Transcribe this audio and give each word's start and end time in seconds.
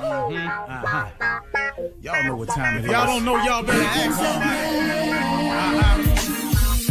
Mm-hmm. 0.00 0.36
Uh-huh. 0.36 1.06
Y'all 2.00 2.24
know 2.24 2.36
what 2.36 2.48
time 2.48 2.78
it 2.78 2.84
is. 2.84 2.90
Y'all 2.90 3.06
don't 3.06 3.24
know, 3.24 3.36
y'all 3.42 3.62
better 3.62 3.82
ask 3.82 4.16
somebody. 4.16 5.10
Uh-huh. 5.50 6.02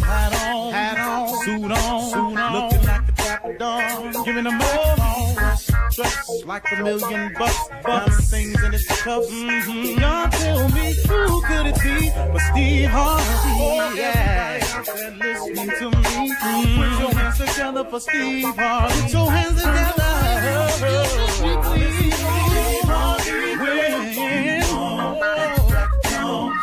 Hat 0.05 0.33
on, 0.45 0.73
hat 0.73 0.97
on, 0.99 1.27
suit 1.45 1.71
on, 1.71 2.01
suit 2.09 2.37
on, 2.37 2.53
looking 2.53 2.87
like 2.87 3.07
a 3.07 3.11
dapper 3.11 3.57
dog, 3.57 4.25
giving 4.25 4.43
them 4.43 4.61
all 4.61 4.95
dressed 5.91 6.45
like 6.45 6.63
a 6.71 6.83
million 6.83 7.33
bucks, 7.37 7.69
bucks, 7.83 8.29
things 8.29 8.61
in 8.63 8.73
its 8.73 8.85
cuffs. 9.01 9.29
Mm-hmm. 9.29 9.99
Y'all 9.99 10.29
tell 10.29 10.69
me 10.69 10.93
who 11.07 11.41
could 11.43 11.67
it 11.67 11.75
be 11.81 12.09
but 12.31 12.39
Steve 12.51 12.89
Harvey? 12.89 13.23
Oh, 13.59 13.93
yeah. 13.95 14.59
Everybody 14.61 14.71
out 14.73 14.85
there 14.85 15.11
listening 15.11 15.69
to 15.79 15.85
me, 15.97 16.03
mm-hmm. 16.03 16.81
put 16.81 16.99
your 16.99 17.13
hands 17.19 17.37
together 17.37 17.83
for 17.85 17.99
Steve 17.99 18.55
Harvey. 18.55 19.01
Put 19.01 19.13
your 19.13 19.31
hands 19.31 19.57
together. 19.61 20.11
Steve 21.31 22.10
oh, 25.23 26.53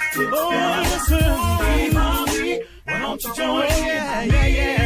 listen, 0.82 1.18
oh, 1.22 1.58
Steve 1.62 1.92
Harvey, 1.94 2.62
why 2.84 2.98
don't 3.00 3.24
you 3.24 3.34
join 3.34 3.60
me? 3.60 3.66
Yeah, 3.68 4.22
yeah, 4.24 4.46
yeah. 4.46 4.77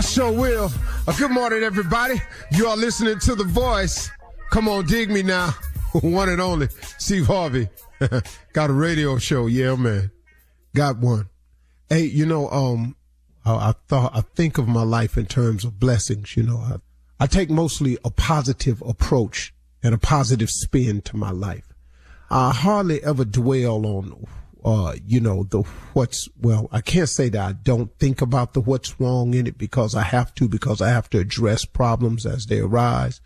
I 0.00 0.02
sure 0.02 0.32
will. 0.32 0.72
Uh, 1.06 1.12
good 1.18 1.30
morning, 1.30 1.62
everybody. 1.62 2.22
You 2.52 2.68
are 2.68 2.76
listening 2.78 3.18
to 3.18 3.34
The 3.34 3.44
Voice. 3.44 4.10
Come 4.48 4.66
on, 4.66 4.86
dig 4.86 5.10
me 5.10 5.22
now. 5.22 5.50
one 6.00 6.30
and 6.30 6.40
only 6.40 6.68
Steve 6.96 7.26
Harvey. 7.26 7.68
Got 8.54 8.70
a 8.70 8.72
radio 8.72 9.18
show. 9.18 9.46
Yeah, 9.46 9.74
man. 9.74 10.10
Got 10.74 10.96
one. 11.00 11.28
Hey, 11.90 12.04
you 12.04 12.24
know, 12.24 12.48
um, 12.48 12.96
I, 13.44 13.52
I 13.52 13.74
thought, 13.88 14.12
I 14.16 14.22
think 14.22 14.56
of 14.56 14.66
my 14.66 14.84
life 14.84 15.18
in 15.18 15.26
terms 15.26 15.66
of 15.66 15.78
blessings. 15.78 16.34
You 16.34 16.44
know, 16.44 16.56
I, 16.56 16.76
I 17.22 17.26
take 17.26 17.50
mostly 17.50 17.98
a 18.02 18.08
positive 18.08 18.80
approach 18.80 19.52
and 19.82 19.94
a 19.94 19.98
positive 19.98 20.48
spin 20.48 21.02
to 21.02 21.16
my 21.18 21.30
life. 21.30 21.74
I 22.30 22.52
hardly 22.52 23.04
ever 23.04 23.26
dwell 23.26 23.84
on, 23.84 24.26
uh, 24.64 24.94
you 25.06 25.20
know, 25.20 25.44
the 25.44 25.62
what's, 25.92 26.28
well, 26.40 26.68
I 26.72 26.80
can't 26.80 27.08
say 27.08 27.28
that 27.30 27.40
I 27.40 27.52
don't 27.52 27.96
think 27.98 28.20
about 28.20 28.54
the 28.54 28.60
what's 28.60 29.00
wrong 29.00 29.34
in 29.34 29.46
it 29.46 29.58
because 29.58 29.94
I 29.94 30.02
have 30.02 30.34
to, 30.36 30.48
because 30.48 30.80
I 30.80 30.90
have 30.90 31.08
to 31.10 31.18
address 31.18 31.64
problems 31.64 32.26
as 32.26 32.46
they 32.46 32.58
arise, 32.60 33.20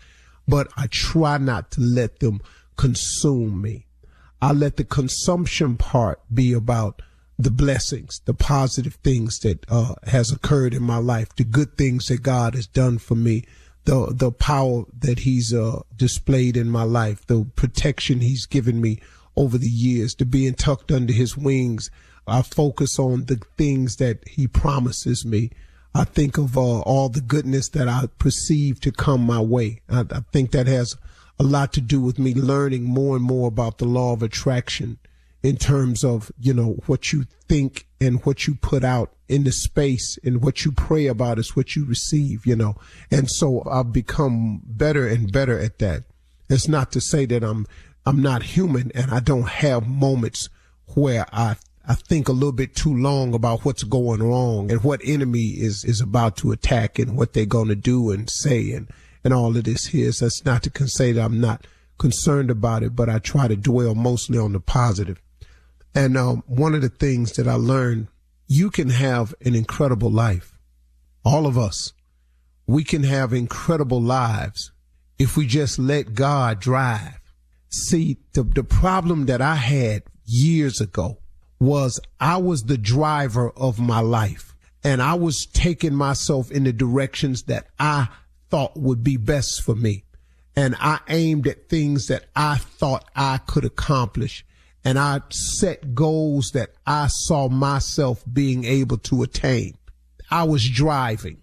but 0.46 0.68
I 0.76 0.86
try 0.88 1.38
not 1.38 1.70
to 1.72 1.80
let 1.80 2.20
them 2.20 2.40
consume 2.76 3.60
me. 3.60 3.86
I 4.40 4.52
let 4.52 4.76
the 4.76 4.84
consumption 4.84 5.76
part 5.76 6.20
be 6.32 6.52
about 6.52 7.02
the 7.38 7.50
blessings, 7.50 8.20
the 8.26 8.34
positive 8.34 8.94
things 8.96 9.38
that, 9.40 9.64
uh, 9.68 9.94
has 10.04 10.30
occurred 10.30 10.74
in 10.74 10.82
my 10.82 10.98
life, 10.98 11.34
the 11.34 11.44
good 11.44 11.76
things 11.76 12.06
that 12.06 12.22
God 12.22 12.54
has 12.54 12.66
done 12.66 12.98
for 12.98 13.14
me, 13.16 13.44
the, 13.84 14.12
the 14.14 14.30
power 14.30 14.84
that 15.00 15.20
he's, 15.20 15.52
uh, 15.52 15.80
displayed 15.96 16.56
in 16.56 16.70
my 16.70 16.84
life, 16.84 17.26
the 17.26 17.44
protection 17.56 18.20
he's 18.20 18.46
given 18.46 18.80
me 18.80 19.00
over 19.36 19.58
the 19.58 19.68
years, 19.68 20.14
to 20.14 20.24
being 20.24 20.54
tucked 20.54 20.92
under 20.92 21.12
his 21.12 21.36
wings. 21.36 21.90
I 22.26 22.42
focus 22.42 22.98
on 22.98 23.26
the 23.26 23.40
things 23.58 23.96
that 23.96 24.26
he 24.28 24.46
promises 24.46 25.24
me. 25.24 25.50
I 25.94 26.04
think 26.04 26.38
of 26.38 26.56
uh, 26.56 26.80
all 26.80 27.08
the 27.08 27.20
goodness 27.20 27.68
that 27.70 27.88
I 27.88 28.08
perceive 28.18 28.80
to 28.80 28.90
come 28.90 29.22
my 29.22 29.40
way. 29.40 29.80
I, 29.88 30.00
I 30.00 30.20
think 30.32 30.50
that 30.52 30.66
has 30.66 30.96
a 31.38 31.44
lot 31.44 31.72
to 31.74 31.80
do 31.80 32.00
with 32.00 32.18
me 32.18 32.34
learning 32.34 32.84
more 32.84 33.16
and 33.16 33.24
more 33.24 33.48
about 33.48 33.78
the 33.78 33.84
law 33.84 34.12
of 34.12 34.22
attraction 34.22 34.98
in 35.42 35.56
terms 35.56 36.02
of, 36.02 36.32
you 36.40 36.54
know, 36.54 36.78
what 36.86 37.12
you 37.12 37.26
think 37.48 37.86
and 38.00 38.24
what 38.24 38.46
you 38.46 38.54
put 38.54 38.82
out 38.82 39.12
in 39.28 39.44
the 39.44 39.52
space 39.52 40.18
and 40.24 40.42
what 40.42 40.64
you 40.64 40.72
pray 40.72 41.06
about 41.06 41.38
is 41.38 41.54
what 41.54 41.76
you 41.76 41.84
receive, 41.84 42.46
you 42.46 42.56
know. 42.56 42.74
And 43.10 43.30
so 43.30 43.62
I've 43.70 43.92
become 43.92 44.62
better 44.64 45.06
and 45.06 45.30
better 45.30 45.58
at 45.58 45.78
that. 45.80 46.04
It's 46.48 46.68
not 46.68 46.92
to 46.92 47.00
say 47.00 47.26
that 47.26 47.42
I'm 47.42 47.66
I'm 48.06 48.20
not 48.20 48.42
human 48.42 48.92
and 48.94 49.10
I 49.10 49.20
don't 49.20 49.48
have 49.48 49.88
moments 49.88 50.48
where 50.94 51.26
I 51.32 51.56
I 51.86 51.94
think 51.94 52.28
a 52.28 52.32
little 52.32 52.52
bit 52.52 52.74
too 52.74 52.94
long 52.94 53.34
about 53.34 53.64
what's 53.64 53.82
going 53.82 54.22
wrong 54.22 54.70
and 54.70 54.82
what 54.82 55.00
enemy 55.04 55.54
is 55.56 55.84
is 55.84 56.00
about 56.00 56.36
to 56.38 56.52
attack 56.52 56.98
and 56.98 57.16
what 57.16 57.32
they're 57.32 57.46
going 57.46 57.68
to 57.68 57.76
do 57.76 58.10
and 58.10 58.28
say 58.30 58.72
and 58.72 58.88
and 59.22 59.32
all 59.32 59.56
of 59.56 59.64
this 59.64 59.86
here. 59.86 60.12
So 60.12 60.26
that's 60.26 60.44
not 60.44 60.62
to 60.62 60.88
say 60.88 61.12
that 61.12 61.24
I'm 61.24 61.40
not 61.40 61.66
concerned 61.98 62.50
about 62.50 62.82
it, 62.82 62.94
but 62.94 63.08
I 63.08 63.18
try 63.18 63.48
to 63.48 63.56
dwell 63.56 63.94
mostly 63.94 64.38
on 64.38 64.52
the 64.52 64.60
positive. 64.60 65.20
And 65.94 66.16
um, 66.16 66.42
one 66.46 66.74
of 66.74 66.82
the 66.82 66.88
things 66.88 67.32
that 67.32 67.46
I 67.46 67.54
learned, 67.54 68.08
you 68.46 68.70
can 68.70 68.90
have 68.90 69.34
an 69.44 69.54
incredible 69.54 70.10
life. 70.10 70.58
All 71.24 71.46
of 71.46 71.56
us, 71.56 71.92
we 72.66 72.84
can 72.84 73.04
have 73.04 73.32
incredible 73.32 74.00
lives 74.00 74.72
if 75.18 75.36
we 75.36 75.46
just 75.46 75.78
let 75.78 76.14
God 76.14 76.60
drive. 76.60 77.20
See, 77.74 78.18
the, 78.34 78.44
the 78.44 78.62
problem 78.62 79.26
that 79.26 79.42
I 79.42 79.56
had 79.56 80.04
years 80.24 80.80
ago 80.80 81.18
was 81.58 81.98
I 82.20 82.36
was 82.36 82.62
the 82.62 82.78
driver 82.78 83.50
of 83.56 83.80
my 83.80 83.98
life 83.98 84.54
and 84.84 85.02
I 85.02 85.14
was 85.14 85.46
taking 85.46 85.94
myself 85.94 86.52
in 86.52 86.64
the 86.64 86.72
directions 86.72 87.44
that 87.44 87.66
I 87.78 88.08
thought 88.48 88.76
would 88.76 89.02
be 89.02 89.16
best 89.16 89.62
for 89.62 89.74
me. 89.74 90.04
And 90.54 90.76
I 90.78 91.00
aimed 91.08 91.48
at 91.48 91.68
things 91.68 92.06
that 92.06 92.26
I 92.36 92.58
thought 92.58 93.10
I 93.16 93.38
could 93.38 93.64
accomplish. 93.64 94.46
And 94.84 94.96
I 94.96 95.22
set 95.30 95.96
goals 95.96 96.50
that 96.52 96.74
I 96.86 97.08
saw 97.08 97.48
myself 97.48 98.22
being 98.32 98.64
able 98.64 98.98
to 98.98 99.24
attain. 99.24 99.76
I 100.30 100.44
was 100.44 100.68
driving. 100.68 101.42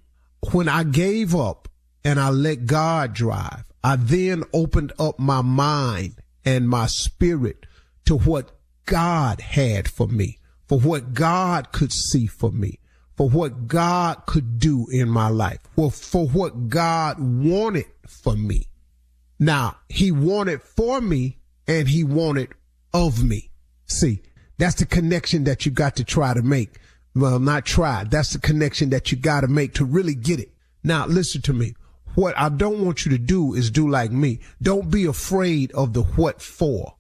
When 0.54 0.70
I 0.70 0.84
gave 0.84 1.36
up 1.36 1.68
and 2.06 2.22
I 2.22 2.30
let 2.30 2.68
God 2.68 3.14
drive, 3.14 3.66
I 3.84 3.98
then 3.98 4.44
opened 4.54 4.94
up 4.98 5.20
my 5.20 5.42
mind 5.42 6.21
and 6.46 6.68
my 6.68 6.88
spirit 6.88 7.66
to 8.06 8.18
what 8.18 8.52
God 8.86 9.42
had 9.42 9.90
for 9.90 10.08
me, 10.08 10.40
for 10.68 10.80
what 10.80 11.14
God 11.14 11.72
could 11.72 11.92
see 11.92 12.28
for 12.28 12.52
me, 12.52 12.80
for 13.16 13.30
what 13.30 13.68
God 13.68 14.26
could 14.26 14.60
do 14.60 14.88
in 14.92 15.10
my 15.10 15.28
life, 15.30 15.60
for, 15.76 15.92
for 15.92 16.28
what 16.28 16.70
God 16.70 17.20
wanted 17.20 17.86
for 18.08 18.36
me. 18.36 18.68
Now, 19.40 19.78
he 19.90 20.12
wanted 20.12 20.62
for 20.62 21.02
me 21.02 21.40
and 21.68 21.88
he 21.88 22.04
wanted 22.04 22.50
of 22.94 23.24
me. 23.24 23.50
See, 23.86 24.22
that's 24.58 24.76
the 24.76 24.86
connection 24.86 25.46
that 25.46 25.66
you 25.66 25.72
got 25.72 25.96
to 25.96 26.04
try 26.04 26.34
to 26.34 26.42
make. 26.42 26.80
Well, 27.16 27.40
not 27.40 27.66
try. 27.66 28.04
That's 28.04 28.34
the 28.34 28.40
connection 28.40 28.92
that 28.92 29.12
you 29.12 29.18
got 29.18 29.42
to 29.42 29.48
make 29.48 29.74
to 29.76 29.86
really 29.86 30.16
get 30.16 30.40
it. 30.40 30.52
Now, 30.84 31.06
listen 31.06 31.42
to 31.44 31.54
me. 31.54 31.76
What 32.16 32.38
I 32.38 32.50
don't 32.50 32.84
want 32.84 33.06
you 33.06 33.12
to 33.12 33.18
do 33.18 33.54
is 33.54 33.72
do 33.72 33.90
like 33.90 34.12
me. 34.12 34.40
Don't 34.62 34.92
be 34.92 35.06
afraid 35.06 35.72
of 35.72 35.94
the 35.94 36.04
what 36.04 36.42
for, 36.42 36.96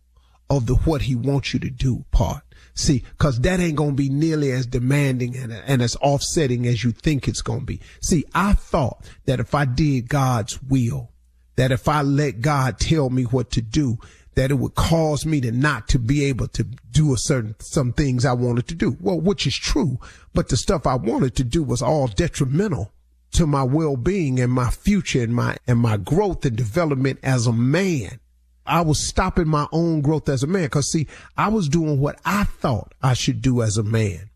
of 0.50 0.66
the 0.66 0.76
what 0.76 1.04
he 1.04 1.16
wants 1.16 1.54
you 1.54 1.60
to 1.62 1.70
do 1.70 2.06
part. 2.12 2.44
See, 2.74 3.04
cause 3.18 3.40
that 3.42 3.60
ain't 3.60 3.76
gonna 3.76 3.92
be 3.92 4.10
nearly 4.10 4.52
as 4.52 4.66
demanding 4.66 5.36
and, 5.36 5.52
and 5.52 5.82
as 5.82 5.98
offsetting 5.98 6.66
as 6.66 6.84
you 6.84 6.92
think 6.92 7.28
it's 7.28 7.42
gonna 7.42 7.62
be. 7.62 7.82
See, 8.02 8.24
I 8.34 8.54
thought 8.54 9.06
that 9.26 9.40
if 9.40 9.54
I 9.54 9.66
did 9.66 10.08
God's 10.08 10.62
will, 10.64 11.12
that 11.58 11.72
if 11.72 11.88
I 11.88 12.02
let 12.02 12.40
God 12.40 12.80
tell 12.80 13.10
me 13.10 13.24
what 13.24 13.52
to 13.52 13.62
do, 13.62 13.98
that 14.36 14.52
it 14.52 14.56
would 14.56 14.76
cause 14.76 15.26
me 15.26 15.42
to 15.42 15.52
not 15.52 15.90
to 15.90 16.00
be 16.00 16.24
able 16.24 16.48
to 16.50 16.64
do 16.64 17.14
a 17.14 17.18
certain, 17.18 17.56
some 17.60 17.92
things 17.92 18.24
I 18.24 18.34
wanted 18.34 18.68
to 18.70 18.76
do. 18.76 18.96
Well, 19.02 19.20
which 19.20 19.46
is 19.46 19.56
true, 19.56 20.00
but 20.34 20.48
the 20.48 20.56
stuff 20.56 20.88
I 20.88 20.96
wanted 20.96 21.36
to 21.36 21.44
do 21.44 21.62
was 21.64 21.82
all 21.82 22.08
detrimental 22.08 22.94
to 23.32 23.48
my 23.48 23.64
well-being 23.64 24.40
and 24.40 24.52
my 24.52 24.70
future 24.70 25.24
and 25.24 25.34
my, 25.34 25.58
and 25.68 25.80
my 25.80 25.98
growth 25.98 26.46
and 26.46 26.56
development 26.56 27.20
as 27.24 27.48
a 27.48 27.54
man. 27.54 28.20
I 28.66 28.82
was 28.82 29.06
stopping 29.06 29.48
my 29.48 29.68
own 29.72 30.02
growth 30.02 30.30
as 30.30 30.44
a 30.44 30.48
man. 30.48 30.70
Cause 30.70 30.92
see, 30.92 31.08
I 31.38 31.48
was 31.48 31.68
doing 31.68 32.00
what 32.00 32.20
I 32.26 32.44
thought 32.44 32.94
I 33.02 33.14
should 33.14 33.42
do 33.42 33.62
as 33.62 33.78
a 33.78 33.84
man. 33.84 34.30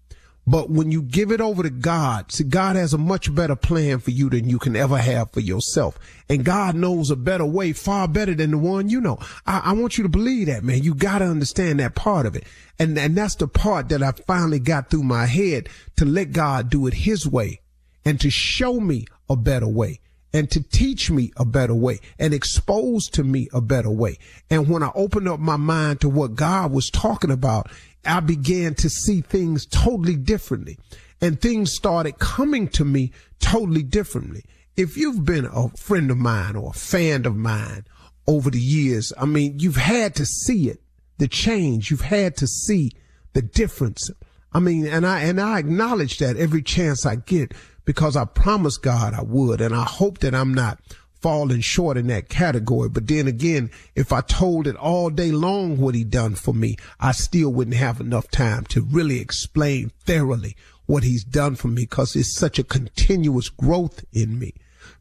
But 0.47 0.69
when 0.69 0.91
you 0.91 1.01
give 1.01 1.31
it 1.31 1.41
over 1.41 1.63
to 1.63 1.71
God, 1.71 2.31
see, 2.31 2.43
God 2.43 2.75
has 2.75 2.93
a 2.93 2.99
much 2.99 3.33
better 3.33 3.55
plan 3.55 3.97
for 3.99 4.11
you 4.11 4.29
than 4.29 4.47
you 4.47 4.59
can 4.59 4.75
ever 4.75 4.97
have 4.97 5.31
for 5.31 5.39
yourself. 5.39 5.97
And 6.29 6.45
God 6.45 6.75
knows 6.75 7.09
a 7.09 7.15
better 7.15 7.45
way, 7.45 7.73
far 7.73 8.07
better 8.07 8.35
than 8.35 8.51
the 8.51 8.57
one 8.59 8.87
you 8.87 9.01
know. 9.01 9.17
I, 9.47 9.61
I 9.65 9.71
want 9.73 9.97
you 9.97 10.03
to 10.03 10.09
believe 10.09 10.45
that, 10.47 10.63
man. 10.63 10.83
You 10.83 10.93
got 10.93 11.19
to 11.19 11.25
understand 11.25 11.79
that 11.79 11.95
part 11.95 12.27
of 12.27 12.35
it. 12.35 12.43
And, 12.77 12.97
and 12.97 13.15
that's 13.15 13.35
the 13.35 13.47
part 13.47 13.89
that 13.89 14.03
I 14.03 14.11
finally 14.11 14.59
got 14.59 14.91
through 14.91 15.03
my 15.03 15.25
head 15.25 15.67
to 15.95 16.05
let 16.05 16.31
God 16.31 16.69
do 16.69 16.85
it 16.85 16.93
his 16.93 17.27
way 17.27 17.61
and 18.05 18.21
to 18.21 18.29
show 18.29 18.79
me 18.79 19.05
a 19.29 19.35
better 19.35 19.67
way 19.67 19.99
and 20.31 20.51
to 20.51 20.61
teach 20.61 21.09
me 21.09 21.31
a 21.37 21.45
better 21.45 21.73
way 21.73 21.99
and 22.19 22.33
expose 22.33 23.07
to 23.07 23.23
me 23.23 23.47
a 23.53 23.61
better 23.61 23.89
way. 23.89 24.17
And 24.49 24.69
when 24.69 24.83
I 24.83 24.91
opened 24.93 25.27
up 25.27 25.39
my 25.39 25.55
mind 25.55 26.01
to 26.01 26.09
what 26.09 26.35
God 26.35 26.71
was 26.71 26.89
talking 26.89 27.31
about, 27.31 27.71
I 28.05 28.19
began 28.19 28.75
to 28.75 28.89
see 28.89 29.21
things 29.21 29.65
totally 29.65 30.15
differently 30.15 30.77
and 31.21 31.39
things 31.39 31.73
started 31.73 32.19
coming 32.19 32.67
to 32.69 32.85
me 32.85 33.11
totally 33.39 33.81
differently. 33.81 34.43
If 34.75 34.97
you've 34.97 35.23
been 35.23 35.45
a 35.45 35.69
friend 35.69 36.11
of 36.11 36.17
mine 36.17 36.55
or 36.55 36.71
a 36.71 36.77
fan 36.77 37.25
of 37.25 37.35
mine 37.35 37.85
over 38.27 38.49
the 38.49 38.59
years, 38.59 39.13
I 39.17 39.25
mean, 39.25 39.59
you've 39.59 39.77
had 39.77 40.15
to 40.15 40.25
see 40.25 40.69
it, 40.69 40.81
the 41.17 41.29
change. 41.29 41.89
You've 41.89 42.01
had 42.01 42.35
to 42.37 42.47
see 42.47 42.91
the 43.31 43.41
difference. 43.41 44.11
I 44.51 44.59
mean, 44.59 44.85
and 44.85 45.07
I, 45.07 45.21
and 45.21 45.39
I 45.39 45.59
acknowledge 45.59 46.17
that 46.17 46.35
every 46.35 46.61
chance 46.61 47.05
I 47.05 47.15
get 47.15 47.53
because 47.85 48.17
I 48.17 48.25
promised 48.25 48.81
God 48.81 49.13
I 49.13 49.21
would. 49.21 49.61
And 49.61 49.73
I 49.73 49.83
hope 49.83 50.19
that 50.19 50.35
I'm 50.35 50.53
not 50.53 50.79
falling 51.21 51.61
short 51.61 51.97
in 51.97 52.07
that 52.07 52.29
category. 52.29 52.89
But 52.89 53.07
then 53.07 53.27
again, 53.27 53.71
if 53.95 54.11
I 54.11 54.21
told 54.21 54.67
it 54.67 54.75
all 54.75 55.09
day 55.09 55.31
long 55.31 55.77
what 55.77 55.95
he 55.95 56.03
done 56.03 56.35
for 56.35 56.53
me, 56.53 56.75
I 56.99 57.13
still 57.13 57.51
wouldn't 57.51 57.77
have 57.77 57.99
enough 57.99 58.29
time 58.29 58.65
to 58.65 58.81
really 58.81 59.19
explain 59.19 59.91
thoroughly 60.05 60.55
what 60.85 61.03
he's 61.03 61.23
done 61.23 61.55
for 61.55 61.67
me 61.67 61.83
because 61.83 62.15
it's 62.15 62.35
such 62.35 62.59
a 62.59 62.63
continuous 62.63 63.49
growth 63.49 64.05
in 64.13 64.37
me. 64.37 64.53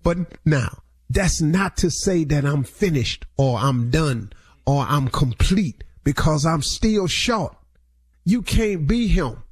But 0.03 0.19
now 0.47 0.79
that's 1.11 1.41
not 1.41 1.77
to 1.79 1.91
say 1.91 2.25
that 2.25 2.45
I'm 2.45 2.65
finished 2.65 3.27
or 3.37 3.59
I'm 3.59 3.91
done 3.91 4.33
or 4.67 4.85
I'm 4.89 5.09
complete 5.09 5.85
because 6.05 6.47
I'm 6.47 6.63
still 6.63 7.07
short. 7.07 7.55
You 8.25 8.41
can't 8.43 8.87
be 8.87 9.09
him. 9.09 9.44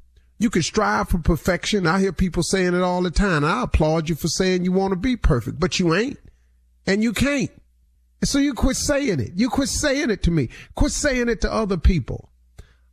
You 0.43 0.51
can 0.51 0.63
strive 0.63 1.09
for 1.09 1.19
perfection. 1.19 1.87
I 1.87 2.01
hear 2.01 2.13
people 2.13 2.43
saying 2.43 2.75
it 2.75 2.83
all 2.83 3.01
the 3.01 3.13
time. 3.13 3.45
I 3.45 3.63
applaud 3.63 4.09
you 4.09 4.17
for 4.17 4.27
saying 4.27 4.65
you 4.65 4.73
want 4.73 4.91
to 4.91 4.97
be 4.97 5.15
perfect, 5.15 5.61
but 5.61 5.79
you 5.79 5.95
ain't. 5.95 6.19
And 6.85 7.01
you 7.01 7.13
can't. 7.13 7.53
And 8.21 8.29
so 8.29 8.41
you 8.41 8.53
quit 8.53 8.77
saying 8.77 9.21
it. 9.21 9.35
You 9.37 9.49
quit 9.49 9.69
saying 9.69 10.11
it 10.11 10.25
to 10.25 10.33
me. 10.33 10.49
Quit 10.75 10.91
saying 10.91 11.29
it 11.29 11.43
to 11.43 11.53
other 11.53 11.77
people. 11.77 12.29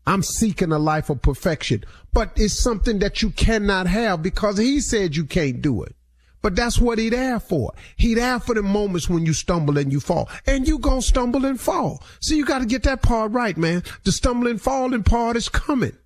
I'm 0.06 0.22
seeking 0.22 0.72
a 0.72 0.78
life 0.78 1.10
of 1.10 1.24
perfection, 1.24 1.86
but 2.14 2.32
it's 2.36 2.54
something 2.54 3.00
that 3.00 3.24
you 3.24 3.32
cannot 3.32 3.88
have 3.88 4.22
because 4.22 4.60
he 4.60 4.80
said 4.80 5.16
you 5.16 5.26
can't 5.26 5.60
do 5.60 5.82
it. 5.82 5.96
But 6.44 6.56
that's 6.56 6.80
what 6.80 7.00
he 7.00 7.10
there 7.10 7.40
for. 7.40 7.74
He 7.98 8.14
there 8.14 8.40
for 8.40 8.54
the 8.54 8.62
moments 8.62 9.10
when 9.10 9.26
you 9.26 9.34
stumble 9.34 9.80
and 9.80 9.92
you 9.92 10.00
fall. 10.00 10.30
And 10.46 10.68
you 10.68 10.78
gonna 10.78 11.02
stumble 11.02 11.46
and 11.46 11.60
fall. 11.60 12.04
So 12.20 12.36
you 12.36 12.46
gotta 12.46 12.68
get 12.68 12.84
that 12.84 13.02
part 13.02 13.32
right, 13.32 13.58
man. 13.58 13.82
The 14.04 14.12
stumbling 14.12 14.60
falling 14.60 15.02
part 15.02 15.36
is 15.36 15.50
coming. 15.50 15.98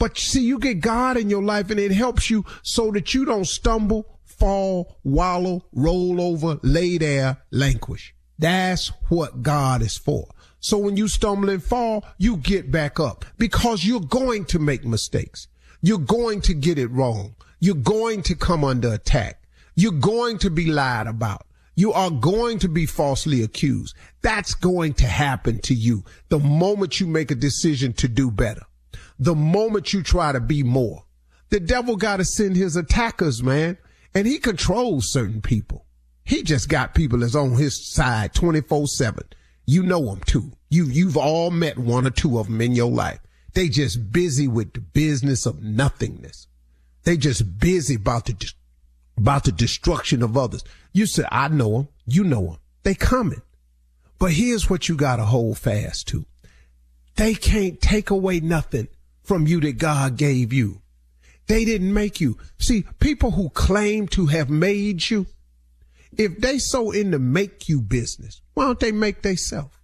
But 0.00 0.16
see, 0.16 0.40
you 0.40 0.58
get 0.58 0.80
God 0.80 1.18
in 1.18 1.28
your 1.28 1.42
life 1.42 1.70
and 1.70 1.78
it 1.78 1.92
helps 1.92 2.30
you 2.30 2.46
so 2.62 2.90
that 2.92 3.12
you 3.12 3.26
don't 3.26 3.44
stumble, 3.44 4.18
fall, 4.24 4.96
wallow, 5.04 5.62
roll 5.74 6.22
over, 6.22 6.58
lay 6.62 6.96
there, 6.96 7.36
languish. 7.50 8.14
That's 8.38 8.88
what 9.10 9.42
God 9.42 9.82
is 9.82 9.98
for. 9.98 10.26
So 10.58 10.78
when 10.78 10.96
you 10.96 11.06
stumble 11.06 11.50
and 11.50 11.62
fall, 11.62 12.06
you 12.16 12.38
get 12.38 12.70
back 12.70 12.98
up 12.98 13.26
because 13.36 13.84
you're 13.84 14.00
going 14.00 14.46
to 14.46 14.58
make 14.58 14.86
mistakes. 14.86 15.48
You're 15.82 15.98
going 15.98 16.40
to 16.42 16.54
get 16.54 16.78
it 16.78 16.88
wrong. 16.88 17.34
You're 17.60 17.74
going 17.74 18.22
to 18.22 18.34
come 18.34 18.64
under 18.64 18.94
attack. 18.94 19.42
You're 19.74 19.92
going 19.92 20.38
to 20.38 20.48
be 20.48 20.64
lied 20.64 21.08
about. 21.08 21.46
You 21.74 21.92
are 21.92 22.10
going 22.10 22.58
to 22.60 22.68
be 22.68 22.86
falsely 22.86 23.42
accused. 23.42 23.94
That's 24.22 24.54
going 24.54 24.94
to 24.94 25.06
happen 25.06 25.58
to 25.60 25.74
you 25.74 26.04
the 26.30 26.38
moment 26.38 27.00
you 27.00 27.06
make 27.06 27.30
a 27.30 27.34
decision 27.34 27.92
to 27.94 28.08
do 28.08 28.30
better 28.30 28.62
the 29.20 29.34
moment 29.34 29.92
you 29.92 30.02
try 30.02 30.32
to 30.32 30.40
be 30.40 30.62
more. 30.62 31.04
The 31.50 31.60
devil 31.60 31.96
got 31.96 32.16
to 32.16 32.24
send 32.24 32.56
his 32.56 32.74
attackers, 32.74 33.42
man, 33.42 33.76
and 34.14 34.26
he 34.26 34.38
controls 34.38 35.12
certain 35.12 35.42
people. 35.42 35.84
He 36.24 36.42
just 36.42 36.68
got 36.68 36.94
people 36.94 37.18
that's 37.18 37.34
on 37.34 37.52
his 37.52 37.92
side 37.92 38.34
24 38.34 38.86
seven. 38.88 39.24
You 39.66 39.82
know 39.82 40.04
them 40.06 40.20
too. 40.24 40.52
You, 40.70 40.86
you've 40.86 41.16
all 41.16 41.50
met 41.50 41.78
one 41.78 42.06
or 42.06 42.10
two 42.10 42.38
of 42.38 42.46
them 42.46 42.60
in 42.60 42.72
your 42.72 42.90
life. 42.90 43.20
They 43.52 43.68
just 43.68 44.10
busy 44.10 44.48
with 44.48 44.72
the 44.72 44.80
business 44.80 45.44
of 45.44 45.62
nothingness. 45.62 46.46
They 47.02 47.16
just 47.16 47.58
busy 47.58 47.96
about 47.96 48.26
just 48.38 48.56
about 49.18 49.44
the 49.44 49.52
destruction 49.52 50.22
of 50.22 50.36
others. 50.36 50.64
You 50.92 51.06
said, 51.06 51.26
I 51.30 51.48
know 51.48 51.72
them. 51.72 51.88
You 52.06 52.24
know 52.24 52.46
them. 52.46 52.58
They 52.84 52.94
coming. 52.94 53.42
But 54.18 54.32
here's 54.32 54.70
what 54.70 54.88
you 54.88 54.96
got 54.96 55.16
to 55.16 55.24
hold 55.24 55.58
fast 55.58 56.08
to. 56.08 56.24
They 57.16 57.34
can't 57.34 57.80
take 57.80 58.10
away 58.10 58.40
nothing 58.40 58.88
from 59.30 59.46
you 59.46 59.60
that 59.60 59.78
God 59.78 60.16
gave 60.16 60.52
you. 60.52 60.82
They 61.46 61.64
didn't 61.64 61.94
make 61.94 62.20
you. 62.20 62.36
See, 62.58 62.84
people 62.98 63.30
who 63.30 63.48
claim 63.50 64.08
to 64.08 64.26
have 64.26 64.50
made 64.50 65.08
you, 65.08 65.26
if 66.18 66.38
they 66.38 66.58
so 66.58 66.90
in 66.90 67.12
the 67.12 67.20
make 67.20 67.68
you 67.68 67.80
business, 67.80 68.42
why 68.54 68.64
don't 68.64 68.80
they 68.80 68.90
make 68.90 69.22
they 69.22 69.36
self? 69.36 69.80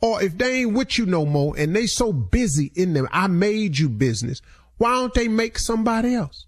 Or 0.00 0.22
if 0.22 0.38
they 0.38 0.60
ain't 0.60 0.72
with 0.72 0.96
you 0.96 1.04
no 1.04 1.26
more 1.26 1.54
and 1.58 1.76
they 1.76 1.86
so 1.86 2.14
busy 2.14 2.72
in 2.74 2.94
them, 2.94 3.06
I 3.12 3.26
made 3.26 3.76
you 3.76 3.90
business, 3.90 4.40
why 4.78 4.92
don't 4.92 5.12
they 5.12 5.28
make 5.28 5.58
somebody 5.58 6.14
else? 6.14 6.46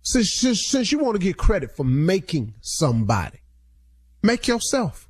Since, 0.00 0.36
since, 0.36 0.66
since 0.68 0.90
you 0.90 1.00
want 1.00 1.16
to 1.16 1.22
get 1.22 1.36
credit 1.36 1.76
for 1.76 1.84
making 1.84 2.54
somebody, 2.62 3.40
make 4.22 4.48
yourself. 4.48 5.06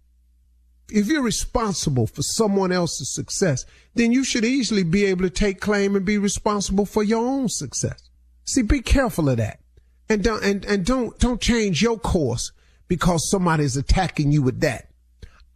If 0.90 1.06
you're 1.06 1.22
responsible 1.22 2.06
for 2.06 2.22
someone 2.22 2.72
else's 2.72 3.14
success, 3.14 3.64
then 3.94 4.12
you 4.12 4.24
should 4.24 4.44
easily 4.44 4.82
be 4.82 5.04
able 5.04 5.22
to 5.22 5.30
take 5.30 5.60
claim 5.60 5.94
and 5.94 6.04
be 6.04 6.18
responsible 6.18 6.86
for 6.86 7.02
your 7.02 7.26
own 7.26 7.48
success. 7.48 8.08
See, 8.44 8.62
be 8.62 8.80
careful 8.80 9.28
of 9.28 9.36
that. 9.36 9.60
And 10.08 10.24
don't, 10.24 10.42
and, 10.42 10.64
and 10.64 10.86
don't, 10.86 11.18
don't 11.18 11.40
change 11.40 11.82
your 11.82 11.98
course 11.98 12.52
because 12.86 13.30
somebody's 13.30 13.76
attacking 13.76 14.32
you 14.32 14.40
with 14.40 14.60
that. 14.60 14.88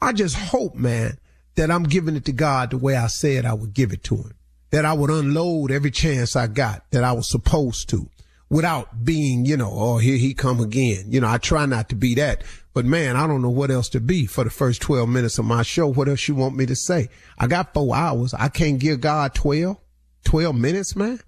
I 0.03 0.13
just 0.13 0.37
hope, 0.37 0.75
man, 0.75 1.19
that 1.55 1.71
I'm 1.71 1.85
giving 1.85 2.17
it 2.17 2.25
to 2.27 2.33
God 2.33 2.71
the 2.71 2.79
way 2.79 2.97
I 2.97 3.07
said 3.07 3.47
I 3.47 3.55
would 3.55 3.73
give 3.73 3.93
it 3.93 4.05
to 4.05 4.17
him. 4.17 4.35
That 4.71 4.85
I 4.85 4.93
would 4.93 5.11
unload 5.11 5.71
every 5.71 5.91
chance 5.91 6.37
I 6.37 6.47
got 6.47 6.85
that 6.91 7.05
I 7.05 7.13
was 7.13 7.31
supposed 7.31 7.89
to 7.91 8.09
without 8.53 9.03
being, 9.03 9.47
you 9.47 9.57
know, 9.57 9.71
oh, 9.73 9.97
here 9.97 10.19
he 10.19 10.35
come 10.35 10.61
again. 10.61 11.07
You 11.09 11.23
know, 11.23 11.29
I 11.29 11.39
try 11.39 11.65
not 11.65 11.89
to 11.89 11.95
be 11.95 12.15
that, 12.17 12.45
but 12.75 12.85
man, 12.85 13.17
I 13.17 13.27
don't 13.27 13.41
know 13.41 13.49
what 13.49 13.71
else 13.71 13.89
to 13.91 14.01
be 14.01 14.27
for 14.27 14.45
the 14.45 14.51
first 14.51 14.83
12 14.83 15.09
minutes 15.09 15.39
of 15.39 15.47
my 15.47 15.63
show. 15.63 15.87
What 15.89 16.07
else 16.07 16.29
you 16.29 16.35
want 16.35 16.55
me 16.55 16.67
to 16.67 16.77
say? 16.77 17.09
I 17.39 17.47
got 17.47 17.73
four 17.73 17.97
hours. 17.97 18.35
I 18.35 18.49
can't 18.49 18.79
give 18.79 19.01
God 19.01 19.35
12, 19.35 19.79
12 20.25 20.55
minutes, 20.55 20.95
man. 20.95 21.19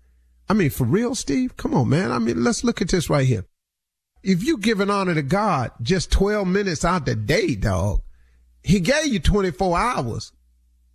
I 0.51 0.53
mean, 0.53 0.69
for 0.69 0.85
real, 0.85 1.15
Steve? 1.15 1.57
Come 1.57 1.73
on, 1.73 1.89
man. 1.89 2.13
I 2.13 2.19
mean, 2.19 2.45
let's 2.45 2.63
look 2.63 2.83
at 2.83 2.91
this 2.91 3.09
right 3.09 3.27
here. 3.27 3.47
If 4.23 4.45
you 4.45 4.59
giving 4.59 4.91
honor 4.91 5.15
to 5.15 5.23
God 5.23 5.71
just 5.81 6.13
12 6.13 6.47
minutes 6.47 6.85
out 6.85 7.07
the 7.07 7.15
day, 7.15 7.55
dog, 7.55 8.03
he 8.63 8.81
gave 8.81 9.07
you 9.07 9.19
24 9.19 9.79
hours 9.79 10.33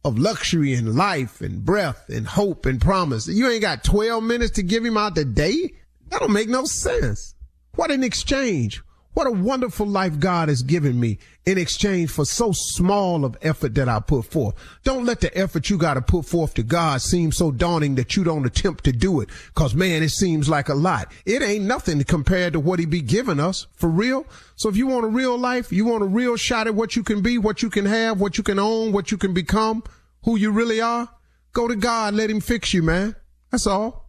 of 0.06 0.20
luxury 0.20 0.76
and 0.76 0.96
life 0.96 1.42
and 1.42 1.66
breath 1.66 2.08
and 2.08 2.28
hope 2.28 2.68
and 2.68 2.80
promise. 2.80 3.28
You 3.28 3.50
ain't 3.50 3.64
got 3.64 3.84
12 3.84 4.24
minutes 4.24 4.52
to 4.52 4.64
give 4.64 4.86
him 4.86 4.96
out 4.96 5.16
the 5.16 5.26
day? 5.26 5.72
That 6.10 6.20
don't 6.20 6.34
make 6.34 6.50
no 6.50 6.66
sense. 6.66 7.36
What 7.76 7.92
an 7.92 8.04
exchange. 8.04 8.82
What 9.14 9.28
a 9.28 9.32
wonderful 9.32 9.88
life 9.88 10.20
God 10.20 10.50
has 10.50 10.62
given 10.62 11.00
me 11.00 11.18
in 11.46 11.58
exchange 11.58 12.12
for 12.12 12.26
so 12.26 12.52
small 12.54 13.26
of 13.26 13.38
effort 13.42 13.74
that 13.76 13.90
I 13.90 14.00
put 14.00 14.26
forth. 14.26 14.56
Don't 14.84 15.06
let 15.06 15.20
the 15.20 15.36
effort 15.36 15.70
you 15.70 15.78
got 15.78 15.96
to 15.96 16.02
put 16.02 16.26
forth 16.26 16.54
to 16.54 16.64
God 16.64 17.02
seem 17.02 17.32
so 17.32 17.52
daunting 17.52 17.96
that 17.96 18.16
you 18.16 18.24
don't 18.24 18.46
attempt 18.46 18.84
to 18.86 18.92
do 18.92 19.20
it. 19.20 19.30
Cause 19.56 19.74
man, 19.74 20.04
it 20.04 20.10
seems 20.10 20.48
like 20.48 20.70
a 20.70 20.76
lot. 20.76 21.12
It 21.26 21.42
ain't 21.42 21.66
nothing 21.66 22.04
compared 22.04 22.54
to 22.54 22.60
what 22.60 22.80
he 22.80 22.86
be 22.86 23.02
giving 23.02 23.40
us 23.40 23.68
for 23.74 23.90
real. 23.90 24.26
So 24.56 24.70
if 24.70 24.78
you 24.78 24.88
want 24.88 25.06
a 25.06 25.10
real 25.10 25.38
life, 25.38 25.72
you 25.72 25.86
want 25.86 26.04
a 26.04 26.08
real 26.08 26.38
shot 26.38 26.68
at 26.68 26.76
what 26.76 26.96
you 26.96 27.04
can 27.04 27.22
be, 27.22 27.38
what 27.38 27.62
you 27.64 27.70
can 27.70 27.86
have, 27.86 28.22
what 28.22 28.38
you 28.38 28.44
can 28.44 28.60
own, 28.60 28.92
what 28.92 29.12
you 29.12 29.18
can 29.18 29.34
become, 29.34 29.84
who 30.24 30.38
you 30.38 30.52
really 30.52 30.82
are, 30.82 31.10
go 31.52 31.68
to 31.68 31.76
God. 31.76 32.14
Let 32.14 32.30
him 32.30 32.42
fix 32.42 32.74
you, 32.74 32.84
man. 32.84 33.16
That's 33.52 33.68
all. 33.68 34.09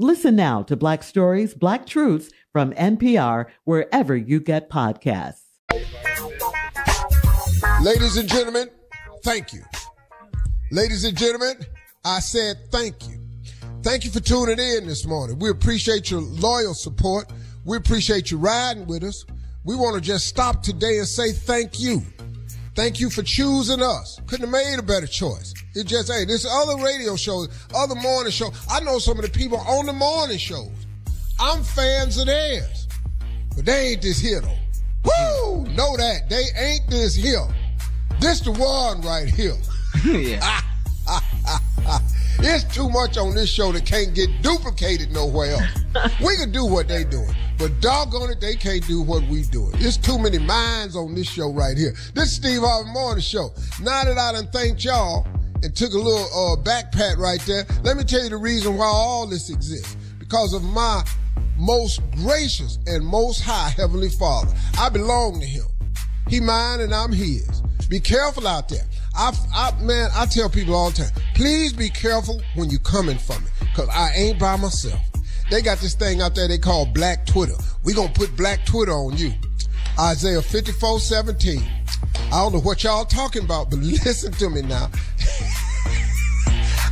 Listen 0.00 0.36
now 0.36 0.62
to 0.62 0.76
Black 0.76 1.02
Stories, 1.02 1.54
Black 1.54 1.84
Truths 1.84 2.30
from 2.52 2.72
NPR, 2.74 3.46
wherever 3.64 4.16
you 4.16 4.38
get 4.38 4.70
podcasts. 4.70 5.42
Ladies 7.82 8.16
and 8.16 8.28
gentlemen, 8.28 8.68
thank 9.24 9.52
you. 9.52 9.62
Ladies 10.70 11.04
and 11.04 11.18
gentlemen, 11.18 11.56
I 12.04 12.20
said 12.20 12.58
thank 12.70 13.08
you. 13.08 13.18
Thank 13.82 14.04
you 14.04 14.12
for 14.12 14.20
tuning 14.20 14.60
in 14.60 14.86
this 14.86 15.04
morning. 15.04 15.40
We 15.40 15.50
appreciate 15.50 16.12
your 16.12 16.20
loyal 16.20 16.74
support. 16.74 17.32
We 17.64 17.76
appreciate 17.76 18.30
you 18.30 18.38
riding 18.38 18.86
with 18.86 19.02
us. 19.02 19.26
We 19.64 19.74
want 19.74 19.96
to 19.96 20.00
just 20.00 20.28
stop 20.28 20.62
today 20.62 20.98
and 20.98 21.08
say 21.08 21.32
thank 21.32 21.80
you. 21.80 22.02
Thank 22.78 23.00
you 23.00 23.10
for 23.10 23.24
choosing 23.24 23.82
us. 23.82 24.20
Couldn't 24.28 24.46
have 24.46 24.52
made 24.52 24.78
a 24.78 24.82
better 24.82 25.08
choice. 25.08 25.52
It 25.74 25.88
just, 25.88 26.12
hey, 26.12 26.24
there's 26.24 26.46
other 26.46 26.80
radio 26.80 27.16
shows, 27.16 27.48
other 27.74 27.96
morning 27.96 28.30
shows. 28.30 28.52
I 28.70 28.78
know 28.78 29.00
some 29.00 29.18
of 29.18 29.24
the 29.24 29.30
people 29.36 29.58
on 29.58 29.86
the 29.86 29.92
morning 29.92 30.38
shows. 30.38 30.70
I'm 31.40 31.64
fans 31.64 32.18
of 32.18 32.26
theirs. 32.26 32.86
But 33.56 33.66
they 33.66 33.88
ain't 33.88 34.02
this 34.02 34.20
here 34.20 34.40
though. 34.40 34.58
Woo! 35.02 35.66
Know 35.72 35.96
that. 35.96 36.30
They 36.30 36.44
ain't 36.56 36.88
this 36.88 37.16
here. 37.16 37.48
This 38.20 38.42
the 38.42 38.52
one 38.52 39.00
right 39.00 39.28
here. 39.28 39.58
yeah. 40.04 40.60
It's 42.40 42.64
too 42.72 42.88
much 42.88 43.16
on 43.16 43.34
this 43.34 43.50
show 43.50 43.72
that 43.72 43.84
can't 43.84 44.14
get 44.14 44.28
duplicated 44.42 45.10
nowhere 45.10 45.52
else. 45.52 46.18
we 46.24 46.36
can 46.36 46.52
do 46.52 46.64
what 46.64 46.86
they 46.86 47.02
doing, 47.02 47.34
but 47.58 47.80
doggone 47.80 48.30
it, 48.30 48.40
they 48.40 48.54
can't 48.54 48.86
do 48.86 49.02
what 49.02 49.24
we 49.24 49.42
doing. 49.42 49.72
It's 49.76 49.96
too 49.96 50.18
many 50.18 50.38
minds 50.38 50.94
on 50.94 51.14
this 51.14 51.28
show 51.28 51.52
right 51.52 51.76
here. 51.76 51.94
This 52.14 52.28
is 52.28 52.36
Steve 52.36 52.60
Harvey 52.60 52.90
Morning 52.90 53.22
Show. 53.22 53.52
Now 53.82 54.04
that 54.04 54.16
I 54.16 54.32
done 54.32 54.46
thanked 54.48 54.84
y'all 54.84 55.26
and 55.64 55.74
took 55.74 55.92
a 55.92 55.98
little 55.98 56.52
uh, 56.52 56.56
back 56.56 56.92
pat 56.92 57.18
right 57.18 57.40
there, 57.40 57.66
let 57.82 57.96
me 57.96 58.04
tell 58.04 58.22
you 58.22 58.30
the 58.30 58.36
reason 58.36 58.76
why 58.76 58.86
all 58.86 59.26
this 59.26 59.50
exists. 59.50 59.96
Because 60.20 60.52
of 60.54 60.62
my 60.62 61.02
most 61.56 62.00
gracious 62.12 62.78
and 62.86 63.04
most 63.04 63.40
high 63.42 63.70
Heavenly 63.70 64.10
Father. 64.10 64.54
I 64.78 64.88
belong 64.88 65.40
to 65.40 65.46
Him. 65.46 65.64
He 66.28 66.38
mine 66.38 66.80
and 66.80 66.94
I'm 66.94 67.12
His. 67.12 67.62
Be 67.88 67.98
careful 67.98 68.46
out 68.46 68.68
there. 68.68 68.84
I, 69.18 69.32
I, 69.52 69.82
man, 69.82 70.10
I 70.14 70.26
tell 70.26 70.48
people 70.48 70.76
all 70.76 70.90
the 70.90 71.02
time, 71.02 71.10
please 71.34 71.72
be 71.72 71.90
careful 71.90 72.40
when 72.54 72.70
you 72.70 72.78
coming 72.78 73.18
for 73.18 73.38
me, 73.40 73.46
cause 73.74 73.88
I 73.92 74.12
ain't 74.14 74.38
by 74.38 74.56
myself. 74.56 75.00
They 75.50 75.60
got 75.60 75.78
this 75.78 75.94
thing 75.94 76.20
out 76.20 76.36
there 76.36 76.46
they 76.46 76.58
call 76.58 76.86
Black 76.86 77.26
Twitter. 77.26 77.54
We 77.82 77.94
gonna 77.94 78.12
put 78.12 78.36
Black 78.36 78.64
Twitter 78.64 78.92
on 78.92 79.16
you. 79.16 79.32
Isaiah 79.98 80.40
54, 80.40 81.00
17. 81.00 81.60
I 81.60 82.30
don't 82.30 82.52
know 82.52 82.60
what 82.60 82.84
y'all 82.84 83.04
talking 83.04 83.44
about, 83.44 83.70
but 83.70 83.78
listen 83.80 84.32
to 84.34 84.50
me 84.50 84.62
now. 84.62 84.88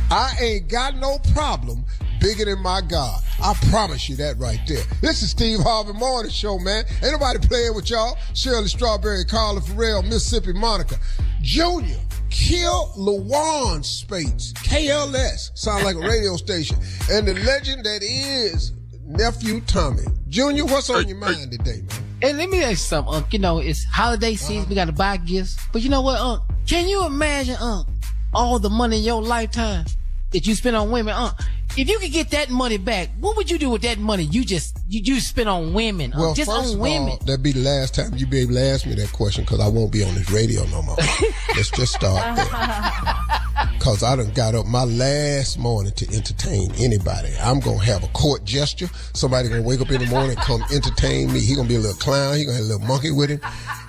I 0.09 0.33
ain't 0.41 0.67
got 0.67 0.97
no 0.97 1.19
problem 1.33 1.85
bigger 2.19 2.45
than 2.45 2.61
my 2.61 2.81
God. 2.81 3.19
I 3.43 3.53
promise 3.69 4.09
you 4.09 4.15
that 4.17 4.37
right 4.37 4.59
there. 4.67 4.83
This 5.01 5.21
is 5.21 5.31
Steve 5.31 5.59
Harvey 5.59 5.93
Morning 5.93 6.31
Show, 6.31 6.57
man. 6.59 6.85
Ain't 7.03 7.13
nobody 7.13 7.39
playing 7.39 7.75
with 7.75 7.89
y'all. 7.89 8.17
Shirley 8.33 8.67
Strawberry, 8.67 9.25
Carla 9.25 9.61
Ferrell, 9.61 10.01
Mississippi 10.03 10.53
Monica. 10.53 10.95
Junior, 11.41 11.97
kill 12.29 12.91
Lawan 12.97 13.83
Spates. 13.83 14.53
KLS. 14.53 15.57
Sound 15.57 15.83
like 15.83 15.95
a 15.95 15.99
radio 15.99 16.35
station. 16.37 16.77
And 17.11 17.27
the 17.27 17.33
legend 17.35 17.85
that 17.85 18.01
is 18.03 18.73
nephew 19.03 19.61
Tommy. 19.61 20.03
Junior, 20.29 20.65
what's 20.65 20.89
on 20.89 21.07
your 21.07 21.17
mind 21.17 21.51
today, 21.51 21.81
man? 21.81 22.03
And 22.21 22.37
let 22.37 22.49
me 22.49 22.61
ask 22.61 22.69
you 22.71 22.75
something, 22.77 23.13
Unc. 23.13 23.33
You 23.33 23.39
know, 23.39 23.59
it's 23.59 23.83
holiday 23.85 24.33
uh-huh. 24.33 24.45
season. 24.45 24.69
We 24.69 24.75
got 24.75 24.85
to 24.85 24.91
buy 24.91 25.17
gifts. 25.17 25.57
But 25.71 25.83
you 25.83 25.89
know 25.89 26.01
what, 26.01 26.19
Unc? 26.19 26.41
Can 26.65 26.87
you 26.87 27.05
imagine, 27.05 27.55
Unc, 27.61 27.87
all 28.33 28.59
the 28.59 28.69
money 28.69 28.97
in 28.97 29.03
your 29.03 29.21
lifetime 29.21 29.85
that 30.31 30.45
you 30.47 30.55
spend 30.55 30.75
on 30.75 30.91
women, 30.91 31.13
Unc? 31.13 31.33
If 31.77 31.89
you 31.89 31.99
could 31.99 32.11
get 32.11 32.31
that 32.31 32.49
money 32.49 32.77
back, 32.77 33.09
what 33.19 33.37
would 33.37 33.51
you 33.51 33.57
do 33.57 33.69
with 33.69 33.83
that 33.83 33.99
money 33.99 34.23
you 34.23 34.43
just 34.43 34.77
you, 34.87 35.01
you 35.03 35.19
spend 35.19 35.47
on 35.49 35.73
women? 35.73 36.13
Unc? 36.13 36.21
Well, 36.21 36.33
just 36.33 36.49
first 36.49 36.69
on 36.69 36.73
of 36.75 36.79
women. 36.79 37.09
all, 37.09 37.17
that'd 37.17 37.43
be 37.43 37.51
the 37.51 37.59
last 37.61 37.95
time 37.95 38.13
you'd 38.15 38.29
be 38.29 38.39
able 38.39 38.55
to 38.55 38.61
ask 38.61 38.85
me 38.85 38.95
that 38.95 39.11
question 39.11 39.43
because 39.43 39.59
I 39.59 39.67
won't 39.67 39.91
be 39.91 40.03
on 40.03 40.15
this 40.15 40.31
radio 40.31 40.65
no 40.65 40.81
more. 40.81 40.97
Let's 41.55 41.71
just 41.71 41.93
start 41.93 42.35
there. 42.35 43.39
Because 43.73 44.03
I 44.03 44.15
done 44.15 44.31
got 44.33 44.53
up 44.55 44.65
my 44.65 44.83
last 44.83 45.57
morning 45.57 45.91
to 45.93 46.07
entertain 46.15 46.71
anybody. 46.77 47.29
I'm 47.41 47.59
going 47.59 47.79
to 47.79 47.85
have 47.85 48.03
a 48.03 48.07
court 48.09 48.43
gesture. 48.43 48.87
Somebody 49.13 49.49
going 49.49 49.63
to 49.63 49.67
wake 49.67 49.81
up 49.81 49.89
in 49.91 49.99
the 50.01 50.07
morning 50.07 50.35
come 50.37 50.61
entertain 50.73 51.31
me. 51.33 51.39
He 51.39 51.55
going 51.55 51.67
to 51.67 51.73
be 51.73 51.77
a 51.77 51.79
little 51.79 51.97
clown. 51.97 52.35
He 52.37 52.45
going 52.45 52.57
to 52.57 52.63
have 52.63 52.69
a 52.71 52.73
little 52.73 52.87
monkey 52.87 53.11
with 53.11 53.29
him. 53.29 53.41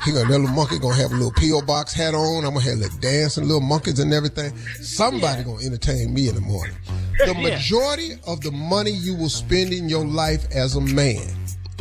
He 0.04 0.12
going 0.12 0.26
to, 0.26 0.32
that 0.32 0.38
little 0.38 0.54
monkey 0.54 0.78
going 0.78 0.96
to 0.96 1.02
have 1.02 1.10
a 1.12 1.14
little 1.14 1.32
P.O. 1.32 1.62
box 1.62 1.92
hat 1.92 2.14
on. 2.14 2.44
I'm 2.44 2.52
going 2.54 2.64
to 2.64 2.70
have 2.70 2.78
a 2.78 2.82
little 2.82 2.98
dancing 3.00 3.44
little 3.44 3.60
monkeys 3.60 3.98
and 3.98 4.12
everything. 4.14 4.56
Somebody 4.80 5.42
going 5.44 5.58
to 5.60 5.66
entertain 5.66 6.14
me 6.14 6.28
in 6.28 6.34
the 6.34 6.40
morning. 6.40 6.76
The 7.18 7.34
Yeah. 7.34 7.50
majority 7.50 8.12
of 8.26 8.40
the 8.40 8.52
money 8.52 8.92
you 8.92 9.14
will 9.16 9.28
spend 9.30 9.72
in 9.72 9.88
your 9.88 10.04
life 10.06 10.46
as 10.52 10.76
a 10.76 10.80
man 10.80 11.26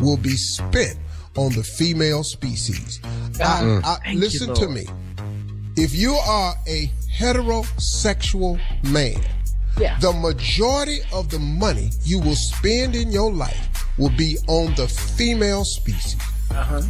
will 0.02 0.18
be 0.18 0.36
spent 0.36 0.98
on 1.38 1.54
the 1.54 1.64
female 1.64 2.24
species. 2.24 3.00
I, 3.40 3.80
I, 3.84 3.96
Thank 4.04 4.14
you, 4.16 4.20
listen 4.20 4.56
to 4.56 4.68
me. 4.68 4.88
If 5.76 5.94
you 5.94 6.16
are 6.16 6.56
a 6.68 6.92
heterosexual 7.18 8.60
man, 8.84 9.20
Yeah. 9.80 9.98
the 10.00 10.14
majority 10.14 11.00
of 11.14 11.30
the 11.30 11.40
money 11.40 11.92
you 12.04 12.20
will 12.20 12.36
spend 12.36 12.96
in 12.96 13.12
your 13.12 13.32
life 13.32 13.68
will 13.98 14.12
be 14.18 14.38
on 14.48 14.74
the 14.76 14.88
female 14.88 15.66
species. 15.66 16.16
Uh-huh. 16.52 16.82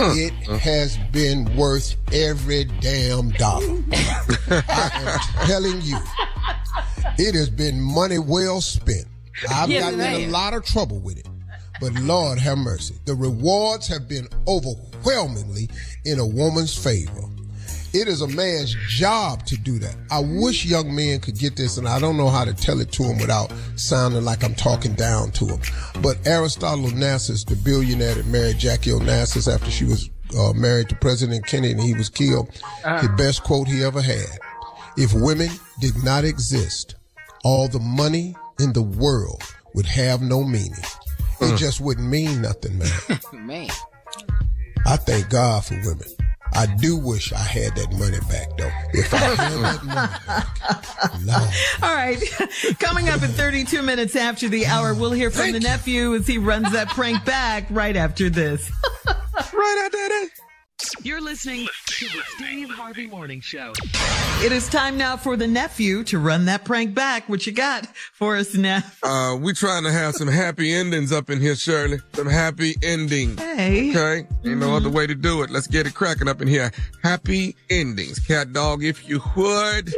It 0.00 0.32
has 0.60 0.96
been 1.12 1.56
worth 1.56 1.96
every 2.12 2.64
damn 2.80 3.30
dollar. 3.32 3.66
I 4.50 4.90
am 4.94 5.46
telling 5.46 5.80
you, 5.82 5.98
it 7.18 7.34
has 7.34 7.50
been 7.50 7.80
money 7.80 8.18
well 8.18 8.60
spent. 8.60 9.06
I've 9.50 9.68
Yes, 9.70 9.82
gotten 9.84 10.00
in 10.00 10.28
a 10.28 10.32
lot 10.32 10.54
of 10.54 10.64
trouble 10.64 10.98
with 11.00 11.18
it. 11.18 11.26
But 11.80 11.92
Lord 11.94 12.38
have 12.38 12.58
mercy. 12.58 12.96
The 13.06 13.14
rewards 13.14 13.86
have 13.88 14.08
been 14.08 14.28
overwhelmingly 14.48 15.68
in 16.04 16.18
a 16.18 16.26
woman's 16.26 16.76
favor. 16.76 17.22
It 17.94 18.06
is 18.06 18.20
a 18.20 18.28
man's 18.28 18.74
job 18.88 19.46
to 19.46 19.56
do 19.56 19.78
that. 19.78 19.96
I 20.10 20.20
wish 20.20 20.66
young 20.66 20.94
men 20.94 21.20
could 21.20 21.38
get 21.38 21.56
this, 21.56 21.78
and 21.78 21.88
I 21.88 21.98
don't 21.98 22.16
know 22.16 22.28
how 22.28 22.44
to 22.44 22.52
tell 22.52 22.80
it 22.80 22.92
to 22.92 23.02
them 23.02 23.18
without 23.18 23.52
sounding 23.76 24.24
like 24.24 24.44
I'm 24.44 24.54
talking 24.54 24.94
down 24.94 25.30
to 25.32 25.46
them. 25.46 25.60
But 26.02 26.18
Aristotle 26.26 26.86
Onassis, 26.86 27.46
the 27.46 27.56
billionaire 27.56 28.14
that 28.14 28.26
married 28.26 28.58
Jackie 28.58 28.90
Onassis 28.90 29.52
after 29.52 29.70
she 29.70 29.84
was 29.84 30.10
uh, 30.38 30.52
married 30.52 30.90
to 30.90 30.96
President 30.96 31.46
Kennedy 31.46 31.72
and 31.72 31.80
he 31.80 31.94
was 31.94 32.10
killed, 32.10 32.50
the 32.82 33.12
best 33.16 33.42
quote 33.42 33.68
he 33.68 33.82
ever 33.82 34.02
had. 34.02 34.38
If 34.96 35.14
women 35.14 35.48
did 35.80 36.02
not 36.04 36.24
exist, 36.24 36.96
all 37.44 37.68
the 37.68 37.78
money 37.78 38.34
in 38.58 38.72
the 38.72 38.82
world 38.82 39.42
would 39.74 39.86
have 39.86 40.20
no 40.20 40.44
meaning. 40.44 40.72
It 41.40 41.56
just 41.56 41.80
wouldn't 41.80 42.08
mean 42.08 42.42
nothing, 42.42 42.78
man. 42.78 43.20
Man. 43.46 43.70
I 44.86 44.96
thank 44.96 45.30
God 45.30 45.64
for 45.64 45.74
women. 45.74 46.08
I 46.52 46.66
do 46.66 46.96
wish 46.96 47.32
I 47.32 47.38
had 47.38 47.76
that 47.76 47.92
money 47.92 48.18
back, 48.28 48.56
though. 48.56 48.70
If 48.92 49.12
I 49.14 49.18
had 49.18 49.38
that 49.38 49.84
money 49.84 50.08
back, 50.26 51.24
Lord. 51.24 51.50
All 51.82 51.94
right. 51.94 52.18
Coming 52.78 53.08
up 53.08 53.22
in 53.22 53.28
32 53.30 53.82
minutes 53.82 54.16
after 54.16 54.48
the 54.48 54.66
hour, 54.66 54.94
we'll 54.94 55.12
hear 55.12 55.30
from 55.30 55.52
the 55.52 55.60
nephew 55.60 56.14
as 56.14 56.26
he 56.26 56.38
runs 56.38 56.72
that 56.72 56.88
prank 56.88 57.24
back 57.24 57.66
right 57.70 57.96
after 57.96 58.28
this. 58.30 58.70
right 59.06 59.82
after 59.84 59.96
that. 59.96 60.28
You're 61.02 61.20
listening 61.20 61.66
to 61.86 62.04
the 62.06 62.22
Steve 62.36 62.70
Harvey 62.70 63.06
Morning 63.06 63.40
Show. 63.40 63.72
It 64.44 64.52
is 64.52 64.68
time 64.68 64.96
now 64.96 65.16
for 65.16 65.36
the 65.36 65.46
nephew 65.46 66.04
to 66.04 66.18
run 66.18 66.44
that 66.44 66.64
prank 66.64 66.94
back. 66.94 67.28
What 67.28 67.46
you 67.46 67.52
got 67.52 67.86
for 68.12 68.36
us, 68.36 68.54
Neff? 68.54 68.98
Uh, 69.02 69.36
we 69.40 69.52
trying 69.54 69.82
to 69.84 69.90
have 69.90 70.14
some 70.14 70.28
happy 70.28 70.72
endings 70.72 71.10
up 71.10 71.30
in 71.30 71.40
here, 71.40 71.56
Shirley. 71.56 71.98
Some 72.14 72.28
happy 72.28 72.76
endings. 72.82 73.40
Hey. 73.40 73.90
Okay? 73.90 74.28
Ain't 74.44 74.60
no 74.60 74.76
other 74.76 74.90
way 74.90 75.06
to 75.06 75.14
do 75.14 75.42
it. 75.42 75.50
Let's 75.50 75.66
get 75.66 75.86
it 75.86 75.94
cracking 75.94 76.28
up 76.28 76.40
in 76.40 76.46
here. 76.48 76.70
Happy 77.02 77.56
endings. 77.70 78.20
Cat 78.20 78.52
dog, 78.52 78.84
if 78.84 79.08
you 79.08 79.20
would. 79.36 79.92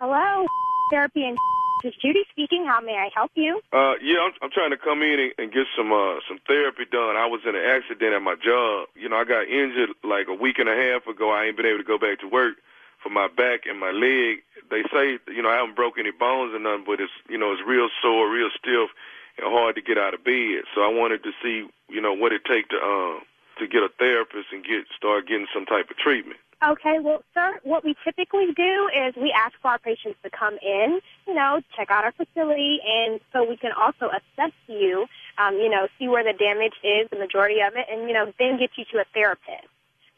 Hello, 0.00 0.46
therapy 0.90 1.24
and 1.24 1.36
this 1.82 1.92
is 1.92 2.00
Judy 2.00 2.22
speaking. 2.30 2.64
How 2.66 2.80
may 2.80 2.94
I 2.94 3.10
help 3.14 3.30
you? 3.34 3.60
Uh, 3.72 3.94
yeah, 4.02 4.18
I'm, 4.22 4.32
I'm 4.42 4.50
trying 4.50 4.70
to 4.70 4.76
come 4.76 5.02
in 5.02 5.18
and, 5.18 5.32
and 5.38 5.52
get 5.52 5.66
some 5.76 5.92
uh, 5.92 6.20
some 6.28 6.38
therapy 6.46 6.84
done. 6.90 7.16
I 7.16 7.26
was 7.26 7.40
in 7.46 7.54
an 7.54 7.64
accident 7.64 8.14
at 8.14 8.22
my 8.22 8.34
job. 8.34 8.88
You 8.94 9.08
know, 9.08 9.16
I 9.16 9.24
got 9.24 9.48
injured 9.48 9.90
like 10.04 10.28
a 10.28 10.34
week 10.34 10.58
and 10.58 10.68
a 10.68 10.76
half 10.76 11.06
ago. 11.06 11.30
I 11.30 11.46
ain't 11.46 11.56
been 11.56 11.66
able 11.66 11.78
to 11.78 11.84
go 11.84 11.98
back 11.98 12.20
to 12.20 12.28
work 12.28 12.56
for 13.02 13.10
my 13.10 13.28
back 13.28 13.66
and 13.66 13.78
my 13.80 13.90
leg. 13.90 14.42
They 14.70 14.82
say, 14.92 15.18
you 15.28 15.42
know, 15.42 15.50
I 15.50 15.56
haven't 15.56 15.76
broke 15.76 15.98
any 15.98 16.12
bones 16.12 16.54
or 16.54 16.60
nothing, 16.60 16.84
but 16.86 17.00
it's, 17.00 17.12
you 17.28 17.36
know, 17.36 17.52
it's 17.52 17.62
real 17.66 17.88
sore, 18.00 18.30
real 18.30 18.48
stiff, 18.56 18.90
and 19.38 19.50
hard 19.50 19.74
to 19.74 19.82
get 19.82 19.98
out 19.98 20.14
of 20.14 20.24
bed. 20.24 20.62
So 20.74 20.82
I 20.82 20.88
wanted 20.88 21.24
to 21.24 21.32
see, 21.42 21.66
you 21.88 22.00
know, 22.00 22.12
what 22.12 22.32
it 22.32 22.42
take 22.44 22.68
to 22.70 22.76
um 22.76 23.20
to 23.58 23.66
get 23.66 23.82
a 23.82 23.88
therapist 23.98 24.48
and 24.52 24.64
get 24.64 24.84
start 24.96 25.28
getting 25.28 25.46
some 25.52 25.66
type 25.66 25.90
of 25.90 25.96
treatment. 25.96 26.38
Okay, 26.62 27.00
well, 27.00 27.24
sir, 27.34 27.58
what 27.64 27.82
we 27.82 27.96
typically 28.04 28.46
do 28.54 28.88
is 28.94 29.16
we 29.16 29.34
ask 29.34 29.52
for 29.60 29.72
our 29.72 29.80
patients 29.80 30.16
to 30.22 30.30
come 30.30 30.56
in, 30.62 31.00
you 31.26 31.34
know, 31.34 31.60
check 31.76 31.90
out 31.90 32.04
our 32.04 32.12
facility, 32.12 32.78
and 32.86 33.18
so 33.32 33.42
we 33.42 33.56
can 33.56 33.72
also 33.72 34.06
assess 34.14 34.52
you, 34.68 35.06
um, 35.38 35.54
you 35.56 35.68
know, 35.68 35.88
see 35.98 36.06
where 36.06 36.22
the 36.22 36.38
damage 36.38 36.74
is, 36.84 37.10
the 37.10 37.18
majority 37.18 37.60
of 37.66 37.74
it, 37.74 37.86
and, 37.90 38.06
you 38.06 38.14
know, 38.14 38.32
then 38.38 38.58
get 38.58 38.70
you 38.76 38.84
to 38.92 38.98
a 39.00 39.04
therapist. 39.12 39.66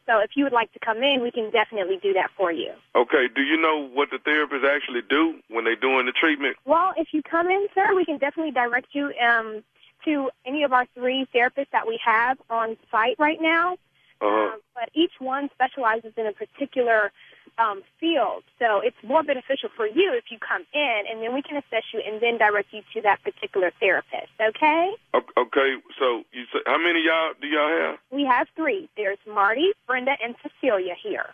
So 0.06 0.18
if 0.18 0.32
you 0.36 0.44
would 0.44 0.52
like 0.52 0.70
to 0.74 0.78
come 0.78 1.02
in, 1.02 1.22
we 1.22 1.30
can 1.30 1.50
definitely 1.50 1.98
do 2.02 2.12
that 2.12 2.28
for 2.36 2.52
you. 2.52 2.72
Okay, 2.94 3.26
do 3.34 3.40
you 3.40 3.56
know 3.56 3.88
what 3.88 4.10
the 4.10 4.18
therapists 4.18 4.68
actually 4.68 5.00
do 5.08 5.40
when 5.48 5.64
they're 5.64 5.76
doing 5.76 6.04
the 6.04 6.12
treatment? 6.12 6.56
Well, 6.66 6.92
if 6.98 7.08
you 7.12 7.22
come 7.22 7.48
in, 7.48 7.68
sir, 7.74 7.94
we 7.94 8.04
can 8.04 8.18
definitely 8.18 8.52
direct 8.52 8.88
you 8.92 9.12
um, 9.16 9.64
to 10.04 10.30
any 10.46 10.62
of 10.62 10.72
our 10.72 10.86
three 10.94 11.26
therapists 11.34 11.70
that 11.72 11.86
we 11.86 11.98
have 12.04 12.38
on 12.50 12.76
site 12.90 13.16
right 13.18 13.40
now. 13.40 13.76
Uh-huh. 14.20 14.54
Um, 14.54 14.60
but 14.74 14.88
each 14.94 15.12
one 15.18 15.50
specializes 15.54 16.12
in 16.16 16.26
a 16.26 16.32
particular 16.32 17.12
um, 17.58 17.82
field. 18.00 18.42
So 18.58 18.80
it's 18.80 18.96
more 19.02 19.22
beneficial 19.22 19.68
for 19.76 19.86
you 19.86 20.12
if 20.14 20.24
you 20.30 20.38
come 20.38 20.64
in, 20.72 21.02
and 21.10 21.22
then 21.22 21.34
we 21.34 21.42
can 21.42 21.56
assess 21.56 21.84
you 21.92 22.00
and 22.04 22.20
then 22.20 22.38
direct 22.38 22.72
you 22.72 22.82
to 22.94 23.02
that 23.02 23.22
particular 23.22 23.70
therapist. 23.80 24.32
Okay? 24.40 24.94
Okay, 25.14 25.76
so 25.98 26.22
you 26.32 26.44
say, 26.52 26.60
how 26.66 26.78
many 26.78 27.04
y'all 27.04 27.32
do 27.40 27.46
y'all 27.46 27.68
have? 27.68 27.98
We 28.10 28.24
have 28.24 28.48
three. 28.56 28.88
There's 28.96 29.18
Marty, 29.26 29.72
Brenda, 29.86 30.16
and 30.22 30.34
Cecilia 30.42 30.94
here. 31.00 31.26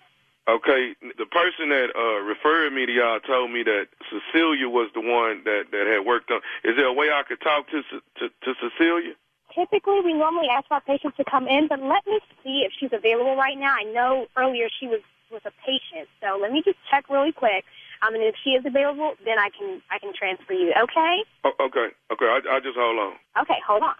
Okay, 0.51 0.95
the 1.17 1.27
person 1.31 1.71
that 1.71 1.95
uh, 1.95 2.19
referred 2.27 2.73
me 2.73 2.85
to 2.85 2.91
y'all 2.91 3.21
told 3.21 3.53
me 3.53 3.63
that 3.63 3.87
Cecilia 4.11 4.69
was 4.69 4.91
the 4.95 5.01
one 5.01 5.45
that, 5.45 5.71
that 5.71 5.87
had 5.87 6.03
worked 6.05 6.31
on. 6.33 6.43
Is 6.65 6.75
there 6.75 6.87
a 6.87 6.93
way 6.93 7.07
I 7.15 7.23
could 7.23 7.41
talk 7.41 7.71
to 7.71 7.83
to, 8.19 8.27
to 8.27 8.51
Cecilia? 8.59 9.15
Typically, 9.55 10.01
we 10.03 10.13
normally 10.13 10.49
ask 10.51 10.67
our 10.73 10.81
patients 10.81 11.17
to 11.19 11.25
come 11.25 11.47
in, 11.47 11.69
but 11.69 11.79
let 11.79 12.05
me 12.07 12.19
see 12.43 12.67
if 12.67 12.73
she's 12.79 12.91
available 12.93 13.37
right 13.37 13.59
now. 13.59 13.75
I 13.79 13.85
know 13.85 14.27
earlier 14.37 14.67
she 14.81 14.89
was 14.89 15.01
with 15.31 15.47
a 15.47 15.53
patient, 15.65 16.09
so 16.21 16.39
let 16.43 16.51
me 16.51 16.63
just 16.65 16.79
check 16.91 17.09
really 17.09 17.31
quick. 17.31 17.65
Um, 18.03 18.15
and 18.15 18.25
if 18.25 18.35
she 18.43 18.51
is 18.51 18.67
available, 18.67 19.15
then 19.25 19.39
I 19.39 19.51
can 19.57 19.81
I 19.89 19.99
can 20.01 20.13
transfer 20.13 20.53
you. 20.53 20.75
Okay? 20.83 21.23
O- 21.45 21.59
okay, 21.71 21.95
okay, 22.11 22.27
I, 22.27 22.41
I 22.51 22.59
just 22.59 22.75
hold 22.75 22.99
on. 22.99 23.15
Okay, 23.39 23.59
hold 23.67 23.83
on. 23.87 23.95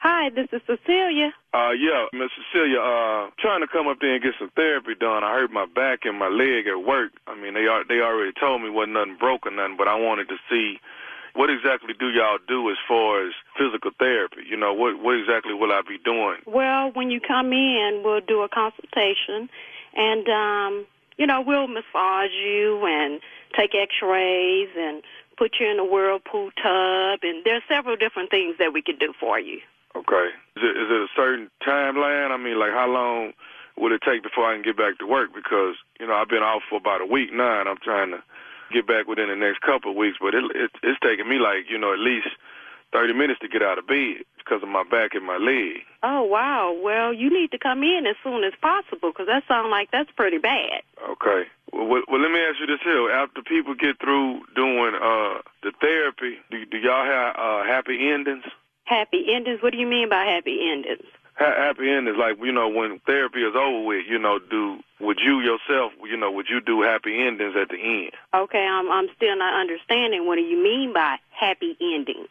Hi, 0.00 0.30
this 0.30 0.46
is 0.52 0.62
Cecilia. 0.62 1.32
Uh, 1.52 1.74
yeah, 1.74 2.06
Miss 2.12 2.30
Cecilia, 2.38 2.78
uh, 2.78 3.30
trying 3.40 3.62
to 3.62 3.66
come 3.66 3.88
up 3.88 3.98
there 4.00 4.14
and 4.14 4.22
get 4.22 4.34
some 4.38 4.50
therapy 4.54 4.94
done. 4.94 5.24
I 5.24 5.34
hurt 5.34 5.50
my 5.50 5.66
back 5.66 6.04
and 6.04 6.16
my 6.16 6.28
leg 6.28 6.68
at 6.68 6.86
work. 6.86 7.12
I 7.26 7.34
mean, 7.34 7.54
they 7.54 7.66
are, 7.66 7.82
they 7.82 7.98
already 8.00 8.32
told 8.38 8.62
me 8.62 8.70
wasn't 8.70 8.94
nothing 8.94 9.16
broken, 9.18 9.56
nothing, 9.56 9.76
but 9.76 9.88
I 9.88 9.96
wanted 9.98 10.28
to 10.28 10.36
see 10.48 10.78
what 11.34 11.50
exactly 11.50 11.94
do 11.98 12.10
y'all 12.10 12.38
do 12.46 12.70
as 12.70 12.76
far 12.86 13.26
as 13.26 13.32
physical 13.58 13.90
therapy? 13.98 14.42
You 14.48 14.56
know, 14.56 14.72
what 14.72 15.02
what 15.02 15.16
exactly 15.18 15.54
will 15.54 15.72
I 15.72 15.82
be 15.86 15.98
doing? 15.98 16.38
Well, 16.46 16.90
when 16.94 17.10
you 17.10 17.20
come 17.20 17.52
in, 17.52 18.02
we'll 18.04 18.20
do 18.20 18.42
a 18.42 18.48
consultation, 18.48 19.48
and 19.94 20.28
um, 20.28 20.86
you 21.16 21.26
know 21.26 21.40
we'll 21.40 21.68
massage 21.68 22.32
you 22.32 22.84
and 22.86 23.20
take 23.56 23.74
X-rays 23.74 24.68
and 24.76 25.02
put 25.36 25.56
you 25.60 25.68
in 25.68 25.78
a 25.78 25.84
whirlpool 25.84 26.50
tub, 26.60 27.20
and 27.22 27.44
there's 27.44 27.62
several 27.68 27.96
different 27.96 28.30
things 28.30 28.56
that 28.58 28.72
we 28.72 28.82
can 28.82 28.96
do 28.98 29.12
for 29.18 29.38
you. 29.38 29.60
Okay. 29.98 30.30
Is 30.56 30.62
it, 30.62 30.74
is 30.76 30.88
it 30.90 31.00
a 31.02 31.08
certain 31.16 31.50
timeline? 31.66 32.30
I 32.30 32.36
mean, 32.36 32.58
like 32.58 32.72
how 32.72 32.88
long 32.88 33.32
would 33.76 33.92
it 33.92 34.02
take 34.02 34.22
before 34.22 34.46
I 34.46 34.54
can 34.54 34.62
get 34.62 34.76
back 34.76 34.98
to 34.98 35.06
work? 35.06 35.30
Because 35.34 35.74
you 35.98 36.06
know 36.06 36.14
I've 36.14 36.28
been 36.28 36.42
off 36.42 36.62
for 36.68 36.76
about 36.76 37.00
a 37.00 37.06
week 37.06 37.32
now, 37.32 37.60
and 37.60 37.68
I'm 37.68 37.82
trying 37.82 38.10
to 38.10 38.22
get 38.72 38.86
back 38.86 39.06
within 39.06 39.28
the 39.28 39.36
next 39.36 39.60
couple 39.62 39.90
of 39.90 39.96
weeks. 39.96 40.18
But 40.20 40.34
it, 40.34 40.44
it 40.54 40.70
it's 40.82 41.00
taking 41.02 41.28
me 41.28 41.38
like 41.38 41.68
you 41.68 41.78
know 41.78 41.92
at 41.92 41.98
least 41.98 42.28
30 42.92 43.12
minutes 43.12 43.40
to 43.40 43.48
get 43.48 43.62
out 43.62 43.78
of 43.78 43.86
bed 43.86 44.24
because 44.38 44.62
of 44.62 44.68
my 44.68 44.84
back 44.84 45.14
and 45.14 45.26
my 45.26 45.36
leg. 45.36 45.82
Oh 46.02 46.22
wow. 46.22 46.76
Well, 46.82 47.12
you 47.12 47.30
need 47.30 47.50
to 47.50 47.58
come 47.58 47.82
in 47.82 48.06
as 48.06 48.16
soon 48.22 48.44
as 48.44 48.52
possible 48.60 49.10
because 49.10 49.26
that 49.26 49.44
sounds 49.46 49.70
like 49.70 49.90
that's 49.90 50.10
pretty 50.12 50.38
bad. 50.38 50.82
Okay. 51.10 51.50
Well, 51.72 51.86
well, 51.86 52.02
well, 52.08 52.20
let 52.20 52.30
me 52.30 52.40
ask 52.40 52.58
you 52.60 52.66
this 52.66 52.80
here. 52.82 53.10
After 53.10 53.42
people 53.42 53.74
get 53.74 54.00
through 54.00 54.42
doing 54.54 54.94
uh 54.94 55.42
the 55.62 55.72
therapy, 55.80 56.38
do, 56.50 56.64
do 56.66 56.78
y'all 56.78 57.04
have 57.04 57.36
uh, 57.36 57.64
happy 57.64 58.10
endings? 58.10 58.44
Happy 58.88 59.26
endings. 59.34 59.62
What 59.62 59.72
do 59.72 59.78
you 59.78 59.86
mean 59.86 60.08
by 60.08 60.24
happy 60.24 60.70
endings? 60.72 61.04
Ha- 61.34 61.54
happy 61.56 61.90
endings, 61.90 62.16
like 62.18 62.38
you 62.42 62.50
know, 62.50 62.68
when 62.68 63.00
therapy 63.00 63.42
is 63.42 63.54
over 63.54 63.84
with, 63.84 64.06
you 64.08 64.18
know, 64.18 64.38
do 64.38 64.78
would 64.98 65.18
you 65.20 65.40
yourself, 65.40 65.92
you 66.08 66.16
know, 66.16 66.30
would 66.32 66.48
you 66.48 66.60
do 66.60 66.80
happy 66.80 67.22
endings 67.22 67.54
at 67.54 67.68
the 67.68 67.76
end? 67.76 68.12
Okay, 68.34 68.66
I'm 68.66 68.90
I'm 68.90 69.08
still 69.14 69.36
not 69.36 69.52
understanding. 69.52 70.26
What 70.26 70.36
do 70.36 70.40
you 70.40 70.56
mean 70.62 70.94
by 70.94 71.18
happy 71.30 71.76
endings? 71.80 72.28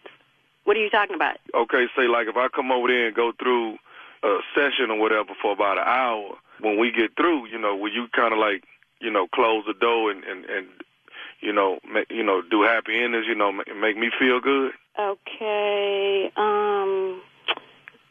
What 0.64 0.76
are 0.76 0.80
you 0.80 0.90
talking 0.90 1.16
about? 1.16 1.38
Okay, 1.54 1.86
say 1.96 2.08
like 2.08 2.28
if 2.28 2.36
I 2.36 2.48
come 2.50 2.72
over 2.72 2.88
there 2.88 3.08
and 3.08 3.16
go 3.16 3.32
through 3.38 3.78
a 4.24 4.40
session 4.56 4.90
or 4.90 5.00
whatever 5.00 5.34
for 5.40 5.54
about 5.54 5.78
an 5.78 5.86
hour, 5.86 6.36
when 6.60 6.80
we 6.80 6.92
get 6.92 7.16
through, 7.16 7.48
you 7.48 7.60
know, 7.60 7.76
will 7.76 7.94
you 7.94 8.08
kind 8.14 8.34
of 8.34 8.40
like, 8.40 8.64
you 9.00 9.12
know, 9.12 9.28
close 9.28 9.64
the 9.68 9.76
door 9.76 10.10
and 10.10 10.24
and 10.24 10.44
and 10.46 10.68
you 11.42 11.54
know, 11.54 11.80
make, 11.92 12.10
you 12.10 12.24
know, 12.24 12.42
do 12.42 12.64
happy 12.64 13.00
endings, 13.00 13.26
you 13.28 13.36
know, 13.36 13.52
make, 13.52 13.76
make 13.80 13.98
me 13.98 14.10
feel 14.18 14.40
good? 14.40 14.72
Okay. 15.00 16.32
Um, 16.36 17.22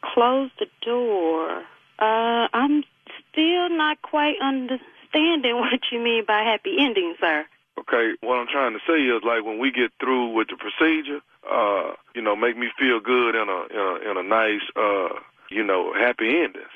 close 0.01 0.49
the 0.59 0.67
door. 0.81 1.63
Uh, 1.99 2.47
I'm 2.53 2.83
still 3.31 3.69
not 3.69 4.01
quite 4.01 4.35
understanding 4.41 5.55
what 5.59 5.79
you 5.91 5.99
mean 5.99 6.23
by 6.25 6.39
happy 6.39 6.75
ending, 6.79 7.15
sir. 7.19 7.45
Okay, 7.79 8.13
what 8.21 8.35
I'm 8.35 8.47
trying 8.47 8.73
to 8.73 8.79
say 8.87 9.03
is 9.03 9.21
like 9.23 9.45
when 9.45 9.59
we 9.59 9.71
get 9.71 9.91
through 9.99 10.33
with 10.33 10.47
the 10.47 10.57
procedure, 10.57 11.21
uh, 11.49 11.93
you 12.15 12.21
know, 12.23 12.35
make 12.35 12.57
me 12.57 12.69
feel 12.77 12.99
good 12.99 13.35
in 13.35 13.47
a 13.47 13.65
in 13.71 13.79
a, 13.79 14.11
in 14.11 14.17
a 14.17 14.23
nice, 14.23 14.61
uh, 14.75 15.19
you 15.51 15.63
know, 15.63 15.93
happy 15.93 16.27
endings. 16.27 16.73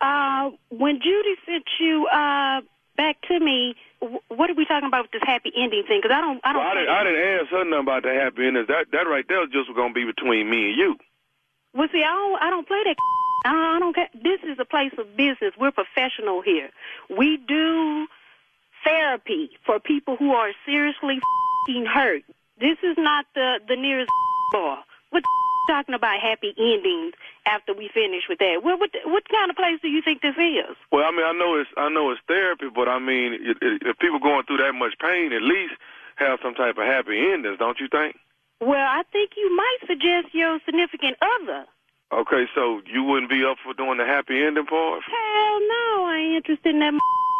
Uh, 0.00 0.50
when 0.70 1.00
Judy 1.00 1.34
sent 1.44 1.64
you 1.78 2.06
uh 2.06 2.62
back 2.98 3.16
to 3.30 3.38
me, 3.38 3.76
what 4.28 4.50
are 4.50 4.58
we 4.58 4.66
talking 4.66 4.90
about 4.90 5.06
with 5.06 5.14
this 5.14 5.22
happy 5.24 5.54
ending 5.56 5.84
thing? 5.86 6.02
Because 6.02 6.12
I 6.12 6.20
don't, 6.20 6.42
I 6.44 6.52
don't. 6.52 6.60
Well, 6.60 6.68
I 6.68 6.74
didn't, 6.74 6.90
I 6.90 7.04
didn't 7.06 7.22
ask 7.22 7.46
her 7.54 7.64
nothing 7.64 7.86
about 7.86 8.02
the 8.02 8.12
happy 8.12 8.46
endings. 8.46 8.66
That 8.68 8.90
that 8.92 9.06
right 9.08 9.24
there 9.26 9.42
is 9.46 9.54
just 9.54 9.70
gonna 9.72 9.94
be 9.94 10.04
between 10.04 10.50
me 10.50 10.74
and 10.74 10.76
you. 10.76 10.90
Well, 11.72 11.88
see, 11.94 12.02
I 12.02 12.12
don't, 12.12 12.42
I 12.42 12.50
don't 12.50 12.66
play 12.66 12.82
that. 12.84 12.98
I 13.46 13.78
don't, 13.78 13.94
care. 13.94 14.10
This 14.12 14.42
is 14.42 14.58
a 14.58 14.66
place 14.66 14.92
of 14.98 15.16
business. 15.16 15.54
We're 15.56 15.70
professional 15.70 16.42
here. 16.42 16.70
We 17.08 17.38
do 17.38 18.06
therapy 18.84 19.50
for 19.64 19.78
people 19.78 20.16
who 20.18 20.32
are 20.32 20.50
seriously 20.66 21.22
hurt. 21.86 22.22
This 22.58 22.76
is 22.82 22.98
not 22.98 23.24
the 23.34 23.62
the 23.66 23.76
nearest 23.76 24.10
bar. 24.52 24.84
What 25.10 25.22
talking 25.68 25.94
about 25.94 26.18
happy 26.18 26.56
endings 26.56 27.12
after 27.44 27.76
we 27.76 27.92
finish 27.92 28.24
with 28.28 28.40
that? 28.40 28.64
What 28.64 28.80
what 28.80 28.90
what 29.04 29.28
kind 29.28 29.50
of 29.50 29.56
place 29.56 29.78
do 29.84 29.88
you 29.88 30.00
think 30.00 30.22
this 30.24 30.34
is? 30.40 30.74
Well, 30.90 31.04
I 31.04 31.12
mean, 31.12 31.28
I 31.28 31.36
know 31.36 31.60
it's 31.60 31.70
I 31.76 31.88
know 31.92 32.10
it's 32.10 32.24
therapy, 32.26 32.72
but 32.74 32.88
I 32.88 32.98
mean, 32.98 33.36
it, 33.36 33.56
it, 33.60 33.82
if 33.84 33.98
people 34.00 34.18
going 34.18 34.44
through 34.48 34.64
that 34.64 34.72
much 34.72 34.96
pain, 34.98 35.32
at 35.32 35.44
least 35.44 35.76
have 36.16 36.40
some 36.42 36.54
type 36.54 36.80
of 36.80 36.88
happy 36.88 37.14
endings, 37.30 37.60
don't 37.60 37.78
you 37.78 37.86
think? 37.86 38.16
Well, 38.60 38.88
I 38.88 39.04
think 39.12 39.36
you 39.36 39.54
might 39.54 39.78
suggest 39.86 40.34
your 40.34 40.58
significant 40.64 41.16
other. 41.22 41.66
Okay, 42.10 42.48
so 42.54 42.80
you 42.86 43.04
wouldn't 43.04 43.30
be 43.30 43.44
up 43.44 43.58
for 43.62 43.74
doing 43.74 43.98
the 43.98 44.06
happy 44.06 44.42
ending 44.42 44.66
part? 44.66 45.04
Hell 45.04 45.60
no, 45.60 46.08
I 46.08 46.16
ain't 46.16 46.36
interested 46.36 46.74
in 46.74 46.80
that. 46.80 46.94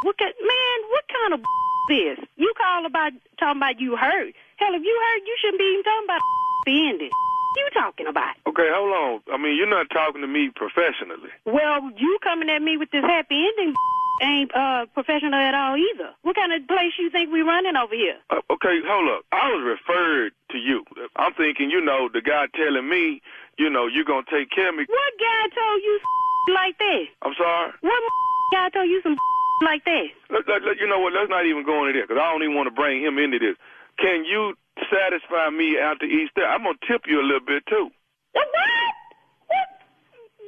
What 0.05 0.19
kind, 0.19 0.35
man? 0.39 0.79
What 0.93 1.05
kind 1.09 1.35
of 1.35 1.41
this? 1.89 2.19
You 2.37 2.53
call 2.55 2.87
about 2.87 3.13
talking 3.41 3.59
about 3.59 3.81
you 3.81 3.97
hurt? 3.97 4.35
Hell, 4.57 4.75
if 4.75 4.83
you 4.85 4.95
hurt, 4.95 5.23
you 5.27 5.37
shouldn't 5.41 5.59
be 5.59 5.71
even 5.73 5.85
talking 5.85 6.07
about 6.07 6.21
the 6.67 6.89
ending. 6.89 7.11
You 7.59 7.69
talking 7.75 8.07
about? 8.07 8.35
Okay, 8.47 8.69
hold 8.71 8.95
on. 8.95 9.35
I 9.35 9.37
mean, 9.37 9.57
you're 9.57 9.69
not 9.69 9.91
talking 9.91 10.21
to 10.23 10.29
me 10.31 10.51
professionally. 10.55 11.29
Well, 11.45 11.91
you 11.99 12.19
coming 12.23 12.49
at 12.49 12.63
me 12.63 12.77
with 12.79 12.91
this 12.91 13.03
happy 13.03 13.35
ending 13.51 13.75
ain't 14.23 14.51
uh 14.55 14.87
professional 14.95 15.35
at 15.35 15.55
all 15.55 15.77
either. 15.77 16.11
What 16.23 16.35
kind 16.37 16.53
of 16.53 16.67
place 16.67 16.93
you 16.99 17.11
think 17.11 17.31
we 17.33 17.43
running 17.43 17.77
over 17.77 17.95
here? 17.95 18.17
Uh, 18.31 18.41
okay, 18.51 18.79
hold 18.87 19.11
up. 19.11 19.25
I 19.33 19.51
was 19.53 19.63
referred 19.79 20.33
to 20.53 20.59
you. 20.59 20.85
I'm 21.17 21.35
thinking, 21.35 21.71
you 21.71 21.81
know, 21.81 22.09
the 22.13 22.23
guy 22.23 22.47
telling 22.55 22.89
me, 22.89 23.21
you 23.59 23.69
know, 23.71 23.87
you're 23.87 24.05
gonna 24.07 24.27
take 24.31 24.51
care 24.51 24.71
of 24.71 24.77
me. 24.77 24.87
What 24.89 25.13
guy 25.19 25.43
told 25.55 25.83
you 25.83 26.01
like 26.55 26.79
that? 26.79 27.05
I'm 27.23 27.35
sorry. 27.37 27.73
What 27.81 28.03
guy 28.53 28.69
told 28.71 28.89
you 28.89 29.01
some 29.03 29.17
like 29.65 29.85
that? 29.85 30.07
Let, 30.31 30.47
let, 30.49 30.63
let- 30.63 30.79
you 30.79 30.87
know 30.87 31.01
what? 31.01 31.13
Let's 31.13 31.31
not 31.31 31.47
even 31.47 31.65
go 31.67 31.85
into 31.87 31.99
this 31.99 32.07
because 32.09 32.21
I 32.23 32.31
don't 32.33 32.43
even 32.43 32.55
want 32.55 32.69
to 32.69 32.75
bring 32.75 33.03
him 33.03 33.19
into 33.19 33.39
this. 33.39 33.57
Can 33.99 34.25
you 34.25 34.55
satisfy 34.87 35.51
me 35.51 35.77
after 35.79 36.07
Easter? 36.07 36.47
I'm 36.47 36.63
gonna 36.63 36.79
tip 36.87 37.03
you 37.07 37.21
a 37.21 37.27
little 37.27 37.45
bit 37.45 37.67
too. 37.67 37.91
What? 38.33 38.47
What? 38.47 39.69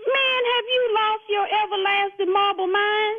Man, 0.06 0.40
have 0.54 0.66
you 0.70 0.82
lost 0.94 1.24
your 1.26 1.46
everlasting 1.50 2.32
marble 2.32 2.70
mind? 2.70 3.18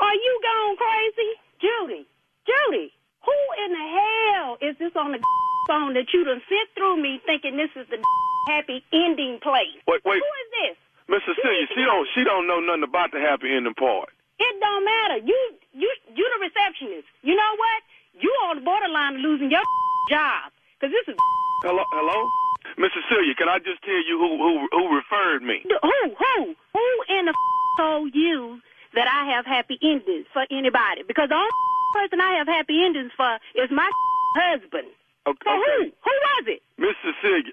Are 0.00 0.16
you 0.16 0.32
gone 0.42 0.76
crazy? 0.76 1.30
Judy, 1.60 2.02
Judy, 2.44 2.92
who 3.24 3.38
in 3.64 3.70
the 3.72 3.86
hell 3.96 4.58
is 4.60 4.76
this 4.78 4.92
on 4.96 5.12
the 5.12 5.20
phone 5.68 5.92
that 5.94 6.08
you 6.12 6.24
done 6.24 6.40
sent 6.48 6.68
through 6.76 7.00
me 7.00 7.20
thinking 7.24 7.56
this 7.56 7.72
is 7.76 7.88
the 7.88 8.00
happy 8.48 8.84
ending 8.92 9.38
place? 9.40 9.76
Wait, 9.88 10.00
wait. 10.04 10.20
Who 10.20 10.30
is 10.40 10.48
this? 10.60 10.76
Miss 11.08 11.22
Cecilia, 11.28 11.66
she 11.76 11.84
don't 11.84 12.08
she 12.16 12.24
don't 12.24 12.48
know 12.48 12.60
nothing 12.60 12.82
about 12.82 13.12
the 13.12 13.20
happy 13.20 13.52
ending 13.52 13.74
part. 13.74 14.08
It 14.38 14.54
don't 14.60 14.84
matter. 14.84 15.16
You, 15.24 15.36
you, 15.72 15.88
you 16.12 16.24
the 16.36 16.40
receptionist. 16.44 17.08
You 17.22 17.36
know 17.36 17.52
what? 17.56 17.80
You 18.20 18.32
on 18.48 18.56
the 18.56 18.62
borderline 18.64 19.16
of 19.16 19.20
losing 19.20 19.50
your 19.50 19.62
job. 20.10 20.52
Cause 20.80 20.90
this 20.90 21.14
is 21.14 21.16
Hello, 21.62 21.82
hello, 21.92 22.28
Miss 22.76 22.92
Cecilia. 22.92 23.34
Can 23.34 23.48
I 23.48 23.58
just 23.58 23.82
tell 23.82 23.96
you 24.04 24.18
who 24.18 24.36
who 24.36 24.68
who 24.70 24.94
referred 24.94 25.42
me? 25.42 25.64
Who, 25.64 25.78
who, 25.80 26.54
who 26.72 26.86
in 27.08 27.26
the 27.26 27.34
told 27.78 28.14
you 28.14 28.60
that 28.94 29.08
I 29.08 29.32
have 29.32 29.44
happy 29.46 29.78
endings 29.82 30.26
for 30.32 30.46
anybody? 30.50 31.02
Because 31.06 31.28
the 31.28 31.34
only 31.36 31.50
person 31.94 32.20
I 32.20 32.32
have 32.38 32.46
happy 32.46 32.84
endings 32.84 33.12
for 33.16 33.38
is 33.54 33.70
my 33.70 33.90
husband. 34.36 34.88
Okay. 35.26 35.44
So 35.44 35.50
who? 35.50 35.84
Who 35.84 36.12
was 36.12 36.44
it? 36.46 36.62
Miss 36.78 36.94
Cecilia, 37.04 37.52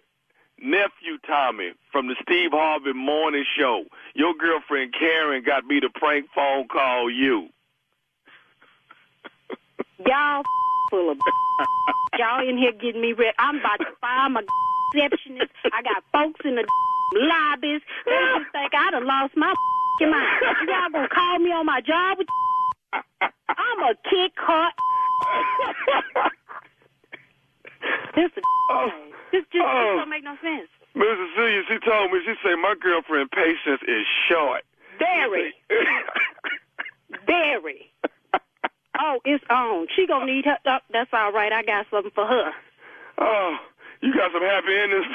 nephew 0.61 1.17
Tommy 1.25 1.71
from 1.91 2.07
the 2.07 2.15
Steve 2.21 2.51
Harvey 2.51 2.93
Morning 2.93 3.45
Show. 3.57 3.85
Your 4.15 4.33
girlfriend 4.35 4.93
Karen 4.97 5.43
got 5.45 5.65
me 5.65 5.79
to 5.79 5.89
prank 5.89 6.27
phone 6.35 6.67
call 6.67 7.09
you. 7.09 7.49
Y'all 10.05 10.43
full 10.89 11.11
of 11.11 11.17
y'all 12.19 12.47
in 12.47 12.57
here 12.57 12.71
getting 12.71 13.01
me 13.01 13.13
ready. 13.13 13.35
I'm 13.39 13.59
about 13.59 13.77
to 13.79 13.85
fire 14.01 14.29
my 14.29 14.43
receptionist. 14.93 15.51
I 15.71 15.81
got 15.81 16.03
folks 16.11 16.41
in 16.45 16.55
the 16.55 16.65
lobbies. 17.13 17.81
They 18.05 18.11
just 18.11 18.51
think 18.51 18.73
I 18.73 18.91
done 18.91 19.05
lost 19.05 19.35
my 19.35 19.53
mind. 20.01 20.13
Y'all 20.67 20.89
gonna 20.91 21.09
call 21.09 21.39
me 21.39 21.51
on 21.51 21.65
my 21.65 21.81
job? 21.81 22.17
With 22.17 22.27
I'm 22.93 23.79
a 23.83 23.95
kick 24.09 24.33
hot. 24.37 24.73
this 28.15 28.31
is 28.35 28.43
oh, 28.69 28.89
this 29.31 29.41
just, 29.41 29.51
this 29.53 29.61
oh. 29.63 29.95
don't 29.99 30.09
make 30.09 30.23
no 30.23 30.35
sense. 30.41 30.69
Miss 30.95 31.07
Cecilia, 31.07 31.61
she 31.67 31.79
told 31.79 32.11
me, 32.11 32.19
she 32.25 32.33
said 32.43 32.55
my 32.61 32.75
girlfriend 32.79 33.31
patience 33.31 33.81
is 33.87 34.05
short. 34.29 34.61
Very, 34.99 35.53
very. 37.25 37.91
Oh, 38.99 39.19
it's 39.25 39.43
on. 39.49 39.87
She 39.95 40.07
gonna 40.07 40.25
need 40.25 40.45
her. 40.45 40.57
Oh, 40.65 40.77
that's 40.91 41.09
all 41.13 41.31
right. 41.31 41.51
I 41.51 41.63
got 41.63 41.87
something 41.89 42.11
for 42.13 42.25
her. 42.25 42.51
Oh, 43.17 43.57
you 44.01 44.13
got 44.13 44.31
some 44.31 44.41
happy 44.41 44.75
endings. 44.75 45.05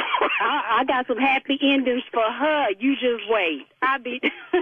I, 0.41 0.81
I 0.81 0.85
got 0.85 1.07
some 1.07 1.19
happy 1.19 1.59
endings 1.61 2.03
for 2.13 2.23
her. 2.23 2.71
You 2.79 2.95
just 2.95 3.29
wait. 3.29 3.67
I 3.83 3.99
be. 3.99 4.21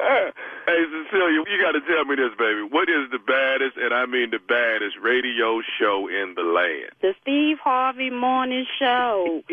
hey, 0.00 0.30
Cecilia, 0.66 1.44
you 1.48 1.58
got 1.62 1.72
to 1.72 1.80
tell 1.86 2.04
me 2.04 2.16
this, 2.16 2.30
baby. 2.38 2.62
What 2.70 2.88
is 2.88 3.10
the 3.10 3.18
baddest, 3.18 3.76
and 3.76 3.92
I 3.94 4.06
mean 4.06 4.30
the 4.30 4.38
baddest, 4.38 4.96
radio 5.02 5.60
show 5.78 6.08
in 6.08 6.34
the 6.36 6.42
land? 6.42 6.92
the 7.02 7.14
Steve 7.22 7.58
Harvey 7.62 8.10
Morning 8.10 8.66
Show. 8.78 9.42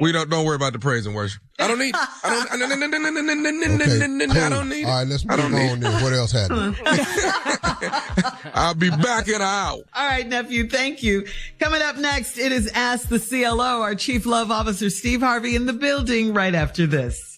We 0.00 0.12
don't 0.12 0.30
don't 0.30 0.46
worry 0.46 0.56
about 0.56 0.72
the 0.72 0.78
praise 0.78 1.04
and 1.06 1.14
worship. 1.14 1.42
I 1.58 1.68
don't 1.68 1.78
need. 1.78 1.94
I 1.94 2.08
don't. 2.22 2.52
I 2.52 2.56
don't, 2.56 2.72
I 2.72 2.76
don't, 2.78 2.94
I 2.94 3.10
don't, 3.10 3.80
Okay, 4.30 4.40
I 4.40 4.48
cool. 4.48 4.50
don't 4.50 4.68
need. 4.70 4.84
All 4.84 4.90
right, 4.98 5.06
let's 5.06 5.24
move 5.26 5.40
on 5.40 5.80
then. 5.80 6.02
What 6.02 6.12
else 6.14 6.32
happened? 6.32 6.76
I'll 8.54 8.74
be 8.74 8.88
back 8.90 9.28
in 9.28 9.34
an 9.36 9.42
hour. 9.42 9.82
All 9.94 10.06
right, 10.08 10.26
nephew. 10.26 10.68
Thank 10.68 11.02
you. 11.02 11.26
Coming 11.58 11.82
up 11.82 11.96
next, 11.98 12.38
it 12.38 12.50
is 12.52 12.70
Ask 12.72 13.08
the 13.08 13.18
CLO. 13.18 13.82
Our 13.82 13.94
Chief 13.94 14.24
Love 14.26 14.50
Officer, 14.50 14.88
Steve 14.90 15.20
Harvey, 15.20 15.54
in 15.54 15.66
the 15.66 15.72
building 15.74 16.32
right 16.32 16.54
after 16.54 16.86
this. 16.86 17.29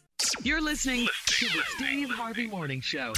You're 0.43 0.61
listening 0.61 1.07
to 1.27 1.47
the 1.47 1.63
Steve 1.77 2.11
Harvey 2.11 2.47
Morning 2.47 2.81
Show. 2.81 3.13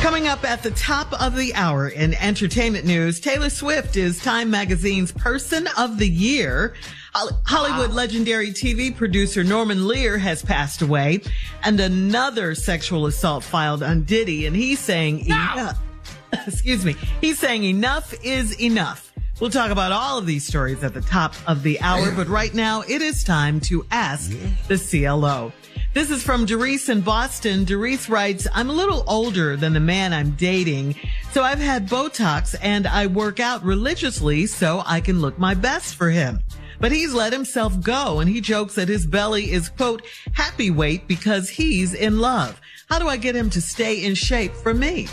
Coming 0.00 0.26
up 0.28 0.44
at 0.44 0.62
the 0.62 0.70
top 0.72 1.12
of 1.20 1.36
the 1.36 1.54
hour 1.54 1.88
in 1.88 2.14
entertainment 2.14 2.84
news, 2.84 3.20
Taylor 3.20 3.50
Swift 3.50 3.96
is 3.96 4.20
Time 4.22 4.50
Magazine's 4.50 5.12
Person 5.12 5.68
of 5.78 5.98
the 5.98 6.08
Year. 6.08 6.74
Hol- 7.14 7.40
Hollywood 7.46 7.92
legendary 7.92 8.50
TV 8.50 8.94
producer 8.94 9.44
Norman 9.44 9.86
Lear 9.86 10.18
has 10.18 10.42
passed 10.42 10.82
away, 10.82 11.20
and 11.62 11.78
another 11.80 12.54
sexual 12.54 13.06
assault 13.06 13.44
filed 13.44 13.82
on 13.82 14.02
Diddy, 14.04 14.46
and 14.46 14.54
he's 14.56 14.80
saying 14.80 15.26
enough. 15.26 15.78
Excuse 16.46 16.84
me. 16.84 16.96
He's 17.20 17.38
saying 17.38 17.64
enough 17.64 18.12
is 18.24 18.60
enough. 18.60 19.03
We'll 19.40 19.50
talk 19.50 19.72
about 19.72 19.90
all 19.90 20.16
of 20.16 20.26
these 20.26 20.46
stories 20.46 20.84
at 20.84 20.94
the 20.94 21.00
top 21.00 21.34
of 21.48 21.64
the 21.64 21.80
hour, 21.80 22.12
but 22.12 22.28
right 22.28 22.54
now 22.54 22.82
it 22.82 23.02
is 23.02 23.24
time 23.24 23.58
to 23.62 23.84
ask 23.90 24.30
the 24.68 24.78
CLO. 24.78 25.52
This 25.92 26.10
is 26.10 26.22
from 26.22 26.46
Doris 26.46 26.88
in 26.88 27.00
Boston. 27.00 27.64
Doris 27.64 28.08
writes, 28.08 28.46
I'm 28.54 28.70
a 28.70 28.72
little 28.72 29.04
older 29.08 29.56
than 29.56 29.72
the 29.72 29.80
man 29.80 30.12
I'm 30.12 30.32
dating, 30.32 30.94
so 31.32 31.42
I've 31.42 31.58
had 31.58 31.88
Botox 31.88 32.54
and 32.62 32.86
I 32.86 33.06
work 33.06 33.40
out 33.40 33.64
religiously 33.64 34.46
so 34.46 34.84
I 34.86 35.00
can 35.00 35.20
look 35.20 35.36
my 35.36 35.54
best 35.54 35.96
for 35.96 36.10
him. 36.10 36.40
But 36.78 36.92
he's 36.92 37.12
let 37.12 37.32
himself 37.32 37.80
go 37.80 38.20
and 38.20 38.30
he 38.30 38.40
jokes 38.40 38.76
that 38.76 38.88
his 38.88 39.04
belly 39.04 39.50
is 39.50 39.68
quote, 39.68 40.02
happy 40.32 40.70
weight 40.70 41.08
because 41.08 41.48
he's 41.48 41.92
in 41.92 42.20
love. 42.20 42.60
How 42.88 43.00
do 43.00 43.08
I 43.08 43.16
get 43.16 43.34
him 43.34 43.50
to 43.50 43.60
stay 43.60 44.04
in 44.04 44.14
shape 44.14 44.54
for 44.54 44.74
me? 44.74 45.08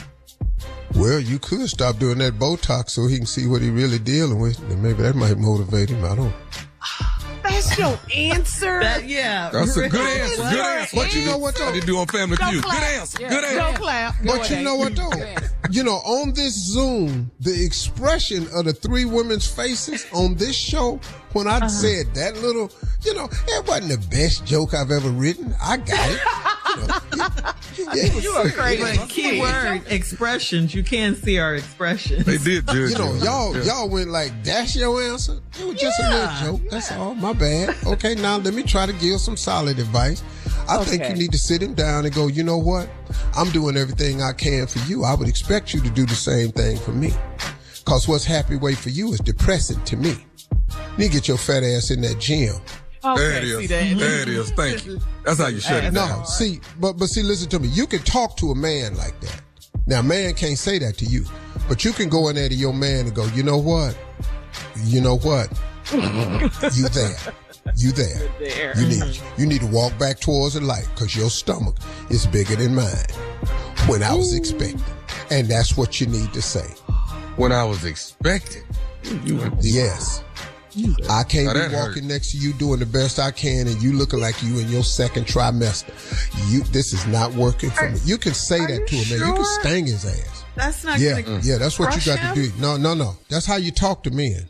Well, 0.95 1.19
you 1.19 1.39
could 1.39 1.69
stop 1.69 1.97
doing 1.97 2.17
that 2.19 2.33
Botox 2.39 2.91
so 2.91 3.07
he 3.07 3.17
can 3.17 3.25
see 3.25 3.47
what 3.47 3.61
he 3.61 3.69
really 3.69 3.99
dealing 3.99 4.39
with, 4.39 4.59
and 4.69 4.81
maybe 4.81 5.01
that 5.03 5.15
might 5.15 5.37
motivate 5.37 5.89
him. 5.89 6.03
I 6.03 6.15
don't. 6.15 6.33
That's 7.43 7.77
your 7.77 7.99
answer. 8.15 8.79
That- 8.79 9.07
yeah. 9.07 9.49
That's 9.51 9.75
a 9.77 9.89
good 9.89 9.99
answer. 10.01 10.35
Good 10.37 10.59
answer. 10.59 10.95
But 10.95 11.15
you 11.15 11.25
know 11.25 11.37
what, 11.37 11.55
though? 11.55 11.65
How 11.65 11.71
they 11.71 11.79
do 11.79 11.97
on 11.97 12.07
Family 12.07 12.37
Feud. 12.37 12.63
Good 12.63 12.73
answer. 12.73 13.21
Yeah. 13.21 13.29
Good 13.29 13.55
Don't 13.57 13.75
clap. 13.75 14.15
But 14.25 14.49
you 14.49 14.61
know 14.61 14.75
what 14.75 14.95
though? 14.95 15.11
You 15.69 15.83
know, 15.83 15.93
on 15.97 16.33
this 16.33 16.53
Zoom, 16.53 17.31
the 17.39 17.63
expression 17.63 18.45
of 18.53 18.65
the 18.65 18.73
three 18.73 19.05
women's 19.05 19.47
faces 19.47 20.05
on 20.11 20.35
this 20.35 20.53
show, 20.53 20.99
when 21.33 21.47
I 21.47 21.57
uh-huh. 21.57 21.69
said 21.69 22.13
that 22.15 22.37
little, 22.37 22.71
you 23.03 23.13
know, 23.13 23.29
it 23.47 23.67
wasn't 23.67 23.89
the 23.89 24.07
best 24.09 24.45
joke 24.45 24.73
I've 24.73 24.91
ever 24.91 25.09
written. 25.09 25.55
I 25.61 25.77
got 25.77 26.09
it. 26.09 26.21
You, 26.71 27.15
know, 27.17 27.93
yeah, 27.93 28.13
You 28.21 28.31
are 28.31 28.49
crazy. 28.49 28.97
But 28.97 29.09
keyword 29.09 29.83
expressions. 29.87 30.73
You 30.73 30.83
can 30.83 31.15
see 31.15 31.39
our 31.39 31.55
expressions. 31.55 32.25
They 32.25 32.37
did 32.37 32.67
judge 32.67 32.91
You 32.91 32.97
know, 32.97 33.13
y'all 33.15 33.55
Yeah. 33.55 33.63
y'all 33.63 33.89
went 33.89 34.09
like, 34.09 34.43
that's 34.43 34.75
your 34.75 35.01
answer? 35.01 35.39
It 35.59 35.65
was 35.65 35.79
just 35.79 35.99
a 35.99 36.09
little 36.09 36.57
joke. 36.57 36.69
That's 36.69 36.91
all. 36.91 37.15
My 37.15 37.33
bad. 37.33 37.75
Okay, 37.85 38.15
now 38.15 38.37
let 38.37 38.53
me 38.53 38.63
try 38.63 38.85
to 38.85 38.93
give 38.93 39.19
some 39.19 39.37
solid 39.37 39.79
advice. 39.79 40.23
I 40.69 40.83
think 40.83 41.07
you 41.09 41.15
need 41.15 41.31
to 41.31 41.37
sit 41.37 41.61
him 41.61 41.73
down 41.73 42.05
and 42.05 42.13
go, 42.13 42.27
you 42.27 42.43
know 42.43 42.57
what? 42.57 42.89
I'm 43.35 43.49
doing 43.51 43.75
everything 43.75 44.21
I 44.21 44.33
can 44.33 44.67
for 44.67 44.79
you. 44.87 45.03
I 45.03 45.15
would 45.15 45.27
expect 45.27 45.73
you 45.73 45.81
to 45.81 45.89
do 45.89 46.05
the 46.05 46.15
same 46.15 46.51
thing 46.51 46.77
for 46.77 46.91
me. 46.91 47.11
Cause 47.85 48.07
what's 48.07 48.23
happy 48.23 48.55
weight 48.55 48.77
for 48.77 48.89
you 48.89 49.11
is 49.11 49.19
depressing 49.19 49.83
to 49.85 49.97
me. 49.97 50.15
You 50.51 50.97
need 50.97 51.07
to 51.07 51.13
get 51.13 51.27
your 51.27 51.37
fat 51.37 51.63
ass 51.63 51.91
in 51.91 52.01
that 52.01 52.19
gym. 52.19 52.55
Okay, 53.03 53.15
There 53.21 53.31
it 53.37 53.41
see 53.43 53.63
is. 53.63 53.69
that? 53.69 53.97
There 53.99 54.21
it 54.21 54.27
is. 54.29 54.51
Thank 54.51 54.85
you. 54.85 54.99
That's 55.23 55.39
how 55.39 55.47
you 55.47 55.59
shut 55.59 55.83
it 55.83 55.93
No, 55.93 56.23
see, 56.25 56.59
but 56.79 56.93
but 56.93 57.07
see, 57.07 57.23
listen 57.23 57.49
to 57.49 57.59
me. 57.59 57.67
You 57.69 57.87
can 57.87 57.99
talk 57.99 58.37
to 58.37 58.51
a 58.51 58.55
man 58.55 58.95
like 58.95 59.19
that. 59.21 59.41
Now, 59.87 60.01
man 60.03 60.35
can't 60.35 60.57
say 60.57 60.77
that 60.79 60.97
to 60.99 61.05
you, 61.05 61.25
but 61.67 61.83
you 61.83 61.93
can 61.93 62.09
go 62.09 62.27
in 62.29 62.35
there 62.35 62.47
to 62.47 62.53
your 62.55 62.73
man 62.73 63.07
and 63.07 63.15
go, 63.15 63.25
you 63.27 63.41
know 63.41 63.57
what? 63.57 63.97
You 64.85 65.01
know 65.01 65.17
what? 65.17 65.49
you 65.91 66.87
there? 66.89 67.15
You 67.75 67.91
there? 67.93 68.29
There. 68.39 68.79
You 68.79 68.87
need 68.87 69.19
you 69.37 69.45
need 69.47 69.61
to 69.61 69.67
walk 69.67 69.97
back 69.97 70.19
towards 70.19 70.53
the 70.53 70.61
light 70.61 70.87
because 70.93 71.15
your 71.15 71.29
stomach 71.31 71.75
is 72.09 72.27
bigger 72.27 72.55
than 72.55 72.75
mine. 72.75 72.85
When 73.87 74.03
I 74.03 74.13
was 74.13 74.35
expecting, 74.35 74.79
and 75.31 75.47
that's 75.47 75.75
what 75.75 75.99
you 75.99 76.05
need 76.07 76.33
to 76.33 76.41
say. 76.41 76.67
When 77.37 77.51
I 77.51 77.63
was 77.63 77.83
expecting. 77.83 78.63
You 79.25 79.37
went 79.37 79.55
Yes. 79.61 80.23
I 81.09 81.23
can't 81.23 81.53
Now 81.55 81.67
be 81.69 81.75
walking 81.75 82.03
hurt. 82.03 82.03
next 82.03 82.31
to 82.31 82.37
you 82.37 82.53
doing 82.53 82.79
the 82.79 82.85
best 82.85 83.19
I 83.19 83.31
can 83.31 83.67
and 83.67 83.81
you 83.81 83.93
looking 83.93 84.19
like 84.19 84.41
you 84.41 84.59
in 84.59 84.69
your 84.69 84.83
second 84.83 85.25
trimester. 85.25 85.91
You 86.51 86.61
this 86.63 86.93
is 86.93 87.05
not 87.07 87.33
working 87.33 87.69
for 87.71 87.89
me. 87.89 87.99
You 88.05 88.17
can 88.17 88.33
say 88.33 88.59
that 88.59 88.87
to 88.87 88.95
a 88.95 88.99
man. 88.99 89.27
You 89.27 89.33
can 89.35 89.43
sure? 89.43 89.59
sting 89.61 89.85
his 89.87 90.05
ass. 90.05 90.45
That's 90.55 90.83
not 90.83 90.99
Yeah, 90.99 91.21
gonna 91.21 91.39
yeah, 91.43 91.57
that's 91.57 91.77
what 91.79 91.95
you 91.95 92.01
got 92.05 92.19
him? 92.19 92.35
to 92.35 92.41
do. 92.49 92.51
No, 92.61 92.77
no, 92.77 92.93
no. 92.93 93.17
That's 93.29 93.45
how 93.45 93.57
you 93.57 93.71
talk 93.71 94.03
to 94.03 94.11
men. 94.11 94.47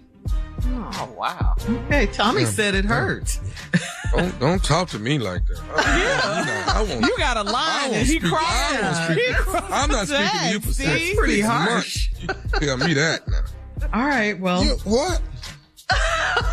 Oh 0.93 1.13
wow. 1.17 1.55
Okay, 1.87 2.05
Tommy 2.07 2.45
said 2.45 2.75
it 2.75 2.85
hurt. 2.85 3.39
Don't 4.11 4.37
don't 4.41 4.61
talk 4.63 4.89
to 4.89 4.99
me 4.99 5.17
like 5.19 5.45
that. 5.45 5.57
Oh, 5.73 5.77
yeah. 5.97 6.63
I 6.67 6.81
won't. 6.83 7.05
You 7.05 7.17
got 7.17 7.37
a 7.37 7.43
line 7.43 7.93
and 7.93 8.05
he 8.05 8.19
speak- 8.19 8.25
I 8.25 8.29
crossed. 8.29 8.81
won't 8.83 8.95
speak- 9.17 9.25
He 9.27 9.33
crossed 9.35 9.71
I'm 9.71 9.89
not 9.89 10.07
speaking 10.07 10.27
to 10.27 10.47
you 10.47 10.59
that, 10.59 10.61
for 10.67 10.73
see? 10.73 10.83
six, 10.83 11.17
Pretty 11.17 11.35
six 11.37 11.47
harsh. 11.47 12.09
months. 12.27 12.33
You 12.61 12.67
Tell 12.67 12.77
me 12.77 12.93
that 12.95 13.25
now. 13.29 13.41
All 13.93 14.05
right, 14.05 14.37
well, 14.37 14.65
You, 14.65 14.71
what? 14.83 15.21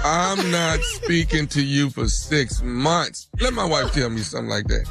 I'm 0.05 0.51
not 0.51 0.81
speaking 0.81 1.47
to 1.49 1.63
you 1.63 1.91
for 1.91 2.09
six 2.09 2.63
months. 2.63 3.29
Let 3.41 3.53
my 3.55 3.65
wife 3.65 3.93
tell 3.93 4.11
me 4.11 4.21
something 4.21 4.49
like 4.49 4.67
that. 4.69 4.87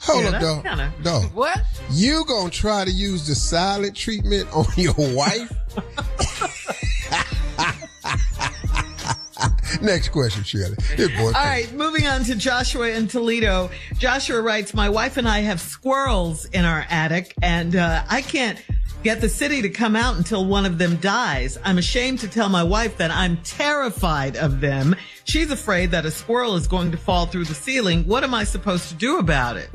Hold 0.00 0.24
Yeah, 0.24 0.30
up, 0.30 0.40
dog. 0.40 0.64
kinda- 0.64 0.92
Dog. 1.02 1.24
What? 1.34 1.60
You 1.90 2.24
gonna 2.26 2.50
try 2.50 2.84
to 2.84 2.90
use 2.90 3.26
the 3.26 3.34
silent 3.34 3.96
treatment 3.96 4.48
on 4.52 4.66
your 4.76 4.94
wife? 4.98 5.52
Next 9.82 10.10
question, 10.10 10.44
Shirley. 10.44 10.76
All 11.18 11.32
right, 11.32 11.70
moving 11.74 12.06
on 12.06 12.22
to 12.24 12.34
Joshua 12.36 12.88
in 12.90 13.08
Toledo. 13.08 13.70
Joshua 13.98 14.40
writes, 14.40 14.72
My 14.72 14.88
wife 14.88 15.16
and 15.16 15.28
I 15.28 15.40
have 15.40 15.60
squirrels 15.60 16.44
in 16.46 16.64
our 16.64 16.86
attic, 16.88 17.34
and 17.42 17.74
uh, 17.76 18.04
I 18.08 18.22
can't 18.22 18.58
get 19.04 19.20
the 19.20 19.28
city 19.28 19.60
to 19.62 19.68
come 19.68 19.94
out 19.94 20.16
until 20.16 20.46
one 20.46 20.64
of 20.64 20.78
them 20.78 20.96
dies. 20.96 21.58
I'm 21.62 21.76
ashamed 21.76 22.20
to 22.20 22.28
tell 22.28 22.48
my 22.48 22.62
wife 22.62 22.96
that 22.96 23.10
I'm 23.10 23.36
terrified 23.42 24.36
of 24.36 24.60
them. 24.60 24.96
She's 25.24 25.50
afraid 25.50 25.90
that 25.90 26.06
a 26.06 26.10
squirrel 26.10 26.56
is 26.56 26.66
going 26.66 26.90
to 26.90 26.96
fall 26.96 27.26
through 27.26 27.44
the 27.44 27.54
ceiling. 27.54 28.04
What 28.04 28.24
am 28.24 28.34
I 28.34 28.44
supposed 28.44 28.88
to 28.88 28.94
do 28.94 29.18
about 29.18 29.58
it? 29.58 29.68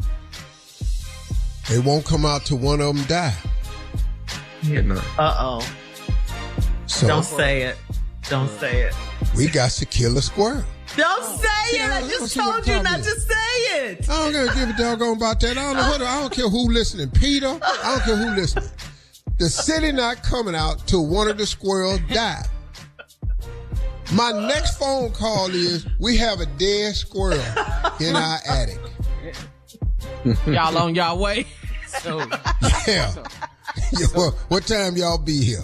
They 1.70 1.78
won't 1.78 2.06
come 2.06 2.26
out 2.26 2.46
till 2.46 2.58
one 2.58 2.82
of 2.82 2.96
them 2.96 3.06
die. 3.06 3.36
Uh 5.18 5.36
oh. 5.40 5.76
So 6.88 7.08
Don't 7.08 7.24
say 7.24 7.62
it. 7.62 7.78
Don't 8.30 8.50
say 8.50 8.82
it. 8.82 8.96
we 9.38 9.48
got 9.48 9.70
to 9.72 9.86
kill 9.86 10.18
a 10.18 10.22
squirrel. 10.22 10.64
Don't 10.98 11.24
say 11.24 11.78
it. 11.78 11.92
I 11.92 12.02
just 12.02 12.36
told 12.36 12.68
you 12.68 12.82
not 12.82 13.00
is. 13.00 13.06
to 13.06 13.20
say 13.22 13.36
it. 13.36 14.10
I 14.10 14.32
don't 14.32 14.56
give 14.56 14.70
a 14.70 14.74
doggone 14.78 15.18
about 15.18 15.40
that. 15.42 15.52
I 15.52 15.62
don't 15.62 15.78
know 15.78 15.88
what. 15.88 16.02
I 16.02 16.20
don't 16.20 16.34
care 16.34 16.50
who 16.50 16.72
listening. 16.72 17.12
Peter. 17.12 17.48
I 17.48 17.96
don't 17.96 18.02
care 18.04 18.16
who 18.16 18.36
listening. 18.36 18.70
The 19.40 19.50
city 19.50 19.92
not 19.92 20.22
coming 20.22 20.54
out 20.56 20.86
till 20.86 21.08
one 21.08 21.28
of 21.30 21.38
the 21.38 21.46
squirrels 21.46 22.02
die. 22.10 22.44
My 24.14 24.32
next 24.32 24.78
phone 24.78 25.12
call 25.12 25.50
is 25.52 25.86
we 26.00 26.18
have 26.18 26.40
a 26.42 26.46
dead 26.46 26.96
squirrel 26.96 27.40
in 28.00 28.16
our 28.16 28.40
attic. 28.48 28.80
Y'all 30.46 30.78
on 30.78 30.94
y'all 30.96 31.18
way. 31.20 31.46
So 31.88 32.20
Yeah. 32.88 33.14
Yeah, 33.98 34.08
well, 34.16 34.32
what 34.50 34.66
time 34.68 34.98
y'all 34.98 35.18
be 35.20 35.42
here? 35.44 35.62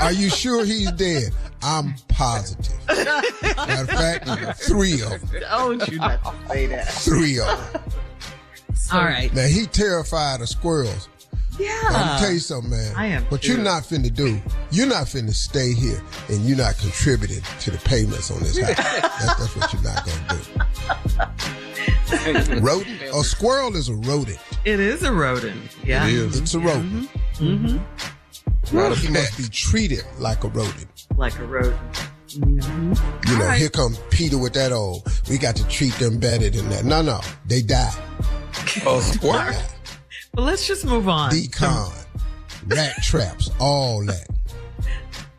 Are 0.00 0.12
you 0.12 0.28
sure 0.28 0.64
he's 0.64 0.90
dead? 0.92 1.32
I'm 1.62 1.94
positive. 2.08 2.74
Matter 2.88 3.82
of 3.82 3.88
fact, 3.88 4.60
three 4.60 5.00
of 5.02 5.30
them. 5.30 5.40
Don't 5.40 5.88
you 5.88 5.98
not 5.98 6.22
to 6.24 6.48
say 6.48 6.66
that. 6.66 6.88
Three 6.88 7.38
of 7.40 7.46
them. 7.72 7.82
All 8.92 9.04
right. 9.04 9.32
Now 9.32 9.46
he 9.46 9.66
terrified 9.66 10.40
of 10.40 10.48
squirrels. 10.48 11.08
Yeah. 11.58 11.80
Now, 11.90 12.14
I'm 12.14 12.20
tell 12.20 12.32
you 12.32 12.38
something, 12.38 12.70
man. 12.70 12.94
I 12.96 13.06
am 13.06 13.24
What 13.24 13.42
too. 13.42 13.52
you're 13.52 13.62
not 13.62 13.84
finna 13.84 14.12
do, 14.12 14.40
you're 14.70 14.86
not 14.86 15.06
finna 15.06 15.32
stay 15.34 15.72
here 15.72 16.02
and 16.28 16.44
you're 16.44 16.56
not 16.58 16.76
contributing 16.78 17.42
to 17.60 17.70
the 17.70 17.78
payments 17.78 18.30
on 18.30 18.40
this 18.40 18.58
house. 18.58 18.76
that's, 18.76 19.34
that's 19.38 19.56
what 19.56 19.72
you're 19.72 19.82
not 19.82 20.04
gonna 20.04 20.38
do. 22.50 22.60
rodent? 22.60 23.02
A 23.02 23.22
squirrel 23.24 23.76
is 23.76 23.88
a 23.88 23.94
rodent. 23.94 24.38
It 24.64 24.80
is 24.80 25.02
a 25.02 25.12
rodent. 25.12 25.60
Yeah. 25.84 26.06
It 26.06 26.14
is. 26.14 26.40
It's 26.40 26.54
a 26.54 26.58
rodent. 26.60 27.10
Mm-hmm. 27.34 28.76
Not 28.76 28.92
a 28.92 28.94
He 28.96 29.08
must 29.08 29.36
be 29.36 29.44
treated 29.50 30.04
like 30.18 30.44
a 30.44 30.48
rodent. 30.48 31.06
Like 31.16 31.38
a 31.38 31.44
rodent. 31.44 31.78
You 32.36 33.38
know, 33.38 33.50
here 33.50 33.68
come 33.68 33.96
Peter 34.10 34.38
with 34.38 34.54
that 34.54 34.72
old, 34.72 35.06
we 35.30 35.38
got 35.38 35.54
to 35.56 35.68
treat 35.68 35.92
them 35.94 36.18
better 36.18 36.50
than 36.50 36.68
that. 36.70 36.84
No, 36.84 37.00
no, 37.00 37.20
they 37.46 37.62
die. 37.62 37.94
A 38.86 39.00
squirrel? 39.00 39.54
Well, 40.34 40.46
let's 40.46 40.66
just 40.66 40.84
move 40.84 41.08
on. 41.08 41.30
d-CON, 41.30 41.92
rat 42.66 42.94
traps, 43.02 43.50
all 43.60 44.04
that. 44.06 44.26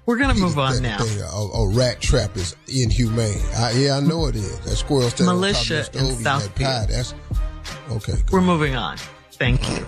We're 0.06 0.18
going 0.18 0.34
to 0.36 0.40
move 0.42 0.58
on 0.60 0.82
now. 0.84 1.00
a, 1.00 1.48
a 1.64 1.70
rat 1.70 2.00
trap 2.00 2.38
is 2.38 2.56
inhumane. 2.68 3.42
I, 3.58 3.72
yeah, 3.72 3.98
I 3.98 4.00
know 4.02 4.28
it 4.28 4.36
is. 4.36 4.60
That 4.60 4.76
squirrel 4.76 5.10
standing 5.10 5.30
on 5.36 5.42
top 5.42 5.62
of 5.62 5.68
Militia 5.70 5.90
the 5.92 6.00
in 6.00 6.12
stove 6.14 6.24
that 6.24 6.42
Southfield. 6.42 6.64
pie. 6.64 6.86
That's 6.90 7.14
okay. 7.92 8.22
We're 8.32 8.42
moving 8.42 8.76
on. 8.76 8.98
Thank 9.36 9.70
you. 9.70 9.86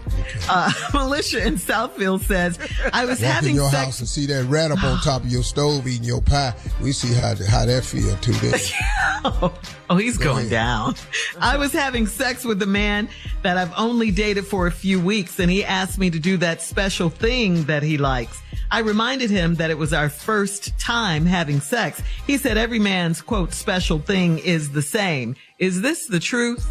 Uh, 0.49 0.71
Militia 0.93 1.45
in 1.45 1.55
Southfield 1.55 2.21
says, 2.21 2.59
I 2.93 3.05
was 3.05 3.19
Walk 3.19 3.27
in 3.27 3.31
having 3.31 3.55
your 3.55 3.69
sex. 3.69 3.83
house 3.85 3.99
and 3.99 4.07
see 4.09 4.25
that 4.27 4.45
rat 4.45 4.71
up 4.71 4.83
on 4.83 4.99
top 5.03 5.23
of 5.23 5.27
your 5.29 5.43
stove 5.43 5.87
eating 5.87 6.03
your 6.03 6.21
pie. 6.21 6.53
We 6.81 6.91
see 6.91 7.13
how 7.13 7.33
how 7.49 7.65
that 7.65 7.83
feel 7.85 8.15
too. 8.17 8.33
Then. 8.41 9.51
Oh, 9.89 9.95
he's 9.97 10.17
going 10.17 10.47
down. 10.49 10.95
I 11.39 11.57
was 11.57 11.73
having 11.73 12.05
sex 12.07 12.45
with 12.45 12.61
a 12.61 12.65
man 12.67 13.09
that 13.41 13.57
I've 13.57 13.73
only 13.77 14.11
dated 14.11 14.45
for 14.45 14.67
a 14.67 14.71
few 14.71 15.01
weeks, 15.01 15.39
and 15.39 15.49
he 15.49 15.63
asked 15.65 15.97
me 15.97 16.09
to 16.11 16.19
do 16.19 16.37
that 16.37 16.61
special 16.61 17.09
thing 17.09 17.63
that 17.63 17.83
he 17.83 17.97
likes. 17.97 18.39
I 18.69 18.79
reminded 18.79 19.29
him 19.29 19.55
that 19.55 19.71
it 19.71 19.77
was 19.77 19.93
our 19.93 20.09
first 20.09 20.77
time 20.77 21.25
having 21.25 21.61
sex. 21.61 22.01
He 22.27 22.37
said 22.37 22.57
every 22.57 22.79
man's 22.79 23.21
quote 23.21 23.53
special 23.53 23.99
thing 23.99 24.39
is 24.39 24.71
the 24.71 24.81
same. 24.81 25.35
Is 25.57 25.81
this 25.81 26.05
the 26.07 26.19
truth? 26.19 26.67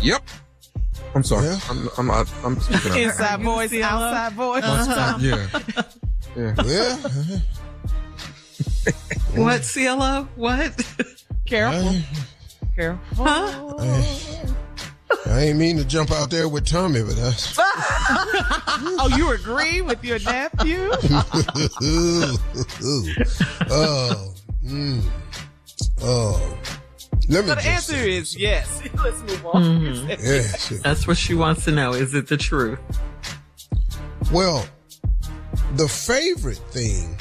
Yep. 0.00 0.22
I'm 1.14 1.22
sorry. 1.22 1.46
Yeah. 1.46 1.58
I'm 1.68 1.88
I'm 1.98 2.10
out, 2.10 2.28
I'm 2.44 2.60
speaking 2.60 2.92
out. 2.92 2.98
inside 3.02 3.38
you 3.40 3.44
voice, 3.44 3.72
outside 3.74 4.32
voice. 4.34 4.62
Uh-huh. 4.64 5.18
Yeah. 6.36 6.54
Yeah. 6.64 6.96
Well, 9.34 9.44
What, 9.44 9.62
CLO? 9.72 10.28
What? 10.36 10.72
Careful. 11.46 11.88
I, 11.88 12.04
Careful. 12.76 13.24
Huh? 13.24 13.74
I, 13.78 14.28
I 15.26 15.40
ain't 15.40 15.58
mean 15.58 15.76
to 15.78 15.84
jump 15.84 16.10
out 16.12 16.30
there 16.30 16.48
with 16.48 16.66
Tommy, 16.66 17.02
but 17.02 17.16
that's. 17.16 17.56
oh, 17.58 19.08
you 19.16 19.32
agree 19.32 19.80
with 19.80 20.04
your 20.04 20.18
nephew? 20.20 20.90
oh, 23.70 24.34
mm, 24.64 25.02
oh. 26.02 26.58
Let 27.28 27.44
me 27.44 27.50
So 27.50 27.54
the 27.56 27.66
answer 27.68 27.92
say 27.92 28.16
is 28.16 28.36
yes. 28.36 28.82
Let's 29.04 29.20
move 29.20 29.46
on. 29.46 29.62
Mhm. 29.78 30.08
Yes. 30.08 30.68
That's 30.82 31.06
what 31.06 31.16
she 31.16 31.34
wants 31.34 31.64
to 31.64 31.70
know. 31.72 31.92
Is 31.92 32.14
it 32.14 32.26
the 32.28 32.36
truth? 32.36 32.78
Well, 34.32 34.66
the 35.76 35.88
favorite 35.88 36.58
thing 36.70 37.16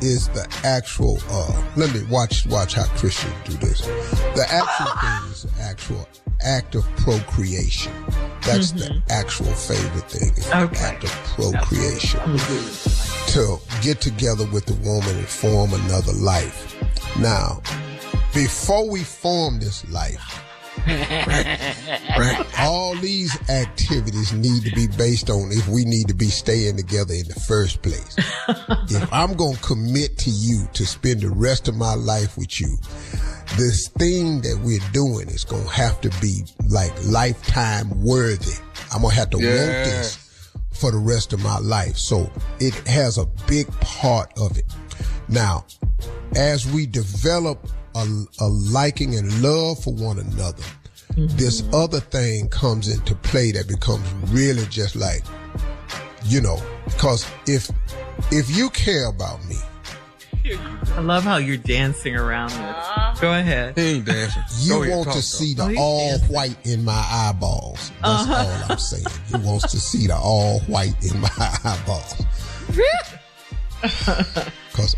is 0.00 0.28
the 0.28 0.46
actual. 0.64 1.18
uh 1.30 1.62
Let 1.76 1.92
me 1.94 2.02
watch 2.10 2.46
watch 2.46 2.74
how 2.74 2.84
Christian 2.96 3.30
do 3.44 3.52
this. 3.54 3.80
The 4.34 4.46
actual 4.48 4.86
thing 5.00 5.30
is 5.32 5.42
the 5.44 5.62
actual 5.62 6.08
act 6.40 6.74
of 6.74 6.84
procreation. 6.96 7.92
That's 8.46 8.70
the 8.72 9.02
actual 9.10 9.52
favorite 9.52 10.08
thing. 10.10 10.30
Is 10.36 10.46
the 10.46 10.78
act 10.80 11.04
of 11.04 11.10
procreation. 11.34 12.20
To 13.34 13.58
get 13.82 14.00
together 14.00 14.46
with 14.46 14.64
the 14.66 14.74
woman 14.88 15.16
and 15.16 15.26
form 15.26 15.74
another 15.74 16.12
life. 16.12 16.76
Now, 17.18 17.60
before 18.34 18.88
we 18.88 19.02
form 19.02 19.58
this 19.58 19.88
life, 19.90 20.42
right? 20.86 22.46
All 22.58 22.94
these 22.96 23.36
activities 23.48 24.32
need 24.32 24.62
to 24.64 24.74
be 24.74 24.86
based 24.86 25.30
on 25.30 25.50
if 25.50 25.66
we 25.68 25.84
need 25.84 26.08
to 26.08 26.14
be 26.14 26.26
staying 26.26 26.76
together 26.76 27.14
in 27.14 27.28
the 27.28 27.40
first 27.46 27.82
place. 27.82 28.16
if 28.90 29.12
I'm 29.12 29.34
going 29.34 29.56
to 29.56 29.62
commit 29.62 30.18
to 30.18 30.30
you 30.30 30.68
to 30.74 30.86
spend 30.86 31.20
the 31.22 31.30
rest 31.30 31.68
of 31.68 31.76
my 31.76 31.94
life 31.94 32.36
with 32.36 32.60
you, 32.60 32.76
this 33.56 33.88
thing 33.88 34.40
that 34.42 34.60
we're 34.62 34.80
doing 34.92 35.28
is 35.28 35.44
going 35.44 35.64
to 35.64 35.70
have 35.70 36.00
to 36.02 36.10
be 36.20 36.44
like 36.68 36.92
lifetime 37.04 37.90
worthy. 38.02 38.54
I'm 38.92 39.02
going 39.02 39.14
to 39.14 39.20
have 39.20 39.30
to 39.30 39.38
want 39.38 39.46
this 39.46 40.28
for 40.72 40.92
the 40.92 40.98
rest 40.98 41.32
of 41.32 41.42
my 41.42 41.58
life. 41.58 41.96
So 41.96 42.30
it 42.60 42.74
has 42.86 43.18
a 43.18 43.26
big 43.46 43.68
part 43.80 44.32
of 44.38 44.56
it. 44.56 44.72
Now, 45.28 45.66
as 46.36 46.70
we 46.70 46.86
develop 46.86 47.66
a, 47.98 48.24
a 48.44 48.48
liking 48.48 49.14
and 49.16 49.42
love 49.42 49.82
for 49.82 49.92
one 49.94 50.18
another, 50.18 50.62
this 51.16 51.62
other 51.72 52.00
thing 52.00 52.48
comes 52.48 52.88
into 52.88 53.14
play 53.16 53.50
that 53.52 53.66
becomes 53.68 54.08
really 54.30 54.64
just 54.66 54.94
like, 54.96 55.22
you 56.24 56.40
know, 56.40 56.62
because 56.84 57.28
if 57.46 57.68
if 58.30 58.54
you 58.56 58.70
care 58.70 59.06
about 59.08 59.44
me, 59.46 59.56
I 60.96 61.00
love 61.00 61.24
how 61.24 61.36
you're 61.36 61.56
dancing 61.58 62.16
around 62.16 62.50
this. 62.50 63.20
Go 63.20 63.32
ahead. 63.34 63.76
He 63.78 63.96
ain't 63.96 64.04
dancing. 64.06 64.42
you 64.60 64.72
Go 64.72 64.82
ahead, 64.82 64.94
want 64.96 65.04
talk, 65.08 65.16
to 65.16 65.22
see 65.22 65.52
the 65.54 65.64
Oh, 65.64 65.74
all 65.78 66.08
dancing. 66.10 66.34
white 66.34 66.56
in 66.66 66.84
my 66.84 67.04
eyeballs. 67.10 67.90
That's 68.02 68.22
Uh-huh. 68.22 68.34
all 68.64 68.72
I'm 68.72 68.78
saying. 68.78 69.04
He 69.28 69.36
wants 69.46 69.70
to 69.72 69.80
see 69.80 70.06
the 70.06 70.16
all 70.16 70.60
white 70.60 70.94
in 71.04 71.20
my 71.20 71.28
eyeballs. 71.64 72.14
Because 73.80 74.96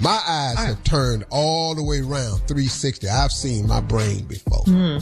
my 0.00 0.20
eyes 0.26 0.58
have 0.58 0.82
turned 0.84 1.24
all 1.30 1.74
the 1.74 1.82
way 1.82 2.00
around 2.00 2.38
360. 2.46 3.08
I've 3.08 3.32
seen 3.32 3.66
my 3.66 3.80
brain 3.80 4.24
before. 4.24 4.64
Hmm. 4.64 4.98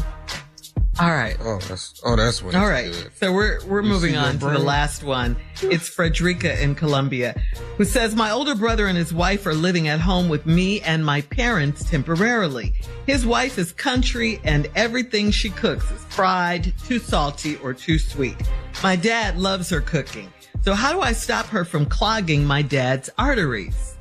All 1.01 1.11
right. 1.11 1.38
Oh, 1.40 1.59
that's 1.59 2.01
oh, 2.05 2.16
that's 2.16 2.42
what. 2.42 2.55
All 2.55 2.62
it's 2.64 2.70
right. 2.70 2.92
good. 2.92 3.12
So 3.16 3.33
we're 3.33 3.64
we're 3.66 3.81
You 3.83 3.88
moving 3.88 4.16
on 4.16 4.38
to 4.40 4.51
the 4.51 4.59
last 4.59 5.03
one. 5.03 5.37
It's 5.62 5.88
Frederica 5.88 6.62
in 6.62 6.75
Colombia 6.75 7.40
who 7.79 7.87
says 7.87 8.14
my 8.14 8.31
older 8.31 8.55
brother 8.55 8.87
and 8.87 8.98
his 8.98 9.12
wife 9.12 9.46
are 9.46 9.55
living 9.55 9.88
at 9.88 10.01
home 10.01 10.29
with 10.29 10.44
me 10.44 10.83
and 10.83 11.05
my 11.05 11.22
parents 11.22 11.88
temporarily. 11.88 12.75
His 13.07 13.25
wife 13.25 13.57
is 13.59 13.72
country 13.72 14.38
and 14.44 14.68
everything 14.77 15.31
she 15.31 15.48
cooks 15.48 15.90
is 15.90 16.05
fried, 16.11 16.75
too 16.85 16.98
salty 16.98 17.57
or 17.57 17.72
too 17.72 17.98
sweet. 17.98 18.37
My 18.83 18.94
dad 18.94 19.38
loves 19.38 19.70
her 19.70 19.81
cooking. 19.81 20.31
So 20.62 20.75
how 20.75 20.92
do 20.92 21.01
I 21.01 21.12
stop 21.12 21.46
her 21.46 21.64
from 21.64 21.87
clogging 21.87 22.44
my 22.44 22.62
dad's 22.62 23.11
arteries? 23.18 23.96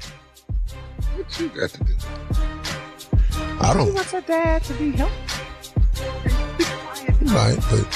What 1.15 1.39
you 1.39 1.49
got 1.49 1.71
to 1.71 1.83
do? 1.83 1.93
I 3.59 3.73
don't 3.73 3.87
She 3.87 3.93
wants 3.93 4.11
her 4.11 4.21
dad 4.21 4.63
to 4.65 4.73
be 4.75 4.91
healthy. 4.91 5.15
right, 7.33 7.57
but 7.69 7.93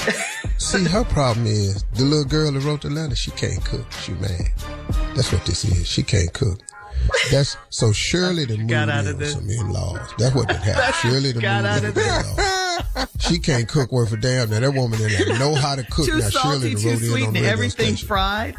see, 0.58 0.84
her 0.86 1.04
problem 1.04 1.46
is 1.46 1.84
the 1.94 2.04
little 2.04 2.26
girl 2.26 2.52
that 2.52 2.60
wrote 2.62 2.82
the 2.82 2.90
letter. 2.90 3.16
She 3.16 3.30
can't 3.32 3.64
cook. 3.64 3.86
She 4.02 4.14
mad. 4.14 4.52
That's 5.16 5.32
what 5.32 5.46
this 5.46 5.64
is. 5.64 5.88
She 5.88 6.02
can't 6.02 6.34
cook. 6.34 6.60
That's 7.32 7.58
so 7.70 7.92
surely 7.92 8.46
the 8.46 8.58
got 8.58 8.90
out 8.90 9.06
of 9.08 9.20
this. 9.20 9.34
some 9.34 9.50
in-laws. 9.50 10.00
That's 10.18 10.36
what 10.36 10.48
that 10.48 10.62
happened. 10.62 10.96
Surely 10.96 11.32
the 11.32 11.42
got 11.42 11.66
out 11.66 11.84
of 11.84 11.98
in-laws. 11.98 13.08
She 13.20 13.40
can't 13.40 13.68
cook 13.68 13.92
worth 13.92 14.12
a 14.14 14.18
damn. 14.18 14.50
Now 14.50 14.60
that 14.60 14.74
woman 14.74 15.00
in 15.02 15.10
there 15.10 15.40
know 15.40 15.56
how 15.56 15.76
to 15.76 15.84
cook. 15.84 16.06
Too 16.06 16.20
now 16.20 16.30
salty, 16.30 16.72
Shirley 16.72 16.76
too 16.76 16.88
wrote 16.90 17.02
in 17.02 17.10
sweet, 17.12 17.28
on 17.28 17.36
and 17.38 17.46
everything 17.46 17.88
station. 17.96 18.08
fried. 18.08 18.56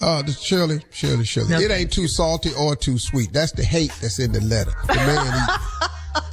Oh, 0.00 0.22
this 0.22 0.38
Shirley, 0.40 0.80
Shirley, 0.90 1.24
Shirley. 1.24 1.48
No, 1.50 1.58
it 1.60 1.70
ain't 1.70 1.92
too 1.92 2.08
salty 2.08 2.50
or 2.58 2.76
too 2.76 2.98
sweet. 2.98 3.32
That's 3.32 3.52
the 3.52 3.64
hate 3.64 3.92
that's 4.02 4.18
in 4.18 4.32
the 4.32 4.40
letter. 4.40 4.72
The 4.86 4.94
man, 4.94 5.48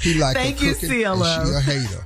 he, 0.01 0.13
he 0.13 0.19
like 0.19 0.35
Thank 0.35 0.61
you, 0.61 0.73
CLO. 0.75 1.45
she 1.45 1.51
a 1.53 1.59
hater. 1.61 2.05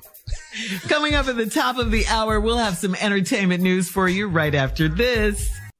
Coming 0.87 1.15
up 1.15 1.27
at 1.27 1.35
the 1.37 1.47
top 1.49 1.77
of 1.77 1.91
the 1.91 2.05
hour, 2.07 2.39
we'll 2.39 2.57
have 2.57 2.77
some 2.77 2.95
entertainment 2.95 3.61
news 3.63 3.89
for 3.89 4.07
you 4.07 4.27
right 4.27 4.53
after 4.55 4.87
this. 4.87 5.49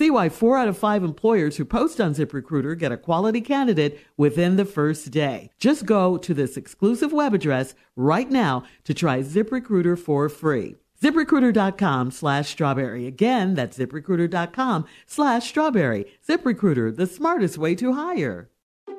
See 0.00 0.10
why 0.10 0.30
four 0.30 0.56
out 0.56 0.66
of 0.66 0.78
five 0.78 1.04
employers 1.04 1.58
who 1.58 1.66
post 1.66 2.00
on 2.00 2.14
ZipRecruiter 2.14 2.78
get 2.78 2.90
a 2.90 2.96
quality 2.96 3.42
candidate 3.42 4.00
within 4.16 4.56
the 4.56 4.64
first 4.64 5.10
day. 5.10 5.50
Just 5.58 5.84
go 5.84 6.16
to 6.16 6.32
this 6.32 6.56
exclusive 6.56 7.12
web 7.12 7.34
address 7.34 7.74
right 7.96 8.30
now 8.30 8.64
to 8.84 8.94
try 8.94 9.20
ZipRecruiter 9.20 9.98
for 9.98 10.30
free. 10.30 10.76
ZipRecruiter.com 11.02 12.12
slash 12.12 12.48
strawberry. 12.48 13.06
Again, 13.06 13.52
that's 13.52 13.76
ZipRecruiter.com 13.76 14.86
slash 15.06 15.46
strawberry. 15.46 16.06
ZipRecruiter, 16.26 16.96
the 16.96 17.06
smartest 17.06 17.58
way 17.58 17.74
to 17.74 17.92
hire. 17.92 18.48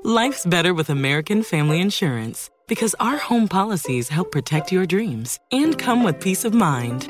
Life's 0.04 0.46
better 0.46 0.72
with 0.72 0.92
American 0.92 1.42
Family 1.42 1.82
Insurance 1.82 2.52
because 2.68 2.94
our 3.00 3.18
home 3.18 3.48
policies 3.48 4.10
help 4.10 4.32
protect 4.32 4.72
your 4.72 4.86
dreams 4.86 5.40
and 5.52 5.80
come 5.80 6.04
with 6.04 6.22
peace 6.22 6.46
of 6.46 6.54
mind. 6.54 7.10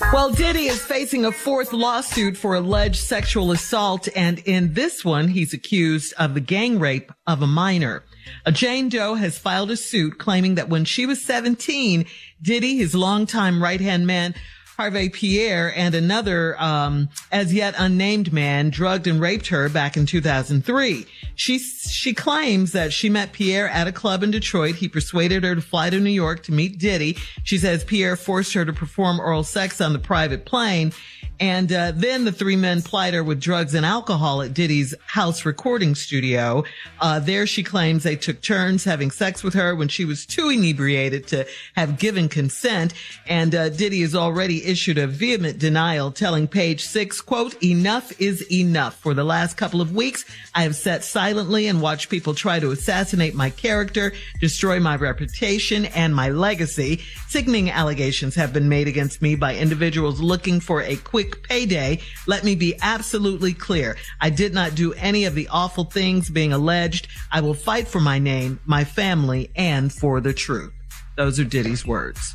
Well, 0.00 0.32
Diddy 0.32 0.66
is 0.66 0.84
facing 0.84 1.24
a 1.24 1.32
fourth 1.32 1.72
lawsuit 1.72 2.36
for 2.36 2.54
alleged 2.54 2.96
sexual 2.96 3.52
assault, 3.52 4.08
and 4.16 4.40
in 4.40 4.74
this 4.74 5.04
one, 5.04 5.28
he's 5.28 5.52
accused 5.52 6.14
of 6.18 6.34
the 6.34 6.40
gang 6.40 6.78
rape 6.78 7.12
of 7.26 7.42
a 7.42 7.46
minor. 7.46 8.02
A 8.44 8.52
Jane 8.52 8.88
Doe 8.88 9.14
has 9.14 9.38
filed 9.38 9.70
a 9.70 9.76
suit 9.76 10.18
claiming 10.18 10.56
that 10.56 10.68
when 10.68 10.84
she 10.84 11.06
was 11.06 11.22
17, 11.22 12.06
Diddy, 12.42 12.76
his 12.76 12.94
longtime 12.94 13.62
right-hand 13.62 14.06
man, 14.06 14.34
Harvey 14.76 15.08
Pierre 15.08 15.72
and 15.76 15.94
another, 15.94 16.60
um, 16.60 17.08
as 17.30 17.54
yet 17.54 17.74
unnamed 17.78 18.32
man 18.32 18.70
drugged 18.70 19.06
and 19.06 19.20
raped 19.20 19.46
her 19.48 19.68
back 19.68 19.96
in 19.96 20.04
2003. 20.04 21.06
She, 21.36 21.58
she 21.58 22.12
claims 22.12 22.72
that 22.72 22.92
she 22.92 23.08
met 23.08 23.32
Pierre 23.32 23.68
at 23.68 23.86
a 23.86 23.92
club 23.92 24.22
in 24.24 24.32
Detroit. 24.32 24.74
He 24.76 24.88
persuaded 24.88 25.44
her 25.44 25.54
to 25.54 25.60
fly 25.60 25.90
to 25.90 26.00
New 26.00 26.10
York 26.10 26.42
to 26.44 26.52
meet 26.52 26.78
Diddy. 26.78 27.16
She 27.44 27.56
says 27.56 27.84
Pierre 27.84 28.16
forced 28.16 28.52
her 28.54 28.64
to 28.64 28.72
perform 28.72 29.20
oral 29.20 29.44
sex 29.44 29.80
on 29.80 29.92
the 29.92 29.98
private 30.00 30.44
plane. 30.44 30.92
And 31.40 31.72
uh, 31.72 31.92
then 31.94 32.24
the 32.24 32.32
three 32.32 32.56
men 32.56 32.82
plied 32.82 33.12
her 33.14 33.24
with 33.24 33.40
drugs 33.40 33.74
and 33.74 33.84
alcohol 33.84 34.42
at 34.42 34.54
Diddy's 34.54 34.94
house 35.06 35.44
recording 35.44 35.94
studio. 35.94 36.64
Uh, 37.00 37.18
there 37.18 37.46
she 37.46 37.62
claims 37.62 38.02
they 38.04 38.16
took 38.16 38.40
turns 38.40 38.84
having 38.84 39.10
sex 39.10 39.42
with 39.42 39.54
her 39.54 39.74
when 39.74 39.88
she 39.88 40.04
was 40.04 40.26
too 40.26 40.48
inebriated 40.50 41.26
to 41.28 41.46
have 41.74 41.98
given 41.98 42.28
consent. 42.28 42.94
And 43.26 43.54
uh, 43.54 43.68
Diddy 43.70 44.02
has 44.02 44.14
already 44.14 44.64
issued 44.64 44.96
a 44.96 45.06
vehement 45.06 45.58
denial 45.58 46.12
telling 46.12 46.46
Page 46.46 46.84
Six, 46.84 47.20
quote, 47.20 47.60
enough 47.62 48.20
is 48.20 48.50
enough. 48.52 48.94
For 48.96 49.12
the 49.12 49.24
last 49.24 49.56
couple 49.56 49.80
of 49.80 49.94
weeks, 49.94 50.24
I 50.54 50.62
have 50.62 50.76
sat 50.76 51.02
silently 51.02 51.66
and 51.66 51.82
watched 51.82 52.10
people 52.10 52.34
try 52.34 52.60
to 52.60 52.70
assassinate 52.70 53.34
my 53.34 53.50
character, 53.50 54.12
destroy 54.40 54.78
my 54.78 54.96
reputation 54.96 55.86
and 55.86 56.14
my 56.14 56.28
legacy. 56.28 57.00
Sickening 57.28 57.70
allegations 57.70 58.34
have 58.36 58.52
been 58.52 58.68
made 58.68 58.86
against 58.86 59.20
me 59.20 59.34
by 59.34 59.56
individuals 59.56 60.20
looking 60.20 60.60
for 60.60 60.80
a 60.80 60.96
quick 60.96 61.23
payday. 61.24 62.00
Let 62.26 62.44
me 62.44 62.54
be 62.54 62.74
absolutely 62.80 63.54
clear. 63.54 63.96
I 64.20 64.30
did 64.30 64.54
not 64.54 64.74
do 64.74 64.92
any 64.94 65.24
of 65.24 65.34
the 65.34 65.48
awful 65.48 65.84
things 65.84 66.30
being 66.30 66.52
alleged. 66.52 67.08
I 67.32 67.40
will 67.40 67.54
fight 67.54 67.88
for 67.88 68.00
my 68.00 68.18
name, 68.18 68.60
my 68.64 68.84
family, 68.84 69.50
and 69.56 69.92
for 69.92 70.20
the 70.20 70.32
truth. 70.32 70.72
Those 71.16 71.38
are 71.38 71.44
Diddy's 71.44 71.86
words. 71.86 72.34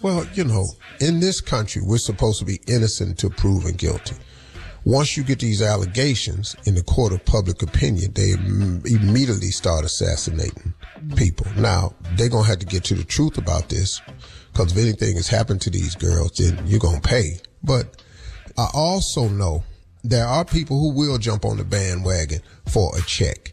Well, 0.00 0.26
you 0.34 0.44
know, 0.44 0.66
in 1.00 1.20
this 1.20 1.40
country, 1.40 1.82
we're 1.84 1.98
supposed 1.98 2.38
to 2.38 2.44
be 2.44 2.60
innocent 2.66 3.10
until 3.10 3.30
proven 3.30 3.72
guilty. 3.72 4.16
Once 4.84 5.16
you 5.16 5.24
get 5.24 5.40
these 5.40 5.62
allegations 5.62 6.54
in 6.64 6.76
the 6.76 6.82
court 6.84 7.12
of 7.12 7.24
public 7.24 7.60
opinion, 7.60 8.12
they 8.12 8.30
im- 8.30 8.82
immediately 8.86 9.48
start 9.48 9.84
assassinating 9.84 10.72
people. 11.16 11.46
Now, 11.56 11.92
they're 12.16 12.28
going 12.28 12.44
to 12.44 12.50
have 12.50 12.60
to 12.60 12.66
get 12.66 12.84
to 12.84 12.94
the 12.94 13.02
truth 13.02 13.36
about 13.36 13.68
this 13.68 14.00
because 14.56 14.72
if 14.72 14.78
anything 14.78 15.16
has 15.16 15.28
happened 15.28 15.60
to 15.60 15.70
these 15.70 15.94
girls, 15.94 16.32
then 16.38 16.58
you're 16.66 16.80
going 16.80 17.00
to 17.00 17.06
pay. 17.06 17.38
But 17.62 18.02
I 18.56 18.68
also 18.72 19.28
know 19.28 19.62
there 20.02 20.26
are 20.26 20.46
people 20.46 20.80
who 20.80 20.94
will 20.94 21.18
jump 21.18 21.44
on 21.44 21.58
the 21.58 21.64
bandwagon 21.64 22.40
for 22.66 22.96
a 22.96 23.02
check. 23.02 23.52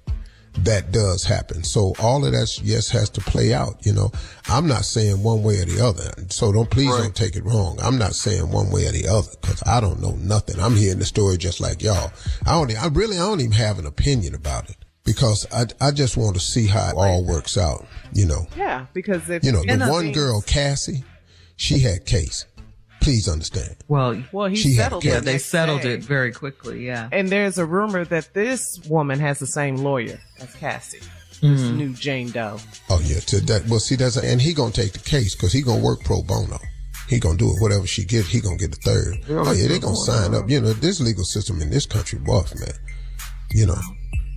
That 0.59 0.91
does 0.91 1.25
happen. 1.25 1.63
So 1.63 1.93
all 1.99 2.23
of 2.23 2.31
that, 2.31 2.61
yes, 2.63 2.87
has 2.89 3.09
to 3.11 3.21
play 3.21 3.53
out. 3.53 3.85
You 3.85 3.91
know, 3.91 4.11
I'm 4.47 4.67
not 4.67 4.85
saying 4.85 5.21
one 5.21 5.43
way 5.43 5.55
or 5.57 5.65
the 5.65 5.83
other. 5.83 6.09
So 6.29 6.53
don't 6.53 6.69
please 6.69 6.95
don't 6.95 7.15
take 7.15 7.35
it 7.35 7.43
wrong. 7.43 7.79
I'm 7.81 7.97
not 7.97 8.13
saying 8.13 8.49
one 8.49 8.69
way 8.69 8.85
or 8.85 8.91
the 8.91 9.07
other 9.07 9.31
because 9.41 9.61
I 9.65 9.81
don't 9.81 9.99
know 9.99 10.15
nothing. 10.21 10.59
I'm 10.61 10.75
hearing 10.75 10.99
the 10.99 11.05
story 11.05 11.37
just 11.37 11.59
like 11.59 11.81
y'all. 11.81 12.13
I 12.45 12.51
don't. 12.51 12.81
I 12.81 12.87
really, 12.87 13.17
I 13.17 13.25
don't 13.25 13.41
even 13.41 13.53
have 13.53 13.79
an 13.79 13.87
opinion 13.87 14.35
about 14.35 14.69
it 14.69 14.77
because 15.05 15.45
I, 15.51 15.65
I 15.81 15.91
just 15.91 16.17
want 16.17 16.35
to 16.35 16.39
see 16.41 16.67
how 16.67 16.89
it 16.89 16.95
all 16.95 17.25
works 17.25 17.57
out. 17.57 17.85
You 18.13 18.25
know, 18.25 18.47
Yeah, 18.57 18.85
because 18.93 19.29
if 19.29 19.43
you 19.43 19.51
know, 19.51 19.61
the 19.61 19.69
innocent- 19.73 19.91
one 19.91 20.11
girl, 20.11 20.41
Cassie, 20.41 21.03
she 21.55 21.79
had 21.79 22.05
case. 22.05 22.45
Please 23.01 23.27
understand. 23.27 23.75
Well, 23.89 24.23
well, 24.31 24.47
he 24.47 24.55
She 24.55 24.75
had 24.75 24.83
settled 24.85 25.03
it. 25.03 25.07
Yeah, 25.09 25.19
they 25.19 25.37
settled 25.37 25.81
day. 25.81 25.95
it 25.95 26.03
very 26.03 26.31
quickly. 26.31 26.85
Yeah. 26.85 27.09
And 27.11 27.27
there's 27.27 27.57
a 27.57 27.65
rumor 27.65 28.05
that 28.05 28.33
this 28.33 28.61
woman 28.87 29.19
has 29.19 29.39
the 29.39 29.47
same 29.47 29.75
lawyer 29.75 30.19
as 30.39 30.53
Cassie. 30.55 30.99
This 31.41 31.59
Mhm. 31.61 31.75
new 31.75 31.93
Jane 31.93 32.31
Doe. 32.31 32.59
Oh 32.89 33.01
yeah, 33.03 33.19
to 33.19 33.41
that. 33.41 33.67
Well, 33.67 33.81
see, 33.81 33.95
that's 33.97 34.15
and 34.15 34.41
he 34.41 34.53
gonna 34.53 34.71
take 34.71 34.93
the 34.93 34.99
case 34.99 35.35
because 35.35 35.51
he 35.51 35.61
gonna 35.61 35.81
work 35.83 36.01
pro 36.05 36.21
bono. 36.21 36.57
He 37.09 37.19
gonna 37.19 37.35
do 37.37 37.49
it. 37.49 37.61
Whatever 37.61 37.85
she 37.85 38.05
get, 38.05 38.25
he 38.25 38.39
gonna 38.39 38.55
get 38.55 38.71
the 38.71 38.77
third. 38.77 39.17
Oh 39.29 39.51
yeah, 39.51 39.67
they 39.67 39.79
gonna 39.79 39.97
sign 39.97 40.33
up. 40.33 40.49
You 40.49 40.61
know, 40.61 40.71
this 40.71 41.01
legal 41.01 41.25
system 41.25 41.61
in 41.61 41.69
this 41.69 41.85
country, 41.85 42.19
rough, 42.25 42.55
man. 42.57 42.71
You 43.51 43.65
know. 43.65 43.81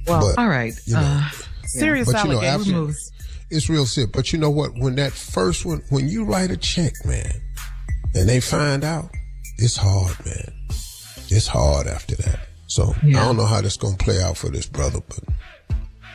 Well, 0.06 0.20
but, 0.34 0.40
all 0.40 0.48
right. 0.48 0.74
You 0.84 0.94
know, 0.94 1.00
Uh, 1.00 1.30
serious 1.64 2.10
but, 2.10 2.24
you 2.24 2.32
know, 2.32 2.42
allegations. 2.42 3.12
after- 3.12 3.36
It's 3.50 3.68
real 3.68 3.86
simple. 3.86 4.18
But 4.20 4.32
you 4.32 4.38
know 4.38 4.50
what? 4.50 4.72
When 4.76 4.96
that 4.96 5.12
first 5.12 5.64
one, 5.64 5.82
when 5.90 6.08
you 6.08 6.24
write 6.24 6.50
a 6.50 6.56
check, 6.56 6.92
man, 7.04 7.40
and 8.14 8.28
they 8.28 8.40
find 8.40 8.82
out, 8.84 9.10
it's 9.58 9.76
hard, 9.76 10.16
man. 10.26 10.52
It's 11.28 11.46
hard 11.46 11.86
after 11.86 12.16
that. 12.16 12.40
So 12.66 12.94
I 13.04 13.10
don't 13.10 13.36
know 13.36 13.46
how 13.46 13.60
this 13.60 13.76
gonna 13.76 13.96
play 13.96 14.20
out 14.20 14.36
for 14.36 14.48
this 14.50 14.66
brother, 14.66 14.98
but 15.08 15.20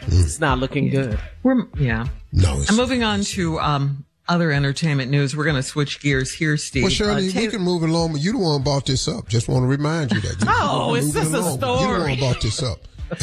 It's 0.07 0.39
not 0.39 0.59
looking 0.59 0.89
good. 0.89 1.17
We're 1.43 1.63
yeah. 1.77 2.07
No, 2.33 2.57
it's 2.59 2.69
I'm 2.69 2.75
moving 2.77 3.03
on 3.03 3.21
to 3.35 3.59
um 3.59 4.05
other 4.27 4.51
entertainment 4.51 5.11
news. 5.11 5.35
We're 5.35 5.43
going 5.43 5.55
to 5.57 5.63
switch 5.63 5.99
gears 5.99 6.31
here, 6.31 6.55
Steve. 6.55 6.83
Well, 6.83 6.91
Shirley, 6.91 7.29
Uh, 7.29 7.33
we 7.41 7.47
can 7.47 7.61
move 7.61 7.83
along, 7.83 8.13
but 8.13 8.21
you 8.21 8.31
the 8.31 8.37
one 8.37 8.61
brought 8.63 8.85
this 8.85 9.07
up. 9.09 9.27
Just 9.27 9.49
want 9.49 9.63
to 9.63 9.67
remind 9.67 10.11
you 10.13 10.21
that. 10.21 10.39
You 10.39 10.47
Oh, 10.49 10.93
it's 10.95 11.07
moving 11.07 11.21
just 11.23 11.33
a 11.33 11.39
along, 11.39 11.59
but 11.59 11.81
You 11.81 11.93
the 11.93 11.99
one 11.99 12.19
brought 12.19 12.41
this 12.41 12.63
up. 12.63 12.79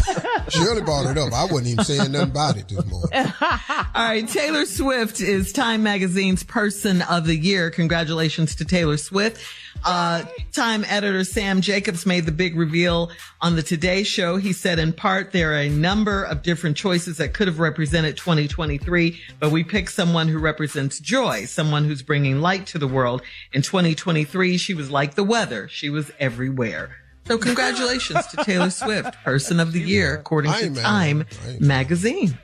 Shirley 0.51 0.83
brought 0.83 1.11
it 1.11 1.19
up. 1.19 1.33
I 1.33 1.45
wasn't 1.45 1.69
even 1.69 1.85
saying 1.85 2.13
nothing 2.13 2.31
about 2.31 2.57
it 2.57 2.69
this 2.69 2.85
morning. 2.87 3.11
All 3.41 4.05
right, 4.05 4.27
Taylor 4.27 4.65
Swift 4.67 5.21
is 5.21 5.53
Time 5.53 5.83
Magazine's 5.83 6.43
Person 6.43 7.03
of 7.03 7.27
the 7.27 7.37
Year. 7.37 7.71
Congratulations 7.71 8.55
to 8.57 8.65
Taylor 8.65 8.97
Swift. 8.97 9.41
Uh, 9.85 10.25
Time 10.53 10.85
editor 10.87 11.25
Sam 11.25 11.61
Jacobs 11.61 12.05
made 12.05 12.27
the 12.27 12.33
big 12.33 12.57
reveal 12.57 13.11
on 13.41 13.57
the 13.57 13.63
Today 13.63 14.03
Show. 14.03 14.37
He 14.37 14.53
said, 14.53 14.79
in 14.79 14.93
part, 14.93 15.33
there 15.33 15.53
are 15.53 15.61
a 15.61 15.69
number 15.69 16.25
of 16.25 16.43
different 16.43 16.77
choices 16.77 17.19
that 17.19 17.33
could 17.33 17.47
have 17.47 17.61
represented 17.61 18.17
2023, 18.17 19.21
but 19.39 19.51
we 19.51 19.63
picked 19.63 19.93
someone 19.93 20.29
who 20.29 20.39
represents 20.39 20.99
joy, 20.99 21.45
someone 21.45 21.85
who's 21.85 22.03
bringing 22.03 22.41
light 22.41 22.67
to 22.69 22.79
the 22.79 22.89
world. 22.89 23.23
In 23.53 23.63
2023, 23.63 24.57
she 24.57 24.75
was 24.75 24.91
like 24.91 25.15
the 25.15 25.25
weather. 25.25 25.69
She 25.69 25.91
was 25.91 26.11
everywhere. 26.19 26.97
So 27.29 27.39
congratulations 27.39 28.27
to 28.29 28.37
Taylor 28.45 28.71
Swift, 28.71 29.15
Person 29.23 29.61
of 29.61 29.73
the 29.73 29.81
Year, 29.81 30.15
according 30.17 30.51
to 30.53 30.59
ain't 30.59 30.75
mad 30.77 30.81
at 30.81 30.85
Time 30.85 31.21
her. 31.21 31.27
I 31.47 31.51
ain't 31.53 31.61
Magazine. 31.61 32.39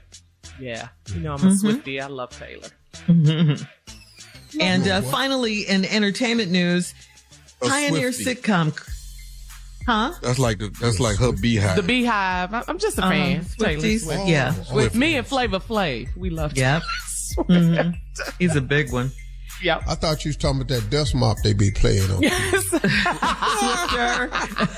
Yeah. 0.61 0.89
You 1.12 1.20
know, 1.20 1.35
I'm 1.35 1.41
a 1.41 1.51
Mhm. 1.51 1.59
Swifty. 1.59 2.01
I 2.01 2.07
love 2.07 2.30
Taylor. 2.39 2.68
And 4.61 4.87
uh, 4.87 5.03
finally, 5.03 5.62
in 5.62 5.85
entertainment 5.85 6.53
news, 6.53 6.95
A 7.61 7.66
Pioneer 7.68 8.11
Swiftie. 8.11 8.37
sitcom. 8.41 8.89
Huh? 9.85 10.12
That's 10.22 10.39
like 10.39 10.59
the, 10.61 10.68
that's 10.80 11.01
like 11.01 11.16
her 11.18 11.32
beehive. 11.32 11.74
The 11.76 11.82
Beehive. 11.82 12.55
I- 12.55 12.62
I'm 12.68 12.78
just 12.78 12.97
a 12.99 13.03
fan. 13.03 13.45
Taylor 13.59 13.80
Swifties. 13.82 14.01
Swift. 14.05 14.28
Yeah. 14.28 14.55
With 14.72 14.95
me 14.95 15.16
and 15.16 15.26
Flavor 15.26 15.59
Flav. 15.59 16.09
We 16.16 16.30
love 16.30 16.57
Yep. 16.57 16.82
Taylor 17.49 17.49
Mhm. 17.49 17.95
He's 18.39 18.55
a 18.55 18.61
big 18.61 18.93
one. 18.93 19.11
Yep. 19.65 19.83
I 19.89 19.95
thought 19.95 20.25
you 20.27 20.29
was 20.29 20.37
talking 20.37 20.61
about 20.61 20.69
that 20.69 20.91
dust 20.91 21.15
mop 21.15 21.39
they 21.43 21.55
be 21.55 21.71
playing 21.71 22.11
on. 22.11 22.21
Yes. 22.23 22.69
Swifter. 22.69 24.29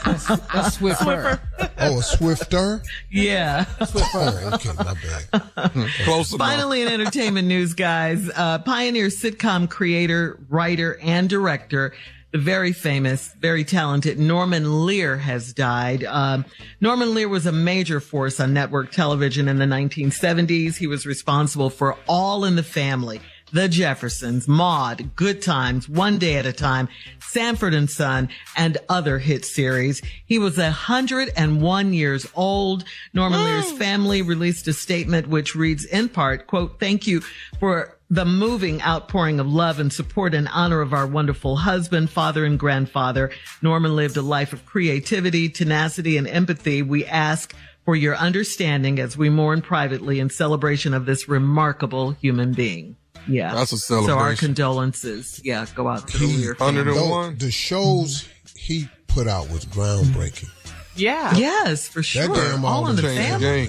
A 0.07 0.63
Swiffer. 0.71 1.41
Oh, 1.79 1.99
a 1.99 2.03
Swifter? 2.03 2.83
Yeah. 3.11 3.65
Oh, 3.81 4.51
okay, 4.55 4.71
my 4.79 4.95
bad. 4.95 5.91
Close 6.05 6.33
enough. 6.33 6.47
Finally, 6.47 6.83
in 6.83 6.89
entertainment 6.89 7.49
news, 7.49 7.75
guys, 7.75 8.31
uh, 8.37 8.61
Pioneer 8.61 9.09
sitcom 9.09 9.69
creator, 9.69 10.39
writer, 10.49 10.99
and 11.03 11.29
director, 11.29 11.93
the 12.31 12.39
very 12.39 12.73
famous, 12.73 13.33
very 13.41 13.65
talented 13.65 14.21
Norman 14.21 14.87
Lear 14.87 15.17
has 15.17 15.53
died. 15.53 16.05
Um, 16.05 16.45
Norman 16.81 17.13
Lear 17.13 17.29
was 17.29 17.47
a 17.47 17.53
major 17.53 17.99
force 17.99 18.39
on 18.39 18.53
network 18.53 18.93
television 18.93 19.49
in 19.49 19.59
the 19.59 19.65
1970s. 19.65 20.77
He 20.77 20.87
was 20.87 21.07
responsible 21.07 21.71
for 21.71 21.97
All 22.07 22.45
in 22.45 22.55
the 22.55 22.63
Family. 22.63 23.21
The 23.57 23.71
Jeffersons, 23.71 24.47
Maude, 24.47 25.17
Good 25.17 25.41
Times, 25.41 25.89
One 25.89 26.19
Day 26.19 26.37
at 26.37 26.45
a 26.45 26.53
Time, 26.53 26.91
Sanford 27.21 27.73
and 27.73 27.89
Son, 27.89 28.29
and 28.55 28.77
other 28.91 29.19
hit 29.19 29.47
series. 29.47 30.03
He 30.27 30.39
was 30.39 30.59
101 30.59 31.95
years 31.95 32.27
old. 32.35 32.85
Norman 33.15 33.41
mm. 33.41 33.45
Lear's 33.47 33.73
family 33.73 34.21
released 34.21 34.69
a 34.69 34.75
statement 34.75 35.29
which 35.29 35.55
reads 35.55 35.87
in 35.87 36.11
part, 36.11 36.47
quote, 36.47 36.79
thank 36.79 37.07
you 37.07 37.23
for 37.59 37.97
the 38.11 38.27
moving 38.27 38.83
outpouring 38.83 39.41
of 39.41 39.47
love 39.47 39.81
and 39.81 39.91
support 39.91 40.35
in 40.35 40.49
honor 40.49 40.83
of 40.83 40.93
our 40.93 41.07
wonderful 41.07 41.57
husband, 41.57 42.11
father, 42.11 42.45
and 42.45 42.59
grandfather. 42.59 43.31
Norman 43.63 43.97
lived 43.97 44.19
a 44.19 44.23
life 44.23 44.53
of 44.53 44.67
creativity, 44.67 45.49
tenacity, 45.49 46.19
and 46.19 46.29
empathy. 46.29 46.83
We 46.83 47.07
ask 47.07 47.55
for 47.87 47.97
your 47.97 48.17
understanding 48.17 48.99
as 48.99 49.17
we 49.17 49.31
mourn 49.31 49.63
privately 49.63 50.21
in 50.21 50.29
celebration 50.29 50.93
of 50.93 51.07
this 51.07 51.27
remarkable 51.27 52.11
human 52.11 52.53
being. 52.53 52.97
Yeah. 53.29 53.55
That's 53.55 53.73
a 53.73 53.79
celebration. 53.79 54.19
So 54.19 54.23
our 54.25 54.35
condolences. 54.35 55.41
Yeah, 55.45 55.67
go 55.75 55.89
out 55.89 56.07
to 56.09 56.19
the 56.19 56.27
Lear 56.27 56.55
family. 56.55 56.83
Though 56.85 57.31
The 57.33 57.51
shows 57.51 58.29
he 58.57 58.89
put 59.09 59.27
out 59.29 59.51
was 59.51 59.65
groundbreaking. 59.67 60.49
Yeah. 60.95 61.35
Yes, 61.37 61.89
for 61.89 62.03
sure. 62.03 62.35
damn 62.35 62.65
all 62.65 62.85
all 62.85 62.89
in 62.91 62.97
the 62.97 63.03
changed 63.03 63.19
the 63.19 63.39
family. 63.39 63.69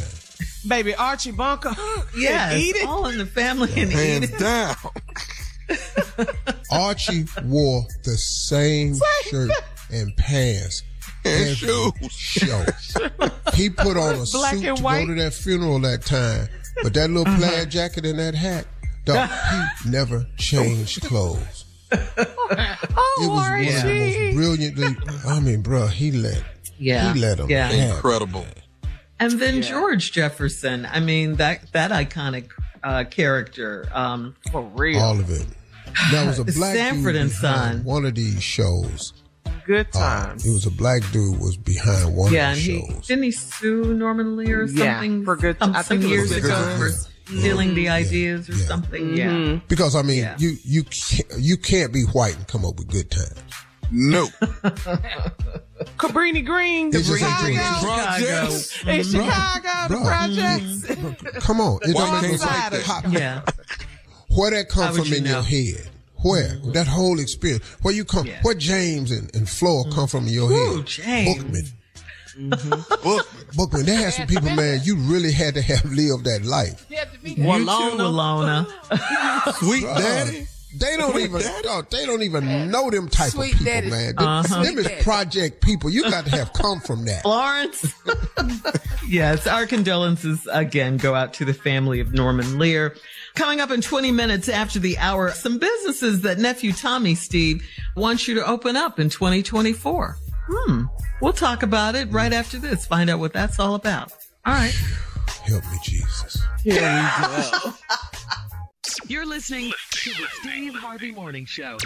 Baby 0.68 0.96
Archie 0.96 1.32
Bunker. 1.32 1.76
Yes, 2.18 2.74
And 2.80 2.88
all 2.90 3.08
in 3.08 3.18
the 3.18 3.26
family 3.26 3.70
and 3.76 3.92
Hands 3.92 4.26
Edith. 4.26 4.40
down. 4.40 4.76
Archie 6.72 7.26
wore 7.44 7.86
the 8.04 8.18
same 8.18 8.96
shirt 9.30 9.52
and 9.92 10.16
pants 10.18 10.84
And 11.26 11.50
every 11.50 11.56
show. 12.10 12.64
He 13.54 13.70
put 13.70 13.98
on 13.98 14.16
a 14.16 14.26
Black 14.32 14.56
suit 14.56 14.66
and 14.66 14.78
to 14.78 14.84
white. 14.84 15.06
go 15.08 15.16
to 15.16 15.22
that 15.24 15.34
funeral 15.34 15.80
that 15.82 16.04
time, 16.06 16.48
but 16.84 16.94
that 16.94 17.10
little 17.10 17.28
Uh-huh. 17.28 17.38
plaid 17.38 17.70
jacket 17.72 18.06
and 18.06 18.20
that 18.20 18.36
hat, 18.36 18.66
dog, 19.08 19.30
he 19.84 19.90
never 19.90 20.26
changed 20.38 21.02
clothes. 21.02 21.66
Oh, 21.92 23.22
It 23.22 23.30
was 23.30 23.50
one 23.50 23.60
of 23.60 23.84
the 23.84 24.26
most 24.26 24.36
brilliantly. 24.36 24.86
I 25.28 25.40
mean, 25.40 25.64
bruh, 25.64 25.90
he 25.90 26.12
let 26.12 26.44
Yeah. 26.78 27.14
he 27.14 27.20
let 27.20 27.40
him 27.40 27.50
Yeah. 27.50 27.70
have 27.72 27.96
Incredible. 27.96 28.46
And 29.20 29.34
then 29.40 29.62
George 29.62 30.12
Jefferson. 30.12 30.86
I 30.92 31.00
mean 31.00 31.36
that 31.38 31.72
that 31.72 31.92
iconic 31.92 32.50
uh, 32.84 33.06
character. 33.06 33.88
Um, 33.92 34.36
For 34.52 34.62
real. 34.76 35.00
all 35.02 35.20
of 35.20 35.30
it. 35.32 35.46
That 36.12 36.28
was 36.28 36.38
a 36.40 36.44
black 36.58 36.76
Sanford 36.76 37.14
dude 37.14 37.22
and 37.24 37.32
Son. 37.32 37.84
One 37.84 38.06
of 38.06 38.14
these 38.16 38.44
shows. 38.44 39.14
Good 39.66 39.88
Uh, 39.96 40.00
times. 40.28 40.46
it 40.46 40.52
was 40.52 40.66
a 40.66 40.72
black 40.72 41.02
dude 41.12 41.40
was 41.40 41.58
behind 41.58 42.16
one 42.16 42.32
yeah, 42.32 42.52
of 42.52 42.58
and 42.58 42.66
the 42.68 42.72
he 42.82 42.88
shows. 42.94 43.08
didn't 43.08 43.24
he 43.24 43.32
sue 43.32 43.94
Norman 43.94 44.38
Lear 44.38 44.62
or 44.62 44.66
Yeah, 44.66 44.94
something 44.96 45.26
for 45.26 45.36
good- 45.36 45.58
some, 45.60 45.76
I 45.76 45.82
think 45.84 46.04
some 46.04 46.12
it 46.12 46.20
was 46.22 46.30
years 46.30 46.42
good 46.42 46.46
ago 46.46 46.64
times. 46.78 47.08
for 47.08 47.12
stealing 47.28 47.76
the 47.76 47.86
mm-hmm. 47.86 47.94
ideas 47.94 48.50
or 48.50 48.56
something. 48.56 49.04
Mm-hmm. 49.16 49.54
Yeah. 49.54 49.60
Because 49.68 49.96
I 49.96 50.02
mean, 50.02 50.20
Yeah. 50.20 50.36
you 50.38 50.58
you 50.64 50.84
can't, 50.84 51.32
you 51.38 51.58
can't 51.58 51.94
be 51.94 52.04
white 52.04 52.36
and 52.36 52.48
come 52.48 52.66
up 52.66 52.78
with 52.78 52.88
good 52.90 53.10
times. 53.12 53.34
No. 53.92 54.28
Cabrini 55.98 56.46
Green. 56.46 56.88
It's 56.94 57.08
just 57.08 57.20
Chicago. 57.20 57.48
ain't 57.48 57.60
true. 57.80 57.90
Projects. 57.90 58.82
In 58.82 58.88
Bruh, 58.88 59.12
Chicago, 59.12 59.94
the 59.94 60.00
bruh. 60.00 60.06
projects. 60.06 60.86
Mm-hmm. 60.88 61.38
Come 61.40 61.62
on, 61.62 61.80
it 61.84 61.96
Why 61.96 62.12
don't 62.12 62.22
make 62.22 62.32
no 62.32 62.38
sense. 62.38 62.72
take 62.72 62.86
that? 62.86 63.12
Yeah. 63.12 63.42
Where 64.30 64.52
that 64.52 64.70
come 64.70 64.94
from 64.94 65.06
you 65.06 65.18
in 65.18 65.24
know? 65.24 65.32
your 65.32 65.42
head? 65.44 65.90
Where 66.24 66.58
that 66.74 66.88
whole 66.88 67.20
experience? 67.20 67.64
Where 67.84 67.94
you 67.94 68.04
come? 68.04 68.28
Where 68.42 68.56
James 68.56 69.12
and, 69.12 69.34
and 69.36 69.48
Flo 69.48 69.84
come 69.92 70.08
from 70.08 70.28
in 70.28 70.34
your 70.34 70.52
Ooh, 70.52 70.78
head? 70.78 70.86
James. 70.88 71.44
Bookman. 71.44 71.66
Bookman. 72.38 73.86
They 73.86 73.96
had 73.96 74.14
some 74.14 74.28
people, 74.28 74.50
man. 74.52 74.82
You 74.84 74.96
really 74.98 75.32
had 75.32 75.56
to 75.56 75.62
have 75.62 75.86
lived 75.86 76.26
that 76.26 76.44
life. 76.46 76.86
Willona, 77.24 78.68
Willona. 78.68 79.54
Sweet 79.56 79.82
daddy. 79.84 80.48
They 80.80 80.98
don't 80.98 81.12
Sweet 81.14 81.24
even 81.30 81.42
daddy. 81.42 81.64
dog, 81.64 81.90
they 81.90 82.06
don't 82.06 82.22
even 82.22 82.70
know 82.70 82.92
them 82.92 83.08
type 83.08 83.32
Sweet 83.32 83.54
of 83.54 83.60
people, 83.60 83.66
daddy. 83.74 83.90
man. 83.90 84.16
Them, 84.16 84.28
Uh-huh. 84.28 84.64
them 84.64 84.78
is 84.78 84.88
project 85.04 85.62
people. 85.64 85.90
You 85.90 86.04
got 86.04 86.26
to 86.26 86.32
have 86.32 86.54
come 86.54 86.82
from 86.82 87.06
that. 87.06 87.24
Florence. 87.24 87.94
yes, 89.08 89.48
our 89.48 89.66
condolences 89.66 90.48
again 90.52 90.98
go 90.98 91.16
out 91.16 91.34
to 91.36 91.46
the 91.46 91.54
family 91.54 92.00
of 92.00 92.14
Norman 92.14 92.60
Lear. 92.60 92.96
Coming 93.34 93.60
up 93.60 93.72
in 93.72 93.82
20 93.82 94.12
minutes 94.12 94.50
after 94.50 94.78
the 94.78 94.98
hour, 95.00 95.32
some 95.32 95.58
businesses 95.58 96.22
that 96.22 96.38
nephew 96.38 96.74
Tommy 96.74 97.16
Steve 97.16 97.64
wants 97.96 98.28
you 98.28 98.36
to 98.36 98.46
open 98.46 98.76
up 98.76 99.00
in 99.00 99.10
2024. 99.10 100.18
Hmm. 100.50 100.84
We'll 101.22 101.34
talk 101.34 101.64
about 101.64 101.96
it 101.96 102.12
right 102.12 102.32
after 102.32 102.60
this. 102.60 102.86
Find 102.86 103.10
out 103.10 103.20
what 103.20 103.34
that's 103.34 103.60
all 103.60 103.76
about. 103.76 104.12
All 104.46 104.54
right. 104.54 104.76
Help 105.46 105.64
me, 105.72 105.78
Jesus. 105.84 106.42
You're 109.08 109.26
listening 109.26 109.72
to 109.92 110.10
the 110.12 110.28
Steve 110.42 110.76
Harvey 110.76 111.12
Morning 111.12 111.46
Show. 111.46 111.78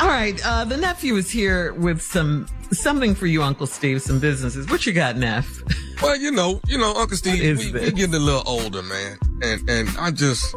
All 0.00 0.08
right. 0.08 0.38
Uh, 0.44 0.64
the 0.64 0.76
nephew 0.76 1.16
is 1.16 1.30
here 1.30 1.72
with 1.74 2.02
some 2.02 2.46
something 2.72 3.14
for 3.14 3.26
you, 3.26 3.42
Uncle 3.42 3.66
Steve. 3.66 4.02
Some 4.02 4.20
businesses. 4.20 4.68
What 4.68 4.84
you 4.84 4.92
got, 4.92 5.16
Neff? 5.16 5.62
Well, 6.02 6.16
you 6.16 6.30
know, 6.32 6.60
you 6.66 6.76
know, 6.76 6.94
Uncle 6.94 7.16
Steve, 7.16 7.42
is 7.42 7.72
we, 7.72 7.72
we're 7.72 7.90
getting 7.92 8.14
a 8.14 8.18
little 8.18 8.42
older, 8.46 8.82
man, 8.82 9.18
and 9.42 9.70
and 9.70 9.88
I 9.98 10.10
just, 10.10 10.54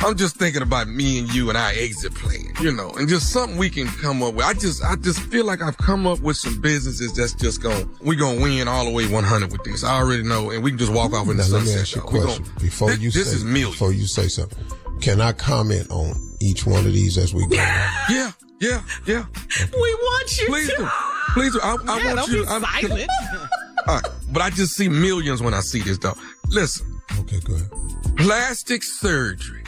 I'm 0.00 0.16
just 0.16 0.36
thinking 0.36 0.62
about 0.62 0.88
me 0.88 1.18
and 1.18 1.32
you 1.34 1.48
and 1.48 1.58
our 1.58 1.70
exit 1.70 2.14
plan, 2.14 2.52
you 2.60 2.72
know, 2.72 2.90
and 2.92 3.08
just 3.08 3.32
something 3.32 3.58
we 3.58 3.68
can 3.68 3.86
come 3.88 4.22
up 4.22 4.34
with. 4.34 4.44
I 4.46 4.54
just, 4.54 4.82
I 4.82 4.94
just 4.96 5.20
feel 5.20 5.44
like 5.44 5.60
I've 5.60 5.76
come 5.76 6.06
up 6.06 6.20
with 6.20 6.36
some 6.36 6.60
businesses 6.60 7.12
that's 7.14 7.34
just 7.34 7.62
going, 7.62 7.88
we 8.00 8.14
gonna 8.16 8.40
win 8.40 8.68
all 8.68 8.84
the 8.84 8.90
way 8.92 9.06
100 9.08 9.50
with 9.52 9.64
this. 9.64 9.82
I 9.84 9.96
already 9.98 10.22
know, 10.22 10.50
and 10.50 10.62
we 10.62 10.70
can 10.70 10.78
just 10.78 10.92
walk 10.92 11.12
off 11.12 11.28
in 11.28 11.36
the 11.36 11.42
Now 11.44 11.56
let 11.58 11.64
me 11.64 11.74
ask 11.74 11.94
you 11.96 12.00
a 12.02 12.04
question 12.04 12.44
gonna- 12.44 12.60
before 12.60 12.90
this, 12.90 13.00
you 13.00 13.10
this 13.10 13.30
say 13.30 13.36
is 13.36 13.44
million. 13.44 13.70
before 13.72 13.92
you 13.92 14.06
say 14.06 14.28
something. 14.28 14.58
Can 15.00 15.20
I 15.20 15.32
comment 15.32 15.90
on 15.90 16.14
each 16.40 16.64
one 16.64 16.86
of 16.86 16.92
these 16.92 17.18
as 17.18 17.34
we 17.34 17.46
go? 17.46 17.56
Yeah, 18.10 18.32
yeah, 18.60 18.82
yeah. 19.06 19.24
We 19.72 19.94
want 19.94 20.38
you 20.40 20.46
Please 20.46 20.68
to. 20.70 20.76
do. 20.76 20.88
Please 21.34 21.52
do. 21.52 21.60
I, 21.62 21.76
I 21.86 21.98
Yeah, 21.98 22.04
want 22.14 22.16
don't 22.16 22.30
you. 22.30 22.42
be 22.44 22.48
I, 22.48 22.80
silent. 22.82 23.10
All 23.86 23.94
right, 23.96 24.04
but 24.32 24.42
I 24.42 24.50
just 24.50 24.74
see 24.74 24.88
millions 24.88 25.42
when 25.42 25.54
I 25.54 25.60
see 25.60 25.80
this, 25.80 25.98
though. 25.98 26.14
Listen. 26.48 27.00
Okay, 27.20 27.38
go 27.40 27.54
ahead. 27.54 27.70
plastic 28.16 28.82
surgery 28.82 29.62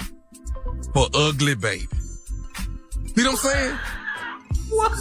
for 0.93 1.07
ugly 1.14 1.55
baby. 1.55 1.88
See 3.14 3.24
what 3.24 3.30
I'm 3.30 3.36
saying? 3.36 3.78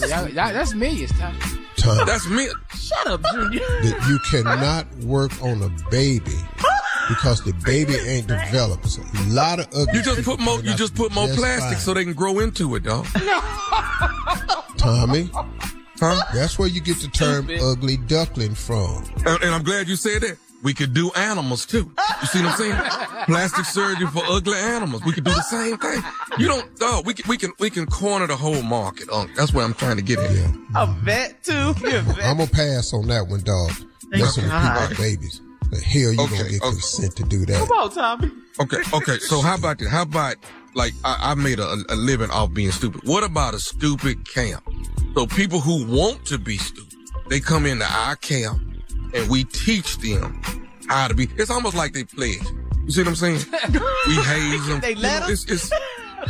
Yeah, 0.07 0.27
that- 0.33 0.53
that's 0.53 0.73
millions. 0.73 1.11
Tom. 1.17 1.35
Tom, 1.77 2.05
That's 2.05 2.27
me. 2.27 2.47
Shut 2.77 3.07
up, 3.07 3.21
Junior. 3.31 3.59
that 3.59 4.05
you 4.09 4.19
cannot 4.29 4.85
work 5.05 5.31
on 5.41 5.61
a 5.61 5.69
baby 5.89 6.35
because 7.07 7.41
the 7.43 7.53
baby 7.63 7.95
ain't 7.95 8.27
developed. 8.27 8.83
It's 8.83 8.97
a 8.97 9.03
lot 9.33 9.59
of 9.59 9.67
ugly. 9.67 9.93
You 9.93 10.01
just 10.03 10.23
put 10.23 10.39
more. 10.41 10.59
You 10.61 10.73
just 10.73 10.93
put 10.95 11.13
more 11.13 11.27
plastic 11.29 11.77
fine. 11.77 11.79
so 11.79 11.93
they 11.93 12.03
can 12.03 12.13
grow 12.13 12.39
into 12.39 12.75
it, 12.75 12.83
dog. 12.83 13.05
Tommy, 14.77 15.29
Huh? 15.99 16.21
that's 16.33 16.57
where 16.59 16.67
you 16.67 16.81
get 16.81 16.99
the 16.99 17.07
term 17.09 17.49
ugly 17.61 17.97
duckling 17.97 18.55
from. 18.55 19.03
And, 19.25 19.43
and 19.43 19.53
I'm 19.55 19.63
glad 19.63 19.87
you 19.87 19.95
said 19.95 20.21
that. 20.23 20.37
We 20.61 20.73
could 20.73 20.93
do 20.93 21.09
animals 21.15 21.65
too. 21.65 21.89
You 22.21 22.27
see 22.27 22.43
what 22.43 22.51
I'm 22.51 22.57
saying? 22.57 23.25
Plastic 23.25 23.65
surgery 23.65 24.07
for 24.07 24.23
ugly 24.27 24.57
animals. 24.57 25.03
We 25.05 25.13
could 25.13 25.23
do 25.23 25.31
the 25.31 25.41
same 25.43 25.77
thing. 25.77 26.01
You 26.37 26.47
don't. 26.47 26.69
Oh, 26.81 27.01
we 27.05 27.13
can. 27.13 27.25
We 27.29 27.37
can. 27.37 27.53
We 27.59 27.69
can 27.69 27.85
corner 27.85 28.27
the 28.27 28.35
whole 28.35 28.61
market. 28.61 29.09
Unc. 29.09 29.33
That's 29.35 29.53
what 29.53 29.63
I'm 29.63 29.73
trying 29.73 29.95
to 29.97 30.01
get 30.03 30.19
at. 30.19 30.31
Yeah. 30.31 30.51
A 30.75 30.85
vet, 30.85 31.43
too. 31.43 31.73
You're 31.81 31.99
a 31.99 32.01
vet. 32.01 32.25
I'm 32.25 32.37
gonna 32.37 32.49
pass 32.49 32.93
on 32.93 33.07
that 33.07 33.27
one, 33.27 33.41
dog. 33.41 33.71
Messing 34.09 34.43
with 34.43 34.51
God. 34.51 34.89
people's 34.89 34.99
babies. 34.99 35.41
The 35.71 35.77
hell 35.79 36.01
you 36.13 36.21
Okay, 36.21 36.37
gonna 36.37 36.49
get 36.49 36.61
okay. 36.61 36.71
consent 36.71 37.15
to 37.17 37.23
do 37.23 37.45
that? 37.45 37.67
Come 37.67 37.77
on, 37.77 37.91
Tommy. 37.91 38.31
Okay, 38.59 38.77
okay. 38.93 39.19
So 39.19 39.41
how 39.41 39.55
about 39.55 39.77
this? 39.79 39.87
How 39.89 40.01
about 40.01 40.35
like 40.75 40.93
I, 41.05 41.31
I 41.31 41.35
made 41.35 41.59
a, 41.59 41.75
a 41.89 41.95
living 41.95 42.31
off 42.31 42.53
being 42.53 42.71
stupid. 42.71 43.01
What 43.05 43.23
about 43.23 43.53
a 43.53 43.59
stupid 43.59 44.27
camp? 44.27 44.63
So 45.15 45.25
people 45.25 45.59
who 45.59 45.85
want 45.85 46.25
to 46.27 46.37
be 46.37 46.57
stupid, 46.57 46.93
they 47.29 47.39
come 47.39 47.65
into 47.65 47.85
our 47.85 48.15
camp 48.15 48.61
and 49.13 49.29
we 49.29 49.43
teach 49.45 49.97
them 49.97 50.41
how 50.87 51.07
to 51.07 51.13
be. 51.13 51.27
It's 51.37 51.49
almost 51.51 51.75
like 51.75 51.93
they 51.93 52.03
pledge. 52.03 52.41
You 52.85 52.91
see 52.91 53.01
what 53.01 53.09
I'm 53.09 53.15
saying? 53.15 53.39
we 54.07 54.13
haze 54.15 54.65
them. 54.67 54.79
They 54.81 54.91
You 54.93 54.95
let 55.01 55.19
know, 55.21 55.25
'em? 55.27 55.31
It's, 55.33 55.45
it's 55.45 55.71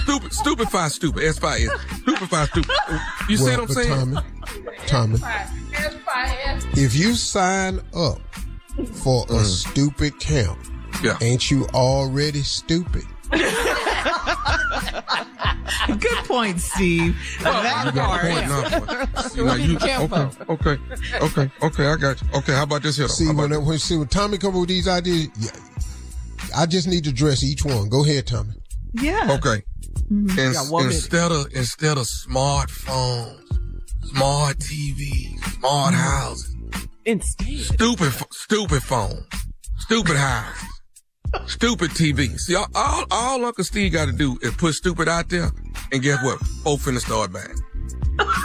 stupid, 0.04 0.34
stupefy 0.34 0.90
stupid. 0.90 1.24
S 1.24 1.40
five 1.40 1.60
is 1.62 1.72
stupefy 2.02 2.46
stupid. 2.48 2.72
You 3.30 3.38
see 3.38 3.44
what 3.44 3.60
I'm 3.62 3.68
saying? 3.70 4.18
Tommy, 4.88 5.18
Tommy, 5.18 5.20
if 6.74 6.96
you 6.96 7.14
sign 7.16 7.80
up 7.96 8.20
for 8.94 9.26
a 9.30 9.44
stupid 9.46 10.20
camp, 10.20 10.58
Mm. 10.90 11.04
Yeah. 11.04 11.18
ain't 11.22 11.50
you 11.52 11.66
already 11.68 12.42
stupid? 12.42 13.04
Good 16.00 16.26
point, 16.26 16.60
Steve. 16.60 17.16
that 17.42 17.86
You 17.86 18.02
part. 18.02 18.22
point 18.22 18.48
now. 18.48 18.80
boy. 18.80 19.06
You 19.36 19.70
you- 19.70 19.78
okay, 19.78 19.98
okay, 20.50 20.78
okay, 21.22 21.52
okay. 21.62 21.88
I 21.88 21.96
got 21.96 22.22
you. 22.22 22.28
Okay, 22.36 22.54
how 22.54 22.64
about 22.64 22.82
this 22.84 22.98
here? 22.98 23.08
See 23.08 23.26
How 23.26 23.32
about 23.32 23.50
when, 23.52 23.66
when 23.66 23.80
see 23.80 23.98
when 23.98 24.08
Tommy 24.08 24.38
come 24.38 24.54
up 24.56 24.60
with 24.62 24.70
these 24.70 24.88
ideas, 24.88 25.28
yeah, 25.40 25.52
I 26.56 26.66
just 26.66 26.88
need 26.88 27.04
to 27.06 27.12
dress 27.12 27.44
each 27.44 27.64
one. 27.66 27.90
Go 27.90 28.04
ahead, 28.04 28.28
Tommy. 28.28 28.54
Yeah. 28.94 29.28
Okay. 29.38 29.64
Mm-hmm. 30.12 30.40
Ins- 30.40 30.58
got 30.58 30.72
one 30.72 30.84
minute. 30.86 30.96
instead 30.96 31.32
of 31.32 31.46
instead 31.54 31.98
of 31.98 32.06
smartphones, 32.06 33.40
smart 34.04 34.58
TVs, 34.58 35.40
smart 35.60 35.94
Mm-hmm. 35.94 36.02
houses, 36.02 36.56
Instead. 37.06 37.60
stupid 37.60 38.12
ph- 38.12 38.32
stupid 38.32 38.84
phones, 38.84 39.26
stupid 39.80 40.16
houses, 40.18 40.79
stupid 41.48 41.92
TVs. 41.92 42.40
See, 42.42 42.56
all, 42.56 42.68
all, 42.76 43.06
all 43.12 43.46
Uncle 43.46 43.64
Steve 43.64 43.94
got 43.94 44.06
to 44.06 44.12
do 44.12 44.38
is 44.42 44.54
put 44.56 44.74
stupid 44.76 45.08
out 45.08 45.30
there, 45.30 45.52
and 45.92 46.02
guess 46.02 46.24
what? 46.24 46.40
Folk 46.64 46.80
finna 46.82 47.00
start 47.00 47.32
buying. 47.32 47.56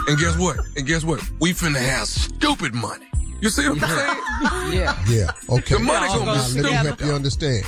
And 0.07 0.17
guess 0.17 0.37
what? 0.37 0.57
And 0.77 0.85
guess 0.87 1.03
what? 1.03 1.21
We 1.39 1.51
finna 1.53 1.79
have 1.79 2.07
stupid 2.07 2.73
money. 2.73 3.05
You 3.41 3.49
see 3.49 3.67
what 3.67 3.83
I'm 3.83 3.89
saying? 3.89 4.71
Yeah. 4.73 4.95
Yeah. 5.07 5.31
Okay. 5.49 5.75
The 5.75 5.79
money 5.79 6.07
gonna 6.07 6.19
be 6.19 6.25
now, 6.25 6.33
let 6.33 6.53
me 6.55 6.61
stupid. 6.61 6.71
help 6.71 7.01
you 7.01 7.11
understand. 7.13 7.65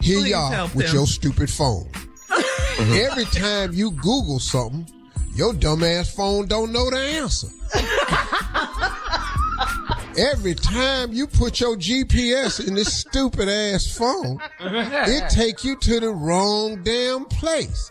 Here 0.00 0.20
Please 0.20 0.30
y'all 0.30 0.68
with 0.74 0.86
them. 0.86 0.94
your 0.94 1.06
stupid 1.06 1.50
phone. 1.50 1.88
Mm-hmm. 2.28 3.10
Every 3.10 3.24
time 3.24 3.72
you 3.72 3.90
Google 3.92 4.38
something, 4.38 4.86
your 5.34 5.54
dumbass 5.54 6.14
phone 6.14 6.46
don't 6.46 6.72
know 6.72 6.90
the 6.90 6.98
answer. 6.98 7.48
Every 10.18 10.54
time 10.54 11.12
you 11.12 11.26
put 11.26 11.60
your 11.60 11.76
GPS 11.76 12.66
in 12.66 12.74
this 12.74 12.92
stupid 12.94 13.48
ass 13.48 13.86
phone, 13.96 14.40
it 14.60 15.28
take 15.30 15.62
you 15.64 15.76
to 15.76 16.00
the 16.00 16.08
wrong 16.08 16.82
damn 16.82 17.24
place. 17.26 17.90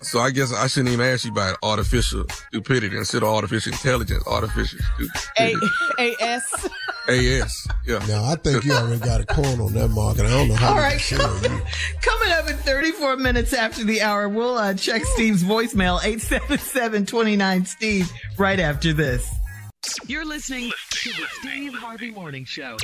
So 0.00 0.20
I 0.20 0.30
guess 0.30 0.52
I 0.54 0.68
shouldn't 0.68 0.92
even 0.92 1.04
ask 1.04 1.24
you 1.24 1.32
about 1.32 1.56
artificial 1.62 2.24
stupidity 2.28 2.96
instead 2.96 3.24
of 3.24 3.28
artificial 3.30 3.72
intelligence, 3.72 4.22
artificial 4.28 4.78
A 5.38 5.54
stupidity. 5.54 5.66
A 5.98 6.14
S. 6.22 6.68
AS. 7.08 7.66
Yeah. 7.84 7.98
Now 8.06 8.24
I 8.24 8.36
think 8.36 8.64
you 8.64 8.72
already 8.74 9.00
got 9.00 9.20
a 9.20 9.26
corn 9.26 9.60
on 9.60 9.72
that 9.74 9.88
market. 9.88 10.24
I 10.24 10.30
don't 10.30 10.46
know 10.48 10.54
how 10.54 10.70
All 10.70 10.76
right. 10.78 11.00
to 11.00 11.14
you. 11.16 11.18
Coming 12.00 12.30
up 12.32 12.48
in 12.48 12.56
34 12.58 13.16
minutes 13.16 13.52
after 13.52 13.82
the 13.82 14.00
hour, 14.00 14.28
we'll 14.28 14.56
uh, 14.56 14.72
check 14.74 15.04
Steve's 15.04 15.42
voicemail, 15.42 15.98
877-29-STEVE, 16.00 18.08
right 18.38 18.60
after 18.60 18.92
this. 18.92 19.28
You're 20.06 20.24
listening 20.24 20.70
to 20.90 21.10
the 21.10 21.26
Steve 21.40 21.74
Harvey 21.74 22.10
Morning 22.10 22.44
Show. 22.44 22.76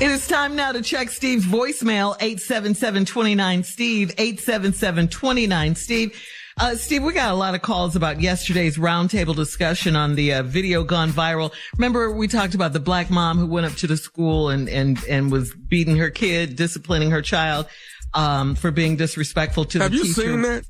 It 0.00 0.10
is 0.10 0.26
time 0.26 0.56
now 0.56 0.72
to 0.72 0.82
check 0.82 1.10
Steve's 1.10 1.44
voicemail, 1.44 2.18
877-29-STEVE, 2.18 4.16
877-29-STEVE. 4.16 6.22
Uh, 6.60 6.74
Steve, 6.74 7.02
we 7.02 7.12
got 7.12 7.30
a 7.30 7.34
lot 7.34 7.54
of 7.54 7.62
calls 7.62 7.96
about 7.96 8.20
yesterday's 8.20 8.76
roundtable 8.76 9.34
discussion 9.34 9.96
on 9.96 10.14
the 10.14 10.34
uh, 10.34 10.42
video 10.42 10.84
gone 10.84 11.10
viral. 11.10 11.52
Remember, 11.76 12.10
we 12.10 12.28
talked 12.28 12.54
about 12.54 12.72
the 12.72 12.80
black 12.80 13.10
mom 13.10 13.38
who 13.38 13.46
went 13.46 13.66
up 13.66 13.72
to 13.74 13.86
the 13.86 13.96
school 13.96 14.48
and, 14.48 14.68
and, 14.68 15.02
and 15.04 15.32
was 15.32 15.54
beating 15.54 15.96
her 15.96 16.10
kid, 16.10 16.56
disciplining 16.56 17.10
her 17.10 17.22
child, 17.22 17.66
um, 18.14 18.54
for 18.54 18.70
being 18.70 18.96
disrespectful 18.96 19.64
to 19.66 19.78
Have 19.78 19.92
the 19.92 19.98
you 19.98 20.04
seen 20.04 20.42
that? 20.42 20.64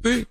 Steve? 0.00 0.26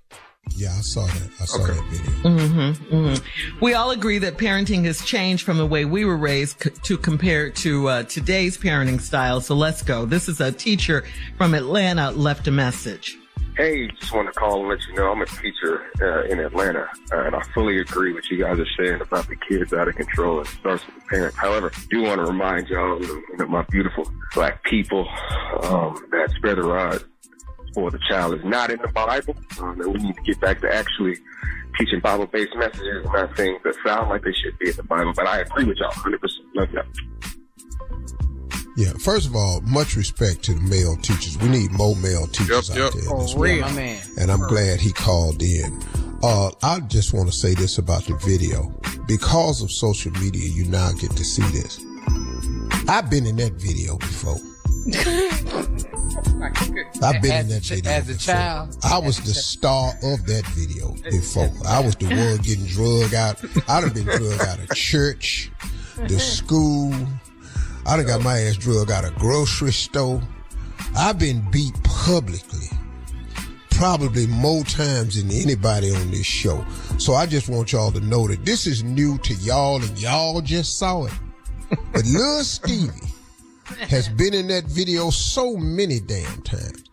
Yeah, 0.56 0.70
I 0.78 0.82
saw 0.82 1.06
that. 1.06 1.30
I 1.42 1.46
saw 1.46 1.66
that 1.66 1.84
video. 1.90 2.12
Mm-hmm, 2.22 2.96
mm-hmm. 2.96 3.60
We 3.60 3.74
all 3.74 3.92
agree 3.92 4.20
that 4.20 4.38
parenting 4.38 4.86
has 4.86 5.04
changed 5.04 5.44
from 5.44 5.58
the 5.58 5.66
way 5.66 5.86
we 5.86 6.06
were 6.06 6.18
raised 6.18 6.62
c- 6.62 6.70
to 6.70 6.98
compare 6.98 7.50
to 7.50 7.88
uh, 7.88 8.04
today's 8.04 8.58
parenting 8.58 9.02
style. 9.02 9.42
So 9.42 9.56
let's 9.56 9.82
go. 9.82 10.06
This 10.06 10.30
is 10.30 10.42
a 10.42 10.52
teacher 10.52 11.06
from 11.38 11.54
Atlanta 11.54 12.12
left 12.12 12.48
a 12.48 12.52
message. 12.52 13.18
Hey, 13.58 13.88
just 13.88 14.14
want 14.14 14.34
to 14.34 14.40
call 14.40 14.62
and 14.62 14.70
let 14.70 14.86
you 14.88 14.96
know 14.96 15.12
I'm 15.12 15.22
a 15.22 15.26
teacher 15.28 15.86
uh, 16.02 16.24
in 16.24 16.40
Atlanta, 16.40 16.90
uh, 17.12 17.24
and 17.24 17.36
I 17.36 17.42
fully 17.54 17.80
agree 17.80 18.12
with 18.12 18.30
you 18.32 18.40
guys 18.40 18.60
are 18.60 18.66
saying 18.78 19.02
about 19.02 19.28
the 19.28 19.36
kids 19.36 19.74
out 19.74 19.88
of 19.88 19.96
control. 19.96 20.42
It 20.42 20.48
starts 20.48 20.86
with 20.88 20.96
the 20.96 21.02
parents. 21.02 21.38
However, 21.38 21.72
I 21.76 21.80
do 21.90 22.02
want 22.02 22.20
to 22.20 22.26
remind 22.26 22.68
y'all, 22.68 23.00
you 23.00 23.24
know, 23.38 23.46
my 23.46 23.64
beautiful 23.70 24.12
black 24.34 24.64
people, 24.64 25.08
um, 25.62 26.04
that 26.12 26.32
spread 26.36 26.58
the 26.58 26.64
rod 26.64 27.04
for 27.74 27.92
the 27.92 28.00
child 28.10 28.34
is 28.36 28.44
not 28.44 28.70
in 28.72 28.80
the 28.82 28.88
Bible. 28.90 29.36
Um, 29.60 29.82
and 29.82 29.94
we 29.94 30.00
need 30.00 30.16
to 30.16 30.22
get 30.22 30.40
back 30.40 30.62
to 30.62 30.74
actually 30.74 31.16
teaching 31.78 32.00
Bible-based 32.00 32.56
messages, 32.56 33.06
not 33.06 33.36
things 33.36 33.60
that 33.64 33.76
sound 33.86 34.10
like 34.10 34.24
they 34.24 34.34
should 34.34 34.58
be 34.60 34.70
in 34.70 34.76
the 34.76 34.84
Bible. 34.84 35.14
But 35.16 35.28
I 35.28 35.40
agree 35.40 35.66
with 35.66 35.78
y'all 35.78 35.92
100%. 35.92 36.20
Love 36.56 36.72
y'all. 36.72 36.84
Yeah, 38.76 38.94
first 38.94 39.28
of 39.28 39.36
all, 39.36 39.62
much 39.62 39.96
respect 39.96 40.44
to 40.46 40.56
the 40.56 40.62
male 40.62 40.96
teachers. 40.98 41.38
We 41.38 41.48
need 41.48 41.72
more 41.72 41.96
male 41.98 42.26
teachers 42.28 42.72
out 42.72 42.76
there. 42.76 42.88
in 42.88 43.20
this 43.20 43.36
real. 43.36 43.62
world. 43.62 43.62
My 43.62 43.72
man. 43.74 44.02
And 44.20 44.32
I'm 44.32 44.48
glad 44.48 44.80
he 44.80 44.92
called 44.92 45.44
in. 45.44 45.80
Uh, 46.24 46.52
I 46.64 46.80
just 46.80 47.14
want 47.14 47.30
to 47.30 47.36
say 47.36 47.54
this 47.54 47.78
about 47.78 48.06
the 48.06 48.16
video. 48.16 48.74
Because 49.08 49.62
of 49.62 49.72
social 49.72 50.12
media, 50.14 50.48
you 50.48 50.66
now 50.66 50.92
get 50.94 51.12
to 51.12 51.24
see 51.24 51.44
this. 51.52 51.84
I've 52.88 53.10
been 53.10 53.26
in 53.26 53.36
that 53.38 53.54
video 53.54 53.98
before. 53.98 54.38
I've 57.02 57.22
been 57.22 57.46
in 57.46 57.52
As 57.52 57.70
that 57.70 57.84
video. 57.84 57.92
as 57.92 58.10
a 58.10 58.18
child. 58.18 58.78
I 58.84 58.98
was 59.00 59.20
the 59.22 59.34
star 59.34 59.94
of 60.04 60.26
that 60.26 60.46
video 60.54 60.94
before. 61.10 61.52
I 61.66 61.80
was 61.80 61.96
the 61.96 62.08
one 62.08 62.38
getting 62.38 62.66
drug 62.66 63.14
out. 63.14 63.42
I'd 63.70 63.84
have 63.84 63.94
been 63.94 64.06
drug 64.06 64.42
out 64.42 64.60
of 64.60 64.70
church, 64.76 65.52
the 66.08 66.20
school. 66.20 66.94
I'd 67.86 67.98
have 67.98 68.08
got 68.08 68.22
my 68.24 68.40
ass 68.40 68.58
drug 68.58 68.92
out 68.92 69.06
of 69.06 69.16
grocery 69.16 69.72
store. 69.72 70.22
I've 70.98 71.18
been 71.18 71.50
beat 71.50 71.74
publicly 71.84 72.68
probably 73.72 74.28
more 74.28 74.64
times 74.66 75.22
than 75.22 75.32
anybody 75.32 75.94
on 75.96 76.12
this 76.12 76.26
show. 76.26 76.64
So 76.98 77.14
I 77.14 77.26
just 77.26 77.50
want 77.50 77.72
y'all 77.72 77.92
to 77.92 78.02
know 78.02 78.28
that 78.28 78.46
this 78.46 78.68
is 78.68 78.84
new 78.84 79.18
to 79.20 79.34
y'all 79.36 79.82
and 79.82 79.98
y'all 80.00 80.42
just 80.42 80.78
saw 80.78 81.06
it. 81.06 81.14
But 81.70 82.06
Lil 82.06 82.44
Stevie 82.44 83.13
has 83.66 84.10
been 84.10 84.34
in 84.34 84.48
that 84.48 84.66
video 84.66 85.10
so 85.10 85.56
many 85.56 86.00
damn 86.00 86.42
times. 86.42 86.84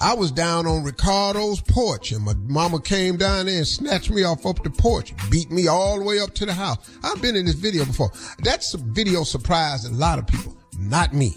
I 0.00 0.14
was 0.14 0.32
down 0.32 0.66
on 0.66 0.82
Ricardo's 0.82 1.60
porch 1.60 2.10
and 2.10 2.24
my 2.24 2.34
mama 2.34 2.80
came 2.80 3.16
down 3.16 3.46
there 3.46 3.58
and 3.58 3.66
snatched 3.66 4.10
me 4.10 4.24
off 4.24 4.44
up 4.44 4.62
the 4.64 4.70
porch, 4.70 5.14
beat 5.30 5.50
me 5.52 5.68
all 5.68 5.98
the 5.98 6.04
way 6.04 6.18
up 6.18 6.34
to 6.34 6.46
the 6.46 6.52
house. 6.52 6.90
I've 7.04 7.22
been 7.22 7.36
in 7.36 7.46
this 7.46 7.54
video 7.54 7.84
before. 7.84 8.10
That 8.40 8.64
video 8.86 9.22
surprised 9.22 9.86
a 9.86 9.94
lot 9.94 10.18
of 10.18 10.26
people, 10.26 10.56
not 10.76 11.14
me. 11.14 11.34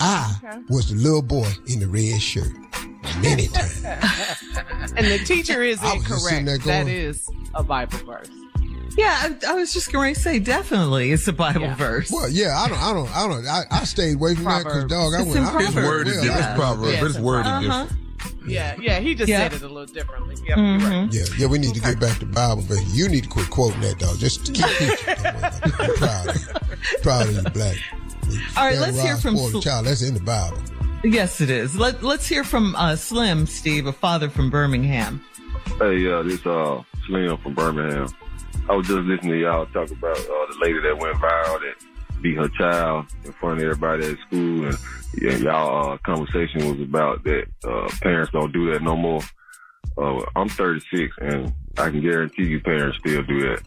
I 0.00 0.62
was 0.68 0.90
the 0.90 0.96
little 0.96 1.22
boy 1.22 1.50
in 1.66 1.80
the 1.80 1.88
red 1.88 2.20
shirt 2.20 2.52
many 3.22 3.46
times. 3.48 3.84
And 4.94 5.06
the 5.06 5.22
teacher 5.24 5.62
is 5.62 5.82
I 5.82 5.94
was 5.94 6.04
just 6.04 6.24
sitting 6.26 6.40
incorrect. 6.40 6.64
That 6.64 6.88
is 6.88 7.26
a 7.54 7.62
Bible 7.62 7.98
verse. 7.98 8.28
Yeah, 8.96 9.12
I, 9.46 9.50
I 9.50 9.54
was 9.54 9.72
just 9.72 9.92
going 9.92 10.14
to 10.14 10.20
say 10.20 10.38
definitely 10.38 11.10
it's 11.12 11.26
a 11.26 11.32
Bible 11.32 11.74
verse. 11.74 12.10
Well, 12.12 12.28
yeah, 12.30 12.56
I 12.58 12.68
don't, 12.68 12.78
I 12.82 12.92
don't, 12.92 13.16
I 13.16 13.26
don't, 13.28 13.46
I, 13.46 13.62
I 13.70 13.84
stayed 13.84 14.14
away 14.16 14.34
from 14.36 14.44
that 14.44 14.64
because 14.64 14.84
dog, 14.84 15.14
I 15.14 15.22
It's 15.22 15.26
went. 15.26 15.36
in 15.38 15.44
I 15.44 15.62
His 15.64 15.74
went 15.74 15.86
word 15.86 16.06
is 16.08 16.14
different. 16.22 16.36
I- 16.36 16.50
It's 16.50 16.58
proverb, 16.58 16.94
but 17.00 17.06
his 17.08 17.18
word 17.18 17.46
is 17.46 17.60
different. 17.62 17.92
Yeah, 18.46 18.76
yeah, 18.80 19.00
he 19.00 19.14
just 19.14 19.28
Yeah. 19.28 19.38
said 19.48 19.54
it 19.54 19.62
a 19.62 19.68
little 19.68 19.86
differently. 19.86 20.36
Yep, 20.46 20.56
you're 20.58 20.78
right. 20.90 21.08
Yeah, 21.12 21.24
yeah, 21.38 21.46
we 21.46 21.58
need 21.58 21.74
to 21.74 21.80
get 21.80 21.98
back 21.98 22.18
to 22.18 22.26
Bible, 22.26 22.62
but 22.68 22.78
you 22.88 23.08
need 23.08 23.24
to 23.24 23.28
quit 23.28 23.48
quoting 23.50 23.80
that 23.80 23.98
dog. 23.98 24.18
Just 24.18 24.52
keep 24.52 24.64
teaching. 24.78 24.96
Don't 25.06 25.24
worry 25.24 25.28
about 25.28 25.62
that. 25.62 25.72
I'm 25.80 25.94
proud 25.94 26.28
of 26.28 26.36
you. 26.36 27.00
Proud 27.02 27.26
of 27.28 27.34
you, 27.34 27.42
black. 27.50 27.76
All 28.56 28.64
right, 28.66 28.74
That 28.76 28.80
let's 28.80 29.00
hear 29.02 29.16
from 29.16 29.36
spoiled 29.36 29.52
Sl- 29.52 29.60
child. 29.60 29.86
That's 29.86 30.02
in 30.02 30.14
the 30.14 30.20
Bible. 30.20 30.58
Yes, 31.04 31.40
it 31.40 31.50
is. 31.50 31.76
Let, 31.76 32.02
let's 32.02 32.26
hear 32.26 32.44
from 32.44 32.74
uh, 32.76 32.96
Slim, 32.96 33.46
Steve, 33.46 33.86
a 33.86 33.92
father 33.92 34.28
from 34.30 34.50
Birmingham. 34.50 35.22
Hey, 35.78 36.10
uh, 36.10 36.22
this 36.22 36.44
uh 36.46 36.82
Slim 37.06 37.36
from 37.38 37.54
Birmingham. 37.54 38.08
I 38.68 38.74
was 38.74 38.86
just 38.86 39.00
listening 39.00 39.32
to 39.32 39.40
y'all 39.40 39.66
talk 39.66 39.90
about 39.90 40.18
uh, 40.18 40.22
the 40.22 40.58
lady 40.62 40.80
that 40.80 40.98
went 40.98 41.16
viral 41.16 41.60
that 41.60 41.74
beat 42.22 42.38
her 42.38 42.48
child 42.48 43.06
in 43.24 43.32
front 43.32 43.58
of 43.58 43.64
everybody 43.64 44.06
at 44.06 44.18
school, 44.26 44.66
and 44.66 44.78
yeah, 45.20 45.36
y'all 45.36 45.92
uh, 45.92 45.98
conversation 45.98 46.70
was 46.70 46.80
about 46.80 47.22
that 47.24 47.46
uh, 47.64 47.90
parents 48.00 48.32
don't 48.32 48.52
do 48.52 48.72
that 48.72 48.82
no 48.82 48.96
more. 48.96 49.20
Uh, 49.98 50.24
I'm 50.34 50.48
36, 50.48 51.14
and 51.20 51.52
I 51.76 51.90
can 51.90 52.00
guarantee 52.00 52.44
you 52.44 52.60
parents 52.60 52.98
still 52.98 53.22
do 53.22 53.40
that. 53.40 53.62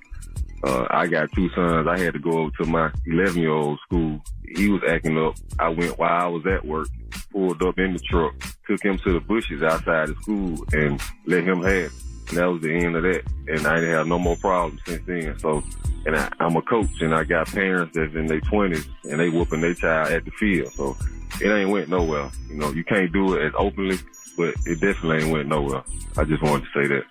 Uh, 0.64 0.88
I 0.90 1.06
got 1.06 1.32
two 1.34 1.50
sons. 1.52 1.88
I 1.88 2.00
had 2.00 2.14
to 2.14 2.20
go 2.20 2.32
over 2.32 2.52
to 2.58 2.66
my 2.66 2.92
11 3.06 3.40
year 3.40 3.52
old 3.52 3.80
school. 3.86 4.20
He 4.56 4.70
was 4.70 4.82
acting 4.90 5.18
up. 5.18 5.36
I 5.60 5.70
went 5.70 6.00
while 6.00 6.26
I 6.26 6.28
was 6.28 6.46
at 6.48 6.66
work, 6.66 6.88
pulled 7.32 7.62
up 7.62 7.78
in 7.78 7.94
the 7.94 8.00
truck, 8.00 8.34
took 8.66 8.84
him 8.84 8.98
to 8.98 9.14
the 9.14 9.20
bushes 9.20 9.62
outside 9.62 10.10
the 10.10 10.16
school, 10.16 10.58
and 10.74 11.00
let 11.28 11.44
him 11.44 11.62
have 11.62 11.74
it. 11.74 11.92
And 12.30 12.38
that 12.38 12.46
was 12.46 12.62
the 12.62 12.74
end 12.74 12.96
of 12.96 13.04
that. 13.04 13.24
And 13.48 13.66
I 13.68 13.76
didn't 13.76 13.96
have 13.96 14.08
no 14.08 14.20
more 14.20 14.36
problems 14.36 14.82
since 14.86 15.02
then. 15.06 15.38
So, 15.40 15.64
and 16.06 16.16
I, 16.16 16.30
I'm 16.40 16.56
a 16.56 16.62
coach, 16.62 17.02
and 17.02 17.14
I 17.14 17.24
got 17.24 17.48
parents 17.48 17.96
that's 17.96 18.14
in 18.16 18.28
their 18.28 18.42
20s, 18.42 18.88
and 19.10 19.20
they 19.20 19.30
whooping 19.30 19.62
their 19.62 19.74
child 19.74 20.12
at 20.12 20.26
the 20.26 20.32
field. 20.32 20.74
So 20.74 20.98
it 21.42 21.50
ain't 21.50 21.70
went 21.70 21.90
nowhere. 21.90 22.30
You 22.50 22.56
know, 22.56 22.72
you 22.72 22.84
can't 22.84 23.12
do 23.14 23.34
it 23.36 23.46
as 23.48 23.54
openly, 23.58 23.98
but 24.38 24.54
it 24.66 24.80
definitely 24.82 25.24
ain't 25.24 25.32
went 25.32 25.48
nowhere. 25.48 25.84
I 26.18 26.24
just 26.26 26.44
wanted 26.44 26.66
to 26.74 26.82
say 26.82 26.88
that. 26.90 27.04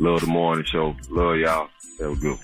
Love 0.00 0.20
the 0.20 0.26
morning 0.26 0.64
show. 0.64 0.94
Love 1.10 1.36
y'all. 1.36 1.68
That 1.98 2.10
was 2.10 2.18
good. 2.20 2.38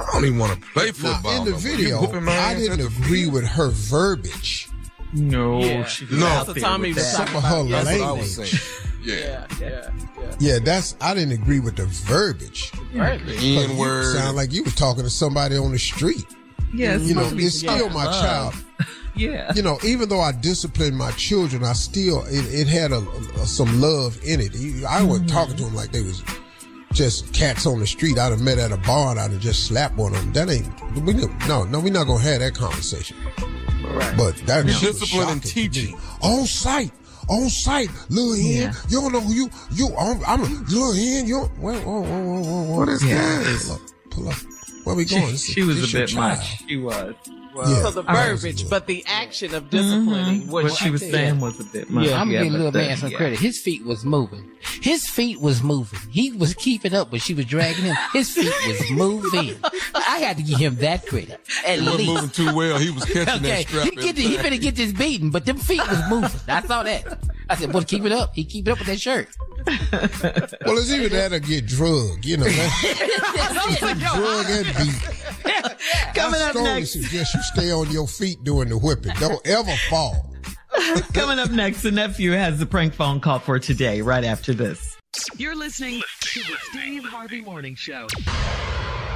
I 0.00 0.12
don't 0.12 0.24
even 0.26 0.38
want 0.38 0.52
to 0.54 0.66
play 0.72 0.86
Now, 0.86 0.92
football. 0.92 1.38
in 1.38 1.44
the 1.46 1.50
no 1.52 1.56
video, 1.56 2.00
I 2.28 2.54
didn't 2.54 2.80
agree 2.86 3.26
with 3.28 3.44
her 3.44 3.70
verbiage. 3.70 4.68
No, 5.12 5.60
Yeah. 5.62 5.84
she 5.86 6.06
No. 6.10 6.18
That's 6.20 6.48
what 6.48 6.58
Tommy 6.60 6.92
was 6.92 7.06
Some 7.06 7.26
talking 7.26 7.36
of 7.36 7.42
her 7.44 7.56
about. 7.56 7.68
Yes, 7.68 7.84
That's 7.84 7.98
what 8.00 8.08
I 8.08 8.12
was 8.12 8.34
saying. 8.34 8.62
Yeah. 9.02 9.14
Yeah, 9.14 9.46
yeah, 9.60 9.90
yeah. 10.20 10.34
Yeah, 10.40 10.58
that's. 10.62 10.94
I 11.00 11.14
didn't 11.14 11.32
agree 11.32 11.60
with 11.60 11.76
the 11.76 11.86
verbiage. 11.86 12.72
Right. 12.94 13.24
The 13.24 13.32
'Cause 13.34 13.70
N 13.70 13.76
word. 13.78 14.16
sound 14.16 14.36
like 14.36 14.52
you 14.52 14.62
were 14.64 14.70
talking 14.72 15.04
to 15.04 15.10
somebody 15.10 15.56
on 15.56 15.72
the 15.72 15.78
street. 15.78 16.26
Yes, 16.74 17.00
you 17.02 17.14
know, 17.14 17.22
supposed 17.24 17.42
it's 17.46 17.58
still 17.60 17.86
about 17.86 17.94
my 17.94 18.04
love. 18.04 18.20
child. 18.22 18.54
Yeah. 19.16 19.52
You 19.52 19.62
know, 19.62 19.78
even 19.82 20.08
though 20.08 20.20
I 20.20 20.30
disciplined 20.30 20.96
my 20.96 21.10
children, 21.12 21.64
I 21.64 21.72
still 21.72 22.22
it, 22.26 22.54
it 22.54 22.68
had 22.68 22.92
a, 22.92 22.98
a- 23.40 23.46
some 23.46 23.80
love 23.80 24.16
in 24.22 24.40
it. 24.40 24.54
I 24.88 25.02
wasn't 25.02 25.28
talking 25.30 25.56
to 25.56 25.64
them 25.64 25.74
like 25.74 25.90
they 25.90 26.02
was 26.02 26.22
just 26.92 27.32
cats 27.32 27.66
on 27.66 27.78
the 27.80 27.86
street. 27.86 28.18
I'd 28.18 28.30
have 28.32 28.40
met 28.40 28.58
at 28.58 28.72
a 28.72 28.76
bar 28.78 29.10
and 29.12 29.20
I'd 29.20 29.30
have 29.32 29.40
just 29.40 29.66
slapped 29.66 29.96
one 29.96 30.14
of 30.14 30.20
them. 30.20 30.32
That 30.32 30.50
ain't 30.50 31.04
we 31.04 31.12
no 31.14 31.26
no 31.46 31.64
no. 31.64 31.80
We're 31.80 31.92
not 31.92 32.06
gonna 32.06 32.22
have 32.22 32.40
that 32.40 32.54
conversation. 32.54 33.16
Right. 33.84 34.14
But 34.16 34.36
that 34.46 34.64
was 34.64 34.80
Discipline 34.80 35.28
and 35.28 35.42
shocking 35.46 35.70
teaching. 35.70 35.98
on 36.22 36.44
site. 36.46 36.92
On 37.30 37.48
site, 37.50 37.90
Lil 38.08 38.34
Hen, 38.36 38.44
Yeah. 38.44 38.72
you 38.88 39.00
don't 39.02 39.12
know 39.12 39.20
who 39.20 39.34
you, 39.34 39.50
you, 39.72 39.94
I'm, 39.98 40.18
I'm 40.26 40.40
Lil 40.68 40.92
Hen, 40.94 41.26
you, 41.26 41.40
don't- 41.40 41.58
whoa, 41.58 41.74
whoa, 41.74 42.00
whoa, 42.00 42.22
whoa, 42.22 42.40
whoa, 42.42 42.62
whoa. 42.62 42.76
What 42.78 42.88
is 42.88 43.04
Yeah. 43.04 43.38
this? 43.42 43.64
Pull 43.66 43.74
up, 43.74 43.80
pull 44.10 44.28
up. 44.30 44.34
Where 44.84 44.96
we 44.96 45.04
going? 45.04 45.26
She, 45.26 45.32
This 45.32 45.44
she 45.44 45.62
was 45.62 45.80
this 45.80 45.92
a 45.92 45.96
bit 45.98 46.08
child. 46.08 46.38
much. 46.38 46.64
She 46.66 46.76
was. 46.78 47.14
Yeah. 47.66 47.82
So 47.82 47.90
the 47.90 48.00
All 48.00 48.14
right. 48.14 48.28
verbiage, 48.30 48.68
but 48.70 48.86
the 48.86 49.04
action 49.06 49.54
of 49.54 49.70
disciplining, 49.70 50.42
Mhm. 50.42 50.46
what, 50.48 50.64
What 50.64 50.74
she 50.74 50.90
was 50.90 51.00
saying 51.00 51.40
was 51.40 51.58
a 51.60 51.64
bit 51.64 51.90
much. 51.90 52.06
Yeah, 52.06 52.20
I'm 52.20 52.30
yeah, 52.30 52.38
giving 52.38 52.52
but 52.52 52.58
little 52.58 52.80
man 52.80 52.96
some 52.96 53.10
yeah. 53.10 53.16
credit. 53.16 53.38
His 53.38 53.58
feet 53.58 53.84
was 53.84 54.04
moving. 54.04 54.44
His 54.80 55.08
feet 55.08 55.40
was 55.40 55.62
moving. 55.62 55.98
He 56.10 56.30
was 56.32 56.54
keeping 56.54 56.94
up, 56.94 57.10
but 57.10 57.20
she 57.22 57.32
was 57.34 57.46
dragging 57.46 57.84
him. 57.84 57.96
His 58.12 58.30
feet 58.30 58.52
was 58.66 58.90
moving. 58.90 59.56
I 59.94 60.18
had 60.18 60.36
to 60.36 60.42
give 60.42 60.58
him 60.58 60.76
that 60.76 61.06
credit. 61.06 61.40
At 61.66 61.78
He 61.78 61.84
wasn't 61.84 61.98
least. 61.98 62.12
moving 62.12 62.30
too 62.30 62.54
well. 62.54 62.78
He 62.78 62.90
was 62.90 63.04
catching 63.04 63.28
Okay, 63.28 63.38
that 63.64 63.68
strap. 63.68 63.84
he 63.84 63.90
get 63.96 64.16
the, 64.16 64.22
he 64.22 64.36
every 64.38 64.50
finna 64.50 64.60
get 64.60 64.76
this 64.76 64.92
beating, 64.92 65.30
but 65.30 65.46
them 65.46 65.58
feet 65.58 65.80
was 65.88 66.00
moving. 66.10 66.30
I 66.48 66.62
saw 66.62 66.82
that. 66.82 67.18
I 67.50 67.56
said, 67.56 67.72
"Boy, 67.72 67.80
keep 67.82 68.04
it 68.04 68.12
up." 68.12 68.34
He 68.34 68.44
keep 68.44 68.68
it 68.68 68.70
up 68.72 68.78
with 68.78 68.88
that 68.88 69.00
shirt. 69.00 69.28
Well, 69.66 70.76
it's 70.78 70.90
even 70.92 71.10
that 71.12 71.32
or 71.32 71.38
get 71.38 71.66
drugged. 71.66 72.24
You 72.26 72.36
know, 72.38 72.44
that, 72.48 73.96
drug 73.98 74.46
and 74.50 74.66
beat. 74.76 75.57
Coming 76.18 76.40
I 76.40 76.44
up 76.44 76.50
strongly 76.50 76.70
next. 76.80 76.92
suggest 76.92 77.34
you 77.34 77.42
stay 77.42 77.70
on 77.70 77.90
your 77.90 78.06
feet 78.08 78.42
during 78.44 78.68
the 78.68 78.78
whipping. 78.78 79.14
Don't 79.18 79.46
ever 79.46 79.74
fall. 79.88 80.34
Coming 81.14 81.38
up 81.38 81.50
next, 81.50 81.82
the 81.82 81.90
nephew 81.90 82.32
has 82.32 82.58
the 82.58 82.66
prank 82.66 82.94
phone 82.94 83.20
call 83.20 83.38
for 83.38 83.58
today, 83.58 84.00
right 84.02 84.24
after 84.24 84.52
this. 84.54 84.96
You're 85.36 85.56
listening 85.56 86.02
to 86.20 86.40
the 86.40 86.56
Steve 86.70 87.04
Harvey 87.04 87.40
Morning 87.40 87.74
Show. 87.74 88.06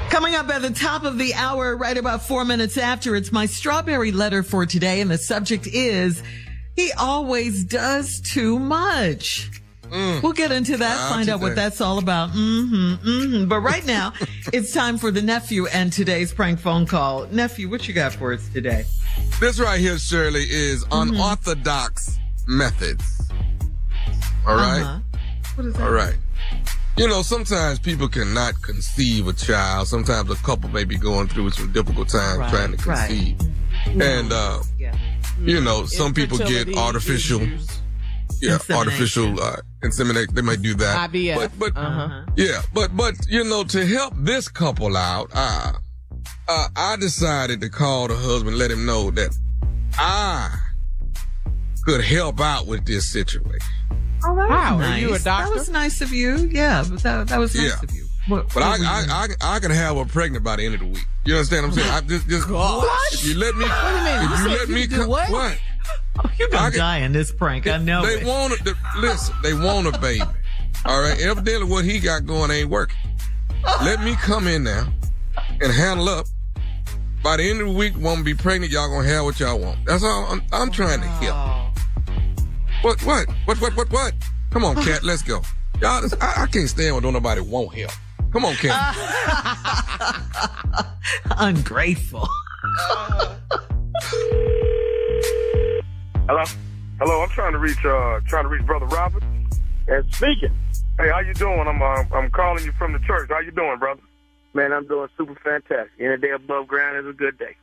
Coming 0.08 0.34
up 0.34 0.48
at 0.48 0.62
the 0.62 0.70
top 0.70 1.04
of 1.04 1.18
the 1.18 1.34
hour, 1.34 1.76
right 1.76 1.96
about 1.96 2.22
four 2.22 2.44
minutes 2.44 2.76
after, 2.76 3.16
it's 3.16 3.32
my 3.32 3.46
strawberry 3.46 4.12
letter 4.12 4.42
for 4.42 4.66
today. 4.66 5.00
And 5.00 5.10
the 5.10 5.18
subject 5.18 5.66
is, 5.66 6.22
he 6.76 6.92
always 6.92 7.64
does 7.64 8.20
too 8.20 8.58
much. 8.58 9.61
We'll 9.92 10.32
get 10.32 10.52
into 10.52 10.76
that, 10.78 10.96
Ah, 10.98 11.14
find 11.14 11.28
out 11.28 11.40
what 11.40 11.54
that's 11.54 11.80
all 11.80 11.98
about. 11.98 12.30
Mm-hmm, 12.30 13.06
mm-hmm. 13.06 13.48
But 13.48 13.60
right 13.60 13.84
now, 13.84 14.12
it's 14.52 14.72
time 14.72 14.96
for 14.96 15.10
the 15.10 15.20
nephew 15.22 15.66
and 15.66 15.92
today's 15.92 16.32
prank 16.32 16.58
phone 16.60 16.86
call. 16.86 17.26
Nephew, 17.26 17.68
what 17.68 17.86
you 17.86 17.92
got 17.94 18.12
for 18.14 18.32
us 18.32 18.48
today? 18.48 18.84
This 19.40 19.58
right 19.60 19.78
here, 19.78 19.98
Shirley, 19.98 20.44
is 20.48 20.84
Mm-hmm. 20.86 21.14
unorthodox 21.14 22.18
methods. 22.46 23.30
All 24.46 24.56
right? 24.56 24.80
Uh-huh. 24.82 24.98
What 25.56 25.66
is 25.66 25.74
that? 25.74 25.82
All 25.82 25.90
right. 25.92 26.16
You 26.96 27.08
know, 27.08 27.22
sometimes 27.22 27.78
people 27.78 28.08
cannot 28.08 28.60
conceive 28.62 29.26
a 29.28 29.32
child. 29.32 29.88
Sometimes 29.88 30.30
a 30.30 30.34
couple 30.36 30.68
may 30.70 30.84
be 30.84 30.96
going 30.96 31.28
through 31.28 31.50
some 31.50 31.72
difficult 31.72 32.08
times 32.08 32.38
Right, 32.38 32.50
trying 32.50 32.76
to 32.76 32.88
right. 32.88 33.08
conceive. 33.08 33.38
No. 33.94 34.04
And, 34.04 34.32
uh, 34.32 34.62
Yeah. 34.78 34.96
you 35.42 35.60
know, 35.60 35.84
some 35.86 36.12
people 36.14 36.38
get 36.38 36.74
artificial, 36.76 37.40
yeah, 38.40 38.58
artificial 38.70 39.40
uh, 39.40 39.56
insemination. 39.82 40.34
They 40.34 40.42
might 40.42 40.62
do 40.62 40.74
that. 40.74 41.10
IVF. 41.10 41.34
But, 41.36 41.58
but, 41.58 41.76
uh-huh. 41.76 42.24
yeah, 42.36 42.62
but, 42.74 42.96
but, 42.96 43.14
you 43.28 43.44
know, 43.44 43.64
to 43.64 43.86
help 43.86 44.14
this 44.16 44.48
couple 44.48 44.96
out, 44.96 45.30
uh, 45.34 45.72
uh, 46.48 46.68
I 46.76 46.96
decided 46.96 47.60
to 47.62 47.68
call 47.68 48.08
the 48.08 48.16
husband, 48.16 48.56
let 48.58 48.70
him 48.70 48.84
know 48.86 49.10
that 49.12 49.36
I 49.98 50.54
could 51.84 52.04
help 52.04 52.40
out 52.40 52.66
with 52.66 52.84
this 52.86 53.10
situation. 53.12 53.58
Oh, 54.24 54.36
that 54.36 54.48
was 54.48 54.50
How? 54.50 54.74
Are 54.76 54.78
nice. 54.78 55.02
you 55.02 55.14
a 55.14 55.18
That 55.18 55.50
was 55.50 55.68
nice 55.68 56.00
of 56.00 56.12
you. 56.12 56.36
Yeah, 56.50 56.82
that, 56.82 57.26
that 57.28 57.38
was 57.38 57.54
nice 57.54 57.66
Yeah. 57.66 57.74
of 57.82 57.92
you. 57.92 58.06
What, 58.28 58.54
But 58.54 58.62
I, 58.62 58.70
what 58.70 58.78
were 58.78 58.84
you- 58.84 58.90
I, 58.90 59.26
I, 59.42 59.56
I 59.56 59.58
can 59.58 59.72
have 59.72 59.96
her 59.96 60.04
pregnant 60.04 60.44
by 60.44 60.54
the 60.56 60.64
end 60.64 60.74
of 60.74 60.80
the 60.80 60.86
week. 60.86 61.02
You 61.24 61.34
understand 61.34 61.66
what 61.66 61.72
I'm 61.72 61.78
saying? 61.82 61.90
I 61.92 62.00
just, 62.02 62.28
just 62.28 62.48
What? 62.48 63.12
If 63.14 63.24
you 63.26 63.36
let 63.36 63.56
me, 63.56 63.64
Wait 63.64 63.70
a 63.72 64.04
minute, 64.04 64.32
if 64.32 64.38
you 64.38 64.44
you 64.50 64.58
let 64.58 64.68
me, 64.68 64.80
could 64.82 64.90
do 64.90 64.96
co- 65.02 65.08
what? 65.08 65.30
what? 65.30 65.58
Oh, 66.18 66.30
you're 66.38 66.48
I 66.48 66.52
gonna 66.52 66.70
can- 66.70 66.78
die 66.78 66.98
in 66.98 67.12
this 67.12 67.32
prank. 67.32 67.66
I 67.66 67.78
know 67.78 68.04
They 68.04 68.20
it. 68.20 68.26
want 68.26 68.52
it. 68.54 68.74
Listen, 68.98 69.34
they 69.42 69.54
want 69.54 69.86
a 69.86 69.98
baby. 69.98 70.22
All 70.84 71.00
right. 71.00 71.18
Evidently, 71.20 71.68
what 71.68 71.84
he 71.84 72.00
got 72.00 72.26
going 72.26 72.50
ain't 72.50 72.70
working. 72.70 72.96
Let 73.82 74.02
me 74.02 74.14
come 74.16 74.46
in 74.46 74.64
now 74.64 74.92
and 75.60 75.72
handle 75.72 76.08
up. 76.08 76.26
By 77.22 77.36
the 77.36 77.48
end 77.48 77.60
of 77.60 77.68
the 77.68 77.72
week, 77.72 77.94
won't 77.96 78.24
be 78.24 78.34
pregnant. 78.34 78.72
Y'all 78.72 78.88
gonna 78.88 79.06
have 79.08 79.24
what 79.24 79.38
y'all 79.38 79.58
want. 79.58 79.78
That's 79.86 80.02
all. 80.02 80.26
I'm, 80.28 80.42
I'm 80.52 80.70
trying 80.72 81.00
to 81.00 81.06
help. 81.06 81.76
What? 82.82 83.00
What? 83.04 83.28
What? 83.44 83.60
What? 83.60 83.76
What? 83.76 83.90
What? 83.92 84.14
Come 84.50 84.64
on, 84.64 84.74
cat. 84.82 85.04
Let's 85.04 85.22
go. 85.22 85.40
Y'all, 85.80 86.02
this, 86.02 86.14
I, 86.20 86.42
I 86.42 86.46
can't 86.46 86.68
stand 86.68 86.94
when 86.94 87.02
don't 87.04 87.12
nobody 87.12 87.40
won't 87.40 87.72
help. 87.74 87.92
Come 88.32 88.44
on, 88.44 88.54
cat. 88.56 88.96
Ungrateful. 91.38 92.28
Hello? 96.28 96.44
Hello, 96.98 97.20
I'm 97.20 97.28
trying 97.30 97.52
to 97.52 97.58
reach 97.58 97.84
uh 97.84 98.20
trying 98.26 98.44
to 98.44 98.48
reach 98.48 98.64
Brother 98.64 98.86
Robert. 98.86 99.22
And 99.88 100.14
speaking, 100.14 100.52
Hey, 100.98 101.08
how 101.08 101.20
you 101.20 101.34
doing? 101.34 101.66
I'm 101.66 101.82
uh, 101.82 102.04
I'm 102.14 102.30
calling 102.30 102.64
you 102.64 102.72
from 102.72 102.92
the 102.92 103.00
church. 103.00 103.28
How 103.30 103.40
you 103.40 103.50
doing, 103.50 103.78
brother? 103.78 104.00
man, 104.54 104.72
I'm 104.72 104.86
doing 104.86 105.08
super 105.16 105.34
fantastic. 105.42 105.90
Any 105.98 106.16
day 106.18 106.30
above 106.30 106.68
ground 106.68 106.98
is 106.98 107.10
a 107.10 107.16
good 107.16 107.38
day. 107.38 107.56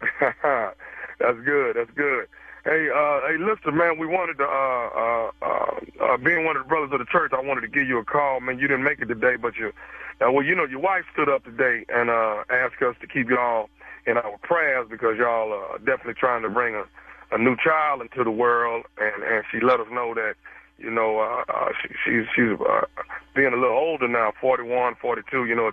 That's 0.20 1.38
good. 1.44 1.76
That's 1.76 1.90
good. 1.96 2.28
Hey, 2.64 2.88
uh, 2.94 3.20
hey, 3.28 3.36
listen, 3.38 3.76
man. 3.76 3.98
We 3.98 4.06
wanted 4.06 4.38
to, 4.38 4.44
uh, 4.44 4.88
uh, 4.94 5.30
uh, 5.42 5.80
uh, 6.04 6.16
being 6.18 6.44
one 6.44 6.56
of 6.56 6.62
the 6.62 6.68
brothers 6.68 6.92
of 6.92 7.00
the 7.00 7.06
church, 7.06 7.32
I 7.34 7.40
wanted 7.40 7.62
to 7.62 7.68
give 7.68 7.88
you 7.88 7.98
a 7.98 8.04
call. 8.04 8.40
Man, 8.40 8.58
you 8.58 8.68
didn't 8.68 8.84
make 8.84 9.00
it 9.00 9.06
today, 9.06 9.36
but 9.36 9.56
you, 9.56 9.72
uh, 10.20 10.30
well, 10.30 10.44
you 10.44 10.54
know, 10.54 10.64
your 10.64 10.80
wife 10.80 11.04
stood 11.12 11.28
up 11.28 11.44
today 11.44 11.84
and 11.88 12.10
uh, 12.10 12.44
asked 12.50 12.80
us 12.82 12.94
to 13.00 13.06
keep 13.06 13.28
y'all 13.28 13.68
in 14.06 14.16
our 14.16 14.38
prayers 14.42 14.86
because 14.90 15.16
y'all 15.18 15.52
uh, 15.52 15.74
are 15.74 15.78
definitely 15.78 16.14
trying 16.14 16.42
to 16.42 16.48
bring 16.50 16.74
a, 16.74 16.84
a 17.30 17.38
new 17.38 17.56
child 17.56 18.00
into 18.00 18.24
the 18.24 18.30
world, 18.30 18.84
and 18.98 19.22
and 19.22 19.44
she 19.50 19.60
let 19.60 19.80
us 19.80 19.86
know 19.90 20.14
that, 20.14 20.34
you 20.78 20.90
know, 20.90 21.18
uh, 21.20 21.44
uh, 21.52 21.72
she, 21.80 21.88
she's 22.04 22.26
she's 22.34 22.58
uh, 22.60 22.86
being 23.34 23.52
a 23.52 23.56
little 23.56 23.76
older 23.76 24.08
now, 24.08 24.32
41, 24.40 24.94
42. 25.00 25.44
You 25.44 25.54
know, 25.54 25.72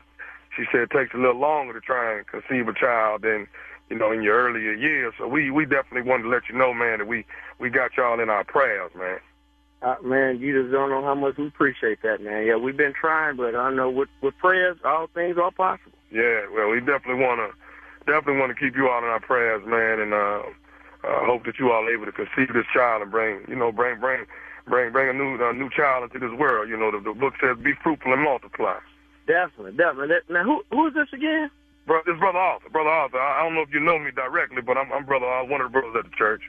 she 0.55 0.63
said 0.71 0.81
it 0.81 0.91
takes 0.91 1.13
a 1.13 1.17
little 1.17 1.39
longer 1.39 1.73
to 1.73 1.81
try 1.81 2.17
and 2.17 2.27
conceive 2.27 2.67
a 2.67 2.73
child 2.73 3.21
than 3.21 3.47
you 3.89 3.97
know 3.97 4.11
in 4.11 4.21
your 4.21 4.35
earlier 4.35 4.73
years. 4.73 5.13
So 5.17 5.27
we 5.27 5.51
we 5.51 5.65
definitely 5.65 6.09
wanted 6.09 6.23
to 6.23 6.29
let 6.29 6.49
you 6.49 6.57
know, 6.57 6.73
man, 6.73 6.99
that 6.99 7.07
we 7.07 7.25
we 7.59 7.69
got 7.69 7.95
y'all 7.95 8.19
in 8.19 8.29
our 8.29 8.43
prayers, 8.43 8.91
man. 8.95 9.19
Uh, 9.81 9.95
man, 10.03 10.39
you 10.39 10.61
just 10.61 10.71
don't 10.71 10.89
know 10.89 11.03
how 11.03 11.13
much 11.13 11.37
we 11.37 11.47
appreciate 11.47 12.01
that, 12.01 12.19
man. 12.21 12.45
Yeah, 12.45 12.55
we've 12.55 12.77
been 12.77 12.93
trying, 12.99 13.37
but 13.37 13.55
I 13.55 13.71
know 13.71 13.89
with 13.89 14.09
with 14.21 14.37
prayers, 14.37 14.77
all 14.83 15.07
things 15.13 15.37
are 15.37 15.51
possible. 15.51 15.97
Yeah, 16.11 16.47
well, 16.53 16.69
we 16.69 16.79
definitely 16.79 17.23
want 17.23 17.39
to 17.39 18.11
definitely 18.11 18.39
want 18.39 18.55
to 18.55 18.59
keep 18.59 18.75
you 18.75 18.89
all 18.89 18.99
in 18.99 19.05
our 19.05 19.19
prayers, 19.19 19.63
man, 19.65 19.99
and 19.99 20.13
uh, 20.13 20.43
uh, 21.05 21.25
hope 21.25 21.45
that 21.45 21.59
you 21.59 21.71
all 21.71 21.85
are 21.85 21.93
able 21.93 22.05
to 22.05 22.11
conceive 22.11 22.53
this 22.53 22.65
child 22.73 23.01
and 23.01 23.11
bring 23.11 23.45
you 23.47 23.55
know 23.55 23.71
bring 23.71 23.99
bring 23.99 24.25
bring 24.67 24.91
bring 24.91 25.09
a 25.09 25.13
new 25.13 25.41
a 25.41 25.53
new 25.53 25.69
child 25.69 26.03
into 26.03 26.19
this 26.19 26.37
world. 26.37 26.69
You 26.69 26.77
know, 26.77 26.91
the, 26.91 26.99
the 26.99 27.13
book 27.13 27.33
says, 27.39 27.57
"Be 27.61 27.73
fruitful 27.83 28.13
and 28.13 28.23
multiply." 28.23 28.79
Definitely, 29.27 29.73
definitely. 29.73 30.15
Now, 30.29 30.43
who 30.43 30.63
who 30.71 30.87
is 30.87 30.93
this 30.93 31.09
again? 31.13 31.49
Bro, 31.85 32.01
this 32.05 32.17
brother 32.17 32.39
Arthur, 32.39 32.69
brother 32.69 32.89
Arthur. 32.89 33.19
I, 33.19 33.41
I 33.41 33.43
don't 33.43 33.53
know 33.53 33.61
if 33.61 33.71
you 33.71 33.79
know 33.79 33.99
me 33.99 34.11
directly, 34.11 34.61
but 34.61 34.77
I'm, 34.77 34.91
I'm 34.91 35.05
brother 35.05 35.25
Arthur, 35.25 35.51
one 35.51 35.61
of 35.61 35.71
the 35.71 35.71
brothers 35.71 35.95
at 36.03 36.09
the 36.09 36.15
church. 36.17 36.41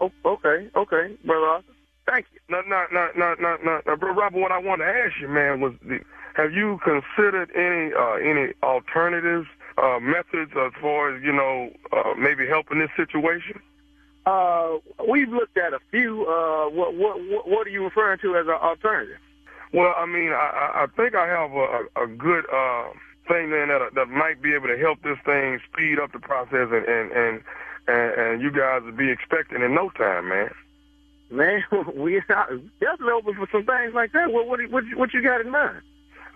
Oh, 0.00 0.10
okay, 0.24 0.68
okay, 0.74 1.16
brother 1.24 1.46
Arthur. 1.46 1.72
Thank 2.06 2.26
you. 2.32 2.40
No, 2.48 2.62
no, 2.66 2.86
no, 2.92 3.08
no, 3.16 3.34
no, 3.40 3.56
no, 3.64 3.80
no, 3.86 3.96
bro, 3.96 4.12
Robert. 4.12 4.38
What 4.38 4.52
I 4.52 4.58
wanted 4.58 4.84
to 4.84 4.90
ask 4.90 5.20
you, 5.20 5.28
man, 5.28 5.60
was 5.60 5.74
the, 5.82 6.00
have 6.34 6.52
you 6.52 6.78
considered 6.84 7.50
any 7.54 7.92
uh, 7.94 8.14
any 8.14 8.52
alternatives, 8.62 9.46
uh, 9.78 9.98
methods 10.00 10.52
as 10.56 10.72
far 10.80 11.14
as 11.14 11.22
you 11.22 11.32
know, 11.32 11.70
uh, 11.92 12.14
maybe 12.18 12.46
helping 12.46 12.78
this 12.78 12.90
situation? 12.96 13.60
Uh, 14.26 14.78
we've 15.08 15.28
looked 15.28 15.56
at 15.56 15.72
a 15.72 15.78
few. 15.90 16.26
Uh, 16.26 16.68
what 16.68 16.94
what 16.94 17.16
what, 17.46 17.66
are 17.66 17.70
you 17.70 17.84
referring 17.84 18.18
to 18.18 18.36
as 18.36 18.46
an 18.46 18.54
alternative? 18.54 19.18
Well, 19.72 19.94
I 19.96 20.04
mean, 20.06 20.32
I, 20.32 20.84
I- 20.84 20.86
think 20.96 21.14
I 21.14 21.26
have 21.26 21.52
a, 21.52 22.02
a, 22.02 22.06
good 22.06 22.44
uh, 22.52 22.88
thing 23.28 23.50
then 23.50 23.68
that 23.68 23.94
that 23.94 24.08
might 24.08 24.42
be 24.42 24.54
able 24.54 24.66
to 24.66 24.76
help 24.76 25.02
this 25.02 25.18
thing 25.24 25.60
speed 25.72 26.00
up 26.00 26.12
the 26.12 26.18
process, 26.18 26.68
and 26.72 26.84
and 26.86 27.12
and, 27.12 27.40
and, 27.86 28.12
and 28.18 28.42
you 28.42 28.50
guys 28.50 28.82
will 28.82 28.92
be 28.92 29.10
expecting 29.10 29.62
in 29.62 29.74
no 29.74 29.90
time, 29.90 30.28
man. 30.28 30.50
Man, 31.30 31.62
we 31.94 32.16
are 32.16 32.22
definitely 32.80 33.12
open 33.12 33.34
for 33.34 33.48
some 33.52 33.64
things 33.64 33.94
like 33.94 34.12
that. 34.12 34.32
What 34.32 34.48
what 34.48 34.60
what, 34.70 34.84
what 34.96 35.14
you 35.14 35.22
got 35.22 35.40
in 35.40 35.50
mind? 35.50 35.82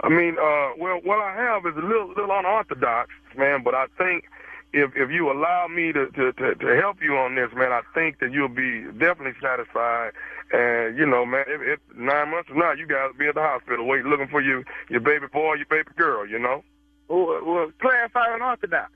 I 0.03 0.09
mean, 0.09 0.37
uh, 0.39 0.73
well, 0.79 1.01
what 1.05 1.21
I 1.21 1.35
have 1.37 1.67
is 1.67 1.77
a 1.77 1.87
little, 1.87 2.09
little 2.09 2.31
unorthodox, 2.33 3.11
man. 3.37 3.63
But 3.63 3.75
I 3.75 3.87
think 3.99 4.25
if 4.73 4.93
if 4.97 5.11
you 5.11 5.31
allow 5.31 5.67
me 5.69 5.93
to, 5.93 6.07
to 6.07 6.33
to 6.33 6.55
to 6.55 6.77
help 6.77 7.03
you 7.03 7.17
on 7.17 7.35
this, 7.35 7.51
man, 7.55 7.73
I 7.73 7.83
think 7.95 8.21
that 8.21 8.33
you'll 8.33 8.49
be 8.49 8.85
definitely 8.99 9.35
satisfied. 9.41 10.13
And 10.53 10.97
you 10.99 11.07
know, 11.07 11.25
man, 11.27 11.45
if, 11.49 11.61
if 11.63 11.97
nine 11.97 12.31
months 12.31 12.49
from 12.49 12.59
now, 12.59 12.73
you 12.73 12.87
guys 12.87 13.11
will 13.13 13.19
be 13.19 13.29
at 13.29 13.35
the 13.35 13.43
hospital 13.43 13.87
waiting, 13.87 14.11
looking 14.11 14.29
for 14.29 14.41
you, 14.41 14.65
your 14.89 15.01
baby 15.01 15.27
boy, 15.33 15.55
your 15.55 15.67
baby 15.67 15.91
girl. 15.97 16.27
You 16.27 16.39
know. 16.39 16.63
Well, 17.09 17.41
well 17.45 17.73
clarify 17.81 18.35
unorthodox. 18.35 18.93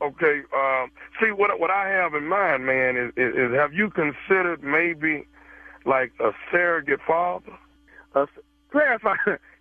Okay. 0.00 0.42
Um, 0.54 0.90
see, 1.20 1.32
what 1.32 1.58
what 1.58 1.70
I 1.70 1.88
have 1.88 2.14
in 2.14 2.26
mind, 2.28 2.66
man, 2.66 2.96
is, 2.96 3.12
is, 3.16 3.34
is 3.34 3.54
have 3.54 3.72
you 3.72 3.90
considered 3.90 4.62
maybe 4.62 5.26
like 5.84 6.12
a 6.20 6.32
surrogate 6.50 7.00
father? 7.06 7.52
Uh, 8.14 8.26
clarify 8.70 9.16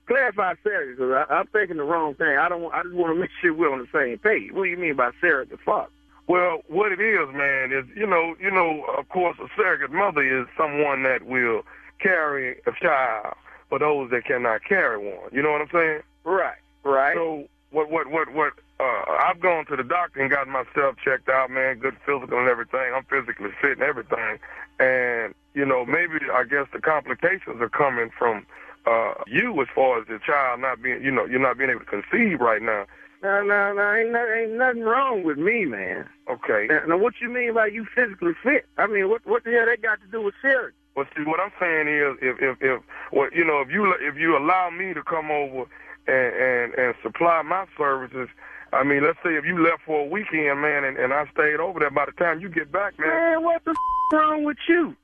clarify 0.08 0.54
Sarah, 0.64 0.96
because 0.96 1.26
I'm 1.30 1.48
thinking 1.48 1.78
the 1.78 1.84
wrong 1.84 2.16
thing. 2.16 2.38
I 2.38 2.50
don't. 2.50 2.74
I 2.74 2.84
just 2.84 2.96
want 2.96 3.16
to 3.16 3.20
make 3.22 3.32
sure 3.42 3.54
we're 3.54 3.72
on 3.72 3.80
the 3.80 3.88
same 3.94 4.18
page. 4.20 4.52
What 4.52 4.64
do 4.64 4.70
you 4.70 4.78
mean 4.78 4.96
by 4.96 5.12
surrogate 5.22 5.60
father? 5.66 5.90
Well, 6.28 6.62
what 6.68 6.92
it 6.92 7.00
is, 7.00 7.28
man, 7.34 7.72
is 7.72 7.86
you 7.96 8.08
know, 8.08 8.36
you 8.40 8.50
know, 8.50 8.84
of 8.98 9.08
course, 9.10 9.38
a 9.40 9.48
surrogate 9.56 9.92
mother 9.92 10.24
is 10.24 10.48
someone 10.58 11.04
that 11.04 11.24
will 11.24 11.62
carry 12.00 12.58
a 12.66 12.72
child 12.82 13.36
for 13.70 13.80
those 13.80 14.10
that 14.12 14.26
cannot 14.26 14.64
carry 14.64 14.98
one. 14.98 15.30
You 15.32 15.42
know 15.42 15.52
what 15.52 15.62
I'm 15.62 15.70
saying? 15.72 16.02
Right. 16.24 16.58
Right. 16.84 17.16
So 17.16 17.48
what, 17.72 17.90
what, 17.90 18.08
what, 18.08 18.34
what? 18.34 18.54
Uh, 18.80 19.04
I've 19.08 19.40
gone 19.40 19.66
to 19.68 19.76
the 19.76 19.84
doctor 19.84 20.22
and 20.22 20.30
gotten 20.30 20.52
myself 20.52 20.96
checked 21.04 21.30
out, 21.30 21.50
man. 21.50 21.80
Good 21.80 21.96
physical 22.06 22.38
and 22.38 22.48
everything. 22.50 22.94
I'm 22.94 23.06
physically 23.06 23.52
fit 23.62 23.78
and 23.80 23.84
everything. 23.84 24.40
And 24.80 25.34
you 25.54 25.66
know, 25.66 25.86
maybe 25.86 26.20
I 26.34 26.44
guess 26.44 26.68
the 26.74 26.80
complications 26.80 27.62
are 27.62 27.70
coming 27.70 28.10
from 28.18 28.46
uh 28.86 29.14
you 29.28 29.60
as 29.62 29.68
far 29.74 30.00
as 30.00 30.08
the 30.08 30.20
child 30.26 30.62
not 30.62 30.82
being, 30.82 31.02
you 31.04 31.12
know, 31.12 31.26
you're 31.26 31.40
not 31.40 31.58
being 31.58 31.70
able 31.70 31.82
to 31.82 31.86
conceive 31.86 32.40
right 32.40 32.62
now. 32.62 32.86
No, 33.24 33.42
no, 33.42 33.74
no, 33.74 33.94
ain't, 33.94 34.12
no, 34.12 34.24
ain't 34.28 34.52
nothing 34.52 34.84
wrong 34.84 35.24
with 35.24 35.38
me, 35.38 35.66
man. 35.66 36.08
Okay. 36.30 36.68
Now, 36.70 36.86
now, 36.88 36.98
what 36.98 37.16
you 37.20 37.30
mean 37.30 37.56
by 37.56 37.68
you 37.68 37.86
physically 37.96 38.34
fit? 38.44 38.66
I 38.78 38.88
mean, 38.88 39.10
what 39.10 39.26
what 39.26 39.44
the 39.44 39.52
hell 39.52 39.66
that 39.66 39.82
got 39.82 40.00
to 40.02 40.08
do 40.08 40.22
with 40.22 40.36
surrogate? 40.42 40.76
Well, 40.96 41.06
see, 41.16 41.24
what 41.24 41.40
I'm 41.40 41.52
saying 41.60 41.88
is, 41.88 42.18
if 42.22 42.38
if 42.40 42.58
if 42.62 42.82
well, 43.12 43.30
you 43.34 43.44
know, 43.44 43.62
if 43.62 43.70
you 43.72 43.92
if 44.00 44.16
you 44.16 44.38
allow 44.38 44.70
me 44.70 44.94
to 44.94 45.04
come 45.04 45.32
over 45.32 45.66
and 46.08 46.36
and 46.36 46.74
and 46.76 46.96
supply 47.02 47.42
my 47.42 47.66
services, 47.78 48.30
I 48.74 48.84
mean, 48.84 49.04
let's 49.04 49.18
say 49.24 49.36
if 49.36 49.46
you 49.46 49.62
left 49.62 49.82
for 49.86 50.02
a 50.02 50.06
weekend, 50.06 50.62
man, 50.62 50.84
and, 50.84 50.98
and 50.98 51.14
I 51.14 51.26
stayed 51.34 51.60
over 51.60 51.80
there. 51.80 51.90
By 51.90 52.06
the 52.06 52.12
time 52.12 52.40
you 52.40 52.50
get 52.50 52.72
back, 52.72 53.00
man, 53.00 53.10
Man, 53.10 53.44
what 53.44 53.64
the 53.66 53.72
f- 53.72 53.78
wrong 54.14 54.44
with 54.44 54.58
you? 54.68 54.96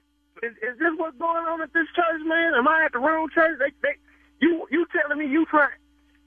Is, 0.42 0.54
is 0.62 0.80
this 0.80 0.94
what's 0.98 1.18
going 1.18 1.46
on 1.46 1.62
at 1.62 1.74
this 1.74 1.88
church, 1.96 2.22
man? 2.26 2.54
Am 2.56 2.68
I 2.68 2.86
at 2.86 2.94
the 2.94 3.00
wrong 3.00 3.30
church? 3.34 3.60
They, 3.60 3.72
they, 3.82 3.96
you, 4.40 4.68
you 4.72 4.86
telling 4.92 5.20
me 5.20 5.32
you 5.32 5.46
trying? 5.46 5.70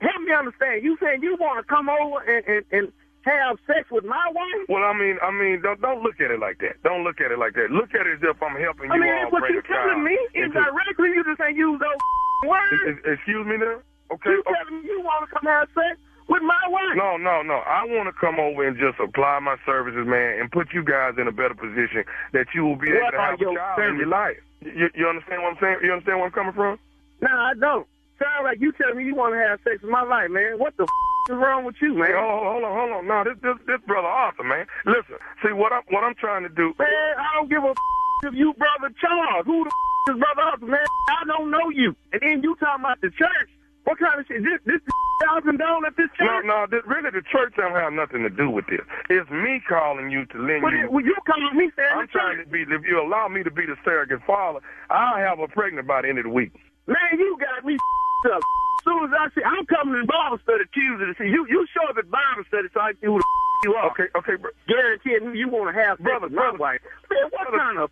help 0.04 0.20
me 0.22 0.32
understand. 0.32 0.82
You 0.84 0.96
saying 1.00 1.22
you 1.22 1.36
want 1.40 1.64
to 1.64 1.66
come 1.66 1.88
over 1.88 2.20
and, 2.28 2.44
and, 2.46 2.64
and 2.72 2.92
have 3.22 3.56
sex 3.66 3.88
with 3.90 4.04
my 4.04 4.28
wife? 4.34 4.68
Well, 4.68 4.84
I 4.84 4.92
mean, 4.92 5.16
I 5.22 5.30
mean, 5.30 5.62
don't 5.62 5.80
don't 5.80 6.02
look 6.02 6.20
at 6.20 6.30
it 6.30 6.40
like 6.40 6.58
that. 6.60 6.76
Don't 6.84 7.04
look 7.04 7.20
at 7.20 7.32
it 7.32 7.38
like 7.38 7.54
that. 7.54 7.70
Look 7.70 7.94
at 7.94 8.06
it 8.06 8.20
as 8.20 8.22
if 8.22 8.42
I'm 8.42 8.56
helping 8.60 8.90
I 8.90 8.96
you 8.96 9.00
mean, 9.00 9.14
all 9.24 9.30
what 9.30 9.48
you 9.50 9.62
telling 9.62 10.04
me. 10.04 10.16
Indirectly, 10.34 11.08
you 11.16 11.24
just 11.24 11.40
ain't 11.40 11.56
use 11.56 11.80
those 11.80 12.48
words. 12.48 12.72
Ex- 12.88 12.98
ex- 13.00 13.18
Excuse 13.18 13.46
me 13.46 13.56
now. 13.56 13.80
Okay. 14.12 14.30
You 14.30 14.42
telling 14.44 14.82
me 14.82 14.88
you 14.88 15.00
want 15.00 15.24
to 15.24 15.34
come 15.34 15.48
have 15.48 15.68
sex 15.74 15.96
with 16.28 16.42
my 16.42 16.60
wife? 16.68 16.96
No, 16.96 17.16
no, 17.16 17.42
no. 17.42 17.60
I 17.66 17.84
want 17.84 18.08
to 18.08 18.14
come 18.18 18.38
over 18.40 18.66
and 18.66 18.76
just 18.78 18.98
apply 19.00 19.38
my 19.40 19.56
services, 19.66 20.06
man, 20.06 20.40
and 20.40 20.50
put 20.50 20.72
you 20.72 20.82
guys 20.84 21.14
in 21.18 21.28
a 21.28 21.32
better 21.32 21.54
position 21.54 22.04
that 22.32 22.46
you 22.54 22.64
will 22.64 22.76
be 22.76 22.90
able 22.90 23.10
to 23.12 23.18
have 23.18 23.34
a 23.38 23.42
your 23.42 23.54
child 23.56 23.80
in 23.80 23.96
your 23.96 24.06
life. 24.08 24.36
You, 24.62 24.88
you 24.94 25.06
understand 25.08 25.42
what 25.42 25.52
I'm 25.54 25.58
saying? 25.60 25.76
You 25.82 25.92
understand 25.92 26.18
where 26.18 26.26
I'm 26.26 26.32
coming 26.32 26.52
from? 26.54 26.78
No, 27.20 27.28
I 27.28 27.52
don't. 27.58 27.86
Sound 28.18 28.44
like 28.44 28.60
you 28.60 28.72
telling 28.72 28.96
me 28.96 29.04
you 29.04 29.14
want 29.14 29.34
to 29.34 29.38
have 29.38 29.60
sex 29.64 29.82
with 29.82 29.90
my 29.90 30.04
wife, 30.04 30.30
man. 30.30 30.58
What 30.58 30.76
the 30.76 30.84
f- 30.84 31.30
is 31.30 31.36
wrong 31.36 31.64
with 31.64 31.76
you, 31.82 31.94
man? 31.94 32.06
Hey, 32.08 32.16
hold, 32.16 32.44
hold 32.46 32.64
on, 32.64 32.72
hold 32.72 32.92
on. 32.92 33.06
No, 33.06 33.24
this, 33.24 33.36
this, 33.42 33.56
this 33.66 33.80
brother 33.86 34.06
Arthur, 34.08 34.44
man. 34.44 34.66
Listen, 34.86 35.16
see 35.44 35.52
what 35.52 35.72
I'm, 35.72 35.82
what 35.90 36.04
I'm 36.04 36.14
trying 36.14 36.44
to 36.44 36.48
do. 36.48 36.72
Man, 36.78 36.88
I 37.18 37.26
don't 37.36 37.50
give 37.50 37.64
a 37.64 37.68
f- 37.74 37.76
if 38.24 38.34
you 38.34 38.54
brother 38.54 38.94
Charles. 39.00 39.44
Who 39.46 39.64
the 39.64 39.70
f- 39.70 40.14
is 40.14 40.20
brother 40.20 40.42
Arthur, 40.42 40.66
man? 40.66 40.86
I 41.10 41.24
don't 41.26 41.50
know 41.50 41.68
you. 41.70 41.96
And 42.12 42.22
then 42.22 42.42
you 42.42 42.54
talking 42.56 42.84
about 42.84 43.00
the 43.00 43.10
church. 43.10 43.50
What 43.84 43.98
kind 43.98 44.18
of 44.20 44.26
shit? 44.26 44.42
This, 44.42 44.60
this 44.64 44.80
y'all 45.22 45.40
condone 45.40 45.84
at 45.86 45.96
this 45.96 46.08
church? 46.16 46.44
no, 46.44 46.64
no, 46.64 46.66
this, 46.70 46.80
really 46.86 47.10
the 47.10 47.22
church 47.30 47.52
don't 47.56 47.72
have 47.76 47.92
nothing 47.92 48.22
to 48.24 48.30
do 48.30 48.48
with 48.50 48.66
this. 48.66 48.80
It's 49.10 49.28
me 49.30 49.60
calling 49.68 50.10
you 50.10 50.24
to 50.32 50.36
lend 50.40 50.62
Well, 50.64 50.72
you. 50.72 50.90
well, 50.90 51.04
you 51.04 51.14
calling 51.26 51.56
me 51.56 51.70
saying 51.76 51.92
I'm 51.92 52.08
trying 52.08 52.38
to 52.42 52.46
be. 52.48 52.62
If 52.64 52.82
you 52.88 53.00
allow 53.00 53.28
me 53.28 53.42
to 53.44 53.50
be 53.50 53.66
the 53.66 53.76
surrogate 53.84 54.20
father, 54.26 54.60
I'll 54.90 55.16
have 55.20 55.38
her 55.38 55.48
pregnant 55.48 55.86
by 55.86 56.02
the 56.02 56.08
end 56.08 56.18
of 56.18 56.24
the 56.24 56.30
week. 56.34 56.52
Man, 56.86 56.96
you 57.18 57.36
got 57.40 57.64
me 57.64 57.74
up. 58.32 58.40
As 58.40 58.84
soon 58.84 59.04
as 59.08 59.12
I 59.16 59.28
see, 59.34 59.40
I'm 59.44 59.64
coming 59.64 60.00
to 60.00 60.06
Bible 60.06 60.36
study 60.44 60.64
Tuesday 60.74 61.06
to 61.08 61.14
see 61.16 61.28
you. 61.32 61.46
You 61.48 61.64
show 61.72 61.88
up 61.88 61.96
at 61.96 62.10
Bible 62.10 62.44
study 62.48 62.68
so 62.74 62.80
I 62.80 62.92
can 62.92 63.00
see 63.00 63.06
who 63.08 63.16
the 63.16 63.24
you 63.64 63.72
are. 63.80 63.88
Okay, 63.92 64.08
okay, 64.16 64.36
bro. 64.36 64.50
Guaranteeing 64.68 65.34
you 65.36 65.48
want 65.48 65.74
to 65.74 65.80
have 65.80 65.98
Brother, 66.00 66.28
brother. 66.28 66.58
wife. 66.58 66.80
Man, 67.08 67.24
what 67.32 67.48
kind 67.48 67.78
of 67.78 67.88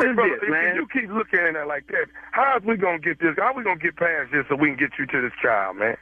Is 0.00 0.14
brother, 0.14 0.36
this, 0.36 0.42
if 0.42 0.50
man? 0.50 0.76
you 0.76 0.86
keep 0.92 1.08
looking 1.10 1.40
at 1.40 1.56
it 1.56 1.66
like 1.66 1.86
that, 1.88 2.06
how 2.32 2.58
is 2.58 2.64
we 2.64 2.76
gonna 2.76 2.98
get 2.98 3.18
this? 3.18 3.34
How 3.38 3.54
we 3.54 3.64
gonna 3.64 3.80
get 3.80 3.96
past 3.96 4.30
this 4.32 4.44
so 4.48 4.56
we 4.56 4.68
can 4.68 4.76
get 4.76 4.98
you 4.98 5.06
to 5.06 5.22
this 5.22 5.32
child, 5.40 5.76
man? 5.76 5.96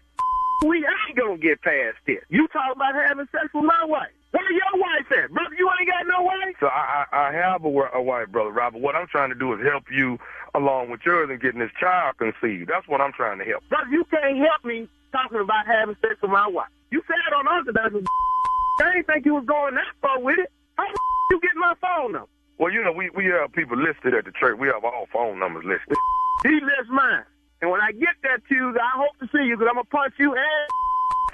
We 0.66 0.78
ain't 0.78 1.16
gonna 1.16 1.38
get 1.38 1.62
past 1.62 1.98
this. 2.06 2.22
You 2.28 2.48
talk 2.48 2.74
about 2.74 2.94
having 2.94 3.26
sex 3.30 3.46
with 3.54 3.64
my 3.64 3.84
wife. 3.84 4.10
Where 4.32 4.50
your 4.50 4.74
wife 4.74 5.06
at, 5.22 5.30
brother? 5.30 5.54
You 5.56 5.70
ain't 5.78 5.88
got 5.88 6.06
no 6.10 6.24
wife. 6.24 6.56
So 6.58 6.66
I, 6.66 7.06
I, 7.12 7.28
I 7.28 7.32
have 7.32 7.64
a, 7.64 7.68
a 7.68 8.02
wife, 8.02 8.30
brother 8.30 8.50
Robert. 8.50 8.80
What 8.80 8.96
I'm 8.96 9.06
trying 9.06 9.28
to 9.30 9.38
do 9.38 9.52
is 9.54 9.60
help 9.62 9.84
you 9.92 10.18
along 10.54 10.90
with 10.90 11.00
yours 11.06 11.28
and 11.30 11.40
getting 11.40 11.60
this 11.60 11.70
child 11.78 12.18
conceived. 12.18 12.68
That's 12.68 12.88
what 12.88 13.00
I'm 13.00 13.12
trying 13.12 13.38
to 13.38 13.44
help. 13.44 13.62
Brother, 13.68 13.90
you 13.90 14.04
can't 14.10 14.38
help 14.38 14.64
me 14.64 14.88
talking 15.12 15.38
about 15.38 15.66
having 15.66 15.94
sex 16.02 16.16
with 16.20 16.32
my 16.32 16.48
wife. 16.48 16.70
You 16.90 17.02
said 17.06 17.32
on 17.36 17.46
Orthodox, 17.46 17.94
I 18.82 18.96
ain't 18.96 19.06
think 19.06 19.24
you 19.24 19.34
was 19.34 19.44
going 19.46 19.74
that 19.74 19.94
far 20.02 20.18
with 20.18 20.38
it. 20.38 20.50
How 20.74 20.84
the 20.84 20.98
you 21.30 21.40
get 21.40 21.54
my 21.54 21.74
phone 21.80 22.12
number? 22.12 22.28
Well, 22.58 22.72
you 22.72 22.82
know, 22.82 22.92
we, 22.92 23.10
we 23.10 23.26
have 23.26 23.52
people 23.52 23.76
listed 23.76 24.14
at 24.14 24.24
the 24.24 24.32
church. 24.32 24.58
We 24.58 24.68
have 24.68 24.84
all 24.84 25.06
phone 25.12 25.38
numbers 25.38 25.64
listed. 25.64 25.96
He 26.42 26.60
lists 26.60 26.90
mine. 26.90 27.24
And 27.62 27.70
when 27.70 27.80
I 27.80 27.92
get 27.92 28.14
that 28.22 28.44
Tuesday, 28.48 28.80
I 28.80 28.94
hope 28.98 29.18
to 29.20 29.26
see 29.32 29.44
you 29.44 29.56
because 29.56 29.68
I'm 29.70 29.76
going 29.80 29.86
to 29.86 29.90
punch 29.90 30.14
you 30.18 30.34
and 30.34 30.44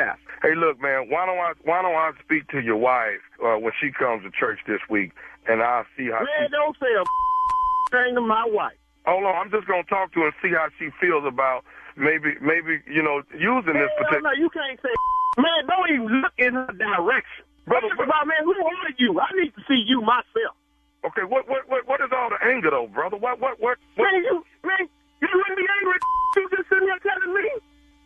ass. 0.00 0.18
Hey, 0.42 0.54
look, 0.54 0.80
man. 0.80 1.10
Why 1.10 1.26
don't 1.26 1.36
I 1.36 1.52
why 1.64 1.82
don't 1.82 1.92
I 1.92 2.12
speak 2.24 2.48
to 2.48 2.60
your 2.60 2.76
wife 2.78 3.20
uh, 3.44 3.60
when 3.60 3.72
she 3.80 3.92
comes 3.92 4.24
to 4.24 4.30
church 4.30 4.60
this 4.66 4.80
week, 4.88 5.12
and 5.46 5.60
I'll 5.62 5.84
see 5.96 6.08
how. 6.08 6.24
Man, 6.24 6.48
she, 6.48 6.52
don't 6.52 6.76
say 6.80 6.88
a 6.88 7.04
thing 7.92 8.14
to 8.14 8.22
my 8.22 8.48
wife. 8.48 8.78
hold 9.04 9.24
on, 9.24 9.36
I'm 9.36 9.50
just 9.50 9.68
gonna 9.68 9.84
talk 9.84 10.14
to 10.14 10.20
her 10.20 10.32
and 10.32 10.36
see 10.40 10.56
how 10.56 10.68
she 10.78 10.88
feels 11.00 11.26
about 11.26 11.64
maybe 11.96 12.32
maybe 12.40 12.80
you 12.88 13.02
know 13.02 13.20
using 13.36 13.76
this 13.76 13.92
particular. 13.98 14.22
no, 14.24 14.32
you 14.40 14.48
can't 14.48 14.80
say 14.80 14.88
Man, 15.36 15.66
don't 15.68 15.90
even 15.90 16.22
look 16.22 16.32
in 16.38 16.54
her 16.54 16.72
direction. 16.72 17.44
Brother, 17.66 17.92
Brother, 17.94 18.10
about, 18.10 18.26
man, 18.26 18.42
who 18.42 18.56
are 18.56 18.94
you? 18.98 19.20
I 19.20 19.30
need 19.36 19.54
to 19.54 19.62
see 19.68 19.84
you 19.86 20.00
myself. 20.00 20.56
Okay, 21.04 21.24
what 21.24 21.48
what 21.48 21.68
what 21.68 21.88
what 21.88 22.00
is 22.00 22.10
all 22.12 22.28
the 22.28 22.40
anger 22.44 22.70
though, 22.70 22.86
brother? 22.86 23.16
What 23.16 23.40
what 23.40 23.58
what? 23.60 23.78
what? 23.96 24.12
Man, 24.12 24.22
you, 24.22 24.44
man, 24.64 24.84
you 25.20 25.28
wouldn't 25.32 25.56
be 25.56 25.66
angry 25.80 25.94
at 25.96 26.02
you 26.36 26.48
just 26.56 26.68
sitting 26.68 26.86
there 26.86 27.00
telling 27.00 27.34
me. 27.34 27.48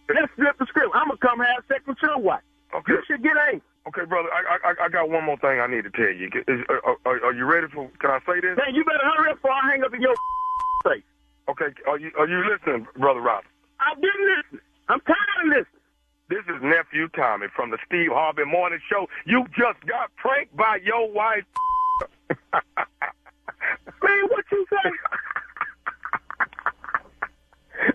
Let's 0.08 0.32
flip 0.36 0.56
the 0.58 0.66
script. 0.66 0.92
I'm 0.94 1.08
going 1.08 1.18
to 1.18 1.26
come 1.26 1.40
have 1.40 1.64
sex 1.66 1.80
with 1.86 1.96
your 2.02 2.18
wife. 2.18 2.44
Okay. 2.76 2.92
You 2.92 3.02
should 3.06 3.22
get 3.22 3.36
angry. 3.36 3.62
Okay, 3.88 4.04
brother, 4.08 4.28
I, 4.32 4.56
I 4.64 4.86
I 4.86 4.88
got 4.88 5.10
one 5.10 5.24
more 5.24 5.36
thing 5.38 5.60
I 5.60 5.66
need 5.66 5.84
to 5.84 5.92
tell 5.92 6.08
you. 6.08 6.30
Is, 6.48 6.64
are, 6.70 6.80
uh, 6.86 6.92
uh, 6.92 7.10
are, 7.10 7.24
are 7.26 7.34
you 7.34 7.44
ready 7.44 7.66
for? 7.68 7.90
Can 8.00 8.10
I 8.10 8.20
say 8.24 8.40
this? 8.40 8.56
Man, 8.56 8.74
you 8.74 8.84
better 8.84 9.04
hurry 9.16 9.30
up 9.30 9.36
before 9.36 9.52
I 9.52 9.70
hang 9.70 9.84
up 9.84 9.92
in 9.92 10.00
your 10.00 10.14
face. 10.84 11.04
Okay, 11.48 11.68
are 11.86 11.98
you 11.98 12.10
are 12.18 12.28
you 12.28 12.40
listening, 12.48 12.86
brother 12.96 13.20
Robert? 13.20 13.50
I've 13.80 14.00
been 14.00 14.20
listening. 14.24 14.64
I'm 14.88 15.00
tired 15.00 15.38
of 15.42 15.48
listening. 15.48 15.84
This 16.30 16.44
is 16.48 16.62
nephew 16.62 17.08
Tommy 17.08 17.48
from 17.54 17.70
the 17.70 17.78
Steve 17.84 18.08
Harvey 18.10 18.44
Morning 18.46 18.80
Show. 18.88 19.06
You 19.26 19.44
just 19.52 19.84
got 19.84 20.14
pranked 20.16 20.56
by 20.56 20.78
your 20.82 21.10
wife. 21.12 21.44
Man, 22.30 24.22
what 24.28 24.44
you 24.52 24.66
say? 24.70 24.90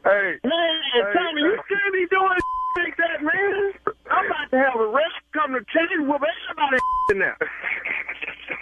hey, 0.04 0.40
Man, 0.44 0.82
hey, 0.94 1.14
Tommy, 1.14 1.42
you 1.42 1.52
hey. 1.52 1.64
can't 1.70 1.94
be 1.94 2.06
doing 2.10 2.40
like 2.78 2.98
that, 2.98 3.24
man. 3.24 3.74
I'm 4.12 4.26
about 4.26 4.50
to 4.52 4.58
have 4.58 4.80
a 4.80 4.88
rest 4.88 5.22
come 5.34 5.54
to 5.54 5.60
change 5.74 6.08
with 6.08 6.22
everybody 6.22 6.78
in 7.12 7.20
there. 7.20 7.38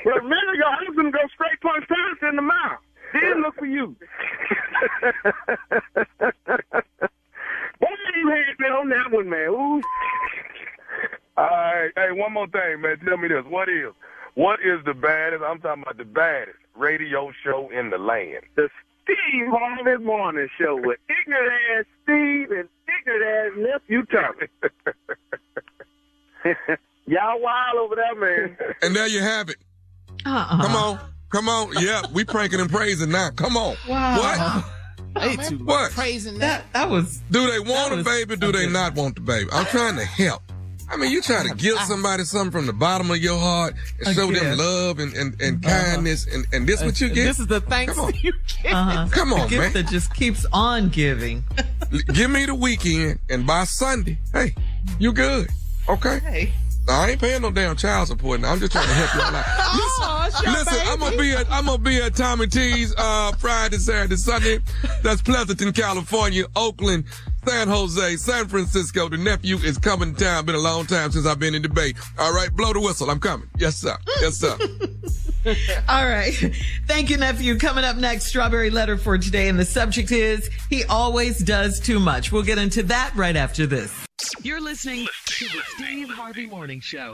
Well, 0.06 0.18
a 0.18 0.24
minute 0.24 0.56
ago, 0.56 0.66
I 0.68 0.84
was 0.88 0.96
going 0.96 1.12
to 1.12 1.18
go 1.18 1.28
straight 1.34 1.60
punch 1.62 1.88
Thomas 1.88 2.20
in 2.30 2.36
the 2.36 2.42
mouth. 2.42 2.80
Then 3.14 3.42
look 3.42 3.56
for 3.56 3.66
you. 3.66 3.96
Boy, 7.80 7.88
you 8.16 8.30
had 8.30 8.60
me 8.60 8.68
on 8.68 8.90
that 8.90 9.12
one, 9.12 9.30
man. 9.30 9.50
Ooh. 9.50 9.82
All 11.38 11.46
right, 11.46 11.92
hey, 11.96 12.12
one 12.12 12.34
more 12.34 12.48
thing, 12.48 12.82
man. 12.82 13.00
Tell 13.06 13.18
me 13.18 13.28
this: 13.28 13.46
what 13.48 13.70
is 13.70 13.94
what 14.38 14.60
is 14.64 14.84
the 14.86 14.94
baddest? 14.94 15.44
I'm 15.44 15.60
talking 15.60 15.82
about 15.82 15.98
the 15.98 16.06
baddest 16.06 16.58
radio 16.76 17.32
show 17.44 17.70
in 17.72 17.90
the 17.90 17.98
land. 17.98 18.44
The 18.56 18.70
Steve 19.04 19.48
Harvey 19.50 20.04
Morning 20.04 20.48
Show 20.60 20.76
with 20.76 21.00
ignorant 21.10 21.54
ass 21.76 21.86
Steve 22.04 22.52
and 22.52 22.70
ignorant 22.88 23.26
ass 23.26 23.52
nephew 23.58 24.06
Tommy. 24.06 24.48
Y'all 27.08 27.42
wild 27.42 27.78
over 27.80 27.96
there, 27.96 28.16
man. 28.16 28.58
And 28.84 28.96
there 28.96 29.08
you 29.08 29.22
have 29.22 29.50
it. 29.50 29.56
Uh-uh. 30.26 30.62
Come 30.62 30.76
on. 30.76 31.00
Come 31.30 31.50
on. 31.50 31.74
Yeah, 31.84 32.04
we 32.14 32.24
pranking 32.24 32.60
and 32.60 32.70
praising 32.70 33.10
now. 33.12 33.30
Come 33.36 33.58
on. 33.58 33.76
Wow. 33.90 34.64
Hey, 35.18 35.36
too 35.38 35.58
much 35.58 35.66
What? 35.66 35.92
praising 35.94 36.38
that. 36.40 36.64
That 36.74 36.74
that 36.74 36.90
was 36.90 37.22
Do 37.32 37.50
they 37.50 37.60
want 37.60 37.92
That 37.92 38.00
a 38.00 38.04
baby? 38.04 38.36
Do 38.36 38.52
they 38.52 38.70
not 38.70 38.94
want 38.94 39.16
the 39.16 39.22
baby? 39.22 39.50
I'm 39.52 39.66
trying 39.66 39.96
to 39.96 40.06
help. 40.06 40.44
I 40.90 40.98
mean, 40.98 41.12
you 41.12 41.22
trying 41.22 41.50
to 41.50 41.56
give 41.58 41.78
somebody 41.80 42.24
something 42.24 42.52
from 42.52 42.66
the 42.66 42.74
bottom 42.74 43.12
of 43.12 43.18
your 43.18 43.38
heart 43.38 43.76
and 44.06 44.16
show 44.16 44.32
them 44.32 44.58
love 44.58 45.00
and, 45.00 45.14
and, 45.16 45.42
and 45.42 45.62
kindness, 45.62 46.28
and, 46.28 46.46
and 46.54 46.68
this 46.68 46.84
what 46.84 47.00
you 47.02 47.10
get? 47.10 47.26
This 47.26 47.40
is 47.40 47.48
the 47.48 47.62
thanks 47.62 47.94
Come 47.94 48.06
on. 48.06 48.14
you 48.22 48.34
get. 48.64 48.74
uh-huh. 48.74 49.08
Come 49.12 49.34
on, 49.34 49.42
a 49.42 49.48
gift 49.48 49.62
man. 49.62 49.74
that 49.74 49.92
just 49.92 50.14
keeps 50.14 50.46
on 50.54 50.90
giving. 50.90 51.44
Give 52.14 52.30
me 52.30 52.46
the 52.46 52.56
weekend, 52.56 53.20
and 53.30 53.46
by 53.46 53.66
Sunday, 53.66 54.18
hey, 54.34 54.56
you 55.00 55.14
good. 55.14 55.50
Okay? 55.90 56.20
Hey. 56.20 56.54
I 56.90 57.12
ain't 57.12 57.20
paying 57.20 57.42
no 57.42 57.52
damn 57.52 57.76
child 57.76 58.08
support 58.08 58.40
now. 58.40 58.52
I'm 58.52 58.60
just 58.60 58.72
trying 58.72 58.88
to 58.88 58.94
help 58.94 59.14
y'all 59.14 59.36
out. 59.36 59.46
Aw, 59.46 60.28
it's 60.28 60.42
your 60.42 60.54
Listen, 60.54 60.88
I'm 60.88 61.00
gonna 61.00 61.18
be 61.18 61.32
at 61.34 61.52
I'm 61.52 61.66
gonna 61.66 61.78
be 61.80 62.02
at 62.02 62.16
Tommy 62.16 62.48
T's 62.48 62.96
uh 62.98 63.34
Friday, 63.34 63.78
Saturday, 63.78 64.16
Sunday. 64.16 64.60
That's 65.04 65.22
Pleasanton, 65.22 65.74
California, 65.74 66.46
Oakland, 66.56 67.04
San 67.48 67.70
Jose, 67.70 68.18
San 68.18 68.48
Francisco. 68.50 69.08
The 69.08 69.16
nephew 69.16 69.56
is 69.58 69.78
coming 69.78 70.14
to 70.14 70.24
town. 70.24 70.46
Been 70.46 70.56
a 70.56 70.60
long 70.60 70.86
time 70.86 71.12
since 71.12 71.26
I've 71.26 71.40
been 71.40 71.56
in 71.56 71.62
debate. 71.62 71.96
All 72.20 72.34
right, 72.34 72.54
blow 72.54 72.74
the 72.74 72.82
whistle. 72.82 73.10
I'm 73.10 73.22
coming. 73.22 73.50
Yes, 73.58 73.78
sir. 73.78 73.96
Yes, 74.20 74.36
sir. 74.36 74.58
All 75.88 76.06
right. 76.06 76.34
Thank 76.88 77.10
you, 77.10 77.16
nephew. 77.16 77.58
Coming 77.58 77.86
up 77.86 77.96
next, 77.96 78.26
strawberry 78.26 78.70
letter 78.70 78.98
for 78.98 79.18
today. 79.18 79.48
And 79.48 79.58
the 79.58 79.64
subject 79.64 80.12
is 80.12 80.50
he 80.70 80.84
always 80.86 81.42
does 81.42 81.80
too 81.80 82.02
much. 82.02 82.34
We'll 82.34 82.44
get 82.44 82.58
into 82.58 82.84
that 82.84 83.14
right 83.16 83.38
after 83.38 83.66
this. 83.66 83.94
You're 84.42 84.62
listening 84.62 85.08
to 85.28 85.46
the 85.46 85.62
Steve 85.76 86.10
Harvey 86.10 86.48
Morning 86.48 86.82
Show. 86.82 87.14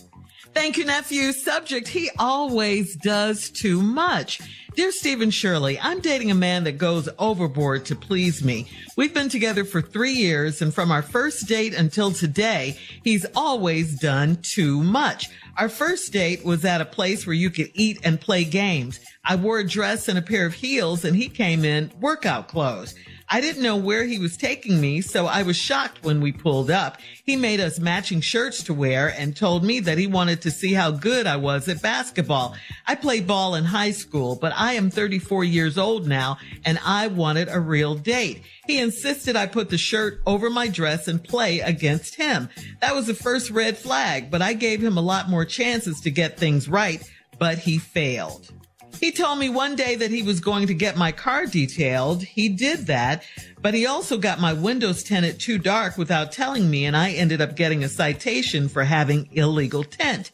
Thank 0.53 0.77
you, 0.77 0.85
nephew. 0.85 1.31
Subject, 1.31 1.87
he 1.87 2.11
always 2.19 2.95
does 2.97 3.49
too 3.49 3.81
much. 3.81 4.41
Dear 4.75 4.91
Stephen 4.91 5.31
Shirley, 5.31 5.79
I'm 5.79 6.01
dating 6.01 6.29
a 6.29 6.35
man 6.35 6.65
that 6.65 6.77
goes 6.77 7.07
overboard 7.19 7.85
to 7.85 7.95
please 7.95 8.43
me. 8.43 8.69
We've 8.97 9.13
been 9.13 9.29
together 9.29 9.63
for 9.63 9.81
three 9.81 10.11
years 10.13 10.61
and 10.61 10.73
from 10.73 10.91
our 10.91 11.01
first 11.01 11.47
date 11.47 11.73
until 11.73 12.11
today, 12.11 12.77
he's 13.03 13.25
always 13.35 13.97
done 13.99 14.37
too 14.41 14.83
much. 14.83 15.29
Our 15.57 15.69
first 15.69 16.11
date 16.11 16.43
was 16.45 16.65
at 16.65 16.81
a 16.81 16.85
place 16.85 17.25
where 17.25 17.33
you 17.33 17.49
could 17.49 17.71
eat 17.73 17.99
and 18.03 18.19
play 18.19 18.43
games. 18.43 18.99
I 19.23 19.35
wore 19.35 19.59
a 19.59 19.67
dress 19.67 20.07
and 20.07 20.17
a 20.17 20.21
pair 20.21 20.45
of 20.45 20.53
heels 20.53 21.05
and 21.05 21.15
he 21.15 21.29
came 21.29 21.63
in 21.63 21.91
workout 21.99 22.47
clothes. 22.47 22.95
I 23.33 23.39
didn't 23.39 23.63
know 23.63 23.77
where 23.77 24.03
he 24.03 24.19
was 24.19 24.35
taking 24.35 24.81
me, 24.81 24.99
so 24.99 25.25
I 25.25 25.43
was 25.43 25.55
shocked 25.55 26.03
when 26.03 26.19
we 26.19 26.33
pulled 26.33 26.69
up. 26.69 26.97
He 27.23 27.37
made 27.37 27.61
us 27.61 27.79
matching 27.79 28.19
shirts 28.19 28.61
to 28.63 28.73
wear 28.73 29.07
and 29.17 29.33
told 29.33 29.63
me 29.63 29.79
that 29.79 29.97
he 29.97 30.05
wanted 30.05 30.41
to 30.41 30.51
see 30.51 30.73
how 30.73 30.91
good 30.91 31.25
I 31.25 31.37
was 31.37 31.69
at 31.69 31.81
basketball. 31.81 32.57
I 32.85 32.95
played 32.95 33.27
ball 33.27 33.55
in 33.55 33.63
high 33.63 33.91
school, 33.91 34.35
but 34.35 34.51
I 34.53 34.73
am 34.73 34.89
34 34.89 35.45
years 35.45 35.77
old 35.77 36.09
now 36.09 36.39
and 36.65 36.77
I 36.83 37.07
wanted 37.07 37.47
a 37.47 37.61
real 37.61 37.95
date. 37.95 38.43
He 38.67 38.79
insisted 38.79 39.37
I 39.37 39.45
put 39.45 39.69
the 39.69 39.77
shirt 39.77 40.19
over 40.25 40.49
my 40.49 40.67
dress 40.67 41.07
and 41.07 41.23
play 41.23 41.61
against 41.61 42.15
him. 42.15 42.49
That 42.81 42.95
was 42.95 43.07
the 43.07 43.13
first 43.13 43.49
red 43.49 43.77
flag, 43.77 44.29
but 44.29 44.41
I 44.41 44.51
gave 44.51 44.83
him 44.83 44.97
a 44.97 45.01
lot 45.01 45.29
more 45.29 45.45
chances 45.45 46.01
to 46.01 46.11
get 46.11 46.37
things 46.37 46.67
right, 46.67 47.01
but 47.39 47.59
he 47.59 47.77
failed. 47.77 48.51
He 49.01 49.11
told 49.11 49.39
me 49.39 49.49
one 49.49 49.75
day 49.75 49.95
that 49.95 50.11
he 50.11 50.21
was 50.21 50.39
going 50.39 50.67
to 50.67 50.75
get 50.75 50.95
my 50.95 51.11
car 51.11 51.47
detailed. 51.47 52.21
He 52.21 52.49
did 52.49 52.85
that, 52.85 53.23
but 53.59 53.73
he 53.73 53.87
also 53.87 54.19
got 54.19 54.39
my 54.39 54.53
windows 54.53 55.01
tinted 55.01 55.39
too 55.39 55.57
dark 55.57 55.97
without 55.97 56.31
telling 56.31 56.69
me, 56.69 56.85
and 56.85 56.95
I 56.95 57.09
ended 57.13 57.41
up 57.41 57.55
getting 57.55 57.83
a 57.83 57.89
citation 57.89 58.69
for 58.69 58.83
having 58.83 59.27
illegal 59.31 59.83
tint. 59.83 60.31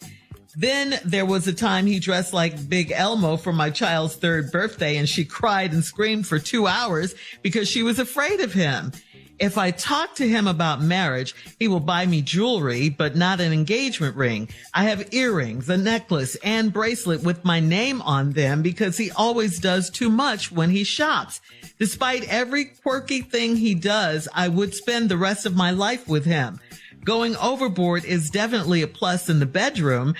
Then 0.57 0.99
there 1.05 1.25
was 1.25 1.47
a 1.47 1.53
time 1.53 1.85
he 1.85 1.99
dressed 1.99 2.33
like 2.33 2.67
Big 2.67 2.91
Elmo 2.91 3.37
for 3.37 3.53
my 3.53 3.69
child's 3.69 4.15
third 4.15 4.51
birthday, 4.51 4.97
and 4.97 5.07
she 5.07 5.23
cried 5.23 5.71
and 5.71 5.81
screamed 5.81 6.27
for 6.27 6.37
two 6.37 6.67
hours 6.67 7.15
because 7.41 7.69
she 7.69 7.83
was 7.83 7.99
afraid 7.99 8.41
of 8.41 8.51
him. 8.51 8.91
If 9.39 9.57
I 9.57 9.69
talk 9.69 10.15
to 10.15 10.27
him 10.27 10.47
about 10.47 10.81
marriage, 10.81 11.35
he 11.59 11.67
will 11.67 11.79
buy 11.79 12.07
me 12.07 12.21
jewelry, 12.23 12.89
but 12.89 13.15
not 13.15 13.39
an 13.39 13.53
engagement 13.53 14.15
ring. 14.15 14.49
I 14.73 14.85
have 14.85 15.13
earrings, 15.13 15.69
a 15.69 15.77
necklace, 15.77 16.35
and 16.43 16.73
bracelet 16.73 17.21
with 17.21 17.45
my 17.45 17.59
name 17.59 18.01
on 18.01 18.31
them 18.31 18.63
because 18.63 18.97
he 18.97 19.11
always 19.11 19.59
does 19.59 19.91
too 19.91 20.09
much 20.09 20.51
when 20.51 20.71
he 20.71 20.83
shops. 20.83 21.39
Despite 21.77 22.27
every 22.27 22.65
quirky 22.65 23.21
thing 23.21 23.55
he 23.57 23.75
does, 23.75 24.27
I 24.33 24.47
would 24.47 24.73
spend 24.73 25.09
the 25.09 25.17
rest 25.17 25.45
of 25.45 25.55
my 25.55 25.69
life 25.69 26.07
with 26.07 26.25
him. 26.25 26.59
Going 27.07 27.37
overboard 27.37 28.03
is 28.03 28.29
definitely 28.29 28.81
a 28.81 28.87
plus 28.87 29.29
in 29.29 29.39
the 29.39 29.45
bedroom. 29.45 30.13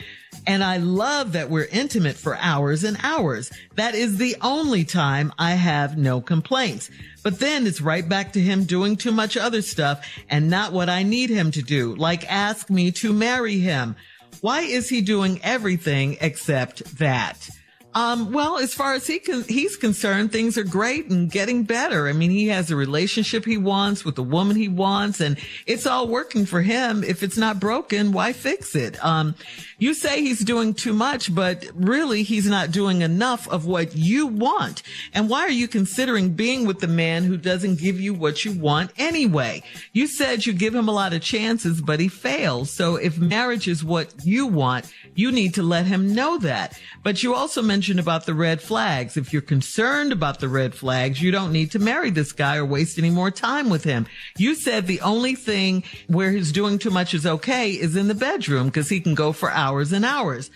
And 0.45 0.63
I 0.63 0.77
love 0.77 1.33
that 1.33 1.49
we're 1.49 1.65
intimate 1.65 2.15
for 2.15 2.37
hours 2.37 2.85
and 2.85 2.95
hours. 3.03 3.51
That 3.75 3.93
is 3.93 4.15
the 4.15 4.37
only 4.41 4.85
time 4.85 5.33
I 5.37 5.51
have 5.51 5.97
no 5.97 6.21
complaints. 6.21 6.89
But 7.23 7.39
then 7.39 7.67
it's 7.67 7.81
right 7.81 8.07
back 8.07 8.31
to 8.33 8.39
him 8.39 8.63
doing 8.63 8.95
too 8.95 9.11
much 9.11 9.35
other 9.35 9.61
stuff 9.61 10.07
and 10.29 10.49
not 10.49 10.71
what 10.71 10.87
I 10.87 11.03
need 11.03 11.29
him 11.29 11.51
to 11.51 11.61
do, 11.61 11.93
like 11.95 12.23
ask 12.31 12.69
me 12.69 12.93
to 12.93 13.11
marry 13.11 13.59
him. 13.59 13.97
Why 14.39 14.61
is 14.61 14.87
he 14.87 15.01
doing 15.01 15.41
everything 15.43 16.15
except 16.21 16.99
that? 16.99 17.49
Um, 17.97 18.31
well, 18.31 18.59
as 18.59 18.75
far 18.75 18.93
as 18.93 19.07
he 19.07 19.17
can, 19.17 19.41
he's 19.41 19.75
concerned, 19.75 20.31
things 20.31 20.55
are 20.55 20.63
great 20.63 21.09
and 21.09 21.31
getting 21.31 21.63
better. 21.63 22.07
I 22.07 22.13
mean, 22.13 22.29
he 22.29 22.49
has 22.49 22.69
a 22.69 22.75
relationship 22.75 23.43
he 23.43 23.57
wants 23.57 24.05
with 24.05 24.13
the 24.13 24.21
woman 24.21 24.55
he 24.55 24.67
wants 24.67 25.19
and 25.19 25.35
it's 25.65 25.87
all 25.87 26.07
working 26.07 26.45
for 26.45 26.61
him. 26.61 27.03
If 27.03 27.23
it's 27.23 27.37
not 27.37 27.59
broken, 27.59 28.11
why 28.11 28.33
fix 28.33 28.75
it? 28.75 29.03
Um, 29.03 29.33
you 29.79 29.93
say 29.93 30.21
he's 30.21 30.43
doing 30.43 30.73
too 30.73 30.93
much, 30.93 31.33
but 31.33 31.65
really 31.75 32.23
he's 32.23 32.47
not 32.47 32.71
doing 32.71 33.03
enough 33.03 33.47
of 33.47 33.67
what 33.67 33.95
you 33.95 34.25
want. 34.25 34.81
And 35.13 35.29
why 35.29 35.41
are 35.41 35.51
you 35.51 35.67
considering 35.67 36.33
being 36.33 36.65
with 36.65 36.79
the 36.79 36.87
man 36.87 37.25
who 37.25 37.37
doesn't 37.37 37.79
give 37.79 37.99
you 37.99 38.15
what 38.15 38.43
you 38.43 38.53
want 38.59 38.91
anyway? 38.97 39.61
You 39.93 40.07
said 40.07 40.47
you 40.47 40.53
give 40.53 40.73
him 40.73 40.89
a 40.89 40.93
lot 40.93 41.13
of 41.13 41.21
chances, 41.21 41.79
but 41.79 41.99
he 41.99 42.07
fails. 42.07 42.71
So 42.71 42.95
if 42.95 43.19
marriage 43.19 43.67
is 43.67 43.83
what 43.83 44.25
you 44.25 44.47
want, 44.47 44.91
you 45.13 45.31
need 45.31 45.53
to 45.55 45.63
let 45.63 45.85
him 45.85 46.15
know 46.15 46.39
that. 46.39 46.79
But 47.03 47.21
you 47.21 47.35
also 47.35 47.61
mentioned 47.61 47.99
about 47.99 48.25
the 48.25 48.33
red 48.33 48.61
flags. 48.61 49.15
If 49.15 49.31
you're 49.31 49.43
concerned 49.43 50.11
about 50.11 50.39
the 50.39 50.49
red 50.49 50.73
flags, 50.73 51.21
you 51.21 51.31
don't 51.31 51.51
need 51.51 51.71
to 51.71 51.79
marry 51.79 52.09
this 52.09 52.31
guy 52.31 52.57
or 52.57 52.65
waste 52.65 52.97
any 52.97 53.11
more 53.11 53.29
time 53.29 53.69
with 53.69 53.83
him. 53.83 54.07
You 54.37 54.55
said 54.55 54.87
the 54.87 55.01
only 55.01 55.35
thing 55.35 55.83
where 56.07 56.31
he's 56.31 56.51
doing 56.51 56.79
too 56.79 56.89
much 56.89 57.13
is 57.13 57.27
okay 57.27 57.71
is 57.71 57.95
in 57.95 58.07
the 58.07 58.15
bedroom 58.15 58.67
because 58.67 58.89
he 58.89 58.99
can 58.99 59.13
go 59.13 59.31
for 59.31 59.51
hours 59.51 59.66
and 59.75 60.05
hours. 60.05 60.49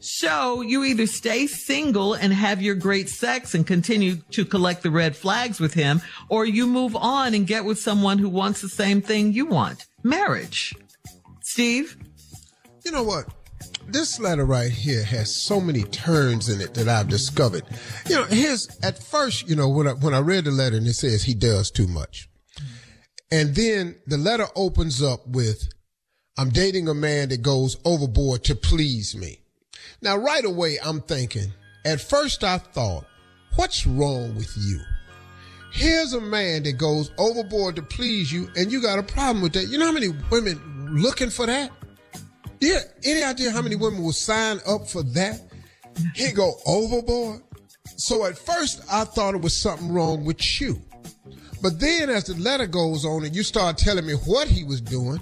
So 0.00 0.60
you 0.60 0.84
either 0.84 1.06
stay 1.06 1.46
single 1.46 2.14
and 2.14 2.32
have 2.32 2.62
your 2.62 2.74
great 2.74 3.08
sex 3.08 3.54
and 3.54 3.66
continue 3.66 4.16
to 4.30 4.44
collect 4.44 4.82
the 4.82 4.90
red 4.90 5.16
flags 5.16 5.58
with 5.58 5.74
him, 5.74 6.02
or 6.28 6.44
you 6.44 6.66
move 6.66 6.94
on 6.94 7.34
and 7.34 7.46
get 7.46 7.64
with 7.64 7.80
someone 7.80 8.18
who 8.18 8.28
wants 8.28 8.60
the 8.60 8.68
same 8.68 9.02
thing 9.02 9.32
you 9.32 9.46
want. 9.46 9.86
Marriage. 10.04 10.74
Steve? 11.40 11.96
You 12.84 12.92
know 12.92 13.02
what? 13.02 13.26
this 13.88 14.20
letter 14.20 14.44
right 14.44 14.70
here 14.70 15.02
has 15.02 15.34
so 15.34 15.60
many 15.60 15.82
turns 15.84 16.48
in 16.48 16.60
it 16.60 16.74
that 16.74 16.88
I've 16.88 17.08
discovered. 17.08 17.64
You 18.08 18.16
know, 18.16 18.24
here's 18.24 18.68
at 18.82 19.02
first, 19.02 19.48
you 19.48 19.56
know, 19.56 19.68
when 19.68 19.88
I, 19.88 19.92
when 19.92 20.14
I 20.14 20.18
read 20.18 20.44
the 20.44 20.50
letter 20.50 20.76
and 20.76 20.86
it 20.86 20.94
says 20.94 21.24
he 21.24 21.34
does 21.34 21.70
too 21.70 21.86
much. 21.86 22.28
And 23.30 23.54
then 23.54 23.96
the 24.06 24.16
letter 24.16 24.46
opens 24.54 25.02
up 25.02 25.26
with, 25.26 25.68
I'm 26.38 26.50
dating 26.50 26.86
a 26.86 26.94
man 26.94 27.30
that 27.30 27.42
goes 27.42 27.76
overboard 27.84 28.44
to 28.44 28.54
please 28.54 29.16
me. 29.16 29.40
Now, 30.00 30.16
right 30.16 30.44
away, 30.44 30.78
I'm 30.84 31.00
thinking, 31.00 31.52
at 31.84 32.00
first 32.00 32.44
I 32.44 32.58
thought, 32.58 33.06
what's 33.56 33.88
wrong 33.88 34.36
with 34.36 34.56
you? 34.56 34.78
Here's 35.72 36.12
a 36.12 36.20
man 36.20 36.62
that 36.62 36.78
goes 36.78 37.10
overboard 37.18 37.74
to 37.74 37.82
please 37.82 38.32
you 38.32 38.48
and 38.56 38.70
you 38.70 38.80
got 38.80 39.00
a 39.00 39.02
problem 39.02 39.42
with 39.42 39.52
that. 39.54 39.64
You 39.64 39.78
know 39.78 39.86
how 39.86 39.92
many 39.92 40.10
women 40.30 40.60
looking 40.92 41.28
for 41.28 41.44
that? 41.46 41.72
Yeah, 42.60 42.82
any 43.04 43.24
idea 43.24 43.50
how 43.50 43.60
many 43.60 43.74
women 43.74 44.04
will 44.04 44.12
sign 44.12 44.60
up 44.64 44.88
for 44.88 45.02
that? 45.02 45.40
He 46.14 46.30
go 46.30 46.54
overboard. 46.66 47.42
So 47.96 48.24
at 48.26 48.38
first 48.38 48.80
I 48.90 49.02
thought 49.02 49.34
it 49.34 49.42
was 49.42 49.56
something 49.56 49.92
wrong 49.92 50.24
with 50.24 50.60
you. 50.60 50.80
But 51.60 51.80
then 51.80 52.10
as 52.10 52.24
the 52.24 52.34
letter 52.34 52.68
goes 52.68 53.04
on 53.04 53.24
and 53.24 53.34
you 53.34 53.42
start 53.42 53.76
telling 53.76 54.06
me 54.06 54.12
what 54.12 54.46
he 54.46 54.62
was 54.62 54.80
doing, 54.80 55.20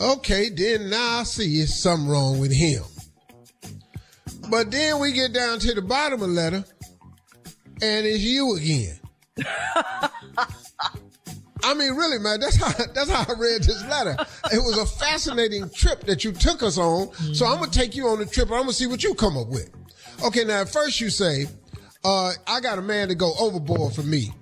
okay, 0.00 0.50
then 0.50 0.90
now 0.90 1.20
I 1.20 1.22
see 1.24 1.60
it's 1.60 1.80
something 1.80 2.08
wrong 2.08 2.38
with 2.38 2.52
him. 2.52 2.82
But 4.50 4.70
then 4.70 5.00
we 5.00 5.12
get 5.12 5.32
down 5.32 5.58
to 5.60 5.74
the 5.74 5.82
bottom 5.82 6.20
of 6.20 6.28
the 6.28 6.34
letter, 6.34 6.64
and 7.82 8.06
it's 8.06 8.22
you 8.22 8.56
again. 8.56 8.98
I 11.64 11.72
mean, 11.72 11.94
really, 11.94 12.18
man, 12.18 12.40
that's 12.40 12.56
how 12.56 12.70
that's 12.94 13.10
how 13.10 13.24
I 13.26 13.38
read 13.38 13.62
this 13.62 13.82
letter. 13.86 14.16
It 14.52 14.58
was 14.58 14.76
a 14.76 14.86
fascinating 14.86 15.70
trip 15.70 16.02
that 16.02 16.22
you 16.22 16.32
took 16.32 16.62
us 16.62 16.76
on. 16.76 17.12
So 17.34 17.46
I'm 17.46 17.58
gonna 17.58 17.70
take 17.70 17.96
you 17.96 18.08
on 18.08 18.18
the 18.18 18.26
trip. 18.26 18.48
and 18.48 18.56
I'm 18.56 18.62
gonna 18.62 18.72
see 18.74 18.86
what 18.86 19.02
you 19.02 19.14
come 19.14 19.36
up 19.36 19.48
with. 19.48 19.70
Okay, 20.24 20.44
now 20.44 20.60
at 20.60 20.68
first 20.68 21.00
you 21.00 21.08
say, 21.10 21.46
uh, 22.04 22.32
"I 22.46 22.60
got 22.60 22.78
a 22.78 22.82
man 22.82 23.08
to 23.08 23.14
go 23.14 23.32
overboard 23.38 23.94
for 23.94 24.02
me," 24.02 24.32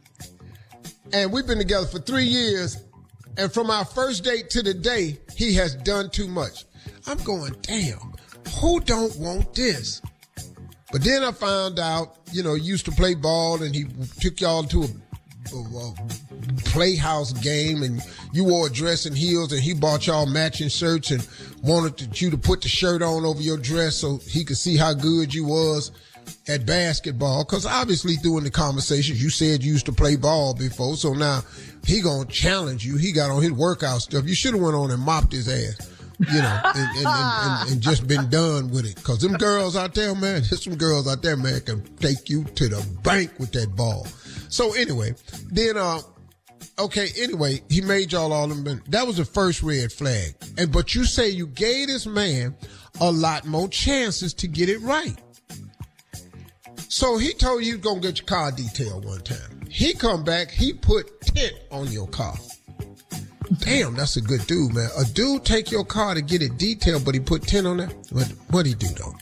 and 1.12 1.32
we've 1.32 1.46
been 1.46 1.59
together 1.59 1.86
for 1.86 2.00
three 2.00 2.26
years, 2.26 2.76
and 3.37 3.53
from 3.53 3.70
our 3.70 3.85
first 3.85 4.24
date 4.24 4.51
to 4.51 4.62
the 4.62 4.74
day, 4.74 5.18
he 5.37 5.55
has 5.55 5.74
done 5.74 6.11
too 6.11 6.28
much. 6.28 6.64
I'm 7.07 7.18
going, 7.18 7.55
damn, 7.62 8.14
who 8.61 8.80
don't 8.80 9.16
want 9.16 9.55
this? 9.55 10.03
But 10.91 11.03
then 11.03 11.24
I 11.24 11.33
found 11.33 11.78
out, 11.78 12.18
you 12.33 12.43
know, 12.43 12.55
used 12.55 12.85
to 12.85 12.93
play 12.93 13.14
ball 13.14 13.62
and 13.62 13.74
he 13.74 13.87
took 14.20 14.41
y'all 14.41 14.64
to 14.64 14.83
a, 14.83 15.57
a, 15.57 15.59
a 15.59 15.95
playhouse 16.66 17.33
game 17.33 17.83
and 17.83 18.03
you 18.33 18.45
wore 18.45 18.66
a 18.66 18.70
dress 18.70 19.07
and 19.07 19.16
heels 19.16 19.53
and 19.53 19.62
he 19.62 19.72
bought 19.72 20.07
y'all 20.07 20.26
matching 20.26 20.68
shirts 20.68 21.11
and 21.11 21.26
wanted 21.62 21.97
to, 21.97 22.24
you 22.24 22.30
to 22.30 22.37
put 22.37 22.61
the 22.61 22.68
shirt 22.68 23.01
on 23.03 23.24
over 23.24 23.41
your 23.41 23.57
dress 23.57 23.97
so 23.97 24.18
he 24.18 24.45
could 24.45 24.59
see 24.59 24.76
how 24.76 24.93
good 24.93 25.33
you 25.33 25.47
was 25.47 25.91
at 26.49 26.66
basketball. 26.66 27.45
Cause 27.45 27.66
obviously 27.66 28.16
during 28.16 28.45
the 28.45 28.51
conversations 28.51 29.23
you 29.23 29.31
said 29.31 29.62
you 29.62 29.73
used 29.73 29.87
to 29.87 29.93
play 29.93 30.16
ball 30.16 30.55
before. 30.55 30.97
So 30.97 31.12
now 31.12 31.43
he 31.87 32.01
gonna 32.01 32.27
challenge 32.27 32.85
you. 32.85 32.97
He 32.97 33.12
got 33.12 33.31
on 33.31 33.43
his 33.43 33.53
workout 33.53 34.03
stuff. 34.03 34.27
You 34.27 34.35
should 34.35 34.55
have 34.55 34.62
went 34.62 34.77
on 34.77 34.91
and 34.91 35.03
mopped 35.03 35.33
his 35.33 35.49
ass 35.49 35.93
you 36.31 36.41
know, 36.41 36.61
and, 36.77 36.97
and, 36.99 37.07
and, 37.07 37.70
and, 37.70 37.81
just 37.81 38.07
been 38.07 38.29
done 38.31 38.70
with 38.70 38.87
it. 38.87 39.03
Cause 39.03 39.18
them 39.18 39.35
girls 39.35 39.77
out 39.77 39.95
there, 39.95 40.14
man, 40.14 40.43
there's 40.51 40.62
some 40.62 40.77
girls 40.77 41.09
out 41.09 41.23
there, 41.23 41.37
man, 41.37 41.61
can 41.61 41.83
take 41.97 42.29
you 42.29 42.45
to 42.45 42.68
the 42.68 42.87
bank 43.03 43.33
with 43.39 43.53
that 43.53 43.75
ball. 43.75 44.07
So 44.49 44.75
anyway, 44.75 45.14
then, 45.51 45.77
uh, 45.77 46.01
okay, 46.79 47.09
anyway, 47.18 47.62
he 47.68 47.81
made 47.81 48.12
y'all 48.12 48.33
all 48.33 48.47
them, 48.47 48.83
that 48.89 49.07
was 49.07 49.16
the 49.16 49.25
first 49.25 49.62
red 49.62 49.91
flag. 49.93 50.35
And, 50.59 50.70
but 50.70 50.95
you 50.95 51.05
say 51.05 51.29
you 51.29 51.47
gave 51.47 51.89
this 51.89 52.07
man 52.07 52.55
a 53.01 53.11
lot 53.11 53.47
more 53.47 53.68
chances 53.68 54.35
to 54.35 54.49
get 54.49 54.68
it 54.68 54.81
right. 54.81 55.16
So 56.93 57.16
he 57.16 57.32
told 57.32 57.64
you 57.64 57.78
gonna 57.78 58.01
get 58.01 58.18
your 58.18 58.26
car 58.26 58.53
detailed 58.53 59.07
one 59.07 59.22
time. 59.22 59.62
He 59.70 59.95
come 59.95 60.24
back, 60.24 60.51
he 60.51 60.74
put 60.74 61.22
tint 61.22 61.55
on 61.70 61.90
your 61.90 62.07
car. 62.07 62.34
Damn, 63.61 63.95
that's 63.95 64.18
a 64.18 64.20
good 64.20 64.47
dude, 64.47 64.74
man. 64.74 64.90
A 64.99 65.07
dude 65.07 65.43
take 65.43 65.70
your 65.70 65.86
car 65.86 66.12
to 66.14 66.20
get 66.20 66.43
it 66.43 66.59
detailed, 66.59 67.07
but 67.07 67.14
he 67.14 67.20
put 67.20 67.45
10 67.45 67.64
on 67.64 67.78
there. 67.78 67.88
What 68.11 68.28
what 68.51 68.66
he 68.66 68.74
do 68.74 68.88
though? 68.88 69.14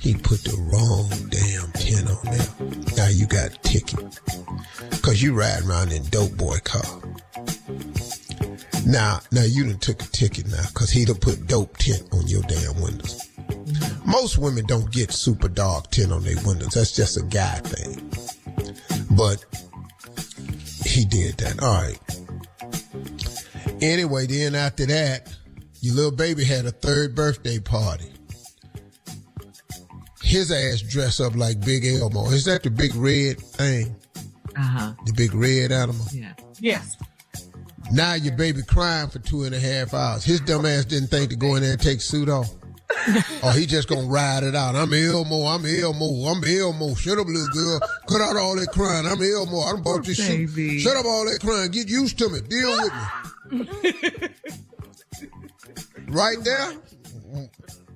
He 0.00 0.14
put 0.14 0.42
the 0.42 0.56
wrong 0.72 1.10
damn 1.28 1.70
10 1.72 2.08
on 2.08 2.24
there. 2.24 2.96
Now 2.96 3.08
you 3.08 3.26
got 3.26 3.52
a 3.52 3.58
ticket. 3.58 4.20
Cause 5.02 5.20
you 5.20 5.34
ride 5.34 5.64
around 5.64 5.92
in 5.92 6.04
dope 6.04 6.34
boy 6.34 6.56
car. 6.64 7.02
Now, 8.88 9.20
now 9.30 9.44
you 9.44 9.64
done 9.66 9.78
took 9.78 10.02
a 10.02 10.06
ticket 10.06 10.46
now, 10.46 10.64
cause 10.72 10.90
he 10.90 11.04
done 11.04 11.16
put 11.16 11.46
dope 11.46 11.76
tint 11.76 12.08
on 12.10 12.26
your 12.26 12.40
damn 12.44 12.80
windows. 12.80 13.28
Most 14.06 14.38
women 14.38 14.64
don't 14.64 14.90
get 14.90 15.12
super 15.12 15.48
dark 15.48 15.90
tint 15.90 16.10
on 16.10 16.24
their 16.24 16.42
windows. 16.46 16.70
That's 16.70 16.92
just 16.92 17.18
a 17.18 17.22
guy 17.22 17.58
thing. 17.58 18.10
But 19.10 19.44
he 20.86 21.04
did 21.04 21.36
that. 21.36 21.62
All 21.62 21.82
right. 21.82 22.00
Anyway, 23.82 24.26
then 24.26 24.54
after 24.54 24.86
that, 24.86 25.36
your 25.82 25.94
little 25.94 26.10
baby 26.10 26.44
had 26.44 26.64
a 26.64 26.70
third 26.70 27.14
birthday 27.14 27.58
party. 27.58 28.10
His 30.22 30.50
ass 30.50 30.80
dressed 30.80 31.20
up 31.20 31.36
like 31.36 31.60
Big 31.60 31.84
Elmo. 31.84 32.30
Is 32.30 32.46
that 32.46 32.62
the 32.62 32.70
big 32.70 32.94
red 32.94 33.38
thing? 33.38 33.94
Uh 34.56 34.62
huh. 34.62 34.92
The 35.04 35.12
big 35.12 35.34
red 35.34 35.72
animal? 35.72 36.06
Yeah. 36.10 36.32
Yes. 36.58 36.96
Now 37.90 38.14
your 38.14 38.36
baby 38.36 38.62
crying 38.62 39.08
for 39.08 39.18
two 39.18 39.44
and 39.44 39.54
a 39.54 39.60
half 39.60 39.94
hours. 39.94 40.24
His 40.24 40.40
dumb 40.40 40.66
ass 40.66 40.84
didn't 40.84 41.08
think 41.08 41.30
to 41.30 41.36
go 41.36 41.54
in 41.54 41.62
there 41.62 41.72
and 41.72 41.80
take 41.80 42.00
suit 42.00 42.28
off. 42.28 42.50
or 43.42 43.52
he 43.52 43.66
just 43.66 43.88
gonna 43.88 44.06
ride 44.06 44.42
it 44.42 44.54
out. 44.54 44.74
I'm 44.74 44.92
Elmo, 44.92 45.44
I'm 45.44 45.64
Elmo, 45.64 46.06
I'm 46.26 46.42
Elmo. 46.44 46.94
Shut 46.94 47.18
up, 47.18 47.26
little 47.26 47.48
girl. 47.48 47.80
Cut 48.08 48.20
out 48.20 48.36
all 48.36 48.56
that 48.56 48.68
crying. 48.72 49.06
I'm 49.06 49.20
Elmo. 49.22 49.60
I 49.60 49.72
done 49.72 49.82
bought 49.82 50.06
you 50.06 50.14
suit. 50.14 50.80
Shut 50.80 50.96
up 50.96 51.04
all 51.04 51.24
that 51.26 51.40
crying. 51.40 51.70
Get 51.70 51.88
used 51.88 52.18
to 52.18 52.28
me. 52.28 52.40
Deal 52.40 52.70
with 52.70 52.92
me. 53.50 54.28
right 56.08 56.38
there. 56.42 56.72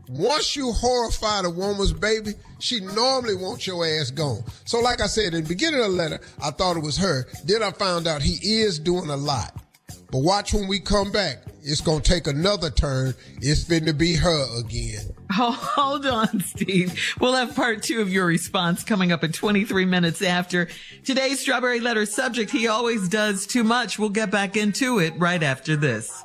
Once 0.08 0.56
you 0.56 0.70
horrify 0.72 1.40
the 1.40 1.48
woman's 1.48 1.92
baby, 1.94 2.34
she 2.58 2.80
normally 2.80 3.34
wants 3.34 3.66
your 3.66 3.86
ass 3.86 4.10
gone. 4.10 4.44
So, 4.66 4.78
like 4.80 5.00
I 5.00 5.06
said 5.06 5.32
in 5.32 5.42
the 5.42 5.48
beginning 5.48 5.80
of 5.80 5.86
the 5.86 5.96
letter, 5.96 6.20
I 6.42 6.50
thought 6.50 6.76
it 6.76 6.82
was 6.82 6.98
her. 6.98 7.26
Then 7.44 7.62
I 7.62 7.70
found 7.70 8.06
out 8.06 8.20
he 8.20 8.60
is 8.60 8.78
doing 8.78 9.08
a 9.08 9.16
lot. 9.16 9.61
But 10.10 10.18
watch 10.18 10.52
when 10.54 10.68
we 10.68 10.80
come 10.80 11.10
back, 11.10 11.38
it's 11.62 11.80
gonna 11.80 12.00
take 12.00 12.26
another 12.26 12.70
turn. 12.70 13.14
It's 13.40 13.64
finna 13.64 13.96
be 13.96 14.14
her 14.14 14.60
again. 14.60 15.14
Oh, 15.38 15.52
hold 15.52 16.04
on, 16.06 16.40
Steve. 16.40 16.98
We'll 17.20 17.34
have 17.34 17.56
part 17.56 17.82
two 17.82 18.00
of 18.00 18.12
your 18.12 18.26
response 18.26 18.84
coming 18.84 19.12
up 19.12 19.24
in 19.24 19.32
23 19.32 19.86
minutes 19.86 20.20
after 20.20 20.68
today's 21.04 21.40
Strawberry 21.40 21.80
Letter 21.80 22.04
subject. 22.04 22.50
He 22.50 22.68
always 22.68 23.08
does 23.08 23.46
too 23.46 23.64
much. 23.64 23.98
We'll 23.98 24.10
get 24.10 24.30
back 24.30 24.56
into 24.56 24.98
it 24.98 25.14
right 25.16 25.42
after 25.42 25.74
this. 25.74 26.22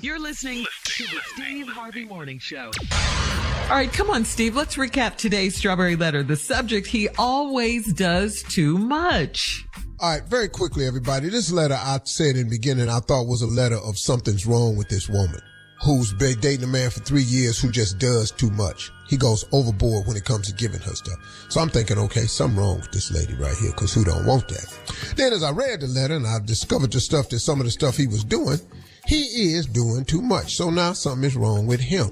You're 0.00 0.18
listening 0.18 0.66
to 0.84 1.04
the 1.04 1.20
Steve 1.34 1.68
Harvey 1.68 2.04
Morning 2.04 2.40
Show. 2.40 2.72
All 2.90 3.76
right, 3.76 3.92
come 3.92 4.10
on, 4.10 4.24
Steve. 4.24 4.56
Let's 4.56 4.76
recap 4.76 5.16
today's 5.16 5.54
Strawberry 5.54 5.94
Letter. 5.94 6.22
The 6.22 6.36
subject, 6.36 6.86
he 6.86 7.08
always 7.10 7.92
does 7.92 8.42
too 8.42 8.78
much. 8.78 9.64
All 10.00 10.08
right, 10.08 10.22
very 10.22 10.48
quickly, 10.48 10.86
everybody. 10.86 11.28
This 11.28 11.50
letter 11.50 11.74
I 11.74 11.98
said 12.04 12.36
in 12.36 12.44
the 12.44 12.50
beginning, 12.50 12.88
I 12.88 13.00
thought 13.00 13.26
was 13.26 13.42
a 13.42 13.48
letter 13.48 13.78
of 13.78 13.98
something's 13.98 14.46
wrong 14.46 14.76
with 14.76 14.88
this 14.88 15.08
woman 15.08 15.40
who's 15.82 16.12
been 16.12 16.38
dating 16.38 16.62
a 16.62 16.68
man 16.68 16.90
for 16.90 17.00
three 17.00 17.24
years 17.24 17.58
who 17.58 17.72
just 17.72 17.98
does 17.98 18.30
too 18.30 18.50
much. 18.50 18.92
He 19.08 19.16
goes 19.16 19.44
overboard 19.50 20.06
when 20.06 20.16
it 20.16 20.24
comes 20.24 20.46
to 20.46 20.54
giving 20.54 20.80
her 20.82 20.94
stuff. 20.94 21.18
So 21.48 21.60
I'm 21.60 21.68
thinking, 21.68 21.98
okay, 21.98 22.26
something 22.26 22.56
wrong 22.56 22.76
with 22.76 22.92
this 22.92 23.10
lady 23.10 23.34
right 23.42 23.56
here, 23.56 23.72
cause 23.72 23.92
who 23.92 24.04
don't 24.04 24.24
want 24.24 24.46
that? 24.46 24.72
Then 25.16 25.32
as 25.32 25.42
I 25.42 25.50
read 25.50 25.80
the 25.80 25.88
letter 25.88 26.14
and 26.14 26.28
I 26.28 26.38
discovered 26.44 26.92
the 26.92 27.00
stuff 27.00 27.28
that 27.30 27.40
some 27.40 27.58
of 27.58 27.64
the 27.64 27.72
stuff 27.72 27.96
he 27.96 28.06
was 28.06 28.22
doing, 28.22 28.60
he 29.04 29.54
is 29.54 29.66
doing 29.66 30.04
too 30.04 30.22
much. 30.22 30.54
So 30.54 30.70
now 30.70 30.92
something 30.92 31.24
is 31.24 31.34
wrong 31.34 31.66
with 31.66 31.80
him. 31.80 32.10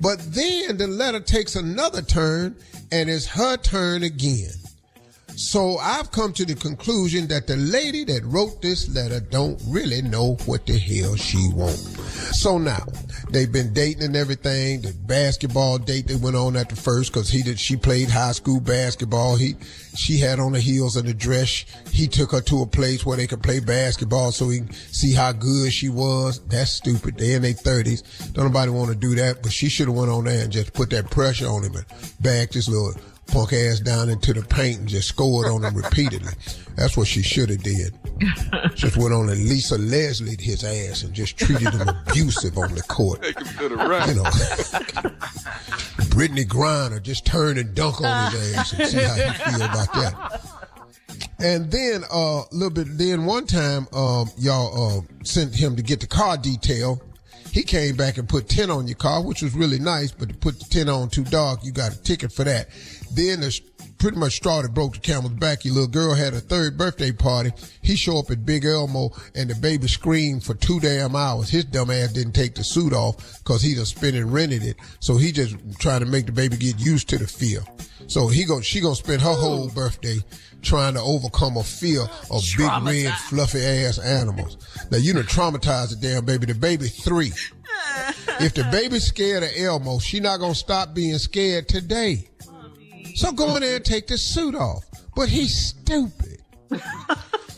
But 0.00 0.20
then 0.32 0.78
the 0.78 0.86
letter 0.86 1.20
takes 1.20 1.54
another 1.54 2.00
turn 2.00 2.56
and 2.90 3.10
it's 3.10 3.26
her 3.26 3.58
turn 3.58 4.04
again. 4.04 4.52
So 5.40 5.78
I've 5.78 6.12
come 6.12 6.34
to 6.34 6.44
the 6.44 6.54
conclusion 6.54 7.26
that 7.28 7.46
the 7.46 7.56
lady 7.56 8.04
that 8.04 8.22
wrote 8.26 8.60
this 8.60 8.94
letter 8.94 9.20
don't 9.20 9.60
really 9.66 10.02
know 10.02 10.34
what 10.44 10.66
the 10.66 10.78
hell 10.78 11.16
she 11.16 11.48
wants. 11.54 12.38
So 12.38 12.58
now 12.58 12.84
they've 13.30 13.50
been 13.50 13.72
dating 13.72 14.02
and 14.02 14.16
everything. 14.16 14.82
The 14.82 14.92
basketball 14.92 15.78
date 15.78 16.08
they 16.08 16.16
went 16.16 16.36
on 16.36 16.58
at 16.58 16.68
the 16.68 16.76
first 16.76 17.10
because 17.10 17.30
he 17.30 17.42
did. 17.42 17.58
She 17.58 17.76
played 17.76 18.10
high 18.10 18.32
school 18.32 18.60
basketball. 18.60 19.36
He 19.36 19.56
she 19.96 20.18
had 20.18 20.40
on 20.40 20.52
the 20.52 20.60
heels 20.60 20.96
and 20.96 21.08
the 21.08 21.14
dress. 21.14 21.64
He 21.90 22.06
took 22.06 22.32
her 22.32 22.42
to 22.42 22.60
a 22.60 22.66
place 22.66 23.06
where 23.06 23.16
they 23.16 23.26
could 23.26 23.42
play 23.42 23.60
basketball 23.60 24.32
so 24.32 24.50
he 24.50 24.58
can 24.58 24.72
see 24.72 25.14
how 25.14 25.32
good 25.32 25.72
she 25.72 25.88
was. 25.88 26.40
That's 26.48 26.70
stupid. 26.70 27.16
They 27.16 27.32
in 27.32 27.42
their 27.42 27.54
thirties. 27.54 28.02
Don't 28.32 28.44
nobody 28.44 28.70
want 28.70 28.90
to 28.90 28.96
do 28.96 29.14
that. 29.14 29.42
But 29.42 29.52
she 29.52 29.70
should 29.70 29.88
have 29.88 29.96
went 29.96 30.10
on 30.10 30.26
there 30.26 30.44
and 30.44 30.52
just 30.52 30.74
put 30.74 30.90
that 30.90 31.10
pressure 31.10 31.48
on 31.48 31.64
him 31.64 31.76
and 31.76 31.86
backed 32.20 32.52
this 32.52 32.68
little 32.68 32.92
punk 33.30 33.52
ass 33.52 33.80
down 33.80 34.08
into 34.08 34.32
the 34.32 34.42
paint 34.42 34.80
and 34.80 34.88
just 34.88 35.08
scored 35.08 35.46
on 35.48 35.64
him 35.64 35.74
repeatedly. 35.74 36.32
That's 36.76 36.96
what 36.96 37.06
she 37.06 37.22
should 37.22 37.50
have 37.50 37.62
did. 37.62 37.94
Just 38.74 38.96
went 38.96 39.12
on 39.12 39.28
and 39.28 39.48
Lisa 39.48 39.78
Leslie 39.78 40.36
his 40.38 40.64
ass 40.64 41.02
and 41.02 41.12
just 41.12 41.36
treated 41.36 41.72
him 41.72 41.88
abusive 41.88 42.56
on 42.58 42.74
the 42.74 42.82
court. 42.82 43.22
Take 43.22 43.38
him 43.38 43.46
to 43.58 43.68
the 43.68 43.76
right. 43.76 44.08
You 44.08 44.14
know, 44.14 44.22
Brittney 46.10 46.44
Griner 46.44 47.02
just 47.02 47.26
turn 47.26 47.58
and 47.58 47.74
dunk 47.74 48.00
on 48.00 48.32
his 48.32 48.56
ass 48.56 48.72
and 48.72 48.88
see 48.88 48.98
how 48.98 49.14
he 49.14 49.50
feel 49.50 49.62
about 49.62 49.92
that. 49.94 50.40
And 51.38 51.70
then 51.70 52.04
uh, 52.12 52.42
a 52.42 52.44
little 52.52 52.70
bit. 52.70 52.98
Then 52.98 53.24
one 53.24 53.46
time, 53.46 53.86
um, 53.92 54.30
y'all 54.38 54.98
uh, 54.98 55.24
sent 55.24 55.54
him 55.54 55.76
to 55.76 55.82
get 55.82 56.00
the 56.00 56.06
car 56.06 56.36
detail. 56.36 57.00
He 57.52 57.62
came 57.62 57.96
back 57.96 58.18
and 58.18 58.28
put 58.28 58.48
ten 58.48 58.70
on 58.70 58.86
your 58.86 58.96
car, 58.96 59.22
which 59.22 59.42
was 59.42 59.54
really 59.54 59.78
nice. 59.78 60.12
But 60.12 60.28
to 60.28 60.34
put 60.34 60.58
the 60.58 60.66
ten 60.66 60.88
on 60.88 61.08
too 61.08 61.24
dark, 61.24 61.64
you 61.64 61.72
got 61.72 61.94
a 61.94 62.02
ticket 62.02 62.32
for 62.32 62.44
that. 62.44 62.68
Then 63.12 63.40
the 63.40 63.60
pretty 63.98 64.16
much 64.16 64.36
straw 64.36 64.62
that 64.62 64.72
broke 64.72 64.94
the 64.94 64.98
camel's 64.98 65.34
back. 65.34 65.64
Your 65.64 65.74
little 65.74 65.88
girl 65.88 66.14
had 66.14 66.32
a 66.32 66.40
third 66.40 66.78
birthday 66.78 67.12
party. 67.12 67.52
He 67.82 67.96
show 67.96 68.18
up 68.18 68.30
at 68.30 68.46
Big 68.46 68.64
Elmo 68.64 69.10
and 69.34 69.50
the 69.50 69.54
baby 69.54 69.88
screamed 69.88 70.42
for 70.42 70.54
two 70.54 70.80
damn 70.80 71.14
hours. 71.14 71.50
His 71.50 71.66
dumb 71.66 71.90
ass 71.90 72.12
didn't 72.12 72.32
take 72.32 72.54
the 72.54 72.64
suit 72.64 72.94
off 72.94 73.38
because 73.38 73.62
he 73.62 73.74
just 73.74 73.96
spent 73.96 74.16
and 74.16 74.32
rented 74.32 74.64
it. 74.64 74.76
So 75.00 75.16
he 75.18 75.32
just 75.32 75.56
trying 75.78 76.00
to 76.00 76.06
make 76.06 76.26
the 76.26 76.32
baby 76.32 76.56
get 76.56 76.80
used 76.80 77.08
to 77.10 77.18
the 77.18 77.26
feel. 77.26 77.62
So 78.06 78.26
he 78.26 78.44
go, 78.44 78.60
she 78.60 78.80
gonna 78.80 78.94
spend 78.94 79.20
her 79.22 79.34
whole 79.34 79.68
birthday 79.68 80.18
trying 80.62 80.94
to 80.94 81.00
overcome 81.00 81.56
a 81.56 81.62
fear 81.62 82.02
of 82.30 82.42
big 82.56 82.68
red 82.82 83.14
fluffy 83.28 83.64
ass 83.64 83.98
animals. 83.98 84.56
Now 84.90 84.98
you 84.98 85.12
done 85.12 85.24
traumatized 85.24 85.90
the 85.90 85.96
damn 85.96 86.24
baby. 86.24 86.46
The 86.46 86.54
baby 86.54 86.88
three. 86.88 87.32
If 88.40 88.54
the 88.54 88.64
baby's 88.72 89.04
scared 89.04 89.42
of 89.42 89.50
Elmo, 89.56 89.98
she 89.98 90.18
not 90.20 90.40
gonna 90.40 90.54
stop 90.54 90.94
being 90.94 91.18
scared 91.18 91.68
today. 91.68 92.28
So 93.14 93.32
go 93.32 93.54
in 93.56 93.62
there 93.62 93.76
and 93.76 93.84
take 93.84 94.06
the 94.06 94.16
suit 94.16 94.54
off. 94.54 94.84
But 95.14 95.28
he's 95.28 95.54
stupid. 95.54 96.40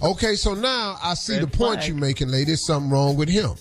okay, 0.02 0.34
so 0.34 0.54
now 0.54 0.96
I 1.02 1.14
see 1.14 1.34
Red 1.34 1.42
the 1.42 1.46
point 1.46 1.74
flag. 1.74 1.88
you're 1.88 1.96
making, 1.96 2.28
lady. 2.28 2.46
There's 2.46 2.66
something 2.66 2.90
wrong 2.90 3.16
with 3.16 3.28
him. 3.28 3.52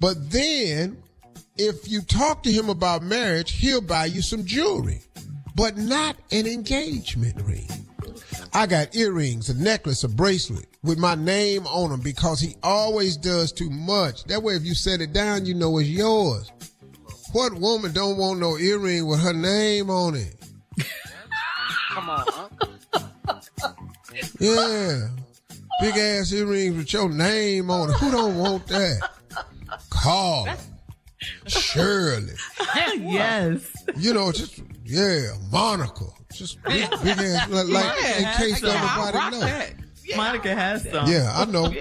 But 0.00 0.30
then, 0.30 1.02
if 1.56 1.88
you 1.88 2.02
talk 2.02 2.42
to 2.44 2.52
him 2.52 2.68
about 2.68 3.02
marriage, 3.02 3.52
he'll 3.52 3.80
buy 3.80 4.06
you 4.06 4.22
some 4.22 4.44
jewelry, 4.44 5.02
but 5.54 5.76
not 5.76 6.16
an 6.30 6.46
engagement 6.46 7.40
ring. 7.42 7.68
I 8.56 8.66
got 8.66 8.94
earrings, 8.94 9.48
a 9.50 9.54
necklace, 9.54 10.04
a 10.04 10.08
bracelet 10.08 10.66
with 10.84 10.96
my 10.96 11.16
name 11.16 11.66
on 11.66 11.90
them 11.90 12.00
because 12.00 12.38
he 12.40 12.54
always 12.62 13.16
does 13.16 13.50
too 13.50 13.68
much. 13.68 14.22
That 14.24 14.44
way, 14.44 14.54
if 14.54 14.64
you 14.64 14.74
set 14.74 15.00
it 15.00 15.12
down, 15.12 15.44
you 15.44 15.54
know 15.54 15.76
it's 15.78 15.88
yours. 15.88 16.52
What 17.32 17.54
woman 17.54 17.92
don't 17.92 18.16
want 18.16 18.38
no 18.38 18.56
earring 18.56 19.06
with 19.06 19.20
her 19.20 19.32
name 19.32 19.90
on 19.90 20.14
it? 20.14 20.36
Come 21.90 22.10
on. 22.10 22.24
Huh? 22.28 22.48
Yeah. 24.38 25.08
Big 25.80 25.96
ass 25.96 26.32
earrings 26.32 26.76
with 26.76 26.92
your 26.92 27.08
name 27.08 27.70
on 27.70 27.90
it. 27.90 27.94
Who 27.94 28.12
don't 28.12 28.38
want 28.38 28.68
that? 28.68 29.10
Carl. 29.90 30.46
Shirley. 31.48 32.34
yes. 32.98 33.72
You 33.96 34.14
know, 34.14 34.30
just, 34.30 34.62
yeah, 34.84 35.32
Monica. 35.50 36.04
Just 36.36 36.62
big, 36.64 36.88
big 37.02 37.18
ass, 37.18 37.48
like, 37.50 37.68
like 37.68 37.98
in 38.18 38.24
case 38.36 38.64
I- 38.64 38.68
I'll 38.96 39.06
nobody 39.12 39.30
knows. 39.36 39.40
that. 39.40 39.74
Monica 40.16 40.54
has 40.54 40.82
some. 40.90 41.08
Yeah, 41.10 41.32
I 41.34 41.44
know. 41.46 41.72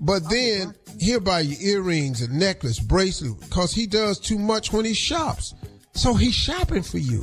But 0.00 0.28
then 0.28 0.74
he'll 0.98 1.20
buy 1.20 1.40
you 1.40 1.56
earrings, 1.60 2.20
a 2.22 2.28
necklace, 2.32 2.80
bracelet, 2.80 3.38
because 3.40 3.72
he 3.72 3.86
does 3.86 4.18
too 4.18 4.38
much 4.38 4.72
when 4.72 4.84
he 4.84 4.94
shops. 4.94 5.54
So 5.94 6.14
he's 6.14 6.34
shopping 6.34 6.82
for 6.82 6.98
you. 6.98 7.22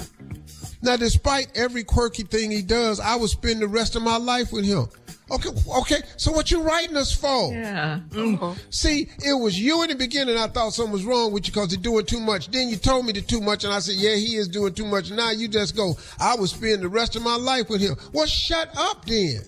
Now, 0.81 0.95
despite 0.95 1.47
every 1.55 1.83
quirky 1.83 2.23
thing 2.23 2.51
he 2.51 2.61
does, 2.61 2.99
I 2.99 3.15
would 3.15 3.29
spend 3.29 3.61
the 3.61 3.67
rest 3.67 3.95
of 3.95 4.01
my 4.01 4.17
life 4.17 4.53
with 4.53 4.65
him. 4.65 4.87
Okay, 5.31 5.49
okay. 5.79 6.01
So 6.17 6.31
what 6.31 6.49
you 6.49 6.61
writing 6.63 6.97
us 6.97 7.11
for? 7.11 7.53
Yeah. 7.53 7.99
Mm. 8.09 8.57
See, 8.71 9.09
it 9.19 9.33
was 9.33 9.59
you 9.59 9.83
in 9.83 9.89
the 9.89 9.95
beginning. 9.95 10.37
I 10.37 10.47
thought 10.47 10.73
something 10.73 10.93
was 10.93 11.05
wrong 11.05 11.31
with 11.31 11.45
you 11.47 11.53
because 11.53 11.71
you're 11.71 11.81
doing 11.81 12.05
too 12.05 12.19
much. 12.19 12.49
Then 12.49 12.69
you 12.69 12.77
told 12.77 13.05
me 13.05 13.13
to 13.13 13.21
too 13.21 13.41
much, 13.41 13.63
and 13.63 13.71
I 13.71 13.79
said, 13.79 13.95
"Yeah, 13.95 14.15
he 14.15 14.37
is 14.37 14.47
doing 14.47 14.73
too 14.73 14.85
much." 14.85 15.11
Now 15.11 15.29
you 15.31 15.47
just 15.47 15.75
go. 15.75 15.95
I 16.19 16.35
would 16.35 16.49
spend 16.49 16.81
the 16.81 16.89
rest 16.89 17.15
of 17.15 17.21
my 17.21 17.35
life 17.35 17.69
with 17.69 17.81
him. 17.81 17.95
Well, 18.11 18.25
shut 18.25 18.69
up 18.75 19.05
then. 19.05 19.41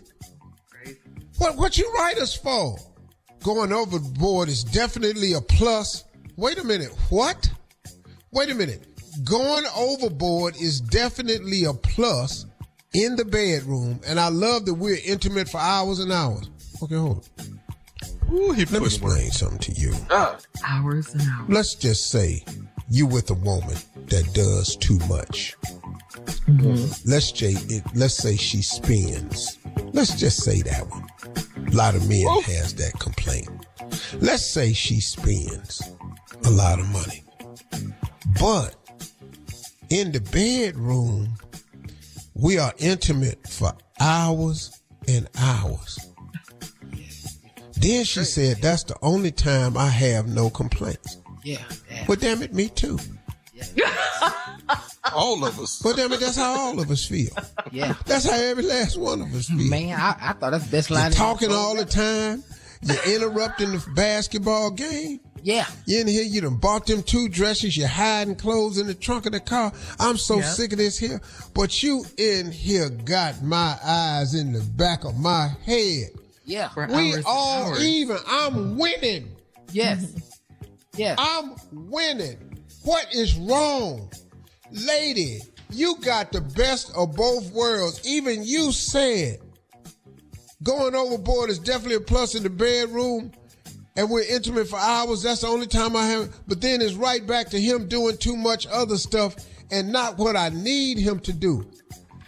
What 1.38 1.58
what 1.58 1.78
you 1.78 1.92
write 1.94 2.20
us 2.20 2.36
for? 2.36 2.78
Going 3.44 3.72
overboard 3.72 4.50
is 4.50 4.64
definitely 4.64 5.34
a 5.34 5.42
plus. 5.42 6.04
Wait 6.36 6.60
a 6.60 6.64
minute. 6.64 6.92
What? 7.10 7.50
Wait 8.32 8.52
a 8.52 8.56
minute. 8.56 8.86
Going 9.24 9.66
overboard 9.76 10.56
is 10.56 10.82
definitely 10.82 11.66
a 11.66 11.74
plus 11.74 12.46
in 12.94 13.16
the 13.16 13.26
bedroom, 13.26 14.00
and 14.06 14.20
I 14.20 14.30
love 14.30 14.66
that 14.66 14.74
we're 14.74 14.98
intimate 15.06 15.50
for 15.50 15.60
hours 15.60 16.00
and 16.00 16.12
hours. 16.12 16.50
Okay, 16.84 16.96
hold 16.96 17.30
on. 17.40 17.60
Let 18.32 18.72
me 18.72 18.86
explain 18.86 19.32
something 19.32 19.60
to 19.60 19.72
you. 19.74 19.94
Uh. 20.10 20.38
Hours 20.66 21.14
and 21.14 21.22
hours. 21.22 21.50
Let's 21.50 21.76
just 21.76 22.10
say 22.10 22.44
you 22.90 23.06
with 23.06 23.30
a 23.30 23.36
woman 23.36 23.76
that 24.08 24.34
does 24.34 24.76
too 24.78 24.98
much. 25.10 25.56
Mm-hmm. 26.48 27.10
Let's 27.10 27.38
say 27.38 27.54
it, 27.54 27.84
let's 27.96 28.16
say 28.16 28.36
she 28.36 28.62
spends. 28.62 29.58
Let's 29.94 30.16
just 30.20 30.44
say 30.44 30.62
that 30.62 30.90
one. 30.90 31.08
A 31.68 31.72
lot 31.72 31.96
of 31.96 32.08
men 32.08 32.26
has 32.44 32.74
that 32.76 32.94
complaint. 33.00 33.50
Let's 34.20 34.46
say 34.46 34.74
she 34.74 35.00
spends 35.00 35.82
a 36.46 36.50
lot 36.50 36.80
of 36.80 36.88
money. 36.90 37.24
But 38.40 38.76
in 39.92 40.12
the 40.12 40.22
bedroom, 40.22 41.36
we 42.34 42.58
are 42.58 42.74
intimate 42.78 43.46
for 43.48 43.74
hours 44.00 44.82
and 45.08 45.28
hours. 45.38 46.00
Then 47.76 48.06
she 48.06 48.24
said, 48.24 48.58
that's 48.62 48.84
the 48.84 48.96
only 49.02 49.32
time 49.32 49.76
I 49.76 49.88
have 49.88 50.28
no 50.28 50.50
complaints. 50.50 51.18
Yeah. 51.44 51.58
yeah. 51.90 52.06
Well, 52.08 52.18
damn 52.18 52.42
it, 52.42 52.54
me 52.54 52.70
too. 52.70 53.00
All 55.14 55.44
of 55.44 55.60
us. 55.60 55.82
But 55.82 55.98
damn 55.98 56.14
it, 56.14 56.20
that's 56.20 56.38
how 56.38 56.58
all 56.58 56.80
of 56.80 56.90
us 56.90 57.06
feel. 57.06 57.32
Yeah. 57.72 57.96
That's 58.06 58.30
how 58.30 58.38
every 58.38 58.64
last 58.64 58.98
one 58.98 59.22
of 59.22 59.34
us 59.36 59.48
feel. 59.48 59.70
Man, 59.70 60.00
I, 60.00 60.16
I 60.22 60.34
thought 60.34 60.52
that's 60.52 60.66
the 60.66 60.72
best 60.72 60.90
You're 60.90 61.00
line. 61.00 61.12
talking 61.12 61.52
all 61.52 61.76
the 61.76 61.86
time. 61.86 62.44
You're 62.84 63.16
interrupting 63.16 63.72
the 63.72 63.86
basketball 63.94 64.72
game. 64.72 65.20
Yeah. 65.44 65.66
You 65.86 66.02
in 66.02 66.08
here, 66.08 66.24
you 66.24 66.42
done 66.42 66.58
bought 66.58 66.86
them 66.86 67.02
two 67.04 67.28
dresses. 67.30 67.76
You're 67.76 67.88
hiding 67.88 68.36
clothes 68.36 68.78
in 68.78 68.88
the 68.88 68.94
trunk 68.94 69.26
of 69.26 69.32
the 69.32 69.40
car. 69.40 69.72
I'm 70.00 70.18
so 70.18 70.38
Yep. 70.38 70.46
sick 70.46 70.72
of 70.74 70.78
this 70.78 70.98
here. 70.98 71.20
But 71.54 71.82
you 71.82 72.06
in 72.18 72.52
here 72.52 72.90
got 72.90 73.42
my 73.42 73.78
eyes 73.84 74.34
in 74.36 74.54
the 74.54 74.62
back 74.62 75.04
of 75.04 75.18
my 75.18 75.50
head. 75.66 76.10
Yeah. 76.46 76.70
For 76.70 76.86
we 76.88 76.94
hours 76.94 77.16
and 77.18 77.26
all 77.26 77.64
hours. 77.70 77.84
even. 77.84 78.18
I'm 78.28 78.78
winning. 78.78 79.30
Yes. 79.72 80.06
Yes. 80.96 81.16
I'm 81.20 81.56
winning. 81.72 82.38
What 82.84 83.08
is 83.14 83.36
wrong? 83.36 84.12
Lady, 84.72 85.40
you 85.72 85.96
got 86.02 86.32
the 86.32 86.42
best 86.42 86.92
of 86.96 87.16
both 87.16 87.52
worlds. 87.52 88.02
Even 88.06 88.44
you 88.44 88.72
said 88.72 89.40
going 90.64 90.94
overboard 90.96 91.50
is 91.50 91.60
definitely 91.60 91.96
a 91.96 92.00
plus 92.02 92.36
in 92.36 92.44
the 92.44 92.50
bedroom 92.50 93.32
and 93.96 94.10
we're 94.10 94.24
intimate 94.24 94.68
for 94.68 94.80
hours. 94.80 95.24
That's 95.24 95.42
the 95.42 95.48
only 95.48 95.68
time 95.68 95.96
I 95.96 96.08
have. 96.08 96.34
But 96.48 96.62
then 96.62 96.82
it's 96.82 96.94
right 96.94 97.26
back 97.26 97.50
to 97.50 97.60
him 97.60 97.88
doing 97.88 98.18
too 98.18 98.36
much 98.36 98.68
other 98.68 98.98
stuff 98.98 99.36
and 99.72 99.92
not 99.92 100.18
what 100.18 100.36
I 100.36 100.50
need 100.50 100.98
him 100.98 101.20
to 101.22 101.34
do. 101.34 101.66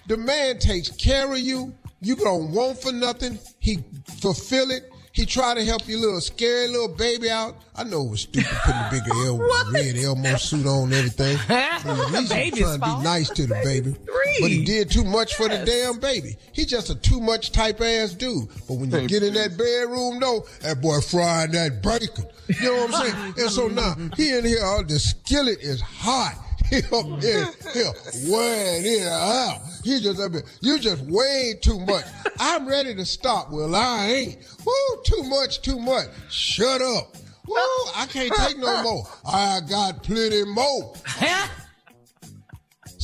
The 0.08 0.18
man 0.18 0.60
takes 0.60 0.90
care 0.90 1.32
of 1.32 1.40
you. 1.40 1.74
You 2.02 2.16
don't 2.16 2.52
want 2.52 2.82
for 2.82 2.92
nothing. 2.92 3.40
He 3.60 3.84
fulfill 4.20 4.72
it. 4.72 4.93
He 5.14 5.28
try 5.28 5.54
to 5.54 5.64
help 5.64 5.88
your 5.88 6.00
little 6.00 6.20
scary 6.22 6.68
little 6.70 6.88
baby 6.88 7.30
out. 7.30 7.56
I 7.76 7.84
know 7.84 8.02
it 8.02 8.10
was 8.10 8.22
stupid 8.22 8.50
putting 8.66 8.82
the 8.82 8.90
bigger 8.92 9.26
El- 9.28 9.72
red 9.72 9.96
Elmo 9.96 10.36
suit 10.38 10.66
on 10.66 10.86
and 10.86 10.94
everything. 10.94 11.38
But 11.48 12.00
at 12.00 12.12
least 12.12 12.34
he 12.34 12.40
Baby's 12.52 12.60
trying 12.62 12.80
to 12.80 12.86
be 12.98 13.04
nice 13.04 13.30
to 13.30 13.46
the 13.46 13.54
baby. 13.64 13.92
three. 13.92 14.38
But 14.42 14.50
he 14.50 14.64
did 14.66 14.90
too 14.90 15.04
much 15.04 15.36
for 15.36 15.48
the 15.48 15.64
damn 15.66 16.00
baby. 16.00 16.36
He 16.52 16.66
just 16.66 16.90
a 16.90 16.96
too 16.96 17.20
much 17.22 17.52
type 17.52 17.80
ass 17.82 18.14
dude. 18.14 18.48
But 18.68 18.76
when 18.76 18.90
you 18.90 19.08
get 19.08 19.22
in 19.22 19.36
that 19.36 19.56
bedroom 19.56 20.20
though, 20.20 20.46
that 20.62 20.82
boy 20.82 21.00
frying 21.02 21.52
that 21.52 21.84
bacon. 21.84 22.26
You 22.48 22.64
know 22.64 22.86
what 22.86 22.96
I'm 22.96 23.02
saying? 23.12 23.34
And 23.38 23.52
so 23.52 23.68
now 23.68 23.96
he 24.18 24.36
in 24.36 24.46
here, 24.46 24.64
all 24.64 24.84
the 24.84 24.98
skillet 24.98 25.60
is 25.62 25.80
hot. 25.82 26.36
He 26.70 26.78
up 26.78 27.20
there, 27.20 27.48
here, 27.74 27.92
weighing 28.28 28.86
in 28.86 29.04
and 29.04 29.10
out. 29.10 29.62
He 29.84 30.00
just 30.00 30.20
up 30.20 30.32
there. 30.32 30.44
You 30.62 30.80
just 30.80 31.04
way 31.04 31.54
too 31.62 31.80
much. 31.80 32.06
I'm 32.40 32.68
ready 32.68 32.96
to 32.96 33.06
stop. 33.06 33.52
Well, 33.52 33.76
I 33.76 34.08
ain't. 34.08 34.38
Woo, 34.66 35.04
too 35.06 35.24
much, 35.24 35.62
too 35.62 35.78
much. 35.80 36.08
Shut 36.30 36.82
up. 36.82 37.16
Woo, 37.48 37.56
I 37.96 38.08
can't 38.10 38.34
take 38.34 38.58
no 38.58 38.82
more. 38.82 39.04
I 39.26 39.60
got 39.70 40.04
plenty 40.04 40.46
more. 40.46 40.94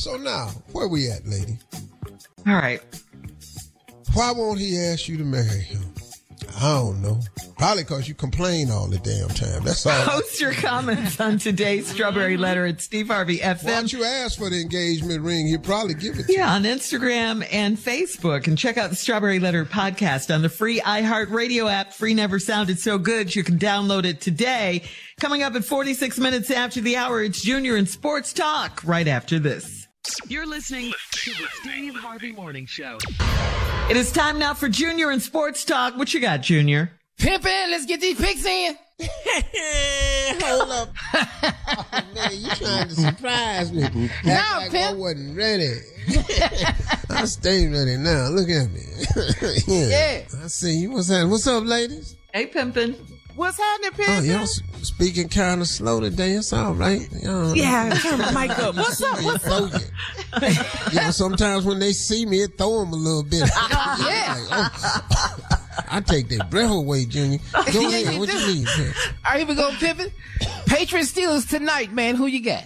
So 0.00 0.16
now, 0.16 0.48
where 0.72 0.88
we 0.88 1.10
at, 1.10 1.26
lady? 1.26 1.58
All 2.46 2.54
right. 2.54 2.80
Why 4.14 4.32
won't 4.32 4.58
he 4.58 4.78
ask 4.78 5.08
you 5.08 5.18
to 5.18 5.24
marry 5.24 5.60
him? 5.60 5.89
I 6.56 6.74
don't 6.74 7.02
know. 7.02 7.18
Probably 7.56 7.82
because 7.84 8.08
you 8.08 8.14
complain 8.14 8.70
all 8.70 8.86
the 8.88 8.98
damn 8.98 9.28
time. 9.28 9.64
That's 9.64 9.84
all. 9.86 10.04
Post 10.04 10.40
your 10.40 10.52
comments 10.52 11.20
on 11.20 11.38
today's 11.38 11.86
Strawberry 11.88 12.36
Letter 12.36 12.66
at 12.66 12.80
Steve 12.80 13.08
Harvey 13.08 13.38
FM. 13.38 13.64
Why 13.64 13.70
don't 13.72 13.92
you 13.92 14.04
ask 14.04 14.38
for 14.38 14.50
the 14.50 14.60
engagement 14.60 15.22
ring? 15.22 15.46
He'll 15.46 15.58
probably 15.58 15.94
give 15.94 16.18
it 16.18 16.26
to 16.26 16.32
you. 16.32 16.38
Yeah, 16.38 16.52
on 16.52 16.64
Instagram 16.64 17.46
and 17.52 17.76
Facebook. 17.76 18.46
And 18.46 18.56
check 18.56 18.78
out 18.78 18.90
the 18.90 18.96
Strawberry 18.96 19.38
Letter 19.38 19.64
podcast 19.64 20.34
on 20.34 20.42
the 20.42 20.48
free 20.48 20.80
iHeartRadio 20.80 21.70
app. 21.70 21.92
Free 21.92 22.14
never 22.14 22.38
sounded 22.38 22.78
so 22.78 22.98
good. 22.98 23.34
You 23.34 23.44
can 23.44 23.58
download 23.58 24.04
it 24.04 24.20
today. 24.20 24.82
Coming 25.20 25.42
up 25.42 25.54
at 25.54 25.64
46 25.64 26.18
minutes 26.18 26.50
after 26.50 26.80
the 26.80 26.96
hour, 26.96 27.22
it's 27.22 27.42
Junior 27.42 27.76
and 27.76 27.88
Sports 27.88 28.32
Talk 28.32 28.82
right 28.84 29.06
after 29.08 29.38
this. 29.38 29.79
You're 30.28 30.46
listening 30.46 30.92
to 31.12 31.30
the 31.30 31.46
Steve 31.60 31.94
Harvey 31.94 32.32
Morning 32.32 32.64
Show. 32.66 32.98
It 33.90 33.96
is 33.96 34.10
time 34.12 34.38
now 34.38 34.54
for 34.54 34.68
Junior 34.68 35.10
and 35.10 35.20
Sports 35.20 35.64
Talk. 35.64 35.96
What 35.96 36.14
you 36.14 36.20
got, 36.20 36.40
Junior? 36.40 36.92
Pimpin', 37.18 37.70
let's 37.70 37.84
get 37.84 38.00
these 38.00 38.18
picks 38.18 38.44
in. 38.46 38.76
Hold 40.42 40.70
up. 40.70 40.88
oh, 41.14 42.04
man, 42.14 42.30
you 42.32 42.48
trying 42.50 42.88
to 42.88 42.94
surprise 42.94 43.72
me. 43.72 43.82
Act 43.84 44.24
No, 44.24 44.32
like 44.56 44.74
I 44.74 44.92
wasn't 44.94 45.36
ready. 45.36 45.68
I 47.10 47.24
stay 47.26 47.66
ready 47.68 47.96
now. 47.98 48.28
Look 48.28 48.48
at 48.48 48.70
me. 48.70 48.80
Yeah. 49.66 50.22
I 50.42 50.46
see 50.46 50.76
you. 50.78 50.92
What's 50.92 51.08
happening? 51.08 51.30
What's 51.30 51.46
up, 51.46 51.64
ladies? 51.64 52.16
Hey, 52.32 52.46
Pimpin. 52.46 52.96
What's 53.36 53.58
happening, 53.58 53.90
Oh, 53.92 53.96
Pimp? 53.96 54.26
y'all 54.26 54.40
s- 54.42 54.62
speaking 54.82 55.28
kind 55.28 55.60
of 55.60 55.68
slow 55.68 56.00
today. 56.00 56.32
It's 56.32 56.52
all 56.52 56.74
right. 56.74 57.08
Y'all- 57.22 57.56
Yeah, 57.56 57.90
turn 57.94 58.18
my 58.18 58.46
mic 58.46 58.58
up. 58.58 58.74
What's 58.76 59.02
up? 59.02 59.22
What's 59.22 59.46
up? 59.46 59.72
you 60.92 61.00
know, 61.00 61.10
sometimes 61.10 61.64
when 61.64 61.78
they 61.78 61.92
see 61.92 62.26
me, 62.26 62.42
it 62.42 62.56
throw 62.58 62.80
them 62.80 62.92
a 62.92 62.96
little 62.96 63.22
bit. 63.22 63.40
Yeah. 63.60 64.44
Like, 64.50 64.70
oh. 64.74 65.36
I 65.92 66.00
take 66.00 66.28
their 66.28 66.44
breath 66.44 66.70
away, 66.70 67.04
Junior. 67.04 67.38
Go 67.52 67.62
Yeah, 67.80 67.88
ahead. 67.88 68.14
you 68.14 68.20
What 68.20 68.28
do. 68.28 68.38
you 68.38 68.46
mean? 68.54 68.64
man? 68.64 68.94
All 69.24 69.32
right, 69.32 69.38
here 69.38 69.46
we 69.46 69.54
go, 69.54 69.70
Pimpin'. 69.72 70.12
Patriots 70.66 71.12
Steelers 71.12 71.48
tonight, 71.48 71.92
man. 71.92 72.14
Who 72.16 72.26
you 72.26 72.42
got? 72.44 72.64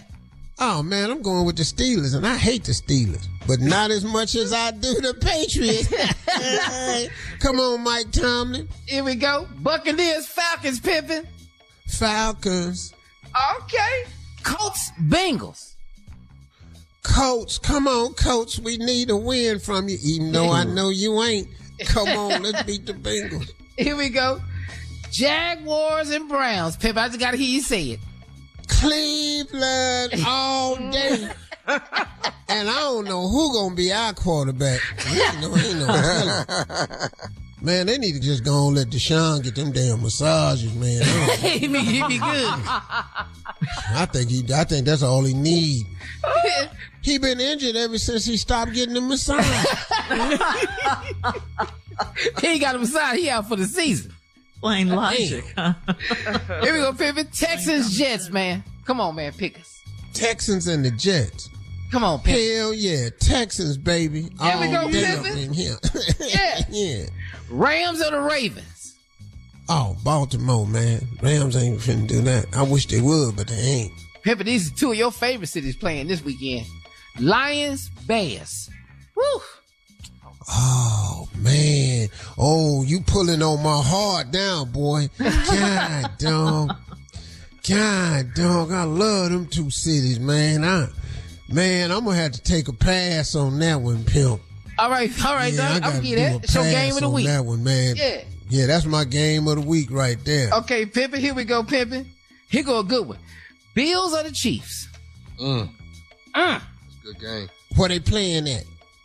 Oh 0.57 0.81
man, 0.83 1.09
I'm 1.11 1.21
going 1.21 1.45
with 1.45 1.57
the 1.57 1.63
Steelers, 1.63 2.15
and 2.15 2.25
I 2.25 2.37
hate 2.37 2.63
the 2.63 2.71
Steelers, 2.71 3.25
but 3.45 3.59
not 3.59 3.91
as 3.91 4.05
much 4.05 4.35
as 4.35 4.53
I 4.53 4.71
do 4.71 4.93
the 5.01 5.13
Patriots. 5.15 5.89
Come 7.39 7.59
on, 7.59 7.83
Mike 7.83 8.11
Tomlin. 8.11 8.69
Here 8.87 9.03
we 9.03 9.15
go. 9.15 9.47
Buccaneers, 9.59 10.27
Falcons, 10.27 10.79
Pippin. 10.79 11.27
Falcons. 11.87 12.93
Okay. 13.61 14.03
Colts, 14.43 14.91
Bengals. 15.01 15.75
Coach, 17.03 17.61
come 17.61 17.87
on, 17.87 18.13
Coach. 18.13 18.59
We 18.59 18.77
need 18.77 19.09
a 19.09 19.17
win 19.17 19.59
from 19.59 19.87
you, 19.89 19.97
even 20.03 20.31
though 20.31 20.51
I 20.51 20.63
know 20.63 20.89
you 20.89 21.21
ain't. 21.21 21.47
Come 21.85 22.09
on, 22.09 22.43
let's 22.43 22.63
beat 22.63 22.85
the 22.85 22.93
Bengals. 22.93 23.51
Here 23.77 23.95
we 23.95 24.09
go. 24.09 24.41
Jaguars 25.11 26.09
and 26.09 26.27
Browns. 26.27 26.77
Pip, 26.77 26.97
I 26.97 27.07
just 27.07 27.19
gotta 27.19 27.37
hear 27.37 27.47
you 27.47 27.61
say 27.61 27.83
it. 27.83 27.99
Cleveland 28.67 30.13
all 30.25 30.75
day. 30.75 31.29
and 31.67 32.69
I 32.69 32.79
don't 32.79 33.05
know 33.05 33.27
who 33.27 33.53
gonna 33.53 33.75
be 33.75 33.91
our 33.91 34.13
quarterback. 34.13 34.79
Ain't 35.07 35.41
no, 35.41 35.55
ain't 35.55 35.79
no 35.79 35.87
telling. 35.87 37.09
Man, 37.65 37.87
they 37.87 37.97
need 37.97 38.13
to 38.13 38.19
just 38.19 38.43
go 38.43 38.67
and 38.67 38.75
let 38.75 38.89
Deshaun 38.89 39.41
get 39.41 39.55
them 39.55 39.71
damn 39.71 39.99
massages, 39.99 40.71
man. 40.75 41.01
he 41.39 41.67
be, 41.67 41.79
he 41.79 42.07
be 42.07 42.19
good. 42.19 42.53
I 43.89 44.07
think 44.13 44.29
he. 44.29 44.45
I 44.53 44.63
think 44.65 44.85
that's 44.85 45.01
all 45.01 45.23
he 45.23 45.33
need. 45.33 45.87
He 47.01 47.17
been 47.17 47.39
injured 47.39 47.75
ever 47.75 47.97
since 47.97 48.23
he 48.23 48.37
stopped 48.37 48.73
getting 48.73 48.93
the 48.93 49.01
massage. 49.01 49.43
he 52.39 52.47
ain't 52.49 52.61
got 52.61 52.75
a 52.75 52.77
massage. 52.77 53.17
He 53.17 53.31
out 53.31 53.47
for 53.47 53.55
the 53.55 53.65
season. 53.65 54.13
Plain 54.61 54.89
logic, 54.89 55.51
huh? 55.57 55.73
Here 56.61 56.71
we 56.71 56.81
go, 56.81 56.93
Pippin. 56.93 57.25
Texans, 57.33 57.97
Jets, 57.97 58.29
man. 58.29 58.63
Come 58.85 59.01
on, 59.01 59.15
man. 59.15 59.33
Pick 59.33 59.59
us. 59.59 59.81
Texans 60.13 60.67
and 60.67 60.85
the 60.85 60.91
Jets. 60.91 61.49
Come 61.95 62.03
on, 62.03 62.19
Pippin. 62.19 62.57
Hell 62.57 62.73
yeah, 62.73 63.07
Texans, 63.21 63.77
baby. 63.77 64.23
Here 64.41 64.59
we 64.59 64.67
go, 64.67 64.81
All 64.81 64.89
day 64.89 65.05
up 65.13 65.23
Pippin. 65.23 65.39
in 65.39 65.53
here. 65.53 65.77
Yeah. 66.19 66.61
yeah. 66.69 67.05
Rams 67.49 68.01
or 68.01 68.11
the 68.11 68.19
Ravens? 68.19 68.97
Oh, 69.69 69.95
Baltimore, 70.03 70.67
man. 70.67 71.07
Rams 71.21 71.55
ain't 71.55 71.79
finna 71.79 72.05
do 72.05 72.21
that. 72.23 72.47
I 72.53 72.63
wish 72.63 72.87
they 72.87 72.99
would, 72.99 73.37
but 73.37 73.47
they 73.47 73.55
ain't. 73.55 73.93
Pippin, 74.23 74.45
these 74.45 74.69
are 74.69 74.75
two 74.75 74.91
of 74.91 74.97
your 74.97 75.09
favorite 75.09 75.47
cities 75.47 75.77
playing 75.77 76.07
this 76.07 76.21
weekend. 76.21 76.65
Lions, 77.17 77.87
Bears. 78.05 78.69
Woo. 79.15 79.23
Oh 80.49 81.29
man. 81.37 82.09
Oh, 82.37 82.83
you 82.83 82.99
pulling 83.07 83.41
on 83.41 83.63
my 83.63 83.81
heart 83.81 84.31
down, 84.31 84.69
boy. 84.69 85.07
God 85.17 86.11
dog. 86.19 86.75
God 87.65 88.33
dog. 88.33 88.71
I 88.73 88.83
love 88.83 89.31
them 89.31 89.45
two 89.47 89.69
cities, 89.71 90.19
man. 90.19 90.65
I 90.65 90.89
man, 91.49 91.91
I'm 91.91 92.03
gonna 92.05 92.15
have 92.17 92.31
to 92.33 92.41
take 92.41 92.67
a 92.67 92.73
pass 92.73 93.35
on 93.35 93.59
that 93.59 93.81
one, 93.81 94.03
pimp. 94.03 94.41
All 94.77 94.89
right, 94.89 95.09
all 95.25 95.33
right, 95.35 95.53
Yeah, 95.53 95.69
I 95.69 95.73
dog. 95.73 95.83
I'm 95.83 95.91
gotta 95.91 96.03
get 96.03 96.17
it. 96.17 96.31
that. 96.33 96.43
It's 96.43 96.55
your 96.55 96.63
game 96.65 96.93
of 96.95 96.99
the 97.01 97.09
week. 97.09 97.25
That 97.27 97.45
one, 97.45 97.63
man. 97.63 97.95
Yeah. 97.95 98.23
Yeah, 98.49 98.65
that's 98.67 98.85
my 98.85 99.05
game 99.05 99.47
of 99.47 99.55
the 99.55 99.61
week 99.61 99.89
right 99.89 100.17
there. 100.23 100.51
Okay, 100.53 100.85
Pippin, 100.85 101.19
here 101.19 101.33
we 101.33 101.45
go, 101.45 101.63
Pippin. 101.63 102.07
Here 102.49 102.61
go 102.63 102.79
a 102.79 102.83
good 102.83 103.07
one. 103.07 103.17
Bills 103.73 104.13
or 104.13 104.23
the 104.23 104.31
Chiefs? 104.31 104.87
Mm. 105.41 105.69
Mm. 106.35 106.61
Good 107.03 107.19
game. 107.19 107.49
Where 107.75 107.89
they 107.89 107.99
playing 107.99 108.47
at? 108.49 108.63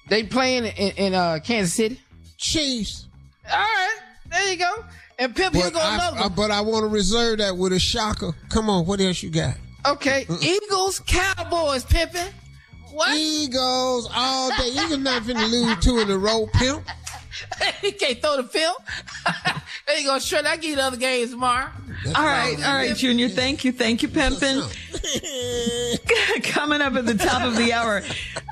They 0.09 0.25
playing 0.25 0.65
in, 0.67 0.91
in 0.97 1.15
uh, 1.15 1.39
Kansas 1.43 1.73
City. 1.73 2.01
Chiefs. 2.37 3.07
All 3.51 3.59
right, 3.59 3.99
there 4.31 4.53
you 4.53 4.59
go. 4.59 4.85
And 5.19 5.35
Pip, 5.35 5.55
here 5.55 5.65
But 5.65 5.73
go 5.75 5.81
I, 5.81 5.95
another 5.95 6.19
I- 6.19 6.29
but 6.29 6.51
I 6.51 6.61
want 6.61 6.83
to 6.83 6.89
reserve 6.89 7.39
that 7.39 7.57
with 7.57 7.73
a 7.73 7.79
shocker. 7.79 8.33
Come 8.51 8.69
on, 8.69 8.87
what 8.87 9.01
else 9.01 9.23
you 9.23 9.31
got? 9.31 9.55
Okay, 9.87 10.27
Eagles, 10.41 11.01
Cowboys, 11.01 11.85
Pippin. 11.85 12.29
What? 12.93 13.17
Eagles 13.17 14.11
all 14.15 14.51
day. 14.51 14.71
Eagles 14.73 14.99
not 14.99 15.23
finna 15.23 15.49
lose 15.51 15.79
two 15.85 16.01
in 16.01 16.11
a 16.11 16.19
row, 16.19 16.49
pimp. 16.55 16.85
he 17.81 17.93
can't 17.93 18.21
throw 18.21 18.37
the 18.37 18.45
film. 18.45 18.75
there 19.87 19.99
you 19.99 20.07
go, 20.07 20.19
Shred. 20.19 20.47
I 20.47 20.57
give 20.57 20.71
you 20.71 20.77
the 20.77 20.83
other 20.83 20.97
games 20.97 21.31
tomorrow. 21.31 21.71
All 22.15 22.25
right, 22.25 22.57
all 22.65 22.75
right, 22.75 22.97
Junior. 22.97 23.29
Thank 23.29 23.65
you, 23.65 23.73
thank 23.73 24.03
you, 24.03 24.09
Pimpin. 24.09 24.63
Coming 26.53 26.81
up 26.81 26.95
at 26.95 27.07
the 27.07 27.15
top 27.15 27.43
of 27.43 27.57
the 27.57 27.73
hour, 27.73 28.03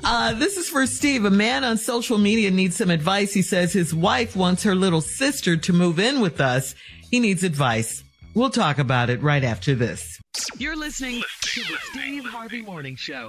uh, 0.03 0.33
this 0.33 0.57
is 0.57 0.69
for 0.69 0.85
Steve. 0.85 1.25
A 1.25 1.31
man 1.31 1.63
on 1.63 1.77
social 1.77 2.17
media 2.17 2.51
needs 2.51 2.75
some 2.75 2.89
advice. 2.89 3.33
He 3.33 3.41
says 3.41 3.73
his 3.73 3.93
wife 3.93 4.35
wants 4.35 4.63
her 4.63 4.75
little 4.75 5.01
sister 5.01 5.57
to 5.57 5.73
move 5.73 5.99
in 5.99 6.21
with 6.21 6.39
us. 6.39 6.75
He 7.09 7.19
needs 7.19 7.43
advice. 7.43 8.03
We'll 8.39 8.49
talk 8.49 8.79
about 8.79 9.09
it 9.09 9.21
right 9.21 9.43
after 9.43 9.75
this. 9.75 10.17
You're 10.57 10.77
listening 10.77 11.21
to 11.41 11.59
the 11.59 11.77
Steve 11.91 12.23
Harvey 12.23 12.61
Morning 12.61 12.95
Show. 12.95 13.27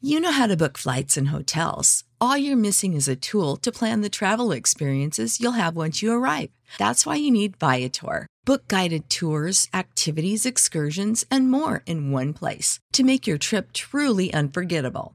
You 0.00 0.20
know 0.20 0.30
how 0.30 0.46
to 0.46 0.56
book 0.56 0.78
flights 0.78 1.16
and 1.16 1.26
hotels. 1.26 2.04
All 2.20 2.36
you're 2.36 2.56
missing 2.56 2.92
is 2.92 3.08
a 3.08 3.16
tool 3.16 3.56
to 3.56 3.72
plan 3.72 4.00
the 4.00 4.08
travel 4.08 4.52
experiences 4.52 5.40
you'll 5.40 5.58
have 5.58 5.74
once 5.74 6.02
you 6.02 6.12
arrive. 6.12 6.50
That's 6.78 7.04
why 7.04 7.16
you 7.16 7.32
need 7.32 7.56
Viator. 7.56 8.28
Book 8.44 8.68
guided 8.68 9.10
tours, 9.10 9.66
activities, 9.74 10.46
excursions, 10.46 11.24
and 11.28 11.50
more 11.50 11.82
in 11.84 12.12
one 12.12 12.32
place 12.32 12.78
to 12.92 13.02
make 13.02 13.26
your 13.26 13.38
trip 13.38 13.72
truly 13.72 14.32
unforgettable. 14.32 15.14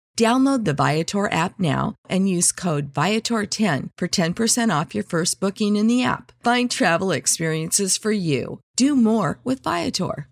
Download 0.17 0.65
the 0.65 0.73
Viator 0.73 1.31
app 1.31 1.59
now 1.59 1.95
and 2.09 2.29
use 2.29 2.51
code 2.51 2.93
Viator10 2.93 3.89
for 3.97 4.07
10% 4.07 4.79
off 4.79 4.93
your 4.93 5.03
first 5.03 5.39
booking 5.39 5.75
in 5.75 5.87
the 5.87 6.03
app. 6.03 6.31
Find 6.43 6.69
travel 6.69 7.11
experiences 7.11 7.97
for 7.97 8.11
you. 8.11 8.59
Do 8.75 8.95
more 8.95 9.39
with 9.43 9.63
Viator. 9.63 10.27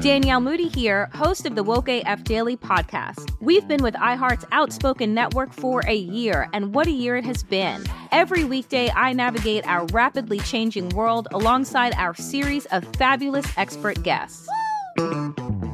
Danielle 0.00 0.40
Moody 0.40 0.68
here, 0.68 1.08
host 1.14 1.46
of 1.46 1.54
the 1.54 1.62
Woke 1.62 1.88
AF 1.88 2.22
Daily 2.22 2.54
podcast. 2.54 3.32
We've 3.40 3.66
been 3.66 3.82
with 3.82 3.94
iHeart's 3.94 4.44
Outspoken 4.52 5.14
Network 5.14 5.54
for 5.54 5.82
a 5.86 5.94
year, 5.94 6.50
and 6.52 6.74
what 6.74 6.86
a 6.86 6.90
year 6.90 7.16
it 7.16 7.24
has 7.24 7.42
been. 7.42 7.82
Every 8.12 8.44
weekday, 8.44 8.90
I 8.90 9.14
navigate 9.14 9.66
our 9.66 9.86
rapidly 9.86 10.38
changing 10.40 10.90
world 10.90 11.28
alongside 11.32 11.94
our 11.94 12.14
series 12.14 12.66
of 12.66 12.84
fabulous 12.96 13.46
expert 13.56 14.02
guests. 14.02 14.46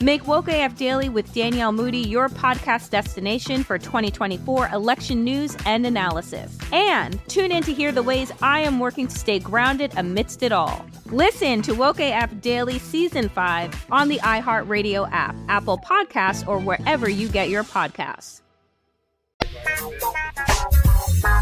Make 0.00 0.28
Woke 0.28 0.46
AF 0.48 0.76
Daily 0.76 1.08
with 1.08 1.32
Danielle 1.34 1.72
Moody 1.72 1.98
your 1.98 2.28
podcast 2.28 2.90
destination 2.90 3.64
for 3.64 3.78
2024 3.78 4.68
election 4.68 5.24
news 5.24 5.56
and 5.66 5.84
analysis. 5.84 6.56
And 6.72 7.18
tune 7.28 7.50
in 7.50 7.64
to 7.64 7.74
hear 7.74 7.90
the 7.90 8.02
ways 8.04 8.30
I 8.40 8.60
am 8.60 8.78
working 8.78 9.08
to 9.08 9.18
stay 9.18 9.40
grounded 9.40 9.92
amidst 9.96 10.44
it 10.44 10.52
all. 10.52 10.86
Listen 11.06 11.62
to 11.62 11.74
Woke 11.74 11.98
AF 11.98 12.40
Daily 12.40 12.78
Season 12.78 13.28
5 13.28 13.86
on 13.90 14.06
the 14.06 14.18
iHeartRadio 14.18 15.10
app, 15.10 15.34
Apple 15.48 15.78
Podcasts, 15.78 16.46
or 16.46 16.60
wherever 16.60 17.08
you 17.08 17.28
get 17.28 17.48
your 17.48 17.64
podcasts. 17.64 18.42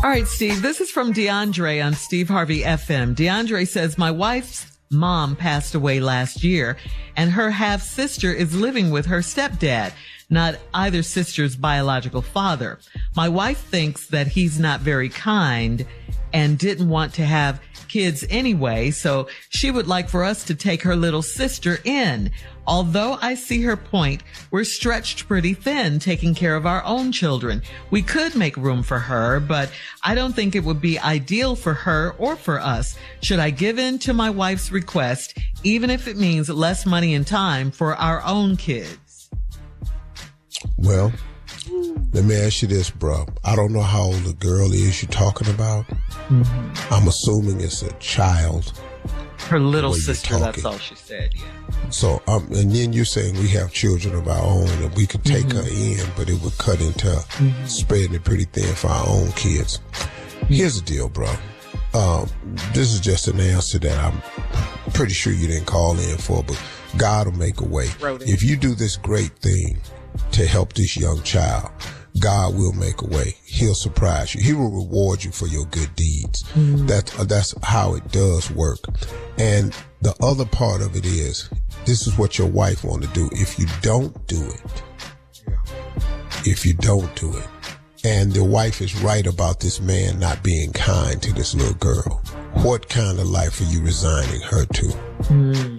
All 0.03 0.11
right, 0.11 0.27
Steve, 0.27 0.62
this 0.62 0.81
is 0.81 0.91
from 0.91 1.12
DeAndre 1.12 1.85
on 1.85 1.93
Steve 1.93 2.28
Harvey 2.28 2.62
FM. 2.62 3.15
DeAndre 3.15 3.69
says, 3.69 3.99
My 3.99 4.11
wife's 4.11 4.76
mom 4.91 5.37
passed 5.37 5.75
away 5.75 6.01
last 6.01 6.45
year, 6.45 6.77
and 7.17 7.31
her 7.31 7.51
half 7.51 7.83
sister 7.83 8.33
is 8.33 8.55
living 8.55 8.91
with 8.91 9.07
her 9.07 9.19
stepdad, 9.21 9.93
not 10.31 10.57
either 10.75 11.03
sister's 11.03 11.57
biological 11.57 12.23
father. 12.23 12.79
My 13.15 13.29
wife 13.29 13.59
thinks 13.59 14.07
that 14.09 14.29
he's 14.29 14.59
not 14.59 14.81
very 14.81 15.09
kind 15.09 15.87
and 16.33 16.59
didn't 16.59 16.89
want 16.89 17.15
to 17.15 17.25
have 17.25 17.61
kids 17.89 18.25
anyway, 18.29 18.91
so 18.91 19.29
she 19.49 19.71
would 19.71 19.87
like 19.87 20.09
for 20.09 20.25
us 20.25 20.45
to 20.45 20.55
take 20.55 20.83
her 20.83 20.97
little 20.97 21.23
sister 21.23 21.79
in. 21.85 22.31
Although 22.66 23.18
I 23.22 23.34
see 23.34 23.62
her 23.62 23.76
point, 23.76 24.22
we're 24.51 24.64
stretched 24.64 25.28
pretty 25.28 25.55
thin 25.55 25.98
taking 25.98 26.34
care 26.34 26.56
of 26.56 26.66
our 26.66 26.84
own 26.84 27.12
children. 27.12 27.62
We 27.90 28.02
could 28.02 28.34
make 28.34 28.56
room 28.56 28.82
for 28.82 28.98
her, 28.98 29.40
but 29.40 29.70
I 30.02 30.14
don't 30.14 30.34
think 30.34 30.55
it 30.55 30.64
would 30.64 30.80
be 30.80 30.98
ideal 30.98 31.55
for 31.56 31.74
her 31.74 32.14
or 32.18 32.36
for 32.36 32.60
us. 32.60 32.97
Should 33.22 33.38
I 33.38 33.51
give 33.51 33.78
in 33.78 33.98
to 34.01 34.12
my 34.12 34.30
wife's 34.30 34.72
request, 34.72 35.38
even 35.62 35.90
if 35.90 36.09
it 36.09 36.16
means 36.16 36.48
less 36.48 36.86
money 36.86 37.14
and 37.14 37.26
time 37.26 37.70
for 37.70 37.94
our 37.97 38.22
own 38.22 38.56
kids? 38.56 39.30
Well, 40.76 41.12
let 42.12 42.24
me 42.24 42.34
ask 42.34 42.62
you 42.62 42.68
this, 42.68 42.90
bro. 42.90 43.26
I 43.44 43.56
don't 43.56 43.72
know 43.72 43.82
how 43.82 44.02
old 44.02 44.24
the 44.24 44.32
girl 44.34 44.72
is 44.72 45.02
you're 45.02 45.10
talking 45.10 45.48
about. 45.52 45.86
Mm-hmm. 46.28 46.94
I'm 46.94 47.09
assuming 47.09 47.60
it's 47.60 47.82
a 47.82 47.93
child. 47.94 48.72
Her 49.48 49.60
little 49.60 49.94
sister, 49.94 50.39
that's 50.39 50.64
all 50.64 50.78
she 50.78 50.94
said, 50.97 51.35
yeah. 51.35 51.90
So, 51.90 52.20
um, 52.27 52.47
and 52.52 52.73
then 52.73 52.93
you're 52.93 53.05
saying 53.05 53.35
we 53.39 53.48
have 53.48 53.73
children 53.73 54.14
of 54.14 54.27
our 54.27 54.43
own 54.43 54.68
and 54.82 54.94
we 54.97 55.06
could 55.06 55.24
take 55.24 55.51
her 55.52 55.62
in, 55.68 56.01
but 56.16 56.28
it 56.28 56.40
would 56.43 56.56
cut 56.59 56.81
into 56.81 57.24
spreading 57.66 58.14
it 58.14 58.24
pretty 58.24 58.44
thin 58.44 58.74
for 58.74 58.89
our 58.89 59.09
own 59.09 59.31
kids. 59.32 59.81
Here's 60.48 60.81
the 60.81 60.86
deal, 60.86 61.09
bro. 61.09 61.32
Um, 61.94 62.28
this 62.74 62.93
is 62.93 63.01
just 63.01 63.28
an 63.28 63.40
answer 63.40 63.78
that 63.78 63.98
I'm 63.98 64.20
pretty 64.93 65.14
sure 65.14 65.32
you 65.32 65.47
didn't 65.47 65.66
call 65.66 65.93
in 65.93 66.18
for, 66.18 66.43
but 66.43 66.60
God 66.97 67.27
will 67.27 67.39
make 67.39 67.60
a 67.60 67.64
way. 67.64 67.89
If 68.02 68.43
you 68.43 68.56
do 68.56 68.74
this 68.74 68.97
great 68.97 69.32
thing 69.39 69.78
to 70.32 70.47
help 70.47 70.73
this 70.73 70.97
young 70.97 71.23
child, 71.23 71.70
God 72.20 72.55
will 72.55 72.72
make 72.72 73.02
a 73.02 73.06
way. 73.06 73.36
He'll 73.44 73.74
surprise 73.74 74.34
you. 74.34 74.43
He 74.43 74.52
will 74.52 74.70
reward 74.70 75.24
you 75.24 75.32
for 75.32 75.47
your 75.47 75.66
good 75.66 75.94
deeds. 75.97 76.43
Mm. 76.55 76.86
That's 76.86 77.18
uh, 77.18 77.24
that's 77.24 77.55
how 77.62 77.94
it 77.94 78.10
does 78.12 78.51
work. 78.51 78.78
And 79.38 79.76
the 80.02 80.14
other 80.22 80.44
part 80.44 80.82
of 80.82 80.97
it 80.97 81.05
is, 81.05 81.51
this 81.84 82.06
is 82.06 82.16
what 82.18 82.38
your 82.38 82.48
wife 82.48 82.84
want 82.84 83.02
to 83.02 83.09
do. 83.09 83.28
If 83.32 83.59
you 83.59 83.66
don't 83.82 84.26
do 84.26 84.43
it, 84.43 84.82
if 86.44 86.64
you 86.64 86.74
don't 86.74 87.14
do 87.16 87.36
it, 87.36 87.48
and 88.05 88.32
the 88.32 88.44
wife 88.44 88.80
is 88.80 88.94
right 89.02 89.26
about 89.26 89.60
this 89.60 89.80
man 89.80 90.18
not 90.18 90.43
being 90.43 90.72
kind 90.72 91.20
to 91.22 91.32
this 91.32 91.55
little 91.55 91.74
girl, 91.74 92.22
what 92.62 92.88
kind 92.88 93.18
of 93.18 93.28
life 93.28 93.60
are 93.60 93.64
you 93.64 93.82
resigning 93.82 94.40
her 94.43 94.64
to? 94.64 94.86
Mm. 95.22 95.76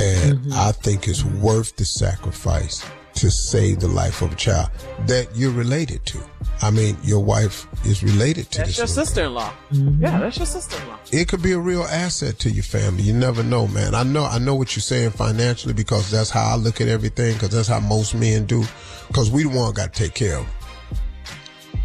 And 0.00 0.38
mm-hmm. 0.38 0.52
I 0.52 0.72
think 0.72 1.06
it's 1.06 1.24
worth 1.24 1.76
the 1.76 1.84
sacrifice 1.84 2.84
to 3.16 3.30
save 3.30 3.80
the 3.80 3.88
life 3.88 4.22
of 4.22 4.32
a 4.32 4.36
child 4.36 4.70
that 5.06 5.28
you're 5.34 5.52
related 5.52 6.04
to. 6.06 6.20
I 6.62 6.70
mean, 6.70 6.96
your 7.02 7.22
wife 7.22 7.66
is 7.84 8.02
related 8.02 8.50
to 8.52 8.58
That's 8.58 8.70
this 8.70 8.78
your 8.78 8.86
sister-in-law. 8.86 9.52
Mm-hmm. 9.72 10.02
Yeah, 10.02 10.18
that's 10.20 10.38
your 10.38 10.46
sister-in-law. 10.46 10.98
it 11.12 11.28
could 11.28 11.42
be 11.42 11.52
a 11.52 11.58
real 11.58 11.82
asset 11.82 12.38
to 12.40 12.50
your 12.50 12.62
family. 12.64 13.02
You 13.02 13.12
never 13.12 13.42
know, 13.42 13.66
man. 13.68 13.94
I 13.94 14.02
know, 14.04 14.24
I 14.24 14.38
know 14.38 14.54
what 14.54 14.74
you're 14.74 14.80
saying 14.82 15.10
financially 15.10 15.74
because 15.74 16.10
that's 16.10 16.30
how 16.30 16.52
I 16.52 16.56
look 16.56 16.80
at 16.80 16.88
everything. 16.88 17.34
Because 17.34 17.50
that's 17.50 17.68
how 17.68 17.80
most 17.80 18.14
men 18.14 18.46
do. 18.46 18.64
Because 19.08 19.30
we 19.30 19.42
the 19.42 19.50
one 19.50 19.74
got 19.74 19.92
to 19.92 20.02
take 20.04 20.14
care 20.14 20.38
of, 20.38 20.44
'em. 20.46 20.50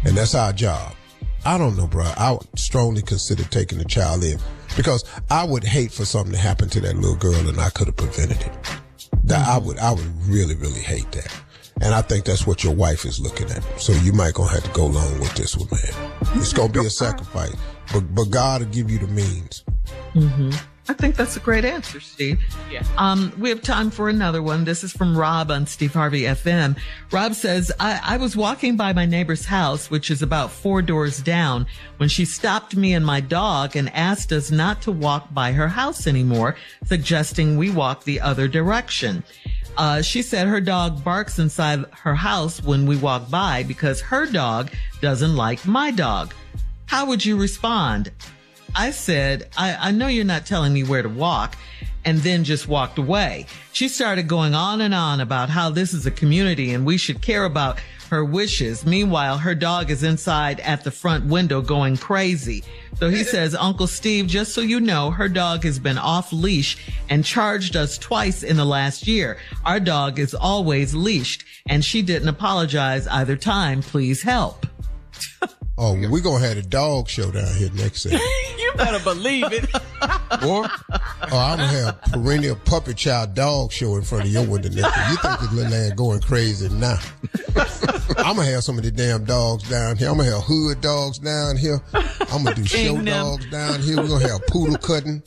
and 0.06 0.16
that's 0.16 0.34
our 0.34 0.52
job. 0.52 0.94
I 1.44 1.58
don't 1.58 1.76
know, 1.76 1.86
bro. 1.86 2.10
I 2.16 2.32
would 2.32 2.46
strongly 2.58 3.02
consider 3.02 3.44
taking 3.44 3.78
the 3.78 3.84
child 3.84 4.22
in 4.24 4.38
because 4.76 5.04
I 5.30 5.44
would 5.44 5.64
hate 5.64 5.92
for 5.92 6.04
something 6.04 6.32
to 6.32 6.38
happen 6.38 6.68
to 6.70 6.80
that 6.80 6.96
little 6.96 7.16
girl, 7.16 7.34
and 7.48 7.60
I 7.60 7.68
could 7.70 7.88
have 7.88 7.96
prevented 7.96 8.40
it. 8.40 8.52
That 9.24 9.46
I 9.46 9.58
would, 9.58 9.78
I 9.78 9.92
would 9.92 10.26
really, 10.26 10.54
really 10.56 10.80
hate 10.80 11.10
that. 11.12 11.32
And 11.80 11.94
I 11.94 12.02
think 12.02 12.24
that's 12.24 12.46
what 12.46 12.62
your 12.62 12.74
wife 12.74 13.04
is 13.04 13.18
looking 13.18 13.50
at. 13.50 13.62
So 13.80 13.92
you 13.92 14.12
might 14.12 14.34
gonna 14.34 14.50
have 14.50 14.64
to 14.64 14.70
go 14.70 14.86
along 14.86 15.18
with 15.20 15.34
this 15.34 15.56
one, 15.56 15.68
man. 15.70 16.12
It's 16.36 16.52
gonna 16.52 16.72
be 16.72 16.80
a 16.84 16.90
sacrifice, 17.04 17.54
but 17.92 18.14
but 18.14 18.24
God 18.30 18.62
will 18.62 18.68
give 18.68 18.90
you 18.90 18.98
the 18.98 19.08
means. 19.08 19.64
hmm 20.12 20.50
I 20.88 20.94
think 20.94 21.14
that's 21.14 21.36
a 21.36 21.40
great 21.40 21.64
answer, 21.64 22.00
Steve. 22.00 22.40
Yeah. 22.68 22.82
Um, 22.98 23.32
we 23.38 23.48
have 23.50 23.62
time 23.62 23.88
for 23.88 24.08
another 24.08 24.42
one. 24.42 24.64
This 24.64 24.82
is 24.82 24.92
from 24.92 25.16
Rob 25.16 25.48
on 25.50 25.64
Steve 25.64 25.94
Harvey 25.94 26.22
FM. 26.22 26.76
Rob 27.12 27.34
says, 27.34 27.70
I, 27.78 28.00
I 28.02 28.16
was 28.16 28.36
walking 28.36 28.76
by 28.76 28.92
my 28.92 29.06
neighbor's 29.06 29.44
house, 29.44 29.90
which 29.90 30.10
is 30.10 30.22
about 30.22 30.50
four 30.50 30.82
doors 30.82 31.22
down, 31.22 31.66
when 31.98 32.08
she 32.08 32.24
stopped 32.24 32.74
me 32.74 32.94
and 32.94 33.06
my 33.06 33.20
dog 33.20 33.76
and 33.76 33.94
asked 33.94 34.32
us 34.32 34.50
not 34.50 34.82
to 34.82 34.90
walk 34.90 35.32
by 35.32 35.52
her 35.52 35.68
house 35.68 36.08
anymore, 36.08 36.56
suggesting 36.84 37.56
we 37.56 37.70
walk 37.70 38.02
the 38.02 38.20
other 38.20 38.48
direction. 38.48 39.22
Uh, 39.78 40.02
she 40.02 40.20
said 40.20 40.48
her 40.48 40.60
dog 40.60 41.04
barks 41.04 41.38
inside 41.38 41.84
her 41.92 42.16
house 42.16 42.60
when 42.60 42.86
we 42.86 42.96
walk 42.96 43.30
by 43.30 43.62
because 43.62 44.00
her 44.00 44.26
dog 44.26 44.70
doesn't 45.00 45.36
like 45.36 45.64
my 45.64 45.92
dog. 45.92 46.34
How 46.86 47.06
would 47.06 47.24
you 47.24 47.38
respond? 47.38 48.10
I 48.74 48.90
said, 48.90 49.48
I, 49.56 49.88
I 49.88 49.90
know 49.90 50.06
you're 50.06 50.24
not 50.24 50.46
telling 50.46 50.72
me 50.72 50.82
where 50.82 51.02
to 51.02 51.08
walk, 51.08 51.56
and 52.04 52.18
then 52.18 52.44
just 52.44 52.68
walked 52.68 52.98
away. 52.98 53.46
She 53.72 53.88
started 53.88 54.28
going 54.28 54.54
on 54.54 54.80
and 54.80 54.94
on 54.94 55.20
about 55.20 55.50
how 55.50 55.70
this 55.70 55.94
is 55.94 56.06
a 56.06 56.10
community 56.10 56.74
and 56.74 56.84
we 56.84 56.96
should 56.96 57.22
care 57.22 57.44
about 57.44 57.78
her 58.10 58.24
wishes. 58.24 58.84
Meanwhile, 58.84 59.38
her 59.38 59.54
dog 59.54 59.90
is 59.90 60.02
inside 60.02 60.60
at 60.60 60.84
the 60.84 60.90
front 60.90 61.24
window 61.26 61.62
going 61.62 61.96
crazy. 61.96 62.62
So 62.98 63.08
he 63.08 63.24
says, 63.24 63.54
Uncle 63.54 63.86
Steve, 63.86 64.26
just 64.26 64.52
so 64.52 64.60
you 64.60 64.80
know, 64.80 65.10
her 65.10 65.28
dog 65.28 65.64
has 65.64 65.78
been 65.78 65.98
off 65.98 66.32
leash 66.32 66.76
and 67.08 67.24
charged 67.24 67.76
us 67.76 67.96
twice 67.96 68.42
in 68.42 68.56
the 68.56 68.64
last 68.64 69.06
year. 69.06 69.38
Our 69.64 69.80
dog 69.80 70.18
is 70.18 70.34
always 70.34 70.94
leashed 70.94 71.44
and 71.66 71.84
she 71.84 72.02
didn't 72.02 72.28
apologize 72.28 73.06
either 73.06 73.36
time. 73.36 73.82
Please 73.82 74.22
help. 74.22 74.66
Oh, 75.78 75.94
we're 76.10 76.20
gonna 76.20 76.46
have 76.46 76.58
a 76.58 76.62
dog 76.62 77.08
show 77.08 77.30
down 77.30 77.52
here 77.54 77.70
next 77.74 78.02
Saturday. 78.02 78.22
You 78.58 78.72
better 78.78 79.02
believe 79.04 79.52
it. 79.52 79.68
Or, 80.46 80.64
or 80.64 80.68
I'm 81.38 81.58
gonna 81.58 81.66
have 81.68 81.88
a 82.06 82.10
perennial 82.10 82.56
puppet 82.56 82.96
child 82.96 83.34
dog 83.34 83.70
show 83.70 83.94
in 83.96 84.02
front 84.02 84.24
of 84.24 84.30
your 84.30 84.44
window 84.44 84.68
next 84.70 84.96
year. 84.96 85.06
You 85.10 85.16
think 85.18 85.40
this 85.40 85.52
little 85.52 85.70
lad 85.70 85.96
going 85.96 86.20
crazy 86.20 86.68
now? 86.70 86.98
I'm 88.18 88.34
gonna 88.36 88.44
have 88.46 88.64
some 88.64 88.78
of 88.78 88.82
the 88.84 88.90
damn 88.90 89.24
dogs 89.24 89.68
down 89.68 89.96
here. 89.96 90.08
I'm 90.08 90.16
gonna 90.16 90.30
have 90.30 90.42
hood 90.42 90.80
dogs 90.80 91.18
down 91.18 91.56
here. 91.56 91.80
I'm 91.94 92.42
gonna 92.44 92.54
do 92.56 92.64
show 92.64 92.94
them. 92.94 93.04
dogs 93.04 93.48
down 93.50 93.80
here. 93.82 93.98
We're 93.98 94.08
gonna 94.08 94.26
have 94.28 94.44
poodle 94.48 94.78
cutting 94.78 95.22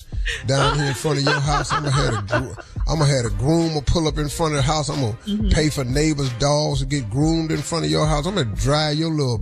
down 0.47 0.77
here 0.77 0.88
in 0.88 0.93
front 0.95 1.19
of 1.19 1.23
your 1.23 1.39
house. 1.39 1.72
I'm 1.72 1.84
gonna 1.84 1.91
have 1.95 2.31
a 2.31 2.63
I'm 2.88 2.99
gonna 2.99 3.05
have 3.05 3.26
a 3.26 3.30
groomer 3.35 3.85
pull 3.85 4.07
up 4.09 4.17
in 4.17 4.27
front 4.27 4.53
of 4.53 4.57
the 4.57 4.63
house. 4.63 4.89
I'm 4.89 4.99
gonna 4.99 5.13
Mm-hmm. 5.27 5.49
pay 5.49 5.69
for 5.69 5.84
neighbors' 5.85 6.31
dogs 6.39 6.80
to 6.80 6.85
get 6.85 7.09
groomed 7.09 7.51
in 7.51 7.59
front 7.61 7.85
of 7.85 7.91
your 7.91 8.05
house. 8.07 8.26
I'm 8.26 8.35
gonna 8.35 8.53
drive 8.55 8.97
your 8.97 9.11
little 9.11 9.41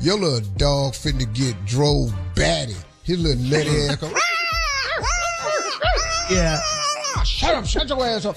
your 0.00 0.18
little 0.18 0.40
dog 0.56 0.92
finna 0.92 1.32
get 1.34 1.64
drove 1.66 2.12
batty. 2.34 2.74
His 3.04 3.18
little 3.18 3.42
nutty 3.42 3.70
ass 3.88 3.96
go, 3.96 4.10
Yeah. 6.30 6.58
shut 7.24 7.54
up, 7.54 7.66
shut 7.66 7.88
your 7.88 8.04
ass 8.04 8.24
up. 8.24 8.36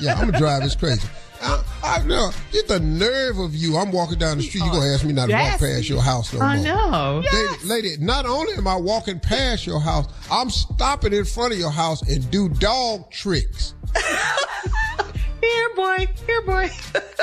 yeah, 0.00 0.14
I'm 0.14 0.26
gonna 0.26 0.38
drive 0.38 0.62
this 0.62 0.76
crazy. 0.76 1.08
I, 1.42 1.62
I 1.82 2.02
know. 2.04 2.30
Get 2.52 2.68
the 2.68 2.78
nerve 2.80 3.38
of 3.38 3.54
you. 3.54 3.78
I'm 3.78 3.90
walking 3.92 4.18
down 4.18 4.36
the 4.36 4.42
street. 4.42 4.62
You're 4.62 4.72
gonna 4.74 4.92
ask 4.92 5.04
me 5.06 5.14
not 5.14 5.30
to 5.30 5.32
walk 5.34 5.58
past 5.58 5.88
your 5.88 6.02
house 6.02 6.32
no 6.34 6.40
more. 6.40 6.48
I 6.48 6.60
know. 6.62 7.22
Lady, 7.32 7.64
lady, 7.64 7.96
not 8.04 8.26
only 8.26 8.52
am 8.54 8.68
I 8.68 8.76
walking 8.76 9.18
past 9.18 9.66
your 9.66 9.80
house, 9.80 10.06
I'm 10.30 10.50
stopping 10.50 11.14
in 11.14 11.24
front 11.24 11.54
of 11.54 11.58
your 11.58 11.70
house 11.70 12.02
and 12.02 12.30
do 12.30 12.50
dog 12.50 13.10
tricks. 13.10 13.72
Here, 15.40 15.70
boy. 15.74 16.06
Here, 16.26 16.42
boy. 16.42 16.70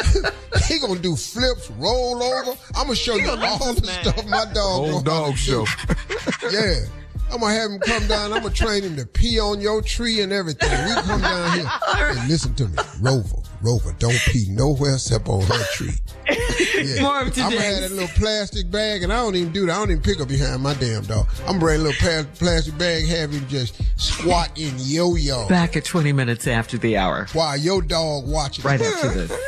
he 0.68 0.80
gonna 0.80 1.00
do 1.00 1.16
flips, 1.16 1.70
roll 1.72 2.22
over. 2.22 2.52
I'm 2.76 2.86
gonna 2.88 2.96
show 2.96 3.16
you 3.16 3.30
all 3.30 3.74
the 3.74 3.82
man. 3.86 4.04
stuff 4.04 4.26
my 4.28 4.46
dog. 4.46 4.56
Whole 4.56 4.88
know 4.88 4.94
how 4.98 5.02
dog 5.02 5.38
show. 5.38 5.66
yeah. 6.52 6.86
I'm 7.32 7.42
gonna 7.42 7.54
have 7.54 7.72
him 7.72 7.80
come 7.80 8.08
down. 8.08 8.32
I'm 8.32 8.42
gonna 8.42 8.54
train 8.54 8.84
him 8.84 8.96
to 8.96 9.06
pee 9.06 9.40
on 9.40 9.60
your 9.60 9.82
tree 9.82 10.22
and 10.22 10.32
everything. 10.32 10.70
We 10.70 10.94
come 11.02 11.22
down 11.22 11.60
here 11.60 11.70
and 11.98 12.30
listen 12.30 12.56
to 12.56 12.68
me, 12.68 12.78
Rover. 13.02 13.47
Rover, 13.62 13.94
don't 14.00 14.18
pee 14.28 14.46
nowhere 14.50 14.96
except 14.96 15.28
on 15.28 15.42
her 15.44 15.64
tree. 15.74 15.94
Yeah. 16.78 17.02
More 17.02 17.22
of 17.22 17.28
I'm 17.30 17.34
gonna 17.34 17.44
have 17.44 17.52
today's. 17.52 17.80
that 17.82 17.92
little 17.92 18.08
plastic 18.10 18.70
bag, 18.70 19.02
and 19.04 19.12
I 19.12 19.18
don't 19.18 19.36
even 19.36 19.52
do 19.52 19.66
that. 19.66 19.74
I 19.74 19.80
don't 19.80 19.92
even 19.92 20.04
pick 20.04 20.20
up 20.22 20.28
behind 20.28 20.62
my 20.62 20.74
damn 20.76 21.04
dog. 21.04 21.28
I'm 21.42 21.46
gonna 21.46 21.60
bring 21.60 21.82
a 21.82 21.84
little 21.84 22.08
pa- 22.24 22.28
plastic 22.38 22.78
bag, 22.78 23.06
have 23.08 23.32
him 23.32 23.48
just 23.48 23.82
squat 24.00 24.58
in 24.60 24.74
yo-yo 24.78 25.48
Back 25.48 25.76
at 25.76 25.86
20 25.86 26.12
minutes 26.14 26.46
after 26.48 26.78
the 26.78 26.98
hour. 26.98 27.28
while 27.34 27.58
your 27.58 27.82
dog 27.82 28.28
watching. 28.28 28.64
Right 28.64 28.82
after 28.82 29.10
this. 29.10 29.32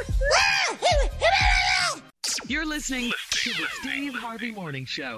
You're 2.47 2.65
listening 2.65 3.11
to 3.31 3.49
the 3.51 3.67
Steve 3.81 4.15
Harvey 4.15 4.51
Morning 4.51 4.85
Show. 4.85 5.17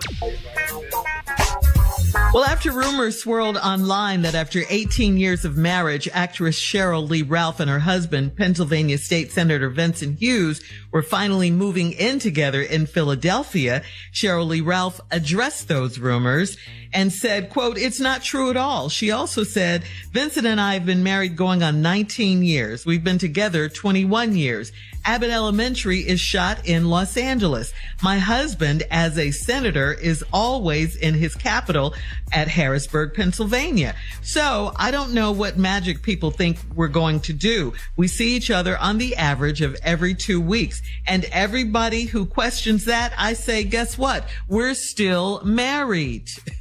Well, 2.13 2.43
after 2.43 2.71
rumors 2.71 3.21
swirled 3.21 3.57
online 3.57 4.23
that 4.23 4.35
after 4.35 4.63
18 4.69 5.17
years 5.17 5.45
of 5.45 5.55
marriage, 5.55 6.09
actress 6.11 6.59
Sheryl 6.59 7.09
Lee 7.09 7.21
Ralph 7.21 7.59
and 7.59 7.69
her 7.69 7.79
husband, 7.79 8.35
Pennsylvania 8.35 8.97
State 8.97 9.31
Senator 9.31 9.69
Vincent 9.69 10.19
Hughes, 10.19 10.61
were 10.91 11.03
finally 11.03 11.51
moving 11.51 11.93
in 11.93 12.19
together 12.19 12.61
in 12.61 12.85
Philadelphia, 12.85 13.81
Sheryl 14.13 14.47
Lee 14.47 14.61
Ralph 14.61 14.99
addressed 15.09 15.67
those 15.67 15.99
rumors 15.99 16.57
and 16.93 17.11
said, 17.11 17.49
quote, 17.49 17.77
it's 17.77 17.99
not 17.99 18.23
true 18.23 18.49
at 18.49 18.57
all. 18.57 18.89
She 18.89 19.11
also 19.11 19.43
said, 19.43 19.83
Vincent 20.11 20.45
and 20.45 20.59
I 20.59 20.73
have 20.73 20.85
been 20.85 21.03
married 21.03 21.35
going 21.35 21.63
on 21.63 21.81
19 21.81 22.43
years. 22.43 22.85
We've 22.85 23.03
been 23.03 23.17
together 23.17 23.69
21 23.69 24.35
years. 24.35 24.71
Abbott 25.03 25.31
Elementary 25.31 25.99
is 25.99 26.19
shot 26.19 26.67
in 26.67 26.85
Los 26.85 27.17
Angeles. 27.17 27.73
My 28.03 28.19
husband, 28.19 28.83
as 28.91 29.17
a 29.17 29.31
senator, 29.31 29.93
is 29.93 30.23
always 30.31 30.95
in 30.95 31.15
his 31.15 31.33
capital 31.33 31.95
at 32.31 32.47
Harrisburg, 32.47 33.15
Pennsylvania. 33.15 33.95
So 34.21 34.73
I 34.75 34.91
don't 34.91 35.13
know 35.13 35.31
what 35.31 35.57
magic 35.57 36.03
people 36.03 36.29
think 36.29 36.59
we're 36.75 36.87
going 36.87 37.19
to 37.21 37.33
do. 37.33 37.73
We 37.97 38.07
see 38.07 38.35
each 38.35 38.51
other 38.51 38.77
on 38.77 38.99
the 38.99 39.15
average 39.15 39.61
of 39.61 39.75
every 39.81 40.13
two 40.13 40.39
weeks. 40.39 40.83
And 41.07 41.25
everybody 41.25 42.03
who 42.03 42.25
questions 42.27 42.85
that, 42.85 43.11
I 43.17 43.33
say, 43.33 43.63
guess 43.63 43.97
what? 43.97 44.27
We're 44.47 44.75
still 44.75 45.41
married. 45.43 46.29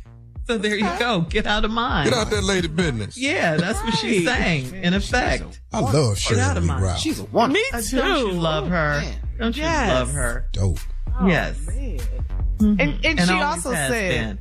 So 0.51 0.59
there 0.59 0.77
you 0.77 0.91
go. 0.99 1.21
Get 1.21 1.47
out 1.47 1.65
of 1.65 1.71
mine. 1.71 2.07
Get 2.07 2.13
out 2.13 2.29
that 2.31 2.43
lady 2.43 2.67
business. 2.67 3.17
Yeah, 3.17 3.57
that's 3.57 3.81
what 3.85 3.95
she's 3.99 4.27
saying. 4.27 4.75
In 4.83 4.95
effect, 4.95 5.61
I 5.73 5.79
love 5.79 5.93
Get 6.29 6.39
out 6.39 6.57
of 6.57 6.65
Shirley 6.65 6.67
mine. 6.67 6.83
Rao. 6.83 6.97
She's 6.97 7.21
a 7.21 7.25
wonder. 7.27 7.55
Me 7.55 7.65
too. 7.83 7.99
Don't 7.99 8.19
you 8.19 8.33
love 8.33 8.67
her? 8.67 9.01
Don't 9.39 9.57
you 9.57 9.63
Yes. 9.63 9.89
love 9.95 10.11
her? 10.11 10.49
Dope. 10.51 10.81
yes. 11.25 11.57
And, 11.69 12.81
and, 12.81 13.05
And 13.05 13.21
she 13.21 13.35
also 13.35 13.73
said, 13.73 13.91
been. 13.91 14.39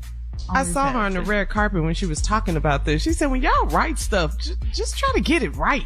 I 0.49 0.63
saw 0.63 0.91
her 0.91 0.97
on 0.97 1.13
the 1.13 1.21
red 1.21 1.49
carpet 1.49 1.83
when 1.83 1.93
she 1.93 2.07
was 2.07 2.23
talking 2.23 2.55
about 2.55 2.85
this. 2.85 3.03
She 3.03 3.13
said, 3.13 3.27
when 3.27 3.43
y'all 3.43 3.67
write 3.67 3.99
stuff, 3.99 4.35
just, 4.39 4.59
just 4.73 4.97
try 4.97 5.11
to 5.13 5.21
get 5.21 5.43
it 5.43 5.55
right. 5.57 5.85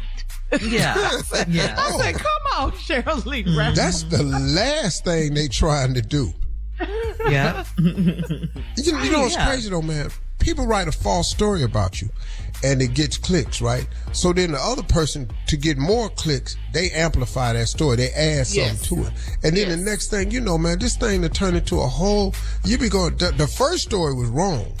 Yeah. 0.62 0.94
yeah. 1.48 1.74
I 1.76 1.98
said, 2.00 2.14
come 2.14 2.42
on, 2.56 2.72
Sheryl 2.72 3.26
Lee. 3.26 3.44
Mm. 3.44 3.58
Ralph." 3.58 3.76
That's 3.76 4.04
the 4.04 4.22
last 4.22 5.04
thing 5.04 5.34
they 5.34 5.48
trying 5.48 5.92
to 5.92 6.00
do. 6.00 6.32
Yeah. 7.28 7.64
You, 7.78 8.98
you 8.98 9.10
know 9.12 9.20
what's 9.22 9.34
Yeah. 9.34 9.46
crazy 9.46 9.70
though, 9.70 9.82
man? 9.82 10.10
People 10.40 10.66
write 10.66 10.88
a 10.88 10.92
false 10.92 11.30
story 11.30 11.62
about 11.62 12.02
you 12.02 12.10
and 12.62 12.82
it 12.82 12.92
gets 12.94 13.16
clicks, 13.16 13.62
right? 13.62 13.86
So 14.12 14.32
then 14.32 14.52
the 14.52 14.58
other 14.58 14.82
person, 14.82 15.30
to 15.46 15.56
get 15.56 15.78
more 15.78 16.08
clicks, 16.10 16.56
they 16.72 16.90
amplify 16.90 17.52
that 17.54 17.68
story. 17.68 17.96
They 17.96 18.10
add 18.10 18.46
something 18.46 18.76
to 18.98 19.06
it. 19.06 19.12
And 19.42 19.56
then 19.56 19.68
the 19.70 19.76
next 19.76 20.08
thing 20.10 20.30
you 20.30 20.40
know, 20.40 20.58
man, 20.58 20.78
this 20.78 20.96
thing 20.96 21.22
to 21.22 21.28
turn 21.28 21.54
into 21.54 21.80
a 21.80 21.86
whole, 21.86 22.34
you 22.64 22.76
be 22.78 22.88
going, 22.88 23.16
the, 23.16 23.32
the 23.32 23.46
first 23.46 23.84
story 23.84 24.14
was 24.14 24.28
wrong. 24.28 24.72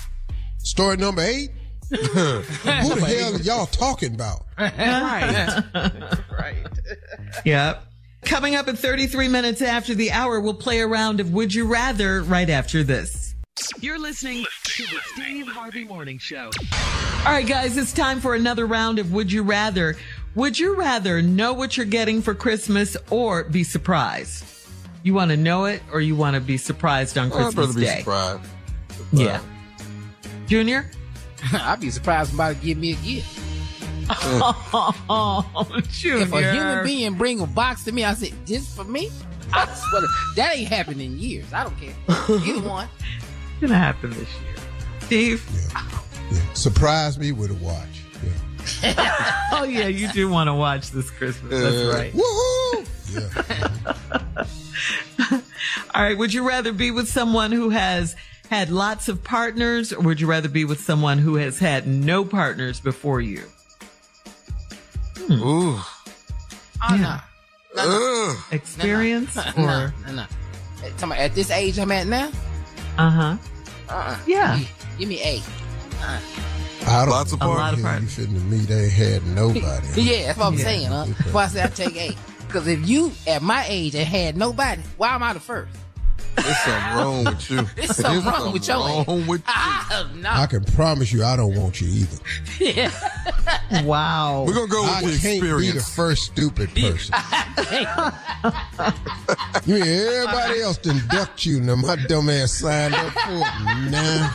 Story 0.58 0.96
number 0.96 1.22
eight, 1.22 1.50
who 1.90 1.96
the 1.96 3.04
hell 3.06 3.34
are 3.36 3.42
y'all 3.42 3.66
talking 3.66 4.14
about? 4.14 4.42
Right. 4.58 5.62
right. 6.32 6.66
Yep. 7.44 7.84
Coming 8.24 8.54
up 8.56 8.68
at 8.68 8.78
33 8.78 9.28
minutes 9.28 9.60
after 9.62 9.94
the 9.94 10.10
hour, 10.10 10.40
we'll 10.40 10.54
play 10.54 10.80
a 10.80 10.86
round 10.86 11.20
of 11.20 11.32
Would 11.32 11.54
You 11.54 11.66
Rather 11.66 12.22
right 12.22 12.48
after 12.48 12.82
this. 12.82 13.34
You're 13.80 13.98
listening 13.98 14.44
to 14.64 14.82
the 14.84 14.98
Steve 15.14 15.46
Harvey 15.46 15.84
Morning 15.84 16.18
Show. 16.18 16.50
All 17.26 17.32
right, 17.32 17.46
guys, 17.46 17.76
it's 17.76 17.92
time 17.92 18.20
for 18.20 18.34
another 18.34 18.66
round 18.66 18.98
of 18.98 19.12
Would 19.12 19.30
You 19.30 19.42
Rather. 19.42 19.96
Would 20.34 20.58
you 20.58 20.74
rather 20.74 21.22
know 21.22 21.52
what 21.52 21.76
you're 21.76 21.86
getting 21.86 22.22
for 22.22 22.34
Christmas 22.34 22.96
or 23.10 23.44
be 23.44 23.62
surprised? 23.62 24.44
You 25.02 25.14
want 25.14 25.30
to 25.30 25.36
know 25.36 25.66
it 25.66 25.82
or 25.92 26.00
you 26.00 26.16
want 26.16 26.34
to 26.34 26.40
be 26.40 26.56
surprised 26.56 27.16
on 27.18 27.30
Christmas 27.30 27.54
I'd 27.54 27.54
Christmas 27.54 27.76
rather 27.76 27.80
be 27.80 27.86
Day? 27.86 27.98
surprised. 28.00 28.50
Yeah. 29.12 29.40
Junior? 30.46 30.90
I'd 31.52 31.80
be 31.80 31.90
surprised 31.90 32.30
if 32.30 32.36
somebody 32.36 32.58
give 32.66 32.78
me 32.78 32.92
a 32.92 32.96
gift. 32.96 33.38
Oh, 34.10 35.80
Junior. 35.90 36.22
If 36.22 36.32
a 36.32 36.52
human 36.52 36.84
being 36.84 37.14
bring 37.14 37.40
a 37.40 37.46
box 37.46 37.84
to 37.84 37.92
me, 37.92 38.04
I 38.04 38.14
say, 38.14 38.32
just 38.44 38.74
for 38.76 38.84
me? 38.84 39.10
I 39.52 39.66
swear 39.66 40.02
that 40.36 40.56
ain't 40.56 40.68
happened 40.68 41.00
in 41.00 41.18
years. 41.18 41.52
I 41.52 41.64
don't 41.64 41.78
care. 41.78 41.94
Either 42.28 42.68
one. 42.68 42.88
gonna 43.60 43.74
happen 43.78 44.10
this 44.10 44.18
year. 44.18 44.54
Steve? 45.00 45.44
Yeah. 46.32 46.40
Surprise 46.54 47.18
me 47.18 47.32
with 47.32 47.50
a 47.50 47.54
watch. 47.64 48.02
Yeah. 48.82 49.46
Oh, 49.52 49.64
yeah, 49.64 49.86
you 49.88 50.08
do 50.12 50.28
want 50.28 50.48
to 50.48 50.54
watch 50.54 50.90
this 50.90 51.10
Christmas. 51.10 51.50
That's 51.60 51.76
Uh, 51.76 51.92
right. 51.94 52.12
Woohoo! 52.14 52.86
Yeah. 55.30 55.40
All 55.94 56.02
right. 56.02 56.16
Would 56.18 56.32
you 56.32 56.46
rather 56.48 56.72
be 56.72 56.90
with 56.90 57.08
someone 57.08 57.52
who 57.52 57.68
has 57.70 58.16
had 58.50 58.70
lots 58.70 59.08
of 59.08 59.22
partners 59.22 59.92
or 59.92 60.00
would 60.00 60.20
you 60.20 60.26
rather 60.26 60.48
be 60.48 60.64
with 60.64 60.80
someone 60.80 61.18
who 61.18 61.36
has 61.36 61.58
had 61.58 61.86
no 61.86 62.24
partners 62.24 62.80
before 62.80 63.20
you? 63.20 63.42
Ooh. 65.30 65.78
Oh, 66.86 66.96
no. 66.96 67.18
Ugh. 67.76 68.36
Experience 68.52 69.36
No, 69.56 69.64
or? 69.64 69.94
no, 70.06 70.12
no. 70.14 70.22
Hey, 70.80 70.90
talking 70.90 71.04
about 71.08 71.18
At 71.18 71.34
this 71.34 71.50
age 71.50 71.78
I'm 71.78 71.90
at 71.92 72.06
now? 72.06 72.30
Uh 72.98 73.10
huh. 73.10 73.36
Uh-uh. 73.88 74.18
Yeah. 74.26 74.58
Give, 74.58 74.68
give 74.98 75.08
me 75.08 75.20
eight. 75.22 75.42
Uh, 76.00 76.20
I 76.86 77.00
don't 77.04 77.10
Lots 77.10 77.32
of 77.32 77.40
know 77.40 77.54
partners. 77.54 78.16
who 78.16 78.22
you 78.22 78.28
fitting 78.28 78.50
me. 78.50 78.58
They 78.58 78.88
had 78.90 79.26
nobody. 79.26 79.86
yeah, 80.02 80.26
that's 80.26 80.38
what 80.38 80.46
I'm 80.46 80.54
Yeah. 80.54 80.64
saying, 80.64 80.86
huh? 80.88 81.06
That's 81.08 81.32
why 81.32 81.44
I 81.44 81.46
say 81.48 81.62
I 81.62 81.66
take 81.68 81.96
eight. 81.96 82.16
Because 82.46 82.66
if 82.68 82.86
you, 82.88 83.10
at 83.26 83.42
my 83.42 83.64
age, 83.68 83.94
and 83.94 84.06
had 84.06 84.36
nobody, 84.36 84.82
why 84.98 85.14
am 85.14 85.22
I 85.22 85.32
the 85.32 85.40
first? 85.40 85.72
There's 86.36 86.58
something 86.58 86.96
wrong 86.98 87.24
with 87.24 87.50
you. 87.50 87.62
There's 87.76 87.96
something 87.96 88.24
wrong 88.24 88.52
with 88.52 88.68
your 88.68 88.76
ass. 88.76 89.06
wrong 89.06 89.26
with 89.26 89.42
you. 89.46 90.20
No. 90.20 90.30
I 90.30 90.46
can 90.46 90.64
promise 90.64 91.12
you, 91.12 91.24
I 91.24 91.36
don't 91.36 91.54
want 91.54 91.80
you 91.80 91.88
either. 91.88 92.18
Yeah. 92.60 92.90
Wow. 93.82 94.44
We're 94.46 94.54
gonna 94.54 94.68
go 94.68 94.82
with 94.82 94.90
I 94.92 95.00
the 95.02 95.18
can't 95.18 95.40
be 95.58 95.70
the 95.70 95.80
first 95.80 96.22
stupid 96.24 96.70
person. 96.74 97.14
you 99.66 99.74
mean 99.74 99.82
everybody 99.82 100.60
else 100.60 100.78
done 100.78 101.02
ducked 101.08 101.44
you, 101.44 101.60
now 101.60 101.74
my 101.74 101.96
dumb 101.96 102.30
ass 102.30 102.52
signed 102.52 102.94
up 102.94 103.12
for 103.12 103.30
it. 103.30 103.90
Nah. 103.90 104.30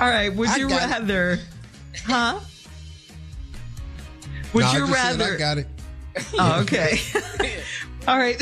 All 0.00 0.08
right. 0.08 0.32
Would 0.34 0.56
you 0.56 0.68
got 0.68 0.82
it. 0.82 0.90
rather? 0.92 1.38
Huh? 2.04 2.40
Would 4.52 4.62
Nah, 4.62 4.70
I 4.70 4.72
you 4.74 4.80
just 4.86 4.92
said 4.92 5.18
rather? 5.18 5.34
I 5.34 5.38
got 5.38 5.58
it. 5.58 5.66
Oh, 6.38 6.60
okay. 6.62 6.98
All 8.06 8.18
right. 8.18 8.40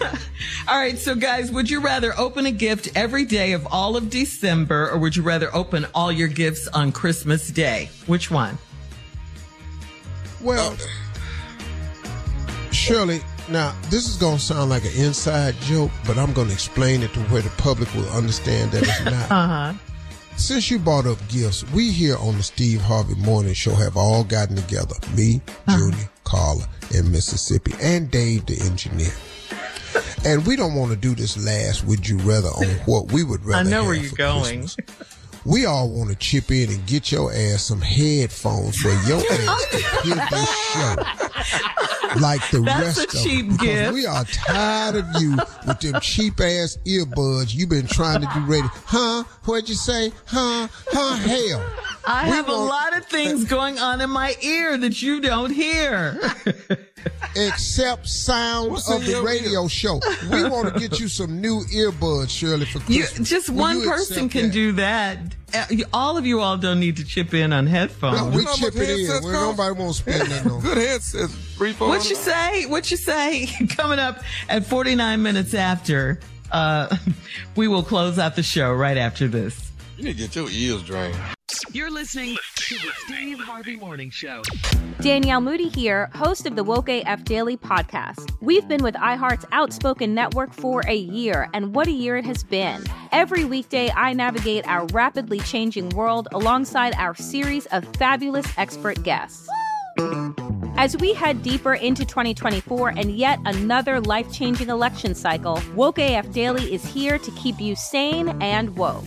all 0.68 0.76
right. 0.78 0.98
So, 0.98 1.14
guys, 1.14 1.50
would 1.52 1.70
you 1.70 1.80
rather 1.80 2.12
open 2.18 2.46
a 2.46 2.50
gift 2.50 2.88
every 2.94 3.24
day 3.24 3.52
of 3.52 3.66
all 3.70 3.96
of 3.96 4.10
December 4.10 4.90
or 4.90 4.98
would 4.98 5.14
you 5.16 5.22
rather 5.22 5.54
open 5.54 5.86
all 5.94 6.10
your 6.10 6.28
gifts 6.28 6.68
on 6.68 6.92
Christmas 6.92 7.48
Day? 7.48 7.88
Which 8.06 8.30
one? 8.30 8.58
Well, 10.42 10.76
Shirley, 12.70 13.20
now 13.48 13.74
this 13.90 14.08
is 14.08 14.16
going 14.16 14.36
to 14.36 14.42
sound 14.42 14.70
like 14.70 14.84
an 14.84 14.92
inside 14.96 15.54
joke, 15.62 15.90
but 16.06 16.18
I'm 16.18 16.32
going 16.32 16.48
to 16.48 16.52
explain 16.52 17.02
it 17.02 17.12
to 17.14 17.20
where 17.24 17.42
the 17.42 17.50
public 17.50 17.92
will 17.94 18.08
understand 18.10 18.72
that 18.72 18.82
it's 18.82 19.04
not. 19.04 19.30
Uh 19.30 19.46
huh. 19.46 19.72
Since 20.36 20.70
you 20.70 20.78
brought 20.78 21.06
up 21.06 21.16
gifts, 21.28 21.64
we 21.72 21.90
here 21.90 22.16
on 22.18 22.36
the 22.36 22.42
Steve 22.42 22.82
Harvey 22.82 23.14
Morning 23.14 23.54
Show 23.54 23.74
have 23.74 23.96
all 23.96 24.22
gotten 24.22 24.54
together. 24.56 24.94
Me, 25.16 25.40
Junior, 25.66 26.10
Carla, 26.26 26.68
in 26.94 27.10
Mississippi, 27.10 27.72
and 27.80 28.10
Dave 28.10 28.44
the 28.46 28.60
engineer. 28.60 29.12
And 30.26 30.44
we 30.46 30.56
don't 30.56 30.74
want 30.74 30.90
to 30.90 30.96
do 30.96 31.14
this 31.14 31.36
last 31.42 31.84
would 31.86 32.06
you 32.06 32.18
rather 32.18 32.48
on 32.48 32.66
what 32.84 33.12
we 33.12 33.22
would 33.24 33.44
rather 33.46 33.66
I 33.68 33.70
know 33.70 33.84
where 33.84 33.94
you're 33.94 34.12
going. 34.12 34.60
Christmas. 34.62 34.76
We 35.44 35.64
all 35.64 35.88
want 35.88 36.10
to 36.10 36.16
chip 36.16 36.50
in 36.50 36.70
and 36.70 36.84
get 36.86 37.12
your 37.12 37.32
ass 37.32 37.62
some 37.62 37.80
headphones 37.80 38.76
for 38.78 38.88
your 39.06 39.18
ass 39.30 39.66
to 39.70 39.76
hear 40.02 40.16
this 40.16 40.50
show 40.72 40.96
like 42.20 42.40
the 42.50 42.60
That's 42.60 42.98
rest 42.98 43.14
a 43.14 43.18
of 43.18 43.22
cheap 43.24 43.46
them. 43.48 43.56
'Cause 43.58 43.66
gift. 43.66 43.92
We 43.94 44.06
are 44.06 44.24
tired 44.24 44.96
of 44.96 45.06
you 45.22 45.36
with 45.66 45.80
them 45.80 46.00
cheap 46.00 46.40
ass 46.40 46.78
earbuds 46.84 47.54
you've 47.54 47.68
been 47.68 47.86
trying 47.86 48.22
to 48.22 48.28
do 48.34 48.40
ready. 48.40 48.66
Huh? 48.86 49.22
What'd 49.44 49.68
you 49.68 49.76
say? 49.76 50.12
Huh? 50.26 50.66
Huh? 50.90 51.14
Hell. 51.16 51.64
I 52.06 52.24
We 52.24 52.30
have 52.36 52.48
a 52.48 52.52
lot 52.52 52.96
of 52.96 53.06
things 53.06 53.44
going 53.44 53.78
on 53.78 54.00
in 54.00 54.10
my 54.10 54.34
ear 54.40 54.76
that 54.78 55.02
you 55.02 55.20
don't 55.20 55.50
hear. 55.50 56.18
Except 57.36 58.08
sound 58.08 58.70
What's 58.72 58.90
of 58.90 59.04
the 59.04 59.10
your 59.12 59.24
radio 59.24 59.68
show. 59.68 60.00
We 60.30 60.44
want 60.48 60.72
to 60.72 60.80
get 60.80 60.98
you 60.98 61.08
some 61.08 61.40
new 61.40 61.60
earbuds, 61.72 62.30
Shirley, 62.30 62.64
for 62.64 62.80
You, 62.90 63.04
just 63.22 63.50
Will 63.50 63.56
one 63.58 63.80
you 63.80 63.88
person 63.88 64.28
can 64.28 64.44
that? 64.46 64.52
do 64.52 64.72
that. 64.72 65.18
Uh, 65.54 65.64
All 65.92 66.16
of 66.16 66.24
you 66.26 66.40
all 66.40 66.56
don't 66.56 66.80
need 66.80 66.96
to 66.96 67.04
chip 67.04 67.34
in 67.34 67.52
on 67.52 67.66
headphones. 67.66 68.20
No, 68.20 68.26
we 68.28 68.36
You 68.38 68.42
know 68.42 68.50
how 68.50 68.56
chip 68.56 68.76
it 68.76 68.80
in. 68.82 69.06
headsets 69.06 69.24
Well, 69.24 69.34
cost? 69.34 69.58
nobody 69.58 69.78
won't 69.80 69.94
spend 69.94 70.30
that 70.30 70.46
on. 70.50 70.60
Good 70.62 70.78
headsets. 70.78 71.34
Three, 71.56 71.72
four 71.72 71.88
What 71.88 72.08
you 72.08 72.16
say? 72.16 72.66
What 72.66 72.90
you 72.90 72.96
say? 72.96 73.46
Coming 73.76 73.98
up 73.98 74.22
at 74.48 74.66
49 74.66 75.22
minutes 75.22 75.54
after, 75.54 76.18
uh, 76.50 76.96
we 77.56 77.68
will 77.68 77.82
close 77.82 78.18
out 78.18 78.34
the 78.36 78.42
show 78.42 78.72
right 78.72 78.96
after 78.96 79.28
this. 79.28 79.70
You 79.96 80.04
need 80.04 80.18
to 80.18 80.24
get 80.24 80.36
your 80.36 80.50
ears 80.50 80.82
drained. 80.82 81.16
You're 81.72 81.90
listening 81.90 82.36
to 82.56 82.74
the 82.74 82.90
Steve 83.06 83.38
Harvey 83.40 83.76
Morning 83.76 84.10
Show. 84.10 84.42
Danielle 85.00 85.40
Moody 85.40 85.68
here, 85.68 86.10
host 86.14 86.44
of 86.44 86.54
the 86.54 86.62
Woke 86.62 86.90
AF 86.90 87.24
Daily 87.24 87.56
podcast. 87.56 88.30
We've 88.42 88.68
been 88.68 88.82
with 88.82 88.94
iHeart's 88.96 89.46
Outspoken 89.52 90.14
Network 90.14 90.52
for 90.52 90.82
a 90.86 90.94
year, 90.94 91.48
and 91.54 91.74
what 91.74 91.86
a 91.86 91.92
year 91.92 92.18
it 92.18 92.26
has 92.26 92.44
been. 92.44 92.84
Every 93.10 93.46
weekday, 93.46 93.90
I 93.90 94.12
navigate 94.12 94.68
our 94.68 94.84
rapidly 94.86 95.40
changing 95.40 95.88
world 95.90 96.28
alongside 96.32 96.94
our 96.96 97.14
series 97.14 97.64
of 97.66 97.84
fabulous 97.96 98.46
expert 98.58 99.02
guests. 99.02 99.48
As 100.76 100.94
we 100.98 101.14
head 101.14 101.42
deeper 101.42 101.72
into 101.72 102.04
2024 102.04 102.90
and 102.90 103.12
yet 103.12 103.38
another 103.46 104.02
life 104.02 104.30
changing 104.30 104.68
election 104.68 105.14
cycle, 105.14 105.58
Woke 105.74 105.98
AF 105.98 106.30
Daily 106.32 106.74
is 106.74 106.84
here 106.84 107.18
to 107.18 107.30
keep 107.30 107.58
you 107.58 107.74
sane 107.74 108.36
and 108.42 108.76
woke. 108.76 109.06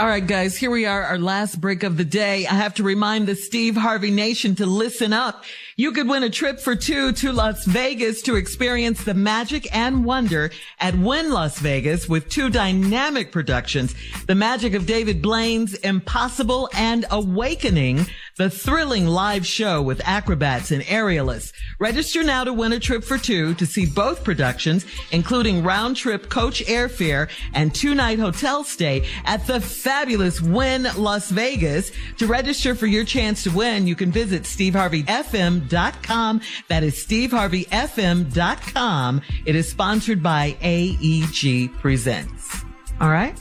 All 0.00 0.06
right, 0.06 0.26
guys, 0.26 0.56
here 0.56 0.70
we 0.70 0.86
are, 0.86 1.02
our 1.02 1.18
last 1.18 1.60
break 1.60 1.82
of 1.82 1.98
the 1.98 2.06
day. 2.06 2.46
I 2.46 2.54
have 2.54 2.72
to 2.76 2.82
remind 2.82 3.28
the 3.28 3.34
Steve 3.34 3.76
Harvey 3.76 4.10
Nation 4.10 4.54
to 4.54 4.64
listen 4.64 5.12
up. 5.12 5.44
You 5.76 5.92
could 5.92 6.08
win 6.08 6.22
a 6.22 6.30
trip 6.30 6.58
for 6.58 6.74
two 6.74 7.12
to 7.12 7.32
Las 7.32 7.66
Vegas 7.66 8.22
to 8.22 8.36
experience 8.36 9.04
the 9.04 9.12
magic 9.12 9.68
and 9.76 10.06
wonder 10.06 10.52
at 10.78 10.94
Wynn 10.94 11.30
Las 11.30 11.58
Vegas 11.58 12.08
with 12.08 12.30
two 12.30 12.48
dynamic 12.48 13.30
productions. 13.30 13.94
The 14.26 14.34
magic 14.34 14.72
of 14.72 14.86
David 14.86 15.20
Blaine's 15.20 15.74
Impossible 15.74 16.70
and 16.72 17.04
Awakening, 17.10 18.06
the 18.40 18.48
thrilling 18.48 19.06
live 19.06 19.46
show 19.46 19.82
with 19.82 20.00
acrobats 20.06 20.70
and 20.70 20.82
aerialists. 20.84 21.52
Register 21.78 22.22
now 22.22 22.42
to 22.42 22.54
win 22.54 22.72
a 22.72 22.80
trip 22.80 23.04
for 23.04 23.18
two 23.18 23.52
to 23.56 23.66
see 23.66 23.84
both 23.84 24.24
productions, 24.24 24.86
including 25.12 25.62
round 25.62 25.94
trip 25.94 26.30
coach 26.30 26.64
airfare 26.64 27.28
and 27.52 27.74
two 27.74 27.94
night 27.94 28.18
hotel 28.18 28.64
stay 28.64 29.06
at 29.26 29.46
the 29.46 29.60
fabulous 29.60 30.40
Wynn 30.40 30.86
Las 30.96 31.30
Vegas. 31.30 31.92
To 32.16 32.26
register 32.26 32.74
for 32.74 32.86
your 32.86 33.04
chance 33.04 33.42
to 33.42 33.50
win, 33.50 33.86
you 33.86 33.94
can 33.94 34.10
visit 34.10 34.44
steveharveyfm.com. 34.44 36.40
That 36.68 36.82
is 36.82 36.94
steveharveyfm.com. 37.04 39.20
It 39.44 39.54
is 39.54 39.70
sponsored 39.70 40.22
by 40.22 40.56
AEG 40.62 41.78
Presents. 41.78 42.64
All 43.02 43.10
right. 43.10 43.38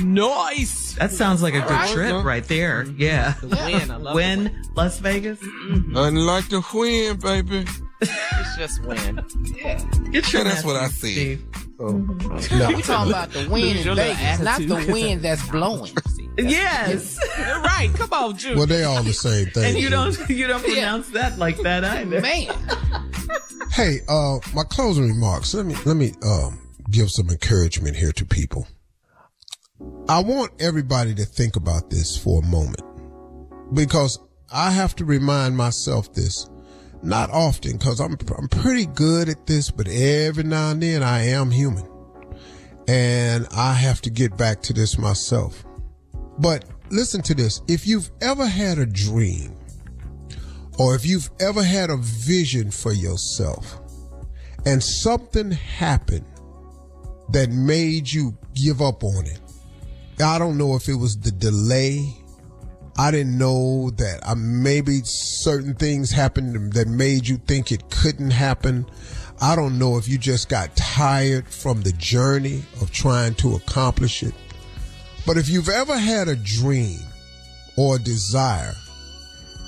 Nice. 0.00 0.94
That 0.94 1.10
sounds 1.12 1.42
like 1.42 1.54
a 1.54 1.60
good 1.60 1.88
trip 1.88 2.24
right 2.24 2.44
there. 2.44 2.84
Yeah. 2.96 3.34
The 3.40 3.48
Wynn, 3.48 3.90
I 3.90 3.96
love 3.96 4.14
Wynn 4.14 4.62
Las 4.74 4.98
Vegas. 4.98 5.40
Nothing 5.42 6.16
like 6.16 6.48
the 6.48 6.62
Wynn, 6.72 7.18
baby. 7.18 7.66
It's 8.00 8.56
just 8.56 8.82
Wynn. 8.84 9.24
Yeah. 9.56 9.82
Get 10.10 10.32
Yeah, 10.32 10.44
that's 10.44 10.64
what 10.64 10.76
I 10.76 10.88
see. 10.88 11.38
Oh, 11.78 11.94
We 11.94 12.82
talking 12.82 13.12
about 13.12 13.30
the 13.32 13.48
wind 13.50 13.78
in 13.78 13.84
Your 13.84 13.94
little 13.94 14.14
Vegas, 14.14 14.40
not 14.40 14.60
the 14.60 14.92
wind 14.92 15.22
that's 15.22 15.48
blowing. 15.48 15.92
Yes. 16.38 17.18
right. 17.38 17.90
Come 17.94 18.10
on, 18.12 18.38
Jude. 18.38 18.56
Well, 18.56 18.66
they 18.66 18.84
all 18.84 19.02
the 19.02 19.12
same 19.12 19.48
thing. 19.48 19.64
And 19.64 19.74
you 19.76 19.90
Jimmy. 19.90 20.14
don't 20.16 20.30
you 20.30 20.46
don't 20.46 20.64
pronounce 20.64 21.10
that 21.10 21.38
like 21.38 21.58
that 21.58 21.84
either. 21.84 22.22
Man. 22.22 22.54
Hey, 23.70 23.98
uh, 24.08 24.38
my 24.54 24.64
closing 24.64 25.08
remarks. 25.08 25.52
Let 25.52 25.66
me 25.66 25.74
let 25.84 25.96
me 25.96 26.14
um 26.22 26.58
give 26.90 27.10
some 27.10 27.28
encouragement 27.28 27.96
here 27.96 28.12
to 28.12 28.24
people. 28.24 28.66
I 30.08 30.20
want 30.20 30.52
everybody 30.60 31.14
to 31.14 31.24
think 31.24 31.56
about 31.56 31.90
this 31.90 32.16
for 32.16 32.42
a 32.42 32.46
moment 32.46 32.82
because 33.74 34.18
I 34.52 34.70
have 34.70 34.94
to 34.96 35.04
remind 35.04 35.56
myself 35.56 36.12
this 36.12 36.48
not 37.02 37.30
often 37.30 37.72
because 37.72 38.00
I'm 38.00 38.16
I'm 38.38 38.48
pretty 38.48 38.86
good 38.86 39.28
at 39.28 39.46
this, 39.46 39.70
but 39.70 39.88
every 39.88 40.44
now 40.44 40.70
and 40.70 40.82
then 40.82 41.02
I 41.02 41.26
am 41.26 41.50
human, 41.50 41.88
and 42.86 43.46
I 43.50 43.74
have 43.74 44.00
to 44.02 44.10
get 44.10 44.36
back 44.36 44.62
to 44.62 44.72
this 44.72 44.98
myself. 44.98 45.64
But 46.38 46.64
listen 46.90 47.22
to 47.22 47.34
this: 47.34 47.60
if 47.66 47.86
you've 47.86 48.10
ever 48.20 48.46
had 48.46 48.78
a 48.78 48.86
dream 48.86 49.56
or 50.78 50.94
if 50.94 51.04
you've 51.04 51.30
ever 51.40 51.62
had 51.62 51.90
a 51.90 51.96
vision 51.96 52.70
for 52.70 52.92
yourself 52.92 53.80
and 54.64 54.82
something 54.82 55.50
happened 55.50 56.26
that 57.30 57.50
made 57.50 58.10
you 58.10 58.36
give 58.54 58.80
up 58.80 59.04
on 59.04 59.26
it. 59.26 59.40
I 60.22 60.38
don't 60.38 60.56
know 60.56 60.76
if 60.76 60.88
it 60.88 60.94
was 60.94 61.18
the 61.18 61.32
delay. 61.32 62.14
I 62.98 63.10
didn't 63.10 63.38
know 63.38 63.90
that 63.90 64.20
uh, 64.24 64.34
maybe 64.34 65.00
certain 65.04 65.74
things 65.74 66.10
happened 66.10 66.74
that 66.74 66.86
made 66.88 67.26
you 67.26 67.38
think 67.38 67.72
it 67.72 67.88
couldn't 67.90 68.30
happen. 68.30 68.86
I 69.40 69.56
don't 69.56 69.78
know 69.78 69.96
if 69.96 70.08
you 70.08 70.18
just 70.18 70.48
got 70.48 70.76
tired 70.76 71.48
from 71.48 71.82
the 71.82 71.92
journey 71.92 72.62
of 72.80 72.92
trying 72.92 73.34
to 73.36 73.56
accomplish 73.56 74.22
it. 74.22 74.34
But 75.26 75.38
if 75.38 75.48
you've 75.48 75.68
ever 75.68 75.96
had 75.96 76.28
a 76.28 76.36
dream 76.36 77.00
or 77.76 77.96
a 77.96 77.98
desire 77.98 78.74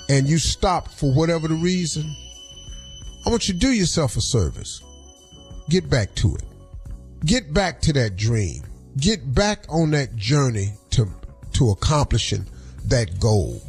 and 0.09 0.27
you 0.27 0.37
stop 0.37 0.89
for 0.89 1.11
whatever 1.11 1.47
the 1.47 1.55
reason, 1.55 2.15
I 3.25 3.29
want 3.29 3.47
you 3.47 3.53
to 3.53 3.59
do 3.59 3.71
yourself 3.71 4.15
a 4.17 4.21
service. 4.21 4.81
Get 5.69 5.89
back 5.89 6.13
to 6.15 6.35
it. 6.35 6.43
Get 7.25 7.53
back 7.53 7.81
to 7.81 7.93
that 7.93 8.15
dream. 8.15 8.61
Get 8.97 9.33
back 9.33 9.65
on 9.69 9.91
that 9.91 10.15
journey 10.15 10.73
to, 10.91 11.07
to 11.53 11.71
accomplishing 11.71 12.45
that 12.85 13.19
goal. 13.19 13.61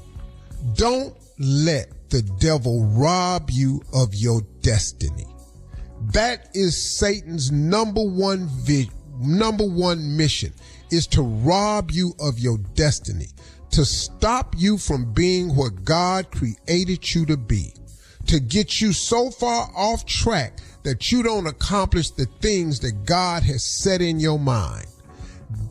Don't 0.75 1.17
let 1.39 2.11
the 2.11 2.23
devil 2.39 2.85
rob 2.85 3.51
you 3.51 3.83
of 3.93 4.15
your 4.15 4.43
destiny. 4.61 5.27
That 6.13 6.49
is 6.55 6.99
Satan's 6.99 7.51
number 7.51 8.03
one 8.03 8.47
vi- 8.47 8.91
number 9.19 9.65
one 9.65 10.17
mission 10.17 10.53
is 10.91 11.07
to 11.09 11.23
rob 11.23 11.91
you 11.91 12.15
of 12.21 12.39
your 12.39 12.59
destiny, 12.75 13.27
to 13.71 13.85
stop 13.85 14.55
you 14.57 14.79
from 14.79 15.13
being 15.13 15.57
what 15.57 15.85
God 15.85 16.31
created 16.31 17.15
you 17.15 17.27
to 17.27 17.37
be, 17.37 17.75
to 18.27 18.39
get 18.39 18.81
you 18.81 18.93
so 18.93 19.31
far 19.31 19.71
off 19.75 20.07
track 20.07 20.61
that 20.85 21.11
you 21.11 21.23
don't 21.23 21.47
accomplish 21.47 22.11
the 22.11 22.27
things 22.41 22.79
that 22.81 23.05
God 23.05 23.43
has 23.43 23.65
set 23.65 24.01
in 24.01 24.21
your 24.21 24.39
mind. 24.39 24.87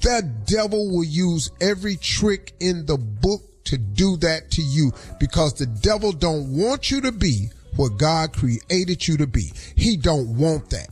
The 0.02 0.22
devil 0.46 0.92
will 0.92 1.04
use 1.04 1.52
every 1.62 1.96
trick 1.96 2.54
in 2.60 2.86
the 2.86 2.98
book 2.98 3.42
to 3.66 3.78
do 3.78 4.18
that 4.18 4.52
to 4.52 4.62
you 4.62 4.92
because 5.20 5.54
the 5.54 5.66
devil 5.66 6.12
don't 6.12 6.56
want 6.56 6.92
you 6.92 7.02
to 7.02 7.12
be 7.12 7.50
what 7.76 7.98
God 7.98 8.34
created 8.34 9.08
you 9.08 9.18
to 9.18 9.28
be. 9.28 9.52
He 9.76 9.98
don't 9.98 10.38
want 10.38 10.70
that. 10.70 10.90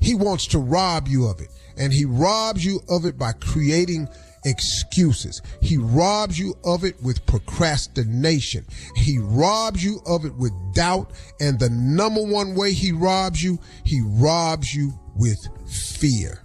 He 0.00 0.14
wants 0.14 0.46
to 0.48 0.58
rob 0.58 1.08
you 1.08 1.26
of 1.26 1.40
it. 1.40 1.48
And 1.76 1.92
he 1.92 2.04
robs 2.04 2.64
you 2.64 2.80
of 2.88 3.04
it 3.06 3.16
by 3.18 3.32
creating 3.32 4.08
excuses. 4.44 5.42
He 5.60 5.76
robs 5.76 6.38
you 6.38 6.54
of 6.64 6.84
it 6.84 7.00
with 7.02 7.24
procrastination. 7.26 8.64
He 8.96 9.18
robs 9.18 9.84
you 9.84 10.00
of 10.06 10.24
it 10.24 10.34
with 10.34 10.52
doubt. 10.74 11.12
And 11.40 11.58
the 11.58 11.70
number 11.70 12.22
one 12.22 12.54
way 12.54 12.72
he 12.72 12.92
robs 12.92 13.42
you, 13.42 13.58
he 13.84 14.02
robs 14.04 14.74
you 14.74 14.92
with 15.16 15.46
fear. 15.68 16.42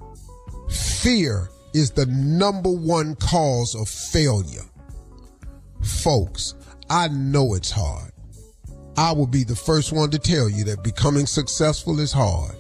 Fear 0.70 1.50
is 1.74 1.92
the 1.92 2.06
number 2.08 2.72
one 2.72 3.16
cause 3.16 3.76
of 3.76 3.88
failure. 3.90 4.64
Folks, 5.82 6.56
I 6.90 7.08
know 7.10 7.56
it's 7.56 7.72
hard. 7.72 8.12
I 8.96 9.12
will 9.12 9.28
be 9.28 9.44
the 9.44 9.56
first 9.56 9.92
one 9.92 10.12
to 10.12 10.20
tell 10.20 10.50
you 10.50 10.64
that 10.66 10.84
becoming 10.84 11.26
successful 11.26 12.00
is 12.00 12.12
hard. 12.12 12.56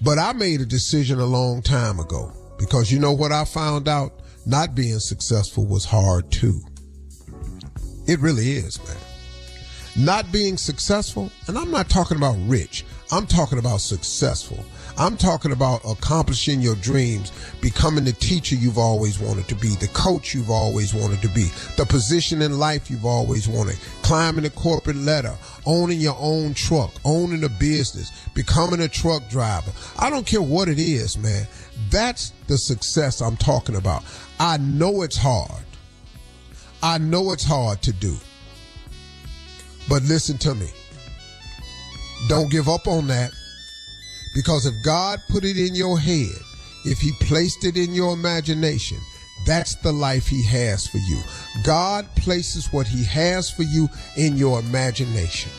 But 0.00 0.18
I 0.18 0.32
made 0.32 0.60
a 0.60 0.66
decision 0.66 1.20
a 1.20 1.26
long 1.26 1.62
time 1.62 2.00
ago 2.00 2.32
because 2.58 2.90
you 2.90 2.98
know 2.98 3.12
what 3.12 3.32
I 3.32 3.44
found 3.44 3.88
out? 3.88 4.20
Not 4.46 4.74
being 4.74 4.98
successful 4.98 5.66
was 5.66 5.84
hard 5.84 6.30
too. 6.30 6.60
It 8.06 8.20
really 8.20 8.52
is, 8.52 8.78
man. 8.84 8.96
Not 9.96 10.30
being 10.32 10.56
successful, 10.56 11.30
and 11.46 11.56
I'm 11.56 11.70
not 11.70 11.88
talking 11.88 12.16
about 12.16 12.36
rich, 12.46 12.84
I'm 13.10 13.26
talking 13.26 13.58
about 13.58 13.80
successful. 13.80 14.58
I'm 14.96 15.16
talking 15.16 15.50
about 15.50 15.80
accomplishing 15.84 16.60
your 16.60 16.76
dreams, 16.76 17.32
becoming 17.60 18.04
the 18.04 18.12
teacher 18.12 18.54
you've 18.54 18.78
always 18.78 19.18
wanted 19.18 19.48
to 19.48 19.56
be, 19.56 19.74
the 19.76 19.88
coach 19.88 20.34
you've 20.34 20.50
always 20.50 20.94
wanted 20.94 21.20
to 21.22 21.28
be, 21.28 21.48
the 21.76 21.84
position 21.84 22.42
in 22.42 22.58
life 22.60 22.88
you've 22.90 23.04
always 23.04 23.48
wanted, 23.48 23.76
climbing 24.02 24.44
the 24.44 24.50
corporate 24.50 24.96
ladder, 24.96 25.34
owning 25.66 25.98
your 25.98 26.16
own 26.20 26.54
truck, 26.54 26.92
owning 27.04 27.42
a 27.42 27.48
business, 27.48 28.12
becoming 28.34 28.82
a 28.82 28.88
truck 28.88 29.28
driver. 29.28 29.72
I 29.98 30.10
don't 30.10 30.26
care 30.26 30.42
what 30.42 30.68
it 30.68 30.78
is, 30.78 31.18
man. 31.18 31.46
That's 31.90 32.32
the 32.46 32.56
success 32.56 33.20
I'm 33.20 33.36
talking 33.36 33.74
about. 33.74 34.04
I 34.38 34.58
know 34.58 35.02
it's 35.02 35.16
hard. 35.16 35.64
I 36.82 36.98
know 36.98 37.32
it's 37.32 37.44
hard 37.44 37.82
to 37.82 37.92
do. 37.92 38.16
But 39.88 40.02
listen 40.04 40.38
to 40.38 40.54
me. 40.54 40.68
Don't 42.28 42.50
give 42.50 42.68
up 42.68 42.86
on 42.86 43.08
that. 43.08 43.32
Because 44.34 44.66
if 44.66 44.74
God 44.82 45.20
put 45.28 45.44
it 45.44 45.56
in 45.56 45.74
your 45.74 45.98
head, 45.98 46.34
if 46.84 46.98
He 46.98 47.12
placed 47.20 47.64
it 47.64 47.76
in 47.76 47.94
your 47.94 48.12
imagination, 48.12 48.98
That's 49.44 49.74
the 49.74 49.92
life 49.92 50.26
he 50.26 50.42
has 50.44 50.86
for 50.86 50.98
you. 50.98 51.20
God 51.62 52.06
places 52.16 52.72
what 52.72 52.86
he 52.86 53.04
has 53.04 53.50
for 53.50 53.62
you 53.62 53.88
in 54.16 54.36
your 54.36 54.58
imagination. 54.60 55.52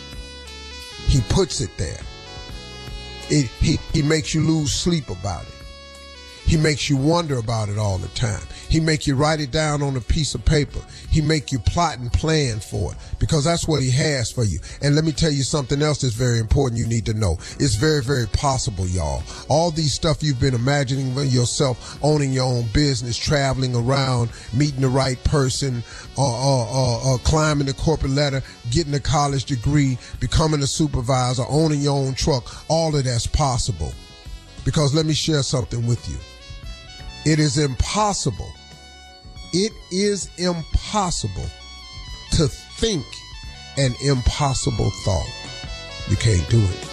He 1.07 1.21
puts 1.29 1.61
it 1.61 1.69
there. 1.77 2.01
It, 3.29 3.45
he, 3.59 3.77
he 3.93 4.01
makes 4.01 4.33
you 4.33 4.41
lose 4.41 4.73
sleep 4.73 5.09
about 5.09 5.43
it. 5.43 5.54
He 6.45 6.57
makes 6.57 6.89
you 6.89 6.97
wonder 6.97 7.37
about 7.37 7.69
it 7.69 7.77
all 7.77 7.97
the 7.97 8.07
time. 8.09 8.41
He 8.69 8.79
make 8.79 9.07
you 9.07 9.15
write 9.15 9.39
it 9.39 9.51
down 9.51 9.81
on 9.81 9.95
a 9.95 10.01
piece 10.01 10.35
of 10.35 10.45
paper. 10.45 10.79
He 11.09 11.21
make 11.21 11.51
you 11.51 11.59
plot 11.59 11.97
and 11.97 12.11
plan 12.11 12.59
for 12.59 12.91
it 12.91 12.97
because 13.19 13.43
that's 13.43 13.67
what 13.67 13.81
he 13.81 13.89
has 13.91 14.31
for 14.31 14.43
you. 14.43 14.59
And 14.81 14.95
let 14.95 15.05
me 15.05 15.11
tell 15.11 15.31
you 15.31 15.43
something 15.43 15.81
else 15.81 16.01
that's 16.01 16.13
very 16.13 16.39
important 16.39 16.79
you 16.79 16.87
need 16.87 17.05
to 17.05 17.13
know. 17.13 17.37
It's 17.59 17.75
very, 17.75 18.03
very 18.03 18.27
possible, 18.27 18.85
y'all. 18.87 19.23
All 19.49 19.71
these 19.71 19.93
stuff 19.93 20.21
you've 20.21 20.39
been 20.39 20.53
imagining 20.53 21.15
yourself, 21.29 21.97
owning 22.03 22.31
your 22.31 22.45
own 22.45 22.65
business, 22.73 23.17
traveling 23.17 23.75
around, 23.75 24.29
meeting 24.53 24.81
the 24.81 24.89
right 24.89 25.21
person, 25.23 25.83
uh, 26.17 26.21
uh, 26.21 26.65
uh, 26.65 27.15
uh, 27.15 27.17
climbing 27.19 27.67
the 27.67 27.73
corporate 27.73 28.11
ladder, 28.11 28.43
getting 28.71 28.93
a 28.93 28.99
college 28.99 29.45
degree, 29.45 29.97
becoming 30.19 30.61
a 30.61 30.67
supervisor, 30.67 31.43
owning 31.49 31.81
your 31.81 31.97
own 31.97 32.13
truck, 32.13 32.69
all 32.69 32.95
of 32.95 33.03
that's 33.03 33.27
possible. 33.27 33.93
Because 34.63 34.93
let 34.93 35.05
me 35.05 35.13
share 35.13 35.43
something 35.43 35.85
with 35.87 36.07
you. 36.09 36.17
It 37.25 37.39
is 37.39 37.57
impossible. 37.57 38.51
It 39.51 39.71
is 39.91 40.29
impossible 40.37 41.49
to 42.33 42.47
think 42.47 43.03
an 43.77 43.95
impossible 44.03 44.91
thought. 45.03 45.33
You 46.07 46.17
can't 46.17 46.47
do 46.49 46.59
it. 46.59 46.89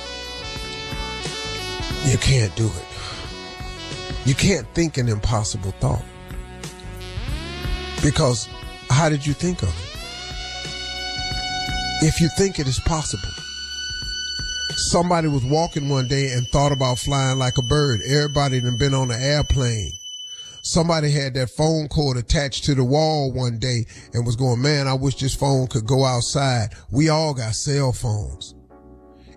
You 2.06 2.16
can't 2.16 2.54
do 2.56 2.66
it. 2.66 2.86
You 4.24 4.34
can't 4.34 4.66
think 4.68 4.96
an 4.96 5.08
impossible 5.08 5.72
thought. 5.80 6.04
Because 8.02 8.48
how 8.88 9.10
did 9.10 9.26
you 9.26 9.34
think 9.34 9.62
of 9.62 9.68
it? 9.68 9.92
If 12.06 12.20
you 12.20 12.28
think 12.38 12.58
it 12.58 12.66
is 12.66 12.80
possible, 12.80 13.28
somebody 14.76 15.28
was 15.28 15.44
walking 15.44 15.88
one 15.90 16.08
day 16.08 16.32
and 16.32 16.48
thought 16.48 16.72
about 16.72 16.98
flying 16.98 17.38
like 17.38 17.58
a 17.58 17.62
bird. 17.62 18.00
Everybody 18.08 18.60
had 18.60 18.78
been 18.78 18.94
on 18.94 19.10
an 19.10 19.20
airplane. 19.20 19.92
Somebody 20.64 21.10
had 21.10 21.34
that 21.34 21.50
phone 21.50 21.88
cord 21.88 22.16
attached 22.16 22.64
to 22.64 22.76
the 22.76 22.84
wall 22.84 23.32
one 23.32 23.58
day 23.58 23.84
and 24.14 24.24
was 24.24 24.36
going, 24.36 24.62
man, 24.62 24.86
I 24.86 24.94
wish 24.94 25.16
this 25.16 25.34
phone 25.34 25.66
could 25.66 25.86
go 25.86 26.04
outside. 26.04 26.74
We 26.92 27.08
all 27.08 27.34
got 27.34 27.56
cell 27.56 27.92
phones. 27.92 28.54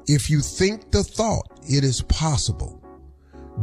If 0.08 0.30
you 0.30 0.42
think 0.42 0.92
the 0.92 1.04
thought, 1.04 1.48
it 1.68 1.84
is 1.84 2.04
possible. 2.04 2.80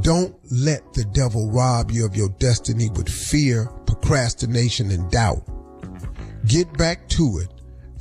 Don't 0.00 0.34
let 0.50 0.92
the 0.92 1.04
devil 1.04 1.52
rob 1.52 1.92
you 1.92 2.04
of 2.04 2.16
your 2.16 2.30
destiny 2.30 2.90
with 2.90 3.08
fear, 3.08 3.66
procrastination, 3.86 4.90
and 4.90 5.08
doubt. 5.10 5.46
Get 6.46 6.72
back 6.76 7.08
to 7.10 7.38
it. 7.44 7.48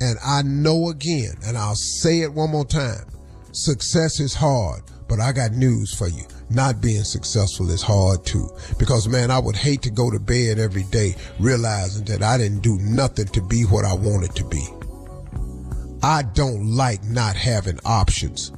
And 0.00 0.18
I 0.24 0.42
know 0.42 0.88
again, 0.88 1.34
and 1.46 1.56
I'll 1.56 1.76
say 1.76 2.22
it 2.22 2.32
one 2.32 2.50
more 2.50 2.64
time. 2.64 3.06
Success 3.52 4.18
is 4.18 4.34
hard, 4.34 4.82
but 5.06 5.20
I 5.20 5.30
got 5.30 5.52
news 5.52 5.94
for 5.94 6.08
you. 6.08 6.26
Not 6.54 6.80
being 6.80 7.04
successful 7.04 7.70
is 7.70 7.82
hard 7.82 8.24
too. 8.24 8.48
Because 8.78 9.08
man, 9.08 9.30
I 9.30 9.38
would 9.38 9.56
hate 9.56 9.82
to 9.82 9.90
go 9.90 10.10
to 10.10 10.18
bed 10.18 10.58
every 10.58 10.84
day 10.84 11.14
realizing 11.38 12.04
that 12.06 12.22
I 12.22 12.38
didn't 12.38 12.60
do 12.60 12.78
nothing 12.78 13.26
to 13.28 13.40
be 13.40 13.62
what 13.62 13.84
I 13.84 13.94
wanted 13.94 14.34
to 14.36 14.44
be. 14.44 14.66
I 16.02 16.22
don't 16.22 16.66
like 16.66 17.04
not 17.04 17.36
having 17.36 17.78
options. 17.84 18.52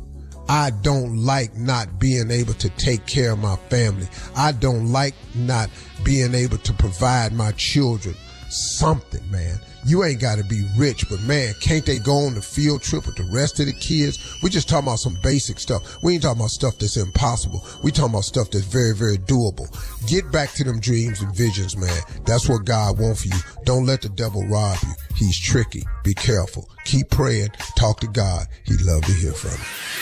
I 0.48 0.70
don't 0.82 1.18
like 1.18 1.56
not 1.56 1.98
being 1.98 2.30
able 2.30 2.54
to 2.54 2.68
take 2.70 3.06
care 3.06 3.32
of 3.32 3.38
my 3.38 3.56
family. 3.68 4.08
I 4.36 4.52
don't 4.52 4.92
like 4.92 5.14
not 5.34 5.70
being 6.04 6.34
able 6.34 6.58
to 6.58 6.72
provide 6.74 7.32
my 7.32 7.52
children 7.52 8.14
something, 8.50 9.30
man. 9.30 9.58
You 9.86 10.04
ain't 10.04 10.20
got 10.20 10.38
to 10.38 10.44
be 10.44 10.64
rich, 10.76 11.08
but 11.08 11.20
man, 11.22 11.54
can't 11.60 11.84
they 11.84 11.98
go 11.98 12.26
on 12.26 12.34
the 12.34 12.42
field 12.42 12.82
trip 12.82 13.06
with 13.06 13.16
the 13.16 13.28
rest 13.32 13.60
of 13.60 13.66
the 13.66 13.72
kids? 13.72 14.38
We 14.42 14.50
just 14.50 14.68
talking 14.68 14.88
about 14.88 14.98
some 14.98 15.18
basic 15.22 15.58
stuff. 15.58 16.02
We 16.02 16.14
ain't 16.14 16.22
talking 16.22 16.40
about 16.40 16.50
stuff 16.50 16.78
that's 16.78 16.96
impossible. 16.96 17.66
We 17.82 17.90
talking 17.90 18.12
about 18.12 18.24
stuff 18.24 18.50
that's 18.50 18.64
very, 18.64 18.94
very 18.94 19.18
doable. 19.18 19.68
Get 20.08 20.30
back 20.32 20.52
to 20.54 20.64
them 20.64 20.80
dreams 20.80 21.20
and 21.20 21.34
visions, 21.34 21.76
man. 21.76 22.00
That's 22.24 22.48
what 22.48 22.64
God 22.64 22.98
wants 22.98 23.22
for 23.22 23.28
you. 23.28 23.40
Don't 23.64 23.86
let 23.86 24.02
the 24.02 24.08
devil 24.08 24.46
rob 24.48 24.78
you. 24.82 24.94
He's 25.16 25.38
tricky. 25.38 25.84
Be 26.02 26.14
careful. 26.14 26.68
Keep 26.84 27.10
praying. 27.10 27.50
Talk 27.76 28.00
to 28.00 28.08
God. 28.08 28.46
He'd 28.64 28.82
love 28.82 29.02
to 29.02 29.12
hear 29.12 29.32
from 29.32 29.60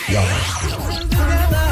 you. 0.09 0.15
Y'all 0.15 1.72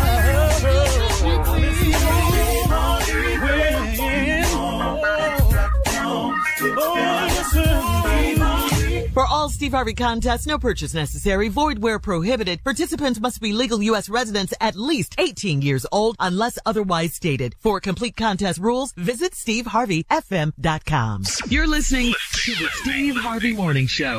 Steve 9.61 9.73
Harvey 9.73 9.93
contest, 9.93 10.47
no 10.47 10.59
purchase 10.59 10.95
necessary, 10.95 11.49
void 11.49 11.81
where 11.81 11.99
prohibited. 11.99 12.65
Participants 12.65 13.21
must 13.21 13.43
be 13.43 13.53
legal 13.53 13.83
U.S. 13.83 14.09
residents 14.09 14.55
at 14.59 14.75
least 14.75 15.15
18 15.19 15.61
years 15.61 15.85
old 15.93 16.17
unless 16.19 16.59
otherwise 16.65 17.13
stated. 17.13 17.55
For 17.59 17.79
complete 17.79 18.17
contest 18.17 18.59
rules, 18.59 18.93
visit 18.93 19.33
steveharveyfm.com. 19.33 21.25
You're 21.51 21.67
listening 21.67 22.15
to 22.45 22.55
the 22.55 22.69
Steve 22.73 23.17
Harvey 23.17 23.53
Morning 23.53 23.87
Show. 23.87 24.19